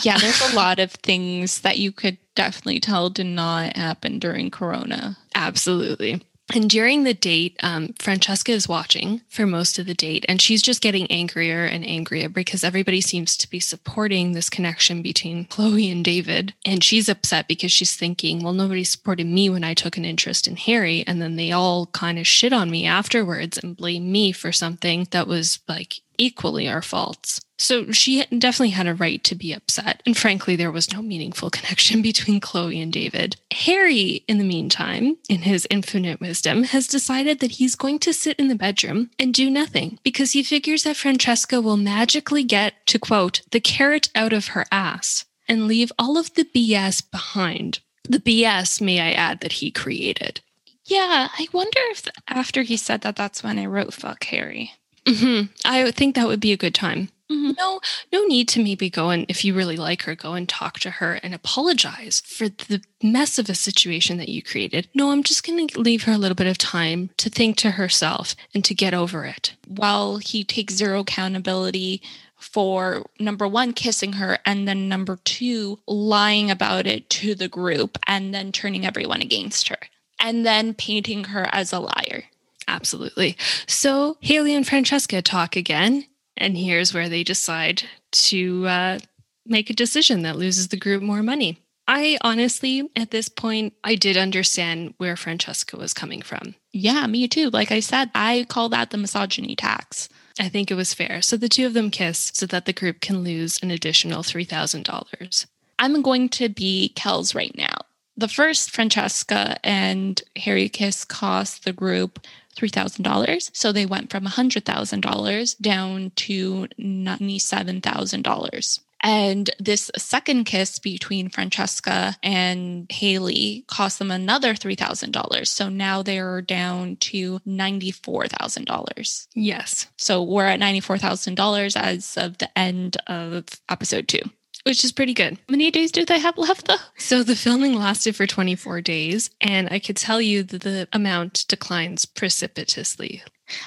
Yeah, 0.01 0.17
there's 0.17 0.51
a 0.51 0.55
lot 0.55 0.79
of 0.79 0.91
things 0.91 1.61
that 1.61 1.77
you 1.77 1.91
could 1.91 2.17
definitely 2.35 2.79
tell 2.79 3.09
did 3.09 3.25
not 3.25 3.77
happen 3.77 4.19
during 4.19 4.49
Corona. 4.49 5.17
Absolutely. 5.35 6.21
And 6.53 6.69
during 6.69 7.03
the 7.03 7.13
date, 7.13 7.57
um, 7.63 7.95
Francesca 7.99 8.51
is 8.51 8.67
watching 8.67 9.21
for 9.29 9.47
most 9.47 9.79
of 9.79 9.85
the 9.85 9.93
date, 9.93 10.25
and 10.27 10.41
she's 10.41 10.61
just 10.61 10.81
getting 10.81 11.09
angrier 11.09 11.65
and 11.65 11.85
angrier 11.85 12.27
because 12.27 12.63
everybody 12.63 12.99
seems 13.01 13.37
to 13.37 13.49
be 13.49 13.59
supporting 13.59 14.33
this 14.33 14.49
connection 14.49 15.01
between 15.01 15.45
Chloe 15.49 15.89
and 15.89 16.03
David. 16.03 16.53
And 16.65 16.83
she's 16.83 17.07
upset 17.07 17.47
because 17.47 17.71
she's 17.71 17.95
thinking, 17.95 18.43
well, 18.43 18.53
nobody 18.53 18.83
supported 18.83 19.25
me 19.25 19.49
when 19.49 19.63
I 19.63 19.73
took 19.73 19.95
an 19.97 20.05
interest 20.05 20.45
in 20.45 20.57
Harry. 20.57 21.03
And 21.07 21.21
then 21.21 21.37
they 21.37 21.51
all 21.51 21.87
kind 21.87 22.19
of 22.19 22.27
shit 22.27 22.53
on 22.53 22.69
me 22.69 22.85
afterwards 22.85 23.57
and 23.57 23.77
blame 23.77 24.11
me 24.11 24.31
for 24.31 24.51
something 24.51 25.07
that 25.11 25.27
was 25.27 25.59
like 25.67 26.01
equally 26.17 26.67
our 26.67 26.81
faults. 26.81 27.41
So 27.57 27.91
she 27.91 28.25
definitely 28.25 28.71
had 28.71 28.87
a 28.87 28.95
right 28.95 29.23
to 29.23 29.35
be 29.35 29.53
upset. 29.53 30.01
And 30.05 30.17
frankly, 30.17 30.55
there 30.55 30.71
was 30.71 30.91
no 30.91 31.01
meaningful 31.01 31.49
connection 31.49 32.01
between 32.03 32.39
Chloe 32.39 32.81
and 32.81 32.91
David. 32.91 33.37
Harry, 33.51 34.23
in 34.27 34.37
the 34.37 34.43
meantime, 34.43 35.17
in 35.29 35.43
his 35.43 35.67
infinite 35.69 36.19
wisdom, 36.19 36.63
has 36.63 36.87
decided 36.87 37.39
that 37.39 37.51
he's 37.51 37.75
going 37.75 37.99
to 37.99 38.13
sit 38.13 38.37
in 38.39 38.47
the 38.47 38.55
bedroom 38.55 39.11
and 39.19 39.33
do 39.33 39.49
nothing 39.49 39.99
because 40.03 40.31
he 40.31 40.43
figures 40.43 40.83
that 40.83 40.97
Francesca 40.97 41.61
will 41.61 41.77
magically 41.77 42.43
get, 42.43 42.85
to 42.87 42.99
quote, 42.99 43.41
the 43.51 43.59
carrot 43.59 44.09
out 44.15 44.33
of 44.33 44.47
her 44.47 44.65
ass 44.71 45.25
and 45.47 45.67
leave 45.67 45.91
all 45.99 46.17
of 46.17 46.33
the 46.33 46.45
BS 46.45 47.09
behind. 47.11 47.79
The 48.03 48.19
BS, 48.19 48.81
may 48.81 48.99
I 48.99 49.11
add, 49.11 49.39
that 49.41 49.53
he 49.53 49.71
created. 49.71 50.41
Yeah, 50.85 51.29
I 51.31 51.47
wonder 51.53 51.79
if 51.91 52.07
after 52.27 52.63
he 52.63 52.75
said 52.75 53.01
that, 53.01 53.15
that's 53.15 53.43
when 53.43 53.57
I 53.57 53.65
wrote 53.65 53.93
fuck 53.93 54.25
Harry. 54.25 54.73
Mm-hmm. 55.05 55.51
I 55.65 55.91
think 55.91 56.15
that 56.15 56.27
would 56.27 56.39
be 56.39 56.51
a 56.51 56.57
good 56.57 56.75
time. 56.75 57.09
Mm-hmm. 57.31 57.51
No, 57.57 57.79
no 58.11 58.25
need 58.25 58.47
to 58.49 58.63
maybe 58.63 58.89
go 58.89 59.09
and 59.09 59.25
if 59.29 59.45
you 59.45 59.53
really 59.53 59.77
like 59.77 60.03
her, 60.03 60.15
go 60.15 60.33
and 60.33 60.47
talk 60.47 60.79
to 60.81 60.91
her 60.91 61.13
and 61.23 61.33
apologize 61.33 62.21
for 62.25 62.49
the 62.49 62.81
mess 63.01 63.39
of 63.39 63.49
a 63.49 63.55
situation 63.55 64.17
that 64.17 64.29
you 64.29 64.43
created. 64.43 64.89
No, 64.93 65.11
I'm 65.11 65.23
just 65.23 65.45
going 65.45 65.67
to 65.67 65.79
leave 65.79 66.03
her 66.03 66.11
a 66.11 66.17
little 66.17 66.35
bit 66.35 66.47
of 66.47 66.57
time 66.57 67.09
to 67.17 67.29
think 67.29 67.57
to 67.57 67.71
herself 67.71 68.35
and 68.53 68.63
to 68.65 68.75
get 68.75 68.93
over 68.93 69.25
it. 69.25 69.55
While 69.67 70.17
he 70.17 70.43
takes 70.43 70.75
zero 70.75 70.99
accountability 70.99 72.01
for 72.35 73.05
number 73.19 73.47
one, 73.47 73.73
kissing 73.73 74.13
her, 74.13 74.37
and 74.45 74.67
then 74.67 74.89
number 74.89 75.17
two, 75.23 75.79
lying 75.87 76.51
about 76.51 76.85
it 76.85 77.09
to 77.09 77.35
the 77.35 77.47
group 77.47 77.97
and 78.05 78.33
then 78.33 78.51
turning 78.51 78.85
everyone 78.85 79.21
against 79.21 79.69
her 79.69 79.77
and 80.19 80.45
then 80.45 80.73
painting 80.73 81.25
her 81.25 81.47
as 81.51 81.71
a 81.71 81.79
liar. 81.79 82.25
Absolutely. 82.67 83.37
So 83.67 84.17
Haley 84.21 84.55
and 84.55 84.67
Francesca 84.67 85.21
talk 85.21 85.55
again, 85.55 86.05
and 86.37 86.57
here's 86.57 86.93
where 86.93 87.09
they 87.09 87.23
decide 87.23 87.83
to 88.11 88.67
uh, 88.67 88.99
make 89.45 89.69
a 89.69 89.73
decision 89.73 90.21
that 90.23 90.37
loses 90.37 90.69
the 90.69 90.77
group 90.77 91.01
more 91.01 91.23
money. 91.23 91.59
I 91.87 92.17
honestly, 92.21 92.89
at 92.95 93.11
this 93.11 93.27
point, 93.27 93.73
I 93.83 93.95
did 93.95 94.15
understand 94.15 94.93
where 94.97 95.17
Francesca 95.17 95.75
was 95.75 95.93
coming 95.93 96.21
from. 96.21 96.55
Yeah, 96.71 97.05
me 97.07 97.27
too. 97.27 97.49
Like 97.49 97.71
I 97.71 97.81
said, 97.81 98.09
I 98.15 98.45
call 98.47 98.69
that 98.69 98.91
the 98.91 98.97
misogyny 98.97 99.55
tax. 99.55 100.07
I 100.39 100.49
think 100.49 100.71
it 100.71 100.75
was 100.75 100.93
fair. 100.93 101.21
So 101.21 101.37
the 101.37 101.49
two 101.49 101.65
of 101.65 101.73
them 101.73 101.91
kiss 101.91 102.31
so 102.33 102.45
that 102.47 102.65
the 102.65 102.73
group 102.73 103.01
can 103.01 103.19
lose 103.19 103.61
an 103.61 103.69
additional 103.69 104.23
$3,000. 104.23 105.45
I'm 105.77 106.01
going 106.01 106.29
to 106.29 106.49
be 106.49 106.93
Kelz 106.95 107.35
right 107.35 107.55
now. 107.55 107.75
The 108.15 108.27
first 108.27 108.71
Francesca 108.71 109.57
and 109.63 110.21
Harry 110.37 110.69
kiss 110.69 111.03
cost 111.03 111.65
the 111.65 111.73
group 111.73 112.19
$3,000. 112.55 113.51
So 113.53 113.71
they 113.71 113.85
went 113.85 114.09
from 114.09 114.25
$100,000 114.25 115.61
down 115.61 116.11
to 116.15 116.67
$97,000. 116.79 118.79
And 119.05 119.49
this 119.59 119.91
second 119.97 120.45
kiss 120.45 120.79
between 120.79 121.29
Francesca 121.29 122.15
and 122.23 122.89
Haley 122.89 123.65
cost 123.67 123.99
them 123.99 124.11
another 124.11 124.53
$3,000. 124.53 125.45
So 125.45 125.67
now 125.67 126.01
they're 126.01 126.41
down 126.41 126.95
to 126.97 127.39
$94,000. 127.39 129.27
Yes. 129.35 129.87
So 129.97 130.23
we're 130.23 130.45
at 130.45 130.61
$94,000 130.61 131.75
as 131.75 132.15
of 132.15 132.37
the 132.37 132.57
end 132.57 132.95
of 133.07 133.43
episode 133.67 134.07
two 134.07 134.21
which 134.63 134.83
is 134.83 134.91
pretty 134.91 135.13
good. 135.13 135.33
How 135.33 135.51
many 135.51 135.71
days 135.71 135.91
do 135.91 136.05
they 136.05 136.19
have 136.19 136.37
left 136.37 136.67
though? 136.67 136.75
So 136.97 137.23
the 137.23 137.35
filming 137.35 137.75
lasted 137.75 138.15
for 138.15 138.27
24 138.27 138.81
days, 138.81 139.29
and 139.41 139.67
I 139.71 139.79
could 139.79 139.97
tell 139.97 140.21
you 140.21 140.43
that 140.43 140.61
the 140.61 140.87
amount 140.93 141.45
declines 141.47 142.05
precipitously. 142.05 143.23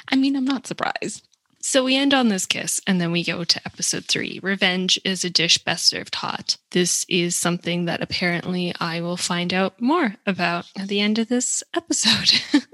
I 0.09 0.17
mean, 0.17 0.37
I'm 0.37 0.45
not 0.45 0.67
surprised. 0.67 1.27
So 1.61 1.83
we 1.83 1.97
end 1.97 2.15
on 2.15 2.29
this 2.29 2.47
kiss, 2.47 2.81
and 2.87 3.01
then 3.01 3.11
we 3.11 3.25
go 3.25 3.43
to 3.43 3.61
episode 3.67 4.05
three. 4.05 4.39
Revenge 4.41 5.01
is 5.05 5.25
a 5.25 5.31
dish 5.31 5.59
best 5.59 5.87
served 5.87 6.15
hot. 6.15 6.59
This 6.71 7.05
is 7.09 7.35
something 7.35 7.87
that 7.87 8.03
apparently 8.03 8.73
I 8.79 9.01
will 9.01 9.17
find 9.17 9.53
out 9.53 9.81
more 9.81 10.15
about 10.27 10.71
at 10.79 10.87
the 10.87 11.01
end 11.01 11.19
of 11.19 11.29
this 11.29 11.65
episode. 11.75 12.41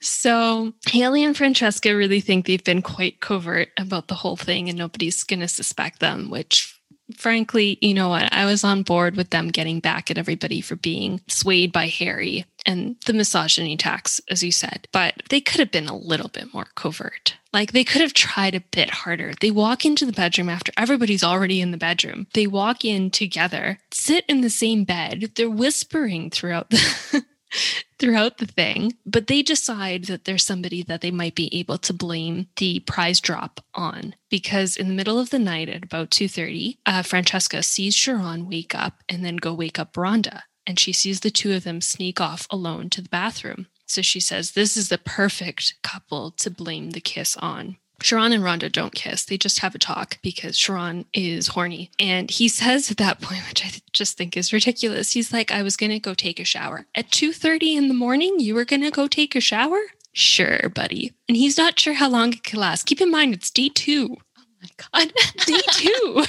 So, 0.00 0.74
Haley 0.88 1.24
and 1.24 1.36
Francesca 1.36 1.94
really 1.94 2.20
think 2.20 2.46
they've 2.46 2.62
been 2.62 2.82
quite 2.82 3.20
covert 3.20 3.70
about 3.76 4.08
the 4.08 4.14
whole 4.14 4.36
thing 4.36 4.68
and 4.68 4.78
nobody's 4.78 5.24
going 5.24 5.40
to 5.40 5.48
suspect 5.48 5.98
them, 5.98 6.30
which 6.30 6.77
frankly, 7.16 7.78
you 7.80 7.94
know 7.94 8.08
what? 8.08 8.32
I 8.32 8.44
was 8.44 8.64
on 8.64 8.82
board 8.82 9.16
with 9.16 9.30
them 9.30 9.48
getting 9.48 9.80
back 9.80 10.10
at 10.10 10.18
everybody 10.18 10.60
for 10.60 10.76
being 10.76 11.20
swayed 11.28 11.72
by 11.72 11.86
Harry 11.86 12.44
and 12.66 12.96
the 13.06 13.12
misogyny 13.12 13.76
tax, 13.76 14.20
as 14.30 14.42
you 14.42 14.52
said, 14.52 14.88
but 14.92 15.14
they 15.30 15.40
could 15.40 15.60
have 15.60 15.70
been 15.70 15.88
a 15.88 15.96
little 15.96 16.28
bit 16.28 16.52
more 16.52 16.66
covert. 16.74 17.36
Like 17.52 17.72
they 17.72 17.84
could 17.84 18.02
have 18.02 18.12
tried 18.12 18.54
a 18.54 18.60
bit 18.60 18.90
harder. 18.90 19.32
They 19.40 19.50
walk 19.50 19.84
into 19.84 20.04
the 20.04 20.12
bedroom 20.12 20.48
after 20.48 20.72
everybody's 20.76 21.24
already 21.24 21.60
in 21.60 21.70
the 21.70 21.78
bedroom. 21.78 22.26
They 22.34 22.46
walk 22.46 22.84
in 22.84 23.10
together, 23.10 23.78
sit 23.90 24.24
in 24.28 24.42
the 24.42 24.50
same 24.50 24.84
bed. 24.84 25.32
They're 25.34 25.48
whispering 25.48 26.30
throughout 26.30 26.70
the 26.70 27.24
throughout 27.98 28.38
the 28.38 28.46
thing, 28.46 28.94
but 29.04 29.26
they 29.26 29.42
decide 29.42 30.04
that 30.04 30.24
there's 30.24 30.44
somebody 30.44 30.82
that 30.82 31.00
they 31.00 31.10
might 31.10 31.34
be 31.34 31.54
able 31.58 31.78
to 31.78 31.92
blame 31.92 32.46
the 32.56 32.80
prize 32.80 33.20
drop 33.20 33.60
on 33.74 34.14
because 34.30 34.76
in 34.76 34.88
the 34.88 34.94
middle 34.94 35.18
of 35.18 35.30
the 35.30 35.38
night 35.38 35.68
at 35.68 35.84
about 35.84 36.10
2:30, 36.10 36.78
uh, 36.86 37.02
Francesca 37.02 37.62
sees 37.62 37.96
Sharron 37.96 38.46
wake 38.48 38.74
up 38.74 39.02
and 39.08 39.24
then 39.24 39.36
go 39.36 39.52
wake 39.52 39.78
up 39.78 39.94
Rhonda, 39.94 40.42
and 40.66 40.78
she 40.78 40.92
sees 40.92 41.20
the 41.20 41.30
two 41.30 41.52
of 41.52 41.64
them 41.64 41.80
sneak 41.80 42.20
off 42.20 42.46
alone 42.50 42.90
to 42.90 43.02
the 43.02 43.08
bathroom. 43.08 43.66
So 43.86 44.02
she 44.02 44.20
says 44.20 44.52
this 44.52 44.76
is 44.76 44.90
the 44.90 44.98
perfect 44.98 45.74
couple 45.82 46.30
to 46.32 46.50
blame 46.50 46.90
the 46.90 47.00
kiss 47.00 47.36
on. 47.38 47.78
Sharron 48.02 48.32
and 48.32 48.44
Rhonda 48.44 48.70
don't 48.70 48.94
kiss. 48.94 49.24
They 49.24 49.36
just 49.36 49.58
have 49.58 49.74
a 49.74 49.78
talk 49.78 50.18
because 50.22 50.56
Sharron 50.56 51.04
is 51.12 51.48
horny. 51.48 51.90
And 51.98 52.30
he 52.30 52.48
says 52.48 52.90
at 52.90 52.96
that 52.98 53.20
point, 53.20 53.42
which 53.48 53.64
I 53.64 53.70
just 53.92 54.16
think 54.16 54.36
is 54.36 54.52
ridiculous. 54.52 55.12
He's 55.12 55.32
like, 55.32 55.50
I 55.50 55.62
was 55.62 55.76
gonna 55.76 55.98
go 55.98 56.14
take 56.14 56.38
a 56.38 56.44
shower. 56.44 56.86
At 56.94 57.10
2:30 57.10 57.76
in 57.76 57.88
the 57.88 57.94
morning, 57.94 58.38
you 58.38 58.54
were 58.54 58.64
gonna 58.64 58.90
go 58.90 59.08
take 59.08 59.34
a 59.34 59.40
shower? 59.40 59.80
Sure, 60.12 60.68
buddy. 60.74 61.12
And 61.28 61.36
he's 61.36 61.58
not 61.58 61.78
sure 61.78 61.94
how 61.94 62.08
long 62.08 62.32
it 62.32 62.44
could 62.44 62.58
last. 62.58 62.86
Keep 62.86 63.00
in 63.00 63.10
mind 63.10 63.34
it's 63.34 63.50
day 63.50 63.68
two. 63.68 64.16
Oh 64.38 64.42
my 64.62 64.68
god. 64.92 65.12
day 65.46 65.60
two. 65.72 66.24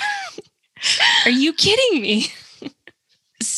Are 1.25 1.31
you 1.31 1.53
kidding 1.53 2.01
me? 2.01 2.27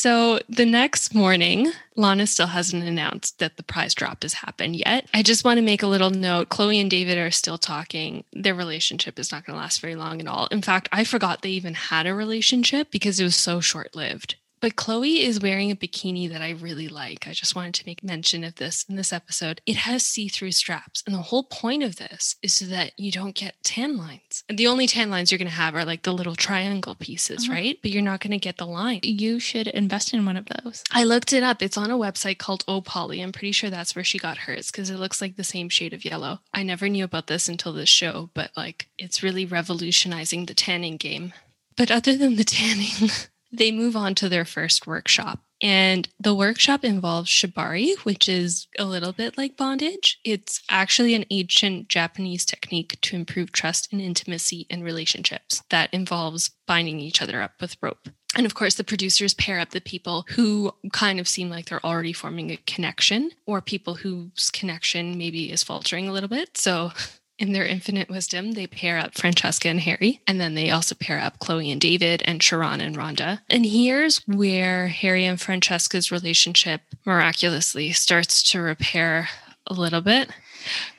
So 0.02 0.40
the 0.48 0.66
next 0.66 1.14
morning, 1.14 1.70
Lana 1.94 2.26
still 2.26 2.48
hasn't 2.48 2.82
announced 2.82 3.38
that 3.38 3.56
the 3.56 3.62
prize 3.62 3.94
drop 3.94 4.24
has 4.24 4.32
happened 4.32 4.74
yet. 4.74 5.08
I 5.14 5.22
just 5.22 5.44
want 5.44 5.58
to 5.58 5.62
make 5.62 5.80
a 5.80 5.86
little 5.86 6.10
note. 6.10 6.48
Chloe 6.48 6.80
and 6.80 6.90
David 6.90 7.18
are 7.18 7.30
still 7.30 7.56
talking. 7.56 8.24
Their 8.32 8.56
relationship 8.56 9.16
is 9.20 9.30
not 9.30 9.46
going 9.46 9.54
to 9.54 9.60
last 9.62 9.80
very 9.80 9.94
long 9.94 10.20
at 10.20 10.26
all. 10.26 10.48
In 10.50 10.60
fact, 10.60 10.88
I 10.90 11.04
forgot 11.04 11.42
they 11.42 11.50
even 11.50 11.74
had 11.74 12.08
a 12.08 12.16
relationship 12.16 12.90
because 12.90 13.20
it 13.20 13.22
was 13.22 13.36
so 13.36 13.60
short 13.60 13.94
lived. 13.94 14.34
But 14.62 14.76
Chloe 14.76 15.24
is 15.24 15.40
wearing 15.40 15.72
a 15.72 15.76
bikini 15.76 16.30
that 16.30 16.40
I 16.40 16.50
really 16.50 16.86
like. 16.86 17.26
I 17.26 17.32
just 17.32 17.56
wanted 17.56 17.74
to 17.74 17.82
make 17.84 18.04
mention 18.04 18.44
of 18.44 18.54
this 18.54 18.86
in 18.88 18.94
this 18.94 19.12
episode. 19.12 19.60
It 19.66 19.74
has 19.74 20.06
see 20.06 20.28
through 20.28 20.52
straps. 20.52 21.02
And 21.04 21.16
the 21.16 21.20
whole 21.20 21.42
point 21.42 21.82
of 21.82 21.96
this 21.96 22.36
is 22.44 22.54
so 22.54 22.66
that 22.66 22.92
you 22.96 23.10
don't 23.10 23.34
get 23.34 23.56
tan 23.64 23.96
lines. 23.96 24.44
And 24.48 24.56
the 24.56 24.68
only 24.68 24.86
tan 24.86 25.10
lines 25.10 25.32
you're 25.32 25.38
going 25.40 25.48
to 25.48 25.54
have 25.54 25.74
are 25.74 25.84
like 25.84 26.04
the 26.04 26.12
little 26.12 26.36
triangle 26.36 26.94
pieces, 26.94 27.48
uh-huh. 27.48 27.52
right? 27.52 27.78
But 27.82 27.90
you're 27.90 28.02
not 28.02 28.20
going 28.20 28.30
to 28.30 28.38
get 28.38 28.56
the 28.56 28.66
line. 28.66 29.00
You 29.02 29.40
should 29.40 29.66
invest 29.66 30.14
in 30.14 30.24
one 30.24 30.36
of 30.36 30.46
those. 30.46 30.84
I 30.92 31.02
looked 31.02 31.32
it 31.32 31.42
up. 31.42 31.60
It's 31.60 31.76
on 31.76 31.90
a 31.90 31.98
website 31.98 32.38
called 32.38 32.64
Opoly. 32.66 33.20
I'm 33.20 33.32
pretty 33.32 33.50
sure 33.50 33.68
that's 33.68 33.96
where 33.96 34.04
she 34.04 34.18
got 34.18 34.38
hers 34.38 34.70
because 34.70 34.90
it 34.90 34.98
looks 34.98 35.20
like 35.20 35.34
the 35.34 35.42
same 35.42 35.70
shade 35.70 35.92
of 35.92 36.04
yellow. 36.04 36.38
I 36.54 36.62
never 36.62 36.88
knew 36.88 37.02
about 37.02 37.26
this 37.26 37.48
until 37.48 37.72
this 37.72 37.88
show, 37.88 38.30
but 38.32 38.52
like 38.56 38.86
it's 38.96 39.24
really 39.24 39.44
revolutionizing 39.44 40.46
the 40.46 40.54
tanning 40.54 40.98
game. 40.98 41.32
But 41.76 41.90
other 41.90 42.16
than 42.16 42.36
the 42.36 42.44
tanning, 42.44 43.10
they 43.52 43.70
move 43.70 43.96
on 43.96 44.14
to 44.16 44.28
their 44.28 44.44
first 44.44 44.86
workshop. 44.86 45.40
And 45.62 46.08
the 46.18 46.34
workshop 46.34 46.84
involves 46.84 47.30
shibari, 47.30 47.96
which 47.98 48.28
is 48.28 48.66
a 48.78 48.84
little 48.84 49.12
bit 49.12 49.38
like 49.38 49.56
bondage. 49.56 50.18
It's 50.24 50.60
actually 50.68 51.14
an 51.14 51.24
ancient 51.30 51.88
Japanese 51.88 52.44
technique 52.44 53.00
to 53.02 53.14
improve 53.14 53.52
trust 53.52 53.92
and 53.92 54.00
intimacy 54.00 54.66
in 54.68 54.82
relationships 54.82 55.62
that 55.70 55.94
involves 55.94 56.50
binding 56.66 56.98
each 56.98 57.22
other 57.22 57.40
up 57.40 57.52
with 57.60 57.76
rope. 57.80 58.08
And 58.34 58.46
of 58.46 58.54
course, 58.54 58.74
the 58.74 58.82
producers 58.82 59.34
pair 59.34 59.60
up 59.60 59.70
the 59.70 59.80
people 59.80 60.24
who 60.30 60.72
kind 60.92 61.20
of 61.20 61.28
seem 61.28 61.48
like 61.48 61.66
they're 61.66 61.84
already 61.84 62.14
forming 62.14 62.50
a 62.50 62.56
connection 62.66 63.30
or 63.46 63.60
people 63.60 63.94
whose 63.94 64.50
connection 64.50 65.18
maybe 65.18 65.52
is 65.52 65.62
faltering 65.62 66.08
a 66.08 66.12
little 66.12 66.30
bit. 66.30 66.56
So 66.56 66.90
in 67.42 67.52
their 67.52 67.66
infinite 67.66 68.08
wisdom, 68.08 68.52
they 68.52 68.68
pair 68.68 68.98
up 68.98 69.18
Francesca 69.18 69.68
and 69.68 69.80
Harry, 69.80 70.20
and 70.28 70.40
then 70.40 70.54
they 70.54 70.70
also 70.70 70.94
pair 70.94 71.18
up 71.18 71.40
Chloe 71.40 71.72
and 71.72 71.80
David 71.80 72.22
and 72.24 72.40
Sharron 72.40 72.80
and 72.80 72.96
Rhonda. 72.96 73.40
And 73.50 73.66
here's 73.66 74.18
where 74.28 74.86
Harry 74.86 75.24
and 75.24 75.40
Francesca's 75.40 76.12
relationship 76.12 76.82
miraculously 77.04 77.90
starts 77.90 78.44
to 78.52 78.60
repair 78.60 79.28
a 79.66 79.74
little 79.74 80.00
bit. 80.00 80.30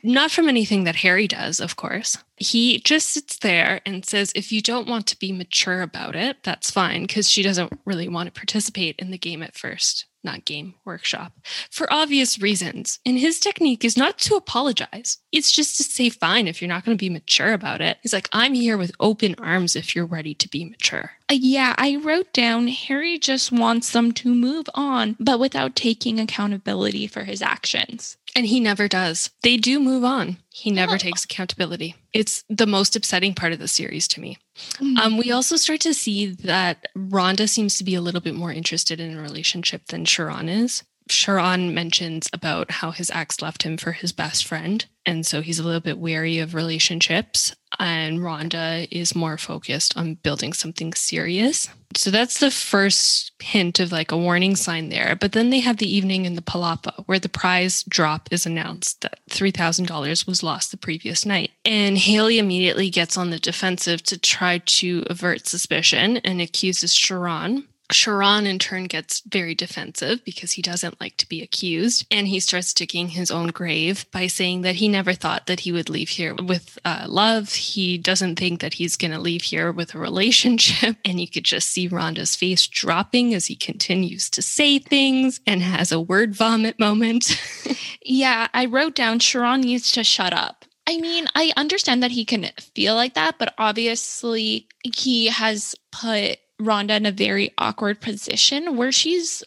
Not 0.03 0.31
from 0.31 0.49
anything 0.49 0.83
that 0.83 0.97
Harry 0.97 1.29
does, 1.29 1.61
of 1.61 1.77
course. 1.77 2.17
He 2.35 2.79
just 2.79 3.11
sits 3.11 3.37
there 3.37 3.79
and 3.85 4.05
says, 4.05 4.33
if 4.35 4.51
you 4.51 4.61
don't 4.61 4.89
want 4.89 5.07
to 5.07 5.19
be 5.19 5.31
mature 5.31 5.81
about 5.81 6.13
it, 6.13 6.43
that's 6.43 6.69
fine, 6.69 7.03
because 7.03 7.29
she 7.29 7.41
doesn't 7.41 7.79
really 7.85 8.09
want 8.09 8.27
to 8.27 8.37
participate 8.37 8.97
in 8.99 9.11
the 9.11 9.17
game 9.17 9.41
at 9.41 9.55
first 9.55 10.07
not 10.23 10.45
game 10.45 10.75
workshop 10.85 11.33
for 11.69 11.91
obvious 11.91 12.39
reasons. 12.39 12.99
And 13.05 13.19
his 13.19 13.39
technique 13.39 13.83
is 13.83 13.97
not 13.97 14.17
to 14.19 14.35
apologize. 14.35 15.19
It's 15.31 15.51
just 15.51 15.77
to 15.77 15.83
say, 15.83 16.09
fine, 16.09 16.47
if 16.47 16.61
you're 16.61 16.69
not 16.69 16.85
going 16.85 16.97
to 16.97 17.03
be 17.03 17.09
mature 17.09 17.53
about 17.53 17.81
it. 17.81 17.97
He's 18.01 18.13
like, 18.13 18.29
I'm 18.31 18.53
here 18.53 18.77
with 18.77 18.91
open 18.99 19.35
arms 19.37 19.75
if 19.75 19.95
you're 19.95 20.05
ready 20.05 20.33
to 20.35 20.49
be 20.49 20.65
mature. 20.65 21.11
Uh, 21.29 21.35
yeah, 21.39 21.73
I 21.77 21.95
wrote 21.95 22.31
down 22.33 22.67
Harry 22.67 23.17
just 23.17 23.51
wants 23.51 23.91
them 23.91 24.11
to 24.13 24.33
move 24.33 24.67
on, 24.73 25.15
but 25.19 25.39
without 25.39 25.75
taking 25.75 26.19
accountability 26.19 27.07
for 27.07 27.23
his 27.23 27.41
actions. 27.41 28.17
And 28.35 28.47
he 28.47 28.59
never 28.59 28.87
does. 28.87 29.29
They 29.43 29.57
do 29.57 29.79
move 29.79 30.03
on. 30.03 30.37
He 30.49 30.71
never 30.71 30.95
oh. 30.95 30.97
takes 30.97 31.23
accountability. 31.23 31.95
It's 32.13 32.43
the 32.49 32.65
most 32.65 32.95
upsetting 32.95 33.35
part 33.35 33.53
of 33.53 33.59
the 33.59 33.67
series 33.67 34.07
to 34.09 34.21
me. 34.21 34.37
Mm-hmm. 34.79 34.97
Um, 34.97 35.17
we 35.17 35.31
also 35.31 35.55
start 35.55 35.81
to 35.81 35.93
see 35.93 36.27
that 36.27 36.87
Rhonda 36.97 37.47
seems 37.47 37.77
to 37.77 37.83
be 37.83 37.95
a 37.95 38.01
little 38.01 38.21
bit 38.21 38.35
more 38.35 38.51
interested 38.51 38.99
in 38.99 39.17
a 39.17 39.21
relationship 39.21 39.85
than 39.87 40.05
Sharron 40.05 40.49
is. 40.49 40.83
Sharron 41.09 41.73
mentions 41.73 42.29
about 42.33 42.71
how 42.71 42.91
his 42.91 43.11
ex 43.11 43.41
left 43.41 43.63
him 43.63 43.77
for 43.77 43.91
his 43.91 44.11
best 44.11 44.45
friend. 44.45 44.85
And 45.05 45.25
so 45.25 45.41
he's 45.41 45.59
a 45.59 45.63
little 45.63 45.81
bit 45.81 45.97
wary 45.97 46.39
of 46.39 46.55
relationships. 46.55 47.55
And 47.79 48.19
Rhonda 48.19 48.87
is 48.91 49.15
more 49.15 49.37
focused 49.37 49.97
on 49.97 50.15
building 50.15 50.53
something 50.53 50.93
serious. 50.93 51.69
So 51.95 52.09
that's 52.11 52.39
the 52.39 52.51
first 52.51 53.31
hint 53.41 53.79
of 53.79 53.91
like 53.91 54.11
a 54.11 54.17
warning 54.17 54.55
sign 54.55 54.89
there. 54.89 55.15
But 55.19 55.33
then 55.33 55.49
they 55.49 55.59
have 55.59 55.77
the 55.77 55.93
evening 55.93 56.25
in 56.25 56.35
the 56.35 56.41
Palapa 56.41 57.03
where 57.05 57.19
the 57.19 57.29
prize 57.29 57.83
drop 57.83 58.29
is 58.31 58.45
announced 58.45 59.01
that 59.01 59.19
$3,000 59.29 60.27
was 60.27 60.43
lost 60.43 60.71
the 60.71 60.77
previous 60.77 61.25
night. 61.25 61.51
And 61.65 61.97
Haley 61.97 62.39
immediately 62.39 62.89
gets 62.89 63.17
on 63.17 63.29
the 63.29 63.39
defensive 63.39 64.03
to 64.03 64.17
try 64.17 64.59
to 64.59 65.03
avert 65.07 65.47
suspicion 65.47 66.17
and 66.17 66.41
accuses 66.41 66.93
Sharron 66.93 67.65
Sharron, 67.93 68.45
in 68.45 68.59
turn, 68.59 68.85
gets 68.85 69.21
very 69.21 69.55
defensive 69.55 70.23
because 70.25 70.53
he 70.53 70.61
doesn't 70.61 70.99
like 70.99 71.17
to 71.17 71.29
be 71.29 71.41
accused. 71.41 72.05
And 72.11 72.27
he 72.27 72.39
starts 72.39 72.73
digging 72.73 73.09
his 73.09 73.31
own 73.31 73.47
grave 73.47 74.05
by 74.11 74.27
saying 74.27 74.61
that 74.63 74.75
he 74.75 74.87
never 74.87 75.13
thought 75.13 75.47
that 75.47 75.61
he 75.61 75.71
would 75.71 75.89
leave 75.89 76.09
here 76.09 76.35
with 76.35 76.77
uh, 76.83 77.05
love. 77.07 77.53
He 77.53 77.97
doesn't 77.97 78.37
think 78.37 78.61
that 78.61 78.73
he's 78.73 78.97
going 78.97 79.11
to 79.11 79.19
leave 79.19 79.43
here 79.43 79.71
with 79.71 79.95
a 79.95 79.99
relationship. 79.99 80.97
And 81.05 81.19
you 81.19 81.27
could 81.27 81.43
just 81.43 81.69
see 81.69 81.89
Rhonda's 81.89 82.35
face 82.35 82.65
dropping 82.65 83.33
as 83.33 83.45
he 83.47 83.55
continues 83.55 84.29
to 84.31 84.41
say 84.41 84.79
things 84.79 85.39
and 85.45 85.61
has 85.61 85.91
a 85.91 85.99
word 85.99 86.33
vomit 86.33 86.79
moment. 86.79 87.39
yeah, 88.05 88.47
I 88.53 88.65
wrote 88.65 88.95
down 88.95 89.19
Sharron 89.19 89.63
needs 89.63 89.91
to 89.91 90.03
shut 90.03 90.33
up. 90.33 90.65
I 90.87 90.97
mean, 90.97 91.27
I 91.35 91.51
understand 91.55 92.03
that 92.03 92.11
he 92.11 92.25
can 92.25 92.49
feel 92.75 92.95
like 92.95 93.13
that, 93.13 93.37
but 93.39 93.53
obviously 93.57 94.67
he 94.83 95.27
has 95.27 95.75
put 95.91 96.39
Rhonda 96.61 96.97
in 96.97 97.05
a 97.05 97.11
very 97.11 97.51
awkward 97.57 98.01
position 98.01 98.77
where 98.77 98.91
she's 98.91 99.43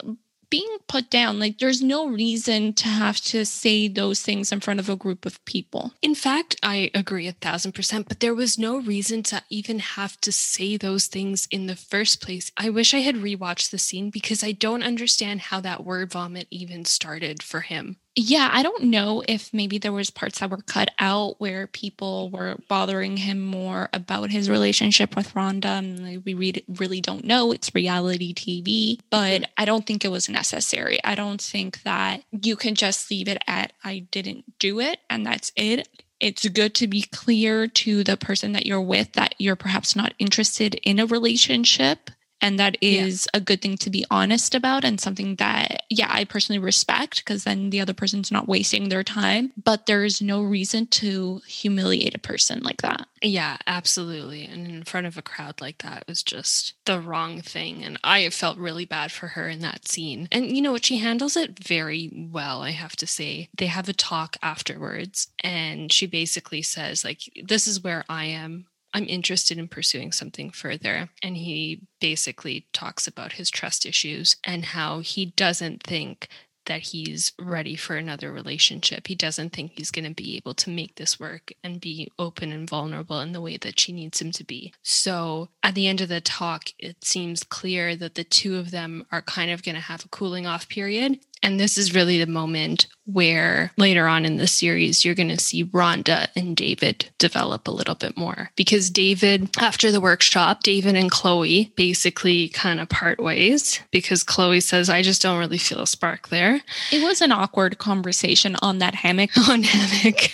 being 0.49 0.79
put 0.87 1.11
down. 1.11 1.39
Like, 1.39 1.59
there's 1.59 1.83
no 1.83 2.09
reason 2.09 2.73
to 2.75 2.89
have 2.89 3.21
to 3.23 3.45
say 3.45 3.89
those 3.89 4.23
things 4.23 4.53
in 4.53 4.61
front 4.61 4.81
of 4.81 4.89
a 4.89 4.97
group 4.97 5.27
of 5.27 5.45
people. 5.45 5.93
In 6.03 6.15
fact, 6.15 6.57
I 6.63 6.91
agree 6.95 7.27
a 7.27 7.33
thousand 7.33 7.73
percent, 7.73 8.09
but 8.09 8.21
there 8.21 8.35
was 8.35 8.59
no 8.59 8.79
reason 8.79 9.23
to 9.25 9.43
even 9.51 9.79
have 9.81 10.21
to 10.21 10.33
say 10.33 10.77
those 10.77 11.07
things 11.07 11.49
in 11.51 11.67
the 11.67 11.77
first 11.77 12.23
place. 12.23 12.53
I 12.57 12.71
wish 12.71 12.95
I 12.95 13.01
had 13.01 13.17
rewatched 13.17 13.71
the 13.71 13.79
scene 13.79 14.11
because 14.11 14.45
I 14.45 14.53
don't 14.53 14.83
understand 14.83 15.41
how 15.41 15.61
that 15.61 15.85
word 15.85 16.13
vomit 16.13 16.47
even 16.51 16.85
started 16.85 17.43
for 17.43 17.61
him 17.61 17.97
yeah 18.17 18.49
i 18.53 18.63
don't 18.63 18.83
know 18.83 19.23
if 19.29 19.53
maybe 19.53 19.77
there 19.77 19.93
was 19.93 20.11
parts 20.11 20.39
that 20.39 20.51
were 20.51 20.57
cut 20.57 20.91
out 20.99 21.39
where 21.39 21.67
people 21.67 22.31
were 22.31 22.57
bothering 22.67 23.19
him 23.19 23.45
more 23.45 23.91
about 23.93 24.31
his 24.31 24.49
relationship 24.49 25.15
with 25.15 25.33
rhonda 25.35 25.79
and 25.79 26.25
we 26.25 26.35
read, 26.35 26.65
really 26.67 27.01
don't 27.01 27.25
know. 27.25 27.53
It's 27.53 27.75
reality 27.75 28.33
tv 28.35 28.99
but 29.11 29.43
mm-hmm. 29.43 29.53
i 29.59 29.65
don't 29.65 29.87
think 29.87 30.05
it 30.05 30.09
was 30.09 30.29
necessary. 30.29 30.99
I 31.05 31.15
don't 31.15 31.41
think 31.41 31.83
that 31.83 32.23
you 32.31 32.57
can 32.57 32.75
just 32.75 33.11
leave 33.11 33.29
it 33.29 33.43
at 33.47 33.73
i 33.85 34.01
didn't 34.11 34.59
do 34.59 34.81
it 34.81 34.99
and 35.11 35.25
that's 35.27 35.53
it. 35.55 35.89
It's 36.19 36.49
good 36.49 36.75
to 36.77 36.87
be 36.87 37.03
clear 37.03 37.67
to 37.69 38.03
the 38.03 38.17
person 38.17 38.53
that 38.53 38.65
you're 38.65 38.81
with 38.81 39.13
that 39.13 39.35
you're 39.39 39.57
perhaps 39.57 39.95
not 39.95 40.15
interested 40.19 40.75
in 40.77 40.99
a 40.99 41.07
relationship 41.07 42.11
And 42.41 42.59
that 42.59 42.77
is 42.81 43.27
yeah. 43.33 43.39
a 43.39 43.41
good 43.41 43.63
thing 43.63 43.77
to 43.79 43.91
be 43.91 44.05
honest 44.11 44.55
about 44.55 44.85
and 44.85 45.01
something 45.01 45.37
that, 45.37 45.85
yeah, 45.89 46.09
I 46.11 46.25
personally 46.25 46.59
respect 46.59 47.25
because 47.25 47.45
then 47.45 47.71
the 47.71 47.81
other 47.81 47.95
person's 47.95 48.31
not 48.31 48.49
wasting 48.49 48.89
their 48.89 49.03
time. 49.03 49.53
But 49.63 49.87
there 49.87 50.05
is 50.05 50.21
no 50.21 50.43
reason 50.43 50.87
to 50.89 51.41
humiliate 51.47 52.15
a 52.15 52.19
person 52.19 52.63
like 52.63 52.83
that. 52.83 53.07
Yeah, 53.23 53.57
absolutely. 53.67 54.45
And 54.45 54.69
in 54.69 54.85
front 54.85 55.07
of 55.07 55.17
a 55.17 55.23
crowd 55.23 55.61
like 55.61 55.79
that 55.79 56.05
was 56.07 56.23
just 56.23 56.75
the 56.85 57.01
wrong 57.01 57.41
thing. 57.41 57.83
And 57.83 57.99
I 58.05 58.29
felt 58.31 58.59
really 58.59 58.85
bad 58.85 59.11
for 59.11 59.29
her 59.29 59.49
in 59.49 59.61
that 59.61 59.89
scene. 59.89 60.29
And 60.31 60.55
you 60.55 60.63
know 60.63 60.73
what? 60.73 60.85
She 60.85 60.99
handles 60.99 61.37
it 61.37 61.59
very 61.59 62.29
well, 62.31 62.63
I 62.63 62.71
have 62.71 62.97
to 62.97 63.07
say. 63.07 63.49
They 63.57 63.67
have 63.67 63.89
a 63.89 63.95
talk 63.95 64.37
afterwards, 64.43 65.29
and 65.43 65.93
she 65.93 66.07
basically 66.07 66.63
says, 66.63 67.05
like, 67.05 67.21
this 67.45 67.67
is 67.67 67.83
where 67.83 68.05
I 68.09 68.27
am. 68.27 68.67
I'm 68.95 69.07
interested 69.09 69.59
in 69.59 69.69
pursuing 69.69 70.13
something 70.13 70.51
further. 70.51 71.11
And 71.23 71.37
he 71.37 71.83
basically 72.01 72.67
talks 72.73 73.07
about 73.07 73.35
his 73.35 73.51
trust 73.51 73.85
issues 73.85 74.37
and 74.45 74.67
how 74.67 75.01
he 75.01 75.27
doesn't 75.27 75.83
think 75.83 76.29
that 76.67 76.83
he's 76.83 77.33
ready 77.39 77.77
for 77.77 77.97
another 77.97 78.33
relationship. 78.33 79.07
He 79.07 79.15
doesn't 79.15 79.51
think 79.51 79.73
he's 79.75 79.91
going 79.91 80.05
to 80.05 80.15
be 80.15 80.37
able 80.37 80.55
to 80.55 80.71
make 80.71 80.97
this 80.97 81.19
work 81.19 81.53
and 81.65 81.81
be 81.81 82.11
open 82.19 82.53
and 82.53 82.69
vulnerable 82.69 83.21
in 83.21 83.33
the 83.33 83.41
way 83.41 83.57
that 83.57 83.81
she 83.81 83.93
needs 83.93 84.21
him 84.21 84.33
to 84.33 84.45
be. 84.45 84.73
So 84.83 85.49
at 85.63 85.75
the 85.75 85.87
end 85.87 86.01
of 86.01 86.09
the 86.09 86.21
talk, 86.21 86.71
it 86.79 87.05
seems 87.05 87.43
clear 87.43 87.97
that 87.97 88.15
the 88.15 88.25
two 88.25 88.57
of 88.57 88.71
them 88.71 89.07
are 89.11 89.23
kind 89.23 89.51
of 89.51 89.63
going 89.63 89.77
to 89.77 89.81
have 89.81 90.05
a 90.05 90.09
cooling 90.09 90.47
off 90.47 90.69
period. 90.69 91.21
And 91.43 91.61
this 91.61 91.79
is 91.79 91.95
really 91.95 92.19
the 92.19 92.31
moment 92.31 92.87
where 93.05 93.71
later 93.77 94.09
on 94.09 94.25
in 94.25 94.37
the 94.37 94.47
series, 94.47 95.05
you're 95.05 95.15
going 95.15 95.29
to 95.29 95.39
see 95.39 95.65
Rhonda 95.65 96.27
and 96.35 96.57
David 96.57 97.11
develop 97.19 97.69
a 97.69 97.73
little 97.73 97.95
bit 97.95 98.17
more. 98.17 98.51
Because 98.57 98.91
David, 98.91 99.51
after 99.61 99.93
the 99.93 100.01
workshop, 100.01 100.63
David 100.63 100.97
and 100.97 101.11
Chloe 101.11 101.73
basically 101.77 102.49
kind 102.49 102.81
of 102.81 102.89
part 102.89 103.21
ways 103.21 103.81
because 103.93 104.25
Chloe 104.25 104.61
says, 104.61 104.91
I 104.91 105.03
just 105.03 105.23
don't 105.23 105.39
really 105.39 105.59
feel 105.59 105.81
a 105.81 105.87
spark 105.87 106.29
there. 106.29 106.61
It 106.91 107.05
was 107.05 107.21
an 107.21 107.33
awkward 107.33 107.79
conversation 107.79 108.57
on 108.61 108.79
that 108.79 108.95
hammock. 108.95 109.31
On 109.49 109.63
hammock. 109.63 110.33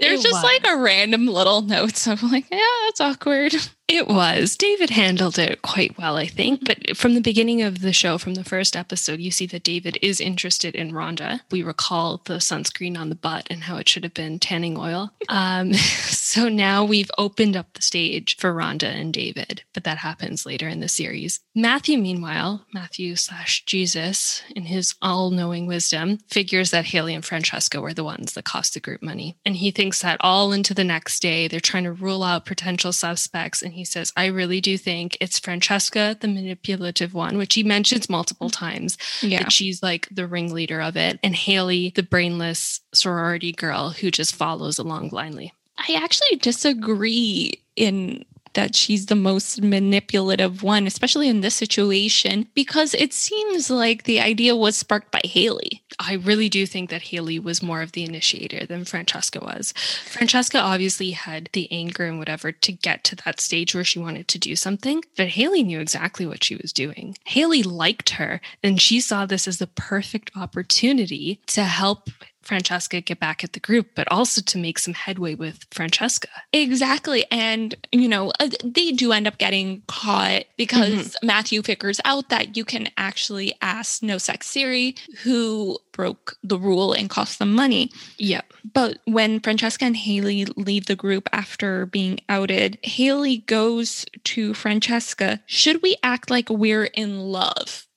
There's 0.00 0.22
just 0.22 0.34
was. 0.34 0.44
like 0.44 0.66
a 0.68 0.76
random 0.76 1.26
little 1.26 1.62
note. 1.62 1.96
So 1.96 2.12
I'm 2.12 2.30
like, 2.30 2.46
yeah, 2.50 2.60
that's 2.86 3.00
awkward. 3.00 3.54
It 3.92 4.08
was. 4.08 4.56
David 4.56 4.88
handled 4.88 5.38
it 5.38 5.60
quite 5.60 5.98
well, 5.98 6.16
I 6.16 6.26
think. 6.26 6.64
But 6.64 6.96
from 6.96 7.12
the 7.12 7.20
beginning 7.20 7.60
of 7.60 7.82
the 7.82 7.92
show, 7.92 8.16
from 8.16 8.32
the 8.32 8.42
first 8.42 8.74
episode, 8.74 9.20
you 9.20 9.30
see 9.30 9.44
that 9.44 9.64
David 9.64 9.98
is 10.00 10.18
interested 10.18 10.74
in 10.74 10.92
Rhonda. 10.92 11.40
We 11.50 11.62
recall 11.62 12.22
the 12.24 12.36
sunscreen 12.36 12.98
on 12.98 13.10
the 13.10 13.14
butt 13.14 13.46
and 13.50 13.64
how 13.64 13.76
it 13.76 13.90
should 13.90 14.04
have 14.04 14.14
been 14.14 14.38
tanning 14.38 14.78
oil. 14.78 15.12
Um, 15.28 15.74
so 15.74 16.48
now 16.48 16.86
we've 16.86 17.10
opened 17.18 17.54
up 17.54 17.74
the 17.74 17.82
stage 17.82 18.38
for 18.38 18.54
Rhonda 18.54 18.84
and 18.84 19.12
David, 19.12 19.62
but 19.74 19.84
that 19.84 19.98
happens 19.98 20.46
later 20.46 20.68
in 20.68 20.80
the 20.80 20.88
series. 20.88 21.40
Matthew, 21.54 21.98
meanwhile, 21.98 22.64
Matthew 22.72 23.14
slash 23.14 23.62
Jesus, 23.66 24.42
in 24.56 24.64
his 24.64 24.94
all 25.02 25.30
knowing 25.30 25.66
wisdom, 25.66 26.16
figures 26.30 26.70
that 26.70 26.86
Haley 26.86 27.14
and 27.14 27.22
Francesca 27.22 27.78
were 27.78 27.92
the 27.92 28.04
ones 28.04 28.32
that 28.32 28.46
cost 28.46 28.72
the 28.72 28.80
group 28.80 29.02
money. 29.02 29.36
And 29.44 29.56
he 29.56 29.70
thinks 29.70 30.00
that 30.00 30.16
all 30.20 30.50
into 30.50 30.72
the 30.72 30.82
next 30.82 31.20
day, 31.20 31.46
they're 31.46 31.60
trying 31.60 31.84
to 31.84 31.92
rule 31.92 32.22
out 32.22 32.46
potential 32.46 32.94
suspects. 32.94 33.60
And 33.60 33.74
he 33.74 33.81
he 33.82 33.86
says, 33.86 34.12
I 34.16 34.26
really 34.26 34.60
do 34.60 34.78
think 34.78 35.16
it's 35.20 35.40
Francesca, 35.40 36.16
the 36.20 36.28
manipulative 36.28 37.14
one, 37.14 37.36
which 37.36 37.54
he 37.54 37.64
mentions 37.64 38.08
multiple 38.08 38.48
mm-hmm. 38.48 38.64
times. 38.64 38.96
Yeah. 39.20 39.40
That 39.40 39.50
she's 39.50 39.82
like 39.82 40.08
the 40.08 40.28
ringleader 40.28 40.80
of 40.80 40.96
it. 40.96 41.18
And 41.24 41.34
Haley, 41.34 41.92
the 41.92 42.04
brainless 42.04 42.80
sorority 42.94 43.50
girl 43.50 43.90
who 43.90 44.12
just 44.12 44.36
follows 44.36 44.78
along 44.78 45.08
blindly. 45.08 45.52
I 45.76 45.94
actually 45.94 46.38
disagree 46.38 47.60
in 47.74 48.24
that 48.54 48.74
she's 48.74 49.06
the 49.06 49.14
most 49.14 49.62
manipulative 49.62 50.62
one, 50.62 50.86
especially 50.86 51.28
in 51.28 51.40
this 51.40 51.54
situation, 51.54 52.48
because 52.54 52.94
it 52.94 53.12
seems 53.12 53.70
like 53.70 54.04
the 54.04 54.20
idea 54.20 54.56
was 54.56 54.76
sparked 54.76 55.10
by 55.10 55.20
Haley. 55.24 55.82
I 55.98 56.14
really 56.14 56.48
do 56.48 56.66
think 56.66 56.90
that 56.90 57.02
Haley 57.02 57.38
was 57.38 57.62
more 57.62 57.82
of 57.82 57.92
the 57.92 58.04
initiator 58.04 58.66
than 58.66 58.84
Francesca 58.84 59.40
was. 59.40 59.72
Francesca 60.04 60.58
obviously 60.58 61.12
had 61.12 61.48
the 61.52 61.70
anger 61.70 62.04
and 62.04 62.18
whatever 62.18 62.52
to 62.52 62.72
get 62.72 63.04
to 63.04 63.16
that 63.24 63.40
stage 63.40 63.74
where 63.74 63.84
she 63.84 63.98
wanted 63.98 64.28
to 64.28 64.38
do 64.38 64.56
something, 64.56 65.02
but 65.16 65.28
Haley 65.28 65.62
knew 65.62 65.80
exactly 65.80 66.26
what 66.26 66.44
she 66.44 66.56
was 66.56 66.72
doing. 66.72 67.16
Haley 67.24 67.62
liked 67.62 68.10
her, 68.10 68.40
and 68.62 68.80
she 68.80 69.00
saw 69.00 69.26
this 69.26 69.46
as 69.46 69.58
the 69.58 69.66
perfect 69.66 70.30
opportunity 70.36 71.40
to 71.46 71.64
help 71.64 72.08
Francesca 72.42 73.00
get 73.00 73.20
back 73.20 73.42
at 73.44 73.52
the 73.52 73.60
group, 73.60 73.88
but 73.94 74.10
also 74.10 74.40
to 74.42 74.58
make 74.58 74.78
some 74.78 74.94
headway 74.94 75.34
with 75.34 75.64
Francesca. 75.70 76.28
Exactly. 76.52 77.24
And, 77.30 77.74
you 77.92 78.08
know, 78.08 78.32
uh, 78.40 78.50
they 78.64 78.92
do 78.92 79.12
end 79.12 79.26
up 79.26 79.38
getting 79.38 79.82
caught 79.86 80.44
because 80.56 80.92
mm-hmm. 80.92 81.26
Matthew 81.26 81.62
figures 81.62 82.00
out 82.04 82.28
that 82.28 82.56
you 82.56 82.64
can 82.64 82.88
actually 82.96 83.54
ask 83.62 84.02
No 84.02 84.18
Sex 84.18 84.46
Siri, 84.48 84.96
who 85.22 85.78
broke 85.92 86.36
the 86.42 86.58
rule 86.58 86.92
and 86.92 87.08
cost 87.08 87.38
them 87.38 87.52
money. 87.52 87.90
Yeah. 88.18 88.42
But 88.72 88.98
when 89.04 89.40
Francesca 89.40 89.84
and 89.84 89.96
Haley 89.96 90.44
leave 90.44 90.86
the 90.86 90.96
group 90.96 91.28
after 91.32 91.86
being 91.86 92.20
outed, 92.28 92.78
Haley 92.82 93.38
goes 93.38 94.04
to 94.24 94.54
Francesca, 94.54 95.40
should 95.46 95.82
we 95.82 95.96
act 96.02 96.30
like 96.30 96.48
we're 96.50 96.84
in 96.84 97.18
love? 97.20 97.86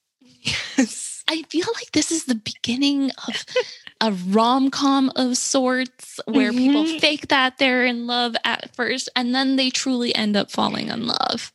Yes. 0.77 1.23
I 1.27 1.41
feel 1.43 1.65
like 1.75 1.91
this 1.91 2.11
is 2.11 2.25
the 2.25 2.35
beginning 2.35 3.11
of 3.27 3.45
a 4.01 4.11
rom 4.11 4.69
com 4.69 5.11
of 5.15 5.37
sorts 5.37 6.19
where 6.25 6.51
mm-hmm. 6.51 6.57
people 6.57 6.99
fake 6.99 7.27
that 7.29 7.57
they're 7.57 7.85
in 7.85 8.07
love 8.07 8.35
at 8.43 8.75
first 8.75 9.09
and 9.15 9.33
then 9.33 9.55
they 9.55 9.69
truly 9.69 10.13
end 10.13 10.35
up 10.35 10.51
falling 10.51 10.89
in 10.89 11.07
love. 11.07 11.51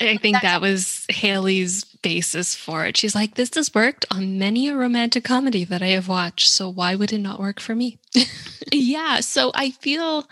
I 0.00 0.16
think 0.16 0.36
That's- 0.36 0.42
that 0.42 0.60
was 0.60 1.06
Haley's 1.08 1.84
basis 1.84 2.54
for 2.54 2.84
it. 2.86 2.96
She's 2.96 3.14
like, 3.14 3.34
this 3.34 3.54
has 3.54 3.74
worked 3.74 4.06
on 4.10 4.38
many 4.38 4.68
a 4.68 4.76
romantic 4.76 5.24
comedy 5.24 5.64
that 5.64 5.82
I 5.82 5.88
have 5.88 6.08
watched. 6.08 6.48
So 6.50 6.68
why 6.68 6.94
would 6.94 7.12
it 7.12 7.18
not 7.18 7.40
work 7.40 7.58
for 7.58 7.74
me? 7.74 7.98
yeah. 8.72 9.20
So 9.20 9.50
I 9.54 9.72
feel 9.72 10.28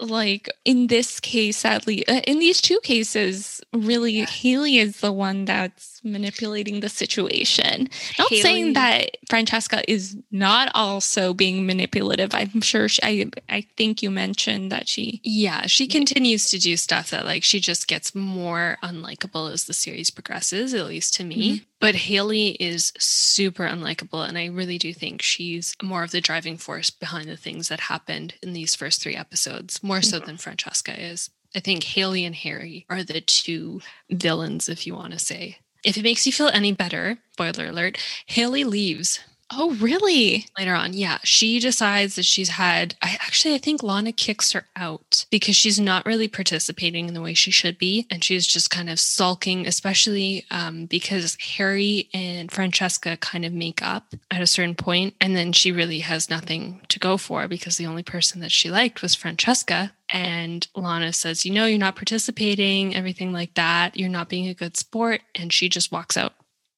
like 0.00 0.48
in 0.64 0.86
this 0.86 1.20
case, 1.20 1.58
sadly, 1.58 2.06
uh, 2.08 2.20
in 2.26 2.38
these 2.38 2.60
two 2.60 2.80
cases, 2.82 3.60
really, 3.72 4.12
yeah. 4.12 4.26
Haley 4.26 4.78
is 4.78 5.00
the 5.00 5.12
one 5.12 5.44
that's 5.44 5.91
manipulating 6.04 6.80
the 6.80 6.88
situation. 6.88 7.88
Not 8.18 8.28
Haley. 8.28 8.42
saying 8.42 8.72
that 8.74 9.16
Francesca 9.28 9.82
is 9.90 10.16
not 10.30 10.70
also 10.74 11.34
being 11.34 11.66
manipulative. 11.66 12.34
I'm 12.34 12.60
sure 12.60 12.88
she, 12.88 13.02
I 13.02 13.30
I 13.48 13.66
think 13.76 14.02
you 14.02 14.10
mentioned 14.10 14.72
that 14.72 14.88
she 14.88 15.20
Yeah, 15.24 15.66
she 15.66 15.86
continues 15.86 16.50
to 16.50 16.58
do 16.58 16.76
stuff 16.76 17.10
that 17.10 17.24
like 17.24 17.42
she 17.42 17.60
just 17.60 17.88
gets 17.88 18.14
more 18.14 18.78
unlikable 18.82 19.52
as 19.52 19.64
the 19.64 19.74
series 19.74 20.10
progresses, 20.10 20.74
at 20.74 20.86
least 20.86 21.14
to 21.14 21.24
me. 21.24 21.56
Mm-hmm. 21.56 21.64
But 21.80 21.94
Haley 21.96 22.50
is 22.60 22.92
super 22.98 23.66
unlikable. 23.66 24.26
And 24.26 24.38
I 24.38 24.46
really 24.46 24.78
do 24.78 24.92
think 24.92 25.20
she's 25.20 25.74
more 25.82 26.04
of 26.04 26.12
the 26.12 26.20
driving 26.20 26.56
force 26.56 26.90
behind 26.90 27.28
the 27.28 27.36
things 27.36 27.68
that 27.68 27.80
happened 27.80 28.34
in 28.42 28.52
these 28.52 28.74
first 28.76 29.02
three 29.02 29.16
episodes, 29.16 29.82
more 29.82 30.00
so 30.00 30.18
mm-hmm. 30.18 30.26
than 30.26 30.36
Francesca 30.36 31.00
is. 31.00 31.30
I 31.54 31.60
think 31.60 31.82
Haley 31.82 32.24
and 32.24 32.34
Harry 32.34 32.86
are 32.88 33.02
the 33.02 33.20
two 33.20 33.82
villains, 34.10 34.68
if 34.68 34.86
you 34.86 34.94
want 34.94 35.12
to 35.12 35.18
say. 35.18 35.58
If 35.84 35.96
it 35.96 36.04
makes 36.04 36.26
you 36.26 36.32
feel 36.32 36.48
any 36.48 36.72
better, 36.72 37.18
spoiler 37.32 37.66
alert, 37.66 37.98
Haley 38.26 38.62
leaves 38.64 39.18
Oh, 39.54 39.74
really? 39.74 40.46
Later 40.58 40.74
on, 40.74 40.94
yeah. 40.94 41.18
She 41.24 41.60
decides 41.60 42.16
that 42.16 42.24
she's 42.24 42.48
had, 42.48 42.94
I 43.02 43.18
actually, 43.20 43.54
I 43.54 43.58
think 43.58 43.82
Lana 43.82 44.12
kicks 44.12 44.52
her 44.52 44.64
out 44.74 45.26
because 45.30 45.56
she's 45.56 45.78
not 45.78 46.06
really 46.06 46.26
participating 46.26 47.06
in 47.06 47.14
the 47.14 47.20
way 47.20 47.34
she 47.34 47.50
should 47.50 47.76
be. 47.76 48.06
And 48.10 48.24
she's 48.24 48.46
just 48.46 48.70
kind 48.70 48.88
of 48.88 48.98
sulking, 48.98 49.66
especially 49.66 50.46
um, 50.50 50.86
because 50.86 51.36
Harry 51.56 52.08
and 52.14 52.50
Francesca 52.50 53.18
kind 53.18 53.44
of 53.44 53.52
make 53.52 53.82
up 53.82 54.14
at 54.30 54.40
a 54.40 54.46
certain 54.46 54.74
point, 54.74 55.14
And 55.20 55.36
then 55.36 55.52
she 55.52 55.70
really 55.70 56.00
has 56.00 56.30
nothing 56.30 56.80
to 56.88 56.98
go 56.98 57.18
for 57.18 57.46
because 57.46 57.76
the 57.76 57.86
only 57.86 58.02
person 58.02 58.40
that 58.40 58.52
she 58.52 58.70
liked 58.70 59.02
was 59.02 59.14
Francesca. 59.14 59.92
And 60.08 60.66
Lana 60.74 61.12
says, 61.12 61.44
You 61.44 61.52
know, 61.52 61.66
you're 61.66 61.78
not 61.78 61.96
participating, 61.96 62.94
everything 62.94 63.32
like 63.32 63.54
that. 63.54 63.96
You're 63.96 64.08
not 64.08 64.28
being 64.28 64.48
a 64.48 64.54
good 64.54 64.76
sport. 64.76 65.20
And 65.34 65.52
she 65.52 65.68
just 65.68 65.92
walks 65.92 66.16
out. 66.16 66.34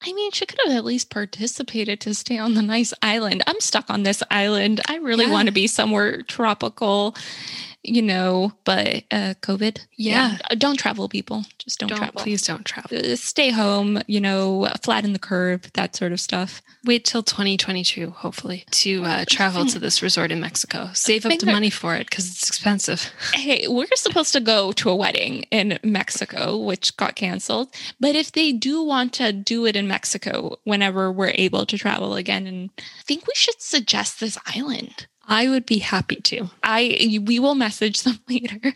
I 0.07 0.13
mean, 0.13 0.31
she 0.33 0.45
could 0.45 0.59
have 0.67 0.77
at 0.77 0.85
least 0.85 1.09
participated 1.09 2.01
to 2.03 2.15
stay 2.15 2.37
on 2.37 2.55
the 2.55 2.63
nice 2.63 2.93
island. 3.01 3.43
I'm 3.47 3.61
stuck 3.61 3.89
on 3.89 4.03
this 4.03 4.23
island. 4.31 4.83
I 4.87 4.97
really 4.97 5.25
yeah. 5.25 5.33
want 5.33 5.47
to 5.47 5.53
be 5.53 5.67
somewhere 5.67 6.23
tropical 6.23 7.17
you 7.85 8.03
know, 8.03 8.53
but 8.65 9.05
uh, 9.11 9.35
COVID. 9.43 9.79
Yeah. 9.97 10.39
yeah. 10.51 10.55
Don't 10.57 10.79
travel, 10.79 11.09
people. 11.09 11.45
Just 11.59 11.79
don't, 11.79 11.89
don't, 11.89 11.99
travel. 11.99 12.23
Please 12.23 12.43
don't 12.43 12.65
travel. 12.65 12.97
Uh, 12.97 13.15
stay 13.17 13.51
home, 13.51 14.01
you 14.07 14.21
know, 14.21 14.69
flatten 14.83 15.13
the 15.13 15.19
curve, 15.19 15.71
that 15.75 15.95
sort 15.95 16.13
of 16.13 16.21
stuff. 16.21 16.63
Wait 16.85 17.05
till 17.05 17.23
2022, 17.23 18.11
hopefully, 18.11 18.65
to 18.71 19.05
uh, 19.05 19.25
travel 19.29 19.67
to 19.67 19.79
this 19.79 20.03
resort 20.03 20.33
in 20.33 20.41
Mexico. 20.41 20.91
Save 20.95 21.27
up 21.27 21.39
the 21.39 21.47
money 21.47 21.71
for 21.71 21.95
it 21.95 22.09
because 22.09 22.29
it's 22.29 22.49
expensive. 22.49 23.11
Hey, 23.35 23.69
we're 23.69 23.87
supposed 23.95 24.33
to 24.33 24.41
go 24.41 24.73
to 24.73 24.89
a 24.89 24.97
wedding 24.97 25.45
in 25.51 25.79
Mexico, 25.83 26.57
which 26.57 26.97
got 26.97 27.15
canceled. 27.15 27.69
But 28.01 28.15
if 28.15 28.33
they 28.33 28.53
do 28.53 28.83
want 28.83 29.13
to 29.15 29.33
do 29.33 29.67
it 29.67 29.77
in 29.77 29.87
Mexico 29.87 30.59
whenever 30.65 31.13
we're 31.13 31.33
able 31.35 31.67
to 31.67 31.77
travel 31.77 32.15
again, 32.15 32.47
and 32.47 32.71
I 32.79 33.03
think 33.03 33.27
we 33.27 33.35
should 33.35 33.61
suggest 33.61 34.21
this 34.21 34.39
island. 34.47 35.07
I 35.29 35.49
would 35.49 35.67
be 35.67 35.79
happy 35.79 36.17
to. 36.17 36.51
I 36.63 37.21
we 37.25 37.39
will 37.39 37.55
message 37.55 38.03
them 38.03 38.19
later 38.29 38.75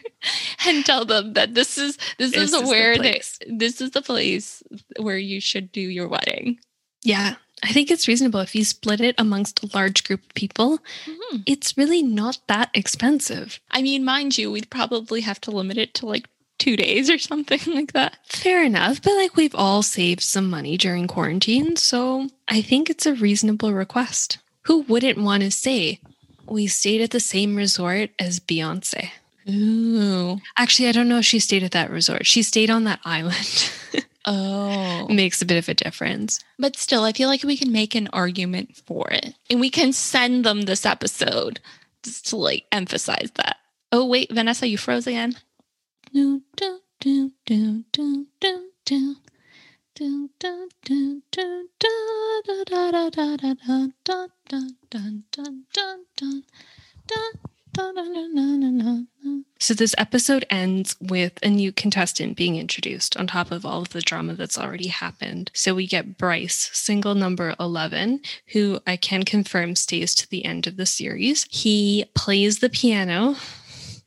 and 0.66 0.84
tell 0.84 1.04
them 1.04 1.34
that 1.34 1.54
this 1.54 1.78
is 1.78 1.96
this, 2.18 2.32
This 2.32 2.36
is 2.36 2.50
the 2.52 2.66
where 2.66 2.96
they, 2.96 3.12
place. 3.12 3.38
this 3.46 3.80
is 3.80 3.90
the 3.92 4.02
place 4.02 4.62
where 4.98 5.18
you 5.18 5.40
should 5.40 5.72
do 5.72 5.80
your 5.80 6.08
wedding. 6.08 6.58
Yeah. 7.02 7.36
I 7.62 7.72
think 7.72 7.90
it's 7.90 8.06
reasonable 8.06 8.38
if 8.40 8.54
you 8.54 8.64
split 8.64 9.00
it 9.00 9.16
amongst 9.18 9.64
a 9.64 9.70
large 9.74 10.04
group 10.04 10.20
of 10.22 10.34
people. 10.34 10.78
Mm-hmm. 11.06 11.38
It's 11.44 11.76
really 11.76 12.04
not 12.04 12.38
that 12.46 12.70
expensive. 12.72 13.58
I 13.72 13.82
mean, 13.82 14.04
mind 14.04 14.38
you, 14.38 14.52
we'd 14.52 14.70
probably 14.70 15.22
have 15.22 15.40
to 15.40 15.50
limit 15.50 15.76
it 15.76 15.92
to 15.94 16.06
like 16.06 16.28
two 16.58 16.76
days 16.76 17.10
or 17.10 17.18
something 17.30 17.58
like 17.66 17.92
that. 17.94 18.16
Fair 18.28 18.62
enough, 18.62 19.02
but 19.02 19.14
like 19.14 19.34
we've 19.34 19.56
all 19.56 19.82
saved 19.82 20.22
some 20.22 20.48
money 20.48 20.76
during 20.76 21.08
quarantine, 21.08 21.74
so 21.74 22.28
I 22.46 22.62
think 22.62 22.88
it's 22.90 23.06
a 23.06 23.14
reasonable 23.14 23.72
request. 23.72 24.38
Who 24.62 24.82
wouldn't 24.82 25.18
want 25.18 25.42
to 25.42 25.50
say 25.50 25.98
we 26.50 26.66
stayed 26.66 27.00
at 27.00 27.10
the 27.10 27.20
same 27.20 27.56
resort 27.56 28.10
as 28.18 28.40
Beyonce? 28.40 29.10
Ooh. 29.48 30.40
Actually, 30.56 30.88
I 30.88 30.92
don't 30.92 31.08
know 31.08 31.18
if 31.18 31.24
she 31.24 31.38
stayed 31.38 31.62
at 31.62 31.72
that 31.72 31.90
resort. 31.90 32.26
She 32.26 32.42
stayed 32.42 32.70
on 32.70 32.84
that 32.84 33.00
island. 33.04 33.70
Oh. 34.30 35.06
Makes 35.08 35.40
a 35.40 35.46
bit 35.46 35.56
of 35.56 35.70
a 35.70 35.74
difference. 35.74 36.44
But 36.58 36.76
still, 36.76 37.02
I 37.04 37.12
feel 37.12 37.30
like 37.30 37.42
we 37.44 37.56
can 37.56 37.72
make 37.72 37.94
an 37.94 38.08
argument 38.12 38.76
for 38.76 39.08
it. 39.10 39.34
And 39.48 39.58
we 39.58 39.70
can 39.70 39.94
send 39.94 40.44
them 40.44 40.62
this 40.62 40.84
episode 40.84 41.60
just 42.02 42.26
to 42.28 42.36
like 42.36 42.64
emphasize 42.70 43.30
that. 43.36 43.56
Oh, 43.90 44.04
wait, 44.04 44.30
Vanessa, 44.30 44.68
you 44.68 44.76
froze 44.76 45.06
again. 45.06 45.36
Do, 46.12 46.42
do, 46.56 46.80
do, 47.00 47.32
do, 47.46 47.84
do, 47.90 48.26
do, 48.38 48.66
do. 48.84 49.16
So, 59.60 59.74
this 59.74 59.94
episode 59.98 60.46
ends 60.50 60.94
with 61.00 61.32
a 61.42 61.48
new 61.48 61.72
contestant 61.72 62.36
being 62.36 62.54
introduced 62.56 63.16
on 63.16 63.26
top 63.26 63.50
of 63.50 63.66
all 63.66 63.82
of 63.82 63.88
the 63.88 64.00
drama 64.00 64.34
that's 64.34 64.56
already 64.56 64.86
happened. 64.86 65.50
So, 65.52 65.74
we 65.74 65.88
get 65.88 66.16
Bryce, 66.16 66.70
single 66.72 67.16
number 67.16 67.56
11, 67.58 68.20
who 68.52 68.78
I 68.86 68.96
can 68.96 69.24
confirm 69.24 69.74
stays 69.74 70.14
to 70.14 70.30
the 70.30 70.44
end 70.44 70.68
of 70.68 70.76
the 70.76 70.86
series. 70.86 71.44
He 71.50 72.04
plays 72.14 72.60
the 72.60 72.70
piano 72.70 73.34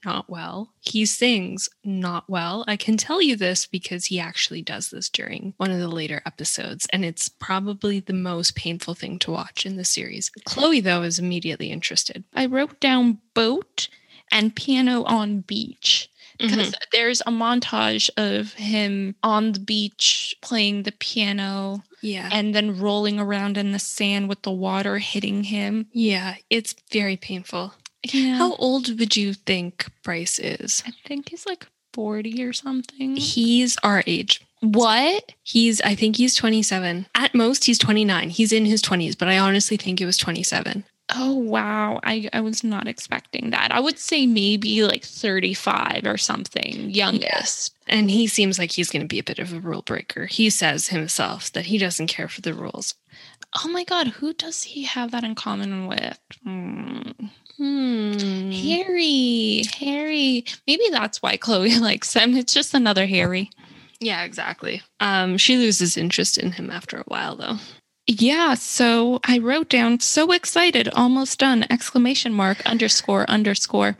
not 0.04 0.30
well. 0.30 0.72
He 0.80 1.06
sings 1.06 1.70
not 1.84 2.30
well. 2.30 2.64
I 2.68 2.76
can 2.76 2.98
tell 2.98 3.22
you 3.22 3.36
this 3.36 3.68
because 3.68 4.06
he 4.06 4.20
actually 4.20 4.62
does 4.62 4.90
this 4.90 5.10
during 5.10 5.54
one 5.58 5.70
of 5.72 5.80
the 5.80 5.88
later 5.88 6.22
episodes, 6.26 6.88
and 6.92 7.06
it's 7.06 7.30
probably 7.30 8.00
the 8.00 8.14
most 8.14 8.56
painful 8.56 8.96
thing 8.96 9.20
to 9.20 9.32
watch 9.32 9.66
in 9.66 9.78
the 9.78 9.86
series. 9.86 10.32
Chloe, 10.46 10.80
though, 10.80 11.04
is 11.04 11.20
immediately 11.20 11.72
interested. 11.72 12.24
I 12.34 12.48
wrote 12.48 12.80
down 12.80 13.20
boat 13.34 13.90
and 14.32 14.56
piano 14.56 15.04
on 15.04 15.42
beach 15.42 16.10
mm-hmm. 16.40 16.56
because 16.56 16.74
there's 16.92 17.22
a 17.22 17.32
montage 17.32 18.10
of 18.18 18.54
him 18.54 19.16
on 19.24 19.52
the 19.52 19.60
beach 19.60 20.36
playing 20.42 20.84
the 20.84 20.94
piano 20.94 21.84
Yeah. 22.02 22.30
and 22.32 22.56
then 22.56 22.80
rolling 22.80 23.20
around 23.20 23.58
in 23.58 23.72
the 23.72 23.80
sand 23.80 24.30
with 24.30 24.42
the 24.42 24.52
water 24.52 24.98
hitting 24.98 25.44
him. 25.44 25.88
Yeah, 25.92 26.36
it's 26.50 26.76
very 26.92 27.18
painful. 27.18 27.74
Yeah. 28.04 28.36
How 28.36 28.56
old 28.56 29.00
would 29.00 29.16
you 29.16 29.34
think 29.34 29.88
Bryce 30.04 30.40
is? 30.40 30.84
I 30.86 30.92
think 31.06 31.30
he's 31.30 31.46
like 31.46 31.68
40 31.94 32.44
or 32.44 32.54
something. 32.54 33.16
He's 33.16 33.78
our 33.84 34.04
age. 34.08 34.42
What? 34.62 35.34
He's, 35.44 35.82
I 35.82 35.96
think 35.96 36.18
he's 36.18 36.36
27. 36.36 37.08
At 37.16 37.34
most, 37.36 37.66
he's 37.66 37.80
29. 37.80 38.30
He's 38.30 38.52
in 38.52 38.66
his 38.66 38.82
20s, 38.82 39.18
but 39.18 39.28
I 39.28 39.38
honestly 39.40 39.78
think 39.78 40.00
it 40.00 40.06
was 40.06 40.18
27. 40.18 40.84
Oh, 41.14 41.34
wow. 41.34 42.00
I, 42.04 42.30
I 42.32 42.42
was 42.42 42.64
not 42.64 42.88
expecting 42.88 43.50
that. 43.50 43.72
I 43.72 43.80
would 43.80 44.00
say 44.00 44.26
maybe 44.26 44.84
like 44.84 45.04
35 45.04 46.04
or 46.06 46.18
something, 46.18 46.90
youngest. 46.90 47.76
And 47.88 48.10
he 48.10 48.28
seems 48.28 48.58
like 48.58 48.72
he's 48.72 48.90
going 48.90 49.02
to 49.02 49.08
be 49.08 49.20
a 49.20 49.24
bit 49.24 49.40
of 49.40 49.52
a 49.52 49.60
rule 49.60 49.82
breaker. 49.82 50.28
He 50.28 50.50
says 50.50 50.88
himself 50.88 51.52
that 51.54 51.66
he 51.66 51.78
doesn't 51.78 52.08
care 52.08 52.30
for 52.30 52.42
the 52.42 52.54
rules. 52.54 52.96
Oh 53.62 53.68
my 53.68 53.84
God. 53.84 54.08
Who 54.08 54.34
does 54.34 54.64
he 54.64 54.84
have 54.84 55.12
that 55.12 55.26
in 55.26 55.36
common 55.36 55.88
with? 55.88 56.20
Hmm. 56.44 57.02
Hmm. 57.58 58.52
Harry. 58.52 59.64
Harry. 59.80 60.46
Maybe 60.68 60.84
that's 60.92 61.22
why 61.22 61.38
Chloe 61.38 61.78
likes 61.80 62.14
him. 62.14 62.36
It's 62.36 62.54
just 62.54 62.74
another 62.74 63.06
Harry. 63.06 63.50
Yeah, 64.00 64.24
exactly. 64.24 64.82
Um, 65.00 65.38
she 65.38 65.58
loses 65.58 65.96
interest 65.96 66.38
in 66.38 66.54
him 66.54 66.72
after 66.72 66.98
a 66.98 67.04
while, 67.04 67.36
though. 67.36 67.58
Yeah, 68.08 68.56
so 68.56 69.20
I 69.26 69.38
wrote 69.38 69.70
down 69.70 70.00
so 70.00 70.32
excited, 70.32 70.90
almost 70.90 71.40
done, 71.40 71.66
exclamation 71.70 72.34
mark, 72.34 72.66
underscore, 72.66 73.30
underscore. 73.30 73.96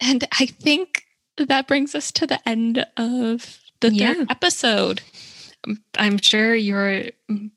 And 0.00 0.26
I 0.38 0.46
think 0.46 1.04
that 1.38 1.68
brings 1.68 1.94
us 1.94 2.10
to 2.12 2.26
the 2.26 2.46
end 2.46 2.84
of 2.96 3.60
the 3.80 3.90
third 3.90 4.26
episode. 4.28 5.00
I'm 5.98 6.18
sure 6.18 6.54
you're 6.54 7.04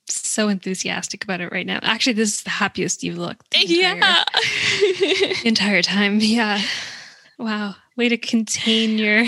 so 0.08 0.48
enthusiastic 0.50 1.24
about 1.24 1.42
it 1.42 1.52
right 1.52 1.66
now. 1.66 1.80
Actually, 1.82 2.14
this 2.14 2.36
is 2.36 2.44
the 2.44 2.50
happiest 2.50 3.04
you've 3.04 3.18
looked. 3.18 3.50
the 3.52 3.84
entire- 3.84 4.24
Yeah. 5.02 5.34
entire 5.46 5.82
time. 5.82 6.20
Yeah. 6.20 6.62
Wow. 7.40 7.76
Way 7.96 8.10
to 8.10 8.18
contain 8.18 8.98
your. 8.98 9.26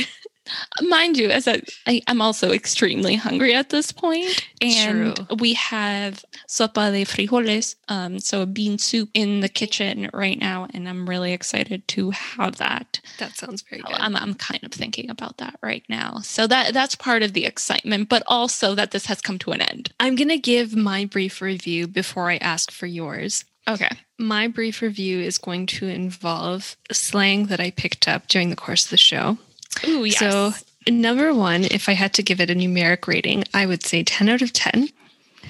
Mind 0.81 1.17
you, 1.17 1.29
as 1.29 1.47
I, 1.47 1.61
I, 1.87 2.01
I'm 2.07 2.21
also 2.21 2.51
extremely 2.51 3.15
hungry 3.15 3.53
at 3.53 3.69
this 3.69 3.91
point, 3.91 4.45
and 4.61 5.15
True. 5.15 5.37
we 5.37 5.53
have 5.53 6.23
sopa 6.47 6.91
de 6.91 7.05
frijoles, 7.05 7.75
um, 7.87 8.19
so 8.19 8.41
a 8.41 8.45
bean 8.45 8.77
soup 8.77 9.09
in 9.13 9.39
the 9.41 9.49
kitchen 9.49 10.09
right 10.13 10.39
now, 10.39 10.67
and 10.73 10.87
I'm 10.87 11.07
really 11.07 11.33
excited 11.33 11.87
to 11.89 12.11
have 12.11 12.57
that. 12.57 12.99
That 13.19 13.35
sounds 13.35 13.61
very 13.61 13.81
good. 13.81 13.95
I'm, 13.95 14.15
I'm 14.15 14.33
kind 14.33 14.63
of 14.63 14.71
thinking 14.71 15.09
about 15.09 15.37
that 15.37 15.57
right 15.61 15.83
now. 15.89 16.19
So 16.19 16.47
that 16.47 16.73
that's 16.73 16.95
part 16.95 17.23
of 17.23 17.33
the 17.33 17.45
excitement, 17.45 18.09
but 18.09 18.23
also 18.27 18.75
that 18.75 18.91
this 18.91 19.05
has 19.07 19.21
come 19.21 19.39
to 19.39 19.51
an 19.51 19.61
end. 19.61 19.93
I'm 19.99 20.15
going 20.15 20.29
to 20.29 20.37
give 20.37 20.75
my 20.75 21.05
brief 21.05 21.41
review 21.41 21.87
before 21.87 22.29
I 22.29 22.37
ask 22.37 22.71
for 22.71 22.85
yours. 22.85 23.45
Okay. 23.67 23.89
My 24.17 24.47
brief 24.47 24.81
review 24.81 25.19
is 25.19 25.37
going 25.37 25.67
to 25.67 25.87
involve 25.87 26.75
slang 26.91 27.45
that 27.47 27.59
I 27.59 27.71
picked 27.71 28.07
up 28.07 28.27
during 28.27 28.49
the 28.49 28.55
course 28.55 28.85
of 28.85 28.89
the 28.89 28.97
show. 28.97 29.37
Ooh, 29.87 30.03
yes. 30.03 30.19
So, 30.19 30.53
number 30.87 31.33
one, 31.33 31.63
if 31.63 31.89
I 31.89 31.93
had 31.93 32.13
to 32.15 32.23
give 32.23 32.41
it 32.41 32.49
a 32.49 32.55
numeric 32.55 33.07
rating, 33.07 33.43
I 33.53 33.65
would 33.65 33.83
say 33.83 34.03
10 34.03 34.29
out 34.29 34.41
of 34.41 34.53
10. 34.53 34.89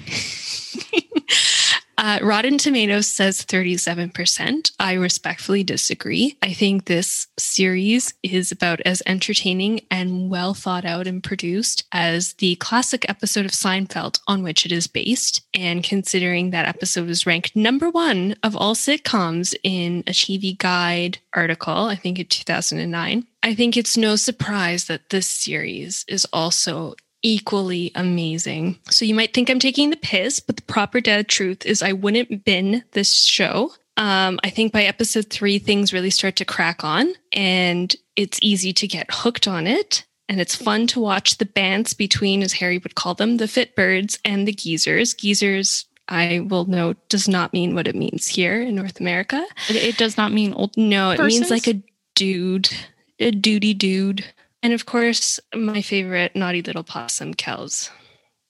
Uh, 2.00 2.18
Rotten 2.22 2.56
Tomatoes 2.56 3.06
says 3.06 3.44
37%. 3.44 4.72
I 4.80 4.94
respectfully 4.94 5.62
disagree. 5.62 6.38
I 6.40 6.54
think 6.54 6.86
this 6.86 7.26
series 7.38 8.14
is 8.22 8.50
about 8.50 8.80
as 8.86 9.02
entertaining 9.04 9.82
and 9.90 10.30
well 10.30 10.54
thought 10.54 10.86
out 10.86 11.06
and 11.06 11.22
produced 11.22 11.84
as 11.92 12.32
the 12.34 12.54
classic 12.56 13.04
episode 13.10 13.44
of 13.44 13.50
Seinfeld 13.50 14.18
on 14.26 14.42
which 14.42 14.64
it 14.64 14.72
is 14.72 14.86
based. 14.86 15.42
And 15.52 15.84
considering 15.84 16.50
that 16.50 16.66
episode 16.66 17.06
was 17.06 17.26
ranked 17.26 17.54
number 17.54 17.90
one 17.90 18.34
of 18.42 18.56
all 18.56 18.74
sitcoms 18.74 19.54
in 19.62 20.02
a 20.06 20.12
TV 20.12 20.56
Guide 20.56 21.18
article, 21.34 21.84
I 21.84 21.96
think 21.96 22.18
in 22.18 22.24
2009, 22.24 23.26
I 23.42 23.54
think 23.54 23.76
it's 23.76 23.98
no 23.98 24.16
surprise 24.16 24.86
that 24.86 25.10
this 25.10 25.26
series 25.26 26.06
is 26.08 26.26
also 26.32 26.94
equally 27.22 27.92
amazing. 27.94 28.78
So 28.90 29.04
you 29.04 29.14
might 29.14 29.34
think 29.34 29.50
I'm 29.50 29.58
taking 29.58 29.90
the 29.90 29.96
piss, 29.96 30.40
but 30.40 30.56
the 30.56 30.62
proper 30.62 31.00
dead 31.00 31.28
truth 31.28 31.66
is 31.66 31.82
I 31.82 31.92
wouldn't 31.92 32.44
bin 32.44 32.84
this 32.92 33.14
show. 33.14 33.72
Um, 33.96 34.40
I 34.42 34.50
think 34.50 34.72
by 34.72 34.84
episode 34.84 35.28
three, 35.28 35.58
things 35.58 35.92
really 35.92 36.10
start 36.10 36.36
to 36.36 36.44
crack 36.44 36.84
on 36.84 37.12
and 37.32 37.94
it's 38.16 38.38
easy 38.40 38.72
to 38.74 38.86
get 38.86 39.06
hooked 39.10 39.46
on 39.46 39.66
it. 39.66 40.06
And 40.28 40.40
it's 40.40 40.54
fun 40.54 40.86
to 40.88 41.00
watch 41.00 41.38
the 41.38 41.44
bands 41.44 41.92
between, 41.92 42.42
as 42.42 42.52
Harry 42.54 42.78
would 42.78 42.94
call 42.94 43.14
them, 43.14 43.38
the 43.38 43.46
Fitbirds 43.46 44.18
and 44.24 44.46
the 44.46 44.52
Geezers. 44.52 45.12
Geezers, 45.12 45.86
I 46.06 46.46
will 46.48 46.66
note, 46.66 47.08
does 47.08 47.26
not 47.26 47.52
mean 47.52 47.74
what 47.74 47.88
it 47.88 47.96
means 47.96 48.28
here 48.28 48.62
in 48.62 48.76
North 48.76 49.00
America. 49.00 49.44
it, 49.68 49.76
it 49.76 49.96
does 49.98 50.16
not 50.16 50.30
mean 50.32 50.54
old. 50.54 50.76
No, 50.76 51.10
it 51.10 51.20
means 51.20 51.50
like 51.50 51.66
a 51.66 51.82
dude, 52.14 52.70
a 53.18 53.32
duty 53.32 53.74
dude. 53.74 54.24
And 54.62 54.72
of 54.72 54.86
course, 54.86 55.40
my 55.54 55.82
favorite 55.82 56.36
naughty 56.36 56.62
little 56.62 56.84
possum, 56.84 57.34
Kelz. 57.34 57.90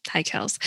Hi, 0.09 0.23
Kelz. 0.23 0.59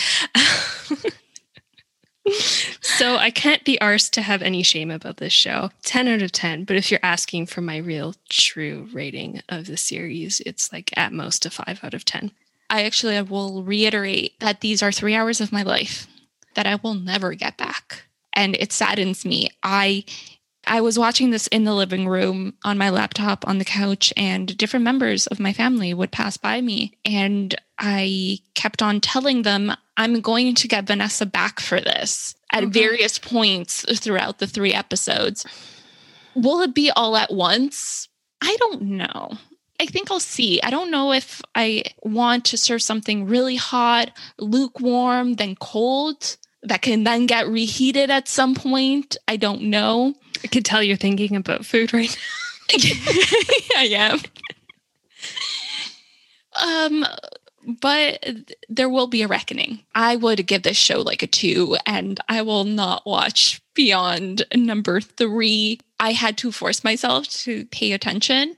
so 2.80 3.16
I 3.16 3.30
can't 3.30 3.64
be 3.64 3.76
arsed 3.80 4.10
to 4.12 4.22
have 4.22 4.40
any 4.40 4.62
shame 4.62 4.90
about 4.90 5.18
this 5.18 5.32
show. 5.32 5.70
10 5.84 6.08
out 6.08 6.22
of 6.22 6.32
10. 6.32 6.64
But 6.64 6.76
if 6.76 6.90
you're 6.90 7.00
asking 7.02 7.46
for 7.46 7.60
my 7.60 7.76
real 7.76 8.14
true 8.30 8.88
rating 8.92 9.42
of 9.48 9.66
the 9.66 9.76
series, 9.76 10.40
it's 10.46 10.72
like 10.72 10.96
at 10.96 11.12
most 11.12 11.44
a 11.44 11.50
5 11.50 11.80
out 11.82 11.94
of 11.94 12.04
10. 12.04 12.30
I 12.70 12.84
actually 12.84 13.16
I 13.16 13.22
will 13.22 13.62
reiterate 13.62 14.38
that 14.40 14.60
these 14.60 14.82
are 14.82 14.92
three 14.92 15.14
hours 15.14 15.40
of 15.40 15.52
my 15.52 15.62
life 15.62 16.06
that 16.54 16.66
I 16.66 16.76
will 16.76 16.94
never 16.94 17.34
get 17.34 17.56
back, 17.56 18.04
and 18.32 18.56
it 18.56 18.72
saddens 18.72 19.24
me. 19.24 19.50
I 19.62 20.04
I 20.66 20.80
was 20.80 20.98
watching 20.98 21.30
this 21.30 21.46
in 21.48 21.64
the 21.64 21.74
living 21.74 22.08
room 22.08 22.54
on 22.64 22.78
my 22.78 22.90
laptop 22.90 23.46
on 23.46 23.58
the 23.58 23.64
couch, 23.64 24.12
and 24.16 24.56
different 24.56 24.84
members 24.84 25.26
of 25.26 25.40
my 25.40 25.52
family 25.52 25.92
would 25.94 26.10
pass 26.12 26.36
by 26.36 26.60
me, 26.60 26.96
and 27.04 27.54
I 27.78 28.38
kept 28.54 28.82
on 28.82 29.00
telling 29.00 29.42
them 29.42 29.72
I'm 29.96 30.20
going 30.20 30.54
to 30.56 30.68
get 30.68 30.86
Vanessa 30.86 31.26
back 31.26 31.60
for 31.60 31.80
this 31.80 32.34
at 32.52 32.64
Okay. 32.64 32.72
various 32.72 33.18
points 33.18 33.84
throughout 33.98 34.38
the 34.38 34.46
three 34.46 34.72
episodes. 34.72 35.44
Will 36.34 36.60
it 36.62 36.74
be 36.74 36.90
all 36.90 37.16
at 37.16 37.32
once? 37.32 38.08
I 38.40 38.56
don't 38.58 38.82
know. 38.82 39.32
I 39.80 39.86
think 39.86 40.10
I'll 40.10 40.20
see. 40.20 40.60
I 40.62 40.70
don't 40.70 40.90
know 40.90 41.12
if 41.12 41.42
I 41.54 41.84
want 42.02 42.44
to 42.46 42.56
serve 42.56 42.82
something 42.82 43.26
really 43.26 43.56
hot, 43.56 44.10
lukewarm, 44.38 45.34
then 45.34 45.56
cold 45.56 46.36
that 46.64 46.82
can 46.82 47.04
then 47.04 47.26
get 47.26 47.46
reheated 47.46 48.10
at 48.10 48.28
some 48.28 48.54
point. 48.54 49.16
I 49.28 49.36
don't 49.36 49.62
know. 49.62 50.14
I 50.42 50.48
could 50.48 50.64
tell 50.64 50.82
you're 50.82 50.96
thinking 50.96 51.36
about 51.36 51.64
food 51.64 51.92
right 51.92 52.10
now. 52.10 52.78
I 53.76 53.88
am. 53.92 54.20
Um, 56.62 57.06
but 57.80 58.24
there 58.68 58.88
will 58.88 59.06
be 59.06 59.22
a 59.22 59.28
reckoning. 59.28 59.80
I 59.94 60.16
would 60.16 60.46
give 60.46 60.62
this 60.62 60.76
show 60.76 61.00
like 61.00 61.22
a 61.22 61.26
two, 61.26 61.76
and 61.86 62.20
I 62.28 62.42
will 62.42 62.64
not 62.64 63.06
watch 63.06 63.60
beyond 63.74 64.44
number 64.54 65.00
three. 65.00 65.80
I 65.98 66.12
had 66.12 66.36
to 66.38 66.52
force 66.52 66.84
myself 66.84 67.28
to 67.28 67.66
pay 67.66 67.92
attention. 67.92 68.56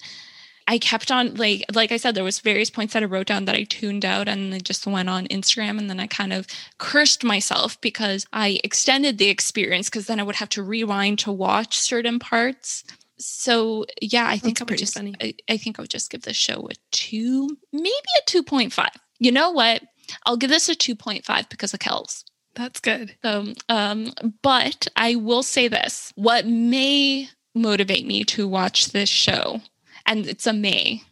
I 0.69 0.79
kept 0.79 1.11
on 1.11 1.35
like 1.35 1.65
like 1.73 1.93
I 1.93 1.97
said, 1.97 2.15
there 2.15 2.25
was 2.25 2.41
various 2.41 2.71
points 2.71 2.93
that 2.95 3.03
I 3.03 3.07
wrote 3.07 3.27
down 3.27 3.45
that 3.45 3.55
I 3.55 3.65
tuned 3.65 4.05
out 4.05 4.29
and 4.29 4.55
I 4.55 4.59
just 4.59 4.87
went 4.87 5.09
on 5.09 5.27
Instagram 5.29 5.79
and 5.79 5.89
then 5.89 6.01
I 6.01 6.07
kind 6.07 6.33
of 6.33 6.47
cursed 6.79 7.23
myself 7.23 7.81
because 7.81 8.27
I 8.33 8.61
extended 8.65 9.19
the 9.19 9.29
experience 9.29 9.89
because 9.89 10.07
then 10.07 10.19
I 10.19 10.25
would 10.25 10.37
have 10.37 10.49
to 10.51 10.63
rewind 10.63 11.21
to 11.21 11.33
watch 11.33 11.79
certain 11.79 12.19
parts. 12.19 12.85
So 13.19 13.87
yeah, 14.03 14.27
I 14.27 14.39
think 14.39 14.59
That's 14.59 14.69
I 14.69 14.73
would 14.73 14.79
just 14.79 14.95
funny. 14.95 15.15
I, 15.21 15.35
I 15.49 15.57
think 15.57 15.79
I 15.79 15.83
would 15.83 15.91
just 15.91 16.11
give 16.11 16.23
this 16.23 16.37
show 16.37 16.69
a 16.69 16.75
two, 16.91 17.49
maybe 17.73 17.91
a 17.91 18.25
two 18.27 18.43
point 18.43 18.73
five. 18.73 18.91
You 19.19 19.33
know 19.33 19.51
what? 19.51 19.83
I'll 20.25 20.37
give 20.37 20.51
this 20.51 20.69
a 20.69 20.75
two 20.75 20.97
point 20.97 21.25
five 21.25 21.49
because 21.49 21.73
of 21.75 21.81
Kelz. 21.81 22.25
That's 22.55 22.81
good. 22.81 23.15
So, 23.23 23.53
um, 23.69 24.13
but 24.43 24.89
I 24.97 25.15
will 25.15 25.43
say 25.43 25.69
this: 25.69 26.13
what 26.17 26.47
may 26.47 27.29
motivate 27.55 28.07
me 28.07 28.25
to 28.25 28.47
watch 28.47 28.89
this 28.89 29.09
show, 29.09 29.61
and 30.07 30.27
it's 30.27 30.47
a 30.47 30.53
may, 30.53 31.03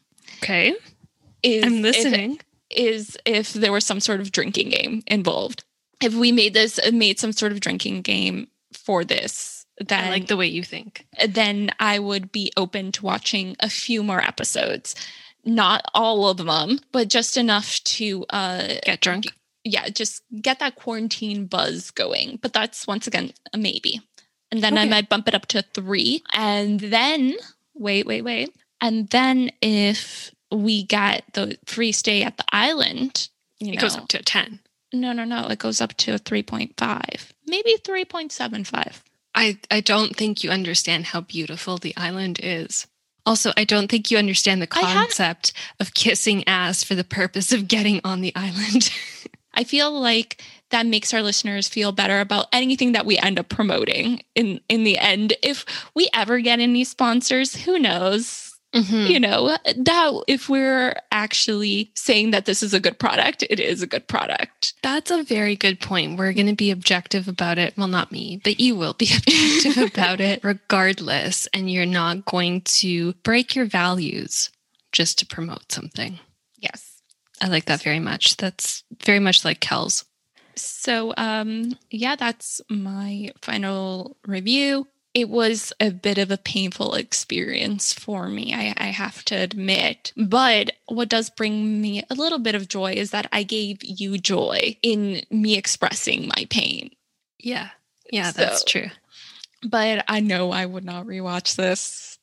Okay. 0.43 0.75
is 1.43 1.65
I'm 1.65 1.75
if- 1.77 1.83
listening. 1.83 2.41
is 2.71 3.17
if 3.25 3.53
there 3.53 3.73
was 3.73 3.85
some 3.85 4.01
sort 4.01 4.21
of 4.21 4.33
drinking 4.33 4.71
game 4.71 5.03
involved. 5.07 5.65
If 6.03 6.15
we 6.15 6.33
made 6.33 6.55
this 6.55 6.79
made 6.93 7.19
some 7.19 7.33
sort 7.33 7.53
of 7.53 7.61
drinking 7.61 8.03
game 8.03 8.49
for 8.73 9.05
this, 9.05 9.65
then 9.79 10.05
I 10.05 10.11
like 10.11 10.27
the 10.27 10.37
way 10.37 10.47
you 10.47 10.63
think. 10.65 11.07
then 11.29 11.71
I 11.79 11.99
would 11.99 12.31
be 12.33 12.53
open 12.57 12.93
to 12.93 13.05
watching 13.05 13.57
a 13.61 13.71
few 13.71 14.03
more 14.03 14.21
episodes. 14.21 14.95
Not 15.45 15.85
all 15.95 16.29
of 16.29 16.39
them, 16.39 16.81
but 16.93 17.09
just 17.09 17.37
enough 17.37 17.83
to 17.85 18.25
uh 18.31 18.75
Get 18.85 19.01
drunk. 19.01 19.27
yeah, 19.63 19.89
just 19.89 20.23
get 20.43 20.59
that 20.59 20.75
quarantine 20.77 21.47
buzz 21.47 21.91
going. 21.91 22.39
But 22.43 22.53
that's 22.53 22.87
once 22.87 23.07
again 23.07 23.33
a 23.53 23.59
maybe. 23.59 24.01
And 24.51 24.63
then 24.63 24.79
I 24.79 24.85
might 24.87 25.09
bump 25.09 25.27
it 25.29 25.35
up 25.35 25.47
to 25.47 25.63
three. 25.63 26.23
And 26.33 26.79
then 26.81 27.35
wait, 27.75 28.07
wait, 28.07 28.23
wait. 28.23 28.51
And 28.85 29.09
then 29.09 29.51
if 29.63 30.31
we 30.53 30.83
get 30.85 31.25
the 31.33 31.57
free 31.65 31.91
stay 31.93 32.23
at 32.23 32.37
the 32.37 32.45
island, 32.53 33.29
you 33.59 33.73
It 33.73 33.77
know, 33.77 33.81
goes 33.81 33.97
up 33.97 34.09
to 34.09 34.19
a 34.19 34.23
10. 34.23 34.61
no, 34.93 35.13
no, 35.13 35.25
no, 35.25 35.49
it 35.49 35.59
goes 35.59 35.81
up 35.81 35.95
to 35.97 36.15
a 36.15 36.19
3.5, 36.19 37.31
maybe 37.47 37.77
3.75. 37.83 39.01
I, 39.35 39.59
I 39.71 39.81
don't 39.81 40.15
think 40.15 40.45
you 40.45 40.51
understand 40.51 41.07
how 41.07 41.23
beautiful 41.23 41.79
the 41.79 41.97
island 41.97 42.39
is. 42.43 42.87
Also, 43.27 43.53
I 43.57 43.65
don't 43.65 43.91
think 43.91 44.11
you 44.11 44.19
understand 44.19 44.61
the 44.61 44.67
concept 44.67 45.55
of 45.81 45.95
kissing 45.95 46.47
ass 46.47 46.85
for 46.85 46.95
the 46.95 47.05
purpose 47.05 47.53
of 47.53 47.67
getting 47.69 48.03
on 48.05 48.21
the 48.21 48.33
island. 48.37 48.91
I 49.55 49.65
feel 49.65 49.99
like 49.99 50.43
that 50.71 50.85
makes 50.85 51.15
our 51.15 51.23
listeners 51.23 51.69
feel 51.69 51.91
better 51.91 52.21
about 52.21 52.49
anything 52.53 52.93
that 52.93 53.07
we 53.07 53.17
end 53.17 53.39
up 53.39 53.49
promoting 53.49 54.23
in 54.35 54.61
in 54.69 54.85
the 54.85 54.99
end. 54.99 55.33
If 55.43 55.65
we 55.95 56.11
ever 56.13 56.41
get 56.41 56.61
any 56.61 56.85
sponsors, 56.85 57.55
who 57.65 57.79
knows? 57.79 58.44
Mhm. 58.75 59.09
You 59.09 59.21
know, 59.21 59.57
that 59.65 60.23
if 60.27 60.49
we're 60.49 60.97
actually 61.13 61.93
saying 61.95 62.33
that 62.33 62.45
this 62.45 62.63
is 62.63 62.75
a 62.75 62.81
good 62.81 62.99
product, 62.99 63.45
it 63.49 63.61
is 63.61 63.83
a 63.83 63.87
good 63.87 64.09
product. 64.09 64.75
That's 64.83 65.11
a 65.11 65.23
very 65.23 65.55
good 65.55 65.81
point. 65.81 66.19
We're 66.19 66.33
going 66.33 66.49
to 66.49 66.55
be 66.57 66.71
objective 66.73 67.29
about 67.29 67.57
it. 67.59 67.75
Well, 67.77 67.87
not 67.87 68.11
me, 68.11 68.41
but 68.43 68.59
you 68.59 68.75
will 68.75 68.95
be 68.95 69.09
objective 69.17 69.79
about 69.79 70.21
it 70.21 70.43
regardless. 70.43 71.47
And 71.55 71.71
you're 71.71 71.87
not 71.87 72.25
going 72.25 72.63
to 72.63 73.13
break 73.23 73.55
your 73.55 73.67
values 73.67 74.51
just 74.93 75.19
to 75.21 75.27
promote 75.27 75.71
something. 75.71 76.19
Yes. 76.59 77.01
I 77.41 77.49
like 77.49 77.67
that 77.67 77.83
very 77.83 78.01
much. 78.01 78.37
That's 78.37 78.83
very 79.05 79.21
much 79.21 79.45
like 79.45 79.61
Kelz. 79.61 80.05
So 80.57 81.13
um 81.17 81.77
yeah, 81.91 82.17
that's 82.17 82.61
my 82.69 83.31
final 83.43 84.17
review. 84.27 84.87
It 85.15 85.29
was 85.29 85.73
a 85.79 85.91
bit 85.91 86.19
of 86.19 86.33
a 86.33 86.37
painful 86.37 86.95
experience 86.95 87.93
for 87.93 88.29
me, 88.29 88.53
I, 88.53 88.75
I 88.77 88.87
have 88.87 89.25
to 89.27 89.37
admit. 89.37 90.13
But 90.17 90.73
what 90.87 91.09
does 91.09 91.31
bring 91.31 91.81
me 91.81 92.03
a 92.11 92.15
little 92.15 92.41
bit 92.41 92.57
of 92.57 92.69
joy 92.69 92.93
is 92.95 93.13
that 93.13 93.29
I 93.33 93.45
gave 93.45 93.85
you 93.85 94.19
joy 94.19 94.77
in 94.83 95.23
me 95.31 95.57
expressing 95.57 96.27
my 96.29 96.47
pain. 96.51 96.91
Yeah. 97.39 97.71
Yeah, 98.11 98.33
that's 98.33 98.65
true. 98.65 98.91
But 99.63 100.05
I 100.09 100.21
know 100.21 100.51
I 100.51 100.67
would 100.67 100.85
not 100.85 101.07
rewatch 101.07 101.57
this. 101.57 102.19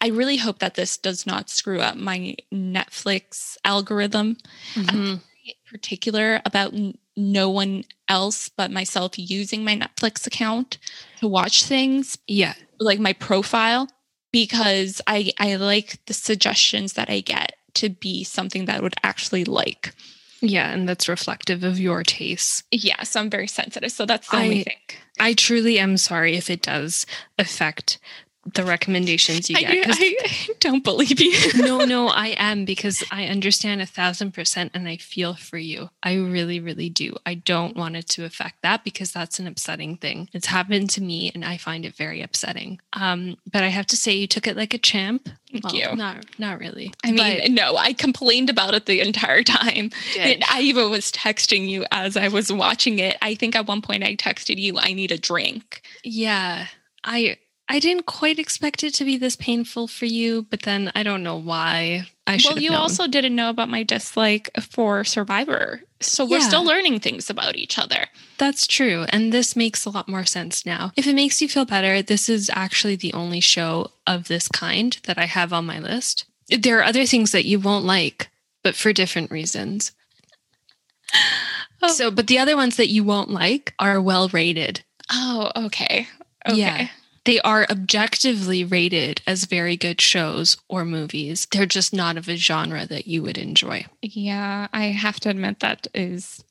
I 0.00 0.08
really 0.08 0.36
hope 0.36 0.58
that 0.58 0.74
this 0.74 0.96
does 0.98 1.26
not 1.26 1.48
screw 1.48 1.80
up 1.80 1.96
my 1.96 2.36
Netflix 2.52 3.56
algorithm. 3.64 4.36
Mhm. 4.74 5.20
particular 5.68 6.40
about 6.44 6.72
no 7.16 7.50
one 7.50 7.84
else 8.08 8.48
but 8.48 8.70
myself 8.70 9.18
using 9.18 9.64
my 9.64 9.76
Netflix 9.76 10.26
account 10.26 10.78
to 11.20 11.28
watch 11.28 11.64
things, 11.64 12.16
Yeah. 12.26 12.54
like 12.80 12.98
my 13.00 13.12
profile, 13.12 13.88
because 14.32 15.00
I 15.06 15.32
I 15.38 15.56
like 15.56 16.04
the 16.06 16.14
suggestions 16.14 16.94
that 16.94 17.10
I 17.10 17.20
get 17.20 17.54
to 17.74 17.88
be 17.90 18.24
something 18.24 18.64
that 18.66 18.76
I 18.78 18.80
would 18.80 18.94
actually 19.02 19.44
like. 19.44 19.94
Yeah. 20.40 20.72
And 20.72 20.88
that's 20.88 21.08
reflective 21.08 21.62
of 21.62 21.78
your 21.78 22.02
tastes. 22.02 22.64
Yeah, 22.72 23.02
so 23.04 23.20
I'm 23.20 23.30
very 23.30 23.46
sensitive. 23.46 23.92
So 23.92 24.04
that's 24.06 24.28
the 24.28 24.36
only 24.38 24.60
I- 24.60 24.64
thing. 24.64 24.76
I 25.20 25.34
truly 25.34 25.78
am 25.78 25.96
sorry 25.98 26.36
if 26.36 26.48
it 26.50 26.62
does 26.62 27.06
affect 27.38 27.98
the 28.54 28.64
recommendations 28.64 29.48
you 29.48 29.56
get. 29.56 29.86
I, 29.88 30.16
I, 30.24 30.48
don't 30.58 30.82
believe 30.82 31.20
you. 31.20 31.32
no, 31.62 31.84
no, 31.84 32.08
I 32.08 32.28
am 32.38 32.64
because 32.64 33.02
I 33.10 33.26
understand 33.26 33.80
a 33.80 33.86
thousand 33.86 34.32
percent 34.32 34.72
and 34.74 34.88
I 34.88 34.96
feel 34.96 35.34
for 35.34 35.58
you. 35.58 35.90
I 36.02 36.14
really, 36.16 36.58
really 36.58 36.88
do. 36.88 37.16
I 37.24 37.34
don't 37.34 37.76
want 37.76 37.96
it 37.96 38.08
to 38.10 38.24
affect 38.24 38.62
that 38.62 38.84
because 38.84 39.12
that's 39.12 39.38
an 39.38 39.46
upsetting 39.46 39.96
thing. 39.96 40.28
It's 40.32 40.46
happened 40.46 40.90
to 40.90 41.02
me 41.02 41.30
and 41.34 41.44
I 41.44 41.56
find 41.56 41.84
it 41.84 41.94
very 41.94 42.20
upsetting. 42.20 42.80
Um, 42.94 43.36
but 43.50 43.62
I 43.62 43.68
have 43.68 43.86
to 43.88 43.96
say 43.96 44.12
you 44.12 44.26
took 44.26 44.46
it 44.46 44.56
like 44.56 44.74
a 44.74 44.78
champ. 44.78 45.28
Thank 45.52 45.64
Well, 45.64 45.74
you. 45.74 45.96
Not 45.96 46.24
not 46.38 46.58
really. 46.58 46.92
I 47.04 47.12
mean, 47.12 47.54
no, 47.54 47.76
I 47.76 47.92
complained 47.92 48.50
about 48.50 48.74
it 48.74 48.86
the 48.86 49.00
entire 49.00 49.42
time. 49.42 49.90
But 50.16 50.26
And 50.26 50.44
I 50.50 50.62
even 50.62 50.90
was 50.90 51.12
texting 51.12 51.68
you 51.68 51.84
as 51.92 52.16
I 52.16 52.28
was 52.28 52.52
watching 52.52 52.98
it. 52.98 53.16
I 53.22 53.34
think 53.34 53.54
at 53.54 53.66
one 53.68 53.82
point 53.82 54.02
I 54.02 54.16
texted 54.16 54.58
you, 54.58 54.78
I 54.78 54.94
need 54.94 55.12
a 55.12 55.18
drink. 55.18 55.82
yeah, 56.02 56.66
I 57.04 57.36
I 57.72 57.78
didn't 57.78 58.04
quite 58.04 58.38
expect 58.38 58.84
it 58.84 58.92
to 58.96 59.04
be 59.06 59.16
this 59.16 59.34
painful 59.34 59.88
for 59.88 60.04
you, 60.04 60.42
but 60.50 60.60
then 60.62 60.92
I 60.94 61.02
don't 61.02 61.22
know 61.22 61.38
why. 61.38 62.06
I 62.26 62.36
should 62.36 62.56
well, 62.56 62.62
you 62.62 62.70
known. 62.72 62.80
also 62.80 63.06
didn't 63.06 63.34
know 63.34 63.48
about 63.48 63.70
my 63.70 63.82
dislike 63.82 64.50
for 64.60 65.04
Survivor. 65.04 65.80
So 65.98 66.26
we're 66.26 66.40
Yeah. 66.40 66.48
still 66.48 66.64
learning 66.64 67.00
things 67.00 67.30
about 67.30 67.56
each 67.56 67.78
other. 67.78 68.08
That's 68.36 68.66
true. 68.66 69.06
And 69.08 69.32
this 69.32 69.56
makes 69.56 69.86
a 69.86 69.90
lot 69.90 70.06
more 70.06 70.26
sense 70.26 70.66
now. 70.66 70.92
If 70.96 71.06
it 71.06 71.14
makes 71.14 71.40
you 71.40 71.48
feel 71.48 71.64
better, 71.64 72.02
this 72.02 72.28
is 72.28 72.50
actually 72.52 72.96
the 72.96 73.14
only 73.14 73.40
show 73.40 73.90
of 74.06 74.28
this 74.28 74.48
kind 74.48 74.98
that 75.04 75.16
I 75.16 75.24
have 75.24 75.54
on 75.54 75.64
my 75.64 75.78
list. 75.78 76.26
There 76.48 76.78
are 76.78 76.84
other 76.84 77.06
things 77.06 77.32
that 77.32 77.46
you 77.46 77.58
won't 77.58 77.86
like, 77.86 78.28
but 78.62 78.76
for 78.76 78.92
different 78.92 79.30
reasons. 79.30 79.92
Oh. 81.84 81.88
So, 81.88 82.12
but 82.12 82.28
the 82.28 82.38
other 82.38 82.54
ones 82.54 82.76
that 82.76 82.90
you 82.90 83.02
won't 83.02 83.28
like 83.28 83.74
are 83.80 84.00
well 84.00 84.28
rated. 84.28 84.84
Oh, 85.10 85.50
okay. 85.56 86.06
Okay. 86.48 86.56
Yeah. 86.56 86.88
They 87.24 87.38
are 87.40 87.66
objectively 87.70 88.64
rated 88.64 89.22
as 89.26 89.44
very 89.44 89.76
good 89.76 90.00
shows 90.00 90.56
or 90.68 90.84
movies. 90.84 91.46
They're 91.52 91.66
just 91.66 91.92
not 91.92 92.16
of 92.16 92.28
a 92.28 92.36
genre 92.36 92.84
that 92.86 93.06
you 93.06 93.22
would 93.22 93.38
enjoy. 93.38 93.86
Yeah, 94.02 94.66
I 94.72 94.86
have 94.86 95.20
to 95.20 95.28
admit 95.30 95.60
that 95.60 95.86
is 95.94 96.42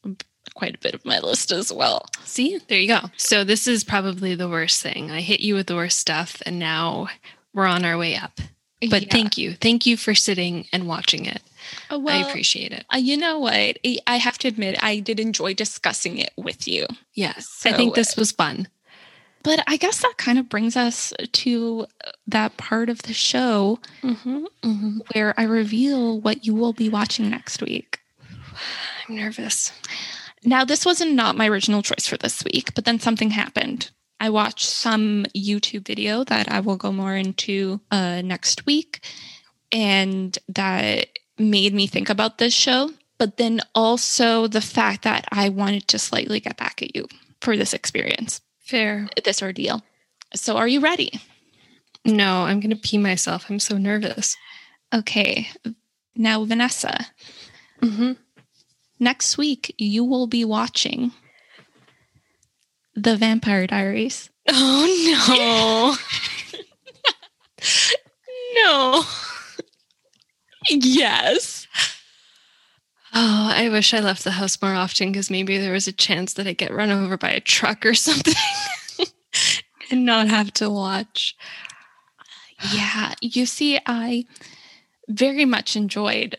quite 0.55 0.75
a 0.75 0.79
bit 0.79 0.93
of 0.93 1.03
my 1.05 1.19
list 1.19 1.51
as 1.51 1.73
well. 1.73 2.05
See, 2.23 2.59
there 2.67 2.79
you 2.79 2.87
go. 2.87 3.09
So, 3.17 3.43
this 3.43 3.67
is 3.67 3.83
probably 3.83 4.33
the 4.35 4.47
worst 4.49 4.81
thing. 4.81 5.11
I 5.11 5.21
hit 5.21 5.41
you 5.41 5.55
with 5.55 5.67
the 5.67 5.75
worst 5.75 5.97
stuff, 5.99 6.41
and 6.45 6.57
now 6.57 7.07
we're 7.53 7.65
on 7.67 7.83
our 7.83 7.97
way 7.97 8.15
up. 8.15 8.39
But 8.89 9.03
Yeah. 9.03 9.07
thank 9.11 9.37
you. 9.37 9.53
Thank 9.53 9.85
you 9.85 9.95
for 9.97 10.15
sitting 10.15 10.67
and 10.73 10.87
watching 10.87 11.25
it. 11.25 11.41
Oh, 11.89 11.99
well, 11.99 12.17
I 12.25 12.27
appreciate 12.27 12.71
it. 12.71 12.85
uh, 12.93 12.97
you 12.97 13.15
know 13.17 13.37
what? 13.39 13.77
I- 13.85 13.99
I 14.07 14.17
have 14.17 14.37
to 14.39 14.47
admit, 14.47 14.81
I 14.81 14.99
did 14.99 15.19
enjoy 15.19 15.53
discussing 15.53 16.17
it 16.17 16.31
with 16.35 16.67
you. 16.67 16.87
Yes. 17.13 17.61
I 17.65 17.73
think 17.73 17.93
this 17.93 18.15
was 18.17 18.31
fun. 18.31 18.67
But 19.43 19.63
I 19.67 19.77
guess 19.77 20.01
that 20.01 20.13
kind 20.17 20.37
of 20.37 20.49
brings 20.49 20.75
us 20.75 21.13
to 21.31 21.87
that 22.27 22.57
part 22.57 22.89
of 22.89 23.01
the 23.03 23.13
show 23.13 23.79
Mm-hmm, 24.03 24.45
mm-hmm. 24.63 24.99
where 25.13 25.33
I 25.39 25.43
reveal 25.43 26.19
what 26.19 26.45
you 26.45 26.53
will 26.53 26.73
be 26.73 26.89
watching 26.89 27.29
next 27.29 27.61
week. 27.61 27.99
I'm 29.09 29.15
nervous. 29.15 29.71
Now, 30.43 30.65
this 30.65 30.85
wasn't 30.85 31.13
not 31.13 31.37
my 31.37 31.47
original 31.47 31.81
choice 31.83 32.07
for 32.07 32.17
this 32.17 32.43
week, 32.43 32.73
but 32.73 32.85
then 32.85 32.99
something 32.99 33.31
happened. 33.31 33.91
I 34.19 34.29
watched 34.29 34.65
some 34.65 35.25
YouTube 35.35 35.87
video 35.87 36.23
that 36.25 36.51
I 36.51 36.59
will 36.59 36.77
go 36.77 36.91
more 36.91 37.15
into 37.15 37.81
uh, 37.91 38.21
next 38.21 38.65
week, 38.65 39.03
and 39.71 40.37
that 40.47 41.07
made 41.37 41.73
me 41.73 41.87
think 41.87 42.09
about 42.09 42.37
this 42.37 42.53
show. 42.53 42.91
But 43.17 43.37
then 43.37 43.61
also 43.75 44.47
the 44.47 44.61
fact 44.61 45.03
that 45.03 45.25
I 45.31 45.49
wanted 45.49 45.87
to 45.89 45.99
slightly 45.99 46.39
get 46.39 46.57
back 46.57 46.81
at 46.81 46.95
you 46.95 47.07
for 47.39 47.55
this 47.55 47.73
experience, 47.73 48.41
Fair. 48.71 49.07
this 49.25 49.41
ordeal. 49.43 49.83
So, 50.33 50.55
are 50.57 50.67
you 50.67 50.79
ready? 50.79 51.11
No, 52.05 52.43
I'm 52.43 52.59
going 52.61 52.69
to 52.71 52.75
pee 52.77 52.97
myself. 52.97 53.45
I'm 53.49 53.59
so 53.59 53.77
nervous. 53.77 54.37
Okay. 54.93 55.49
Now, 56.15 56.43
Vanessa, 56.45 57.07
Mm-hmm. 57.81 58.13
next 58.99 59.37
week 59.37 59.73
you 59.77 60.03
will 60.05 60.27
be 60.27 60.45
watching 60.45 61.11
The 62.95 63.17
Vampire 63.17 63.67
Diaries. 63.67 64.29
Oh, 64.47 65.97
no. 66.57 66.71
no. 68.63 69.03
Yes. 70.69 71.60
Oh, 73.13 73.51
I 73.53 73.67
wish 73.69 73.93
I 73.93 73.99
left 73.99 74.23
the 74.23 74.31
house 74.31 74.61
more 74.61 74.73
often 74.73 75.11
because 75.11 75.29
maybe 75.29 75.57
there 75.57 75.73
was 75.73 75.87
a 75.87 75.91
chance 75.91 76.33
that 76.33 76.47
I 76.47 76.53
get 76.53 76.71
run 76.73 76.91
over 76.91 77.17
by 77.17 77.31
a 77.31 77.39
truck 77.41 77.85
or 77.85 77.93
something 77.95 78.33
and 79.89 80.05
not 80.05 80.27
have 80.27 80.53
to 80.55 80.69
watch. 80.69 81.35
Yeah. 82.75 83.15
You 83.21 83.47
see, 83.47 83.79
I 83.87 84.25
very 85.07 85.45
much 85.45 85.75
enjoyed 85.75 86.37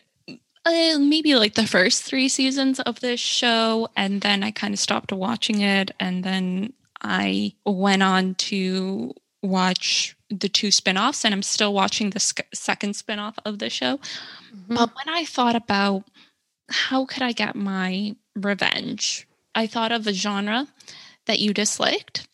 uh, 0.65 0.97
maybe 0.97 1.35
like 1.35 1.55
the 1.55 1.67
first 1.67 2.03
three 2.03 2.29
seasons 2.29 2.79
of 2.79 3.01
this 3.01 3.19
show. 3.19 3.89
And 3.97 4.21
then 4.21 4.41
I 4.41 4.51
kind 4.51 4.73
of 4.73 4.79
stopped 4.79 5.11
watching 5.11 5.59
it. 5.59 5.91
And 5.99 6.23
then 6.23 6.71
I 7.01 7.53
went 7.65 8.03
on 8.03 8.35
to 8.35 9.13
watch 9.41 10.15
the 10.29 10.47
two 10.47 10.71
spin-offs 10.71 11.25
and 11.25 11.33
I'm 11.33 11.43
still 11.43 11.73
watching 11.73 12.11
the 12.11 12.19
sc- 12.19 12.47
second 12.53 12.95
spin-off 12.95 13.37
of 13.43 13.59
the 13.59 13.69
show. 13.69 13.99
But 14.69 14.91
when 14.95 15.13
I 15.13 15.25
thought 15.25 15.57
about 15.57 16.03
how 16.69 17.05
could 17.05 17.23
I 17.23 17.31
get 17.31 17.55
my 17.55 18.15
revenge, 18.35 19.27
I 19.55 19.67
thought 19.67 19.91
of 19.91 20.07
a 20.07 20.13
genre 20.13 20.67
that 21.25 21.39
you 21.39 21.53
disliked, 21.53 22.27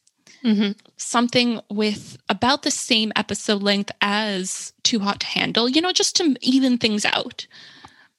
Mhm. 0.44 0.76
something 0.98 1.62
with 1.70 2.18
about 2.30 2.64
the 2.64 2.72
same 2.72 3.12
episode 3.16 3.62
length 3.64 3.92
as 4.02 4.74
Too 4.84 5.00
Hot 5.00 5.20
to 5.22 5.28
Handle, 5.28 5.68
you 5.70 5.82
know, 5.82 5.92
just 5.92 6.16
to 6.18 6.36
even 6.42 6.78
things 6.78 7.06
out. 7.06 7.46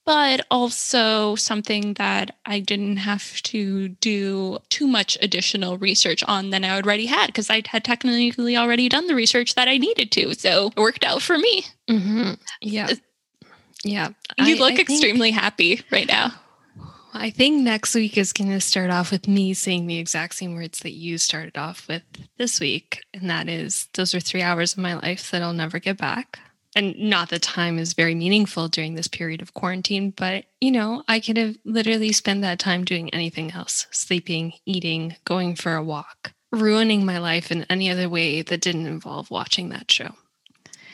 But 0.06 0.46
also 0.50 1.36
something 1.36 1.94
that 1.94 2.36
I 2.46 2.60
didn't 2.60 2.96
have 2.98 3.40
to 3.44 3.88
do 3.90 4.58
too 4.70 4.86
much 4.86 5.16
additional 5.22 5.78
research 5.78 6.22
on 6.24 6.50
than 6.50 6.64
I 6.64 6.76
already 6.76 7.06
had 7.06 7.26
because 7.26 7.50
I 7.50 7.62
had 7.66 7.84
technically 7.84 8.56
already 8.56 8.88
done 8.88 9.06
the 9.06 9.14
research 9.14 9.54
that 9.54 9.68
I 9.68 9.76
needed 9.78 10.10
to. 10.12 10.34
So 10.34 10.68
it 10.68 10.80
worked 10.80 11.04
out 11.04 11.22
for 11.22 11.38
me. 11.38 11.66
Mhm. 11.88 12.38
Yeah. 12.62 12.88
Yeah. 13.84 14.08
You 14.38 14.56
I- 14.56 14.58
look 14.58 14.72
I 14.72 14.76
think- 14.76 14.90
extremely 14.90 15.30
happy 15.30 15.82
right 15.90 16.06
now. 16.08 16.32
I 17.12 17.30
think 17.30 17.62
next 17.62 17.96
week 17.96 18.16
is 18.16 18.32
going 18.32 18.50
to 18.50 18.60
start 18.60 18.88
off 18.90 19.10
with 19.10 19.26
me 19.26 19.52
saying 19.52 19.88
the 19.88 19.98
exact 19.98 20.36
same 20.36 20.54
words 20.54 20.78
that 20.80 20.92
you 20.92 21.18
started 21.18 21.58
off 21.58 21.88
with 21.88 22.02
this 22.38 22.60
week. 22.60 23.02
And 23.12 23.28
that 23.28 23.48
is, 23.48 23.88
those 23.94 24.14
are 24.14 24.20
three 24.20 24.42
hours 24.42 24.74
of 24.74 24.78
my 24.78 24.94
life 24.94 25.28
that 25.32 25.42
I'll 25.42 25.52
never 25.52 25.80
get 25.80 25.96
back. 25.98 26.38
And 26.76 26.96
not 26.96 27.30
that 27.30 27.42
time 27.42 27.80
is 27.80 27.94
very 27.94 28.14
meaningful 28.14 28.68
during 28.68 28.94
this 28.94 29.08
period 29.08 29.42
of 29.42 29.54
quarantine, 29.54 30.10
but 30.16 30.44
you 30.60 30.70
know, 30.70 31.02
I 31.08 31.18
could 31.18 31.36
have 31.36 31.56
literally 31.64 32.12
spent 32.12 32.42
that 32.42 32.60
time 32.60 32.84
doing 32.84 33.12
anything 33.12 33.50
else 33.50 33.88
sleeping, 33.90 34.52
eating, 34.64 35.16
going 35.24 35.56
for 35.56 35.74
a 35.74 35.82
walk, 35.82 36.32
ruining 36.52 37.04
my 37.04 37.18
life 37.18 37.50
in 37.50 37.66
any 37.68 37.90
other 37.90 38.08
way 38.08 38.42
that 38.42 38.60
didn't 38.60 38.86
involve 38.86 39.32
watching 39.32 39.70
that 39.70 39.90
show. 39.90 40.14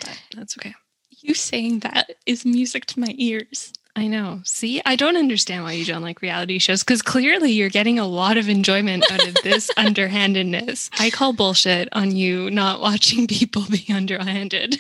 But 0.01 0.19
that's 0.35 0.57
okay. 0.57 0.75
You 1.21 1.35
saying 1.35 1.81
that 1.81 2.17
is 2.27 2.45
music 2.45 2.87
to 2.87 3.01
my 3.01 3.15
ears. 3.17 3.73
I 3.97 4.09
know. 4.09 4.41
See, 4.45 4.83
I 4.85 4.95
don't 4.95 5.17
understand 5.17 5.65
why 5.65 5.73
you 5.73 5.87
don't 5.87 6.03
like 6.03 6.21
reality 6.21 6.59
shows 6.59 6.85
because 6.85 7.01
clearly 7.01 7.53
you're 7.53 7.71
getting 7.71 7.99
a 7.99 8.07
lot 8.07 8.37
of 8.37 8.51
enjoyment 8.51 9.11
out 9.11 9.27
of 9.27 9.35
this 9.43 9.71
underhandedness. 9.79 10.91
I 10.99 11.09
call 11.09 11.33
bullshit 11.33 11.89
on 11.93 12.15
you 12.15 12.51
not 12.51 12.83
watching 12.83 13.27
people 13.29 13.65
be 13.71 13.87
underhanded. 13.91 14.77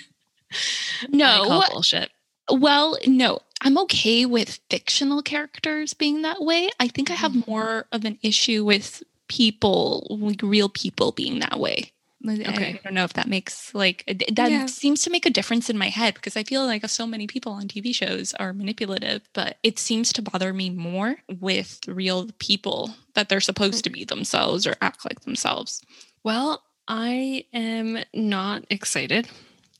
I 1.02 1.06
No, 1.08 1.44
call 1.46 1.64
bullshit. 1.72 2.10
well, 2.50 2.98
no, 3.06 3.40
I'm 3.62 3.78
okay 3.78 4.26
with 4.26 4.60
fictional 4.68 5.22
characters 5.22 5.94
being 5.94 6.20
that 6.22 6.42
way. 6.42 6.68
I 6.78 6.88
think 6.88 7.10
I 7.10 7.14
have 7.14 7.32
mm-hmm. 7.32 7.50
more 7.50 7.86
of 7.92 8.04
an 8.04 8.18
issue 8.22 8.66
with 8.66 9.02
people, 9.28 10.06
like 10.10 10.40
real 10.42 10.68
people 10.68 11.12
being 11.12 11.40
that 11.40 11.58
way. 11.58 11.92
Okay. 12.28 12.70
I 12.74 12.80
don't 12.82 12.94
know 12.94 13.04
if 13.04 13.12
that 13.14 13.28
makes 13.28 13.74
like 13.74 14.04
that 14.06 14.50
Yeah. 14.50 14.66
seems 14.66 15.02
to 15.02 15.10
make 15.10 15.26
a 15.26 15.30
difference 15.30 15.70
in 15.70 15.78
my 15.78 15.88
head 15.90 16.14
because 16.14 16.36
I 16.36 16.42
feel 16.42 16.64
like 16.66 16.88
so 16.88 17.06
many 17.06 17.26
people 17.26 17.52
on 17.52 17.68
TV 17.68 17.94
shows 17.94 18.32
are 18.34 18.52
manipulative, 18.52 19.22
but 19.32 19.58
it 19.62 19.78
seems 19.78 20.12
to 20.14 20.22
bother 20.22 20.52
me 20.52 20.70
more 20.70 21.16
with 21.40 21.80
real 21.86 22.28
people 22.38 22.94
that 23.14 23.28
they're 23.28 23.40
supposed 23.40 23.84
to 23.84 23.90
be 23.90 24.04
themselves 24.04 24.66
or 24.66 24.76
act 24.80 25.04
like 25.04 25.20
themselves. 25.20 25.82
Well, 26.24 26.62
I 26.88 27.44
am 27.52 27.98
not 28.14 28.64
excited. 28.70 29.28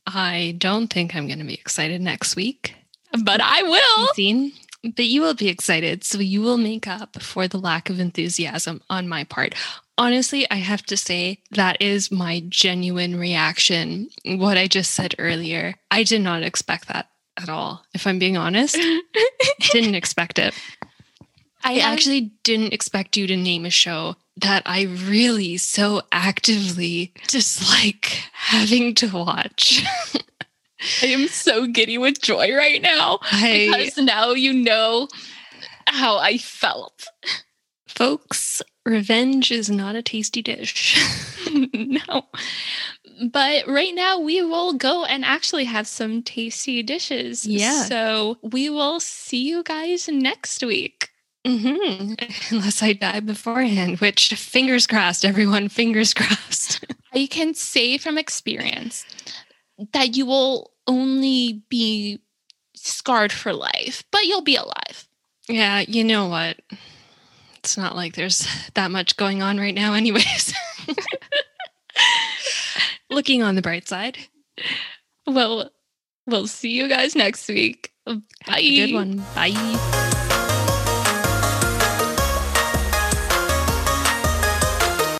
I 0.05 0.55
don't 0.57 0.87
think 0.87 1.15
I'm 1.15 1.27
going 1.27 1.39
to 1.39 1.45
be 1.45 1.55
excited 1.55 2.01
next 2.01 2.35
week. 2.35 2.75
But 3.23 3.41
I 3.41 3.63
will. 3.63 4.07
But 4.95 5.05
you 5.05 5.21
will 5.21 5.33
be 5.33 5.49
excited. 5.49 6.03
So 6.03 6.19
you 6.19 6.41
will 6.41 6.57
make 6.57 6.87
up 6.87 7.21
for 7.21 7.47
the 7.47 7.57
lack 7.57 7.89
of 7.89 7.99
enthusiasm 7.99 8.81
on 8.89 9.07
my 9.09 9.23
part. 9.23 9.55
Honestly, 9.97 10.49
I 10.51 10.55
have 10.55 10.83
to 10.83 10.97
say 10.97 11.39
that 11.51 11.81
is 11.81 12.11
my 12.11 12.43
genuine 12.47 13.19
reaction. 13.19 14.09
What 14.25 14.57
I 14.57 14.67
just 14.67 14.91
said 14.91 15.15
earlier, 15.17 15.75
I 15.89 16.03
did 16.03 16.21
not 16.21 16.43
expect 16.43 16.87
that 16.87 17.09
at 17.35 17.49
all. 17.49 17.83
If 17.93 18.05
I'm 18.05 18.19
being 18.19 18.37
honest, 18.37 18.77
didn't 19.71 19.95
expect 19.95 20.37
it. 20.37 20.53
I 21.63 21.79
actually 21.79 22.31
didn't 22.43 22.73
expect 22.73 23.17
you 23.17 23.27
to 23.27 23.35
name 23.35 23.65
a 23.65 23.69
show 23.69 24.15
that 24.37 24.63
I 24.65 24.83
really 24.83 25.57
so 25.57 26.03
actively 26.11 27.13
dislike 27.27 28.21
having 28.31 28.93
to 28.95 29.07
watch. 29.09 29.83
I 31.01 31.07
am 31.07 31.27
so 31.27 31.65
giddy 31.65 31.97
with 31.97 32.21
joy 32.21 32.55
right 32.55 32.81
now 32.81 33.19
I, 33.23 33.69
because 33.71 33.97
now 33.97 34.31
you 34.31 34.53
know 34.53 35.07
how 35.87 36.17
I 36.17 36.37
felt. 36.37 37.07
Folks, 37.97 38.61
revenge 38.85 39.51
is 39.51 39.69
not 39.69 39.95
a 39.95 40.03
tasty 40.03 40.41
dish. 40.43 40.95
no. 41.73 42.25
But 43.31 43.67
right 43.67 43.95
now 43.95 44.19
we 44.19 44.43
will 44.43 44.73
go 44.73 45.03
and 45.03 45.25
actually 45.25 45.65
have 45.65 45.87
some 45.87 46.21
tasty 46.21 46.83
dishes. 46.83 47.45
Yeah. 47.47 47.83
So 47.83 48.37
we 48.43 48.69
will 48.69 48.99
see 48.99 49.47
you 49.47 49.63
guys 49.63 50.07
next 50.07 50.63
week. 50.63 51.09
hmm 51.45 52.13
Unless 52.51 52.83
I 52.83 52.93
die 52.93 53.19
beforehand, 53.21 53.99
which 53.99 54.29
fingers 54.35 54.85
crossed, 54.85 55.25
everyone, 55.25 55.67
fingers 55.67 56.13
crossed. 56.13 56.85
I 57.13 57.25
can 57.25 57.55
say 57.55 57.97
from 57.97 58.17
experience 58.19 59.05
that 59.93 60.15
you 60.15 60.27
will 60.27 60.71
only 60.85 61.63
be 61.69 62.19
scarred 62.75 63.31
for 63.31 63.53
life, 63.53 64.03
but 64.11 64.25
you'll 64.25 64.41
be 64.41 64.55
alive. 64.55 65.07
yeah, 65.49 65.79
you 65.79 66.03
know 66.03 66.27
what? 66.27 66.59
It's 67.67 67.77
not 67.77 67.97
like 67.97 68.15
there's 68.15 68.47
that 68.75 68.91
much 68.91 69.17
going 69.17 69.41
on 69.41 69.57
right 69.57 69.75
now, 69.75 69.93
anyways. 69.93 70.53
Looking 73.09 73.43
on 73.43 73.55
the 73.55 73.61
bright 73.61 73.89
side. 73.89 74.17
Well, 75.25 75.69
we'll 76.25 76.47
see 76.47 76.69
you 76.69 76.87
guys 76.87 77.13
next 77.13 77.45
week. 77.49 77.91
Bye. 78.05 78.21
Have 78.45 78.59
a 78.59 78.85
good 78.85 78.93
one. 78.93 79.17
Bye. 79.35 80.13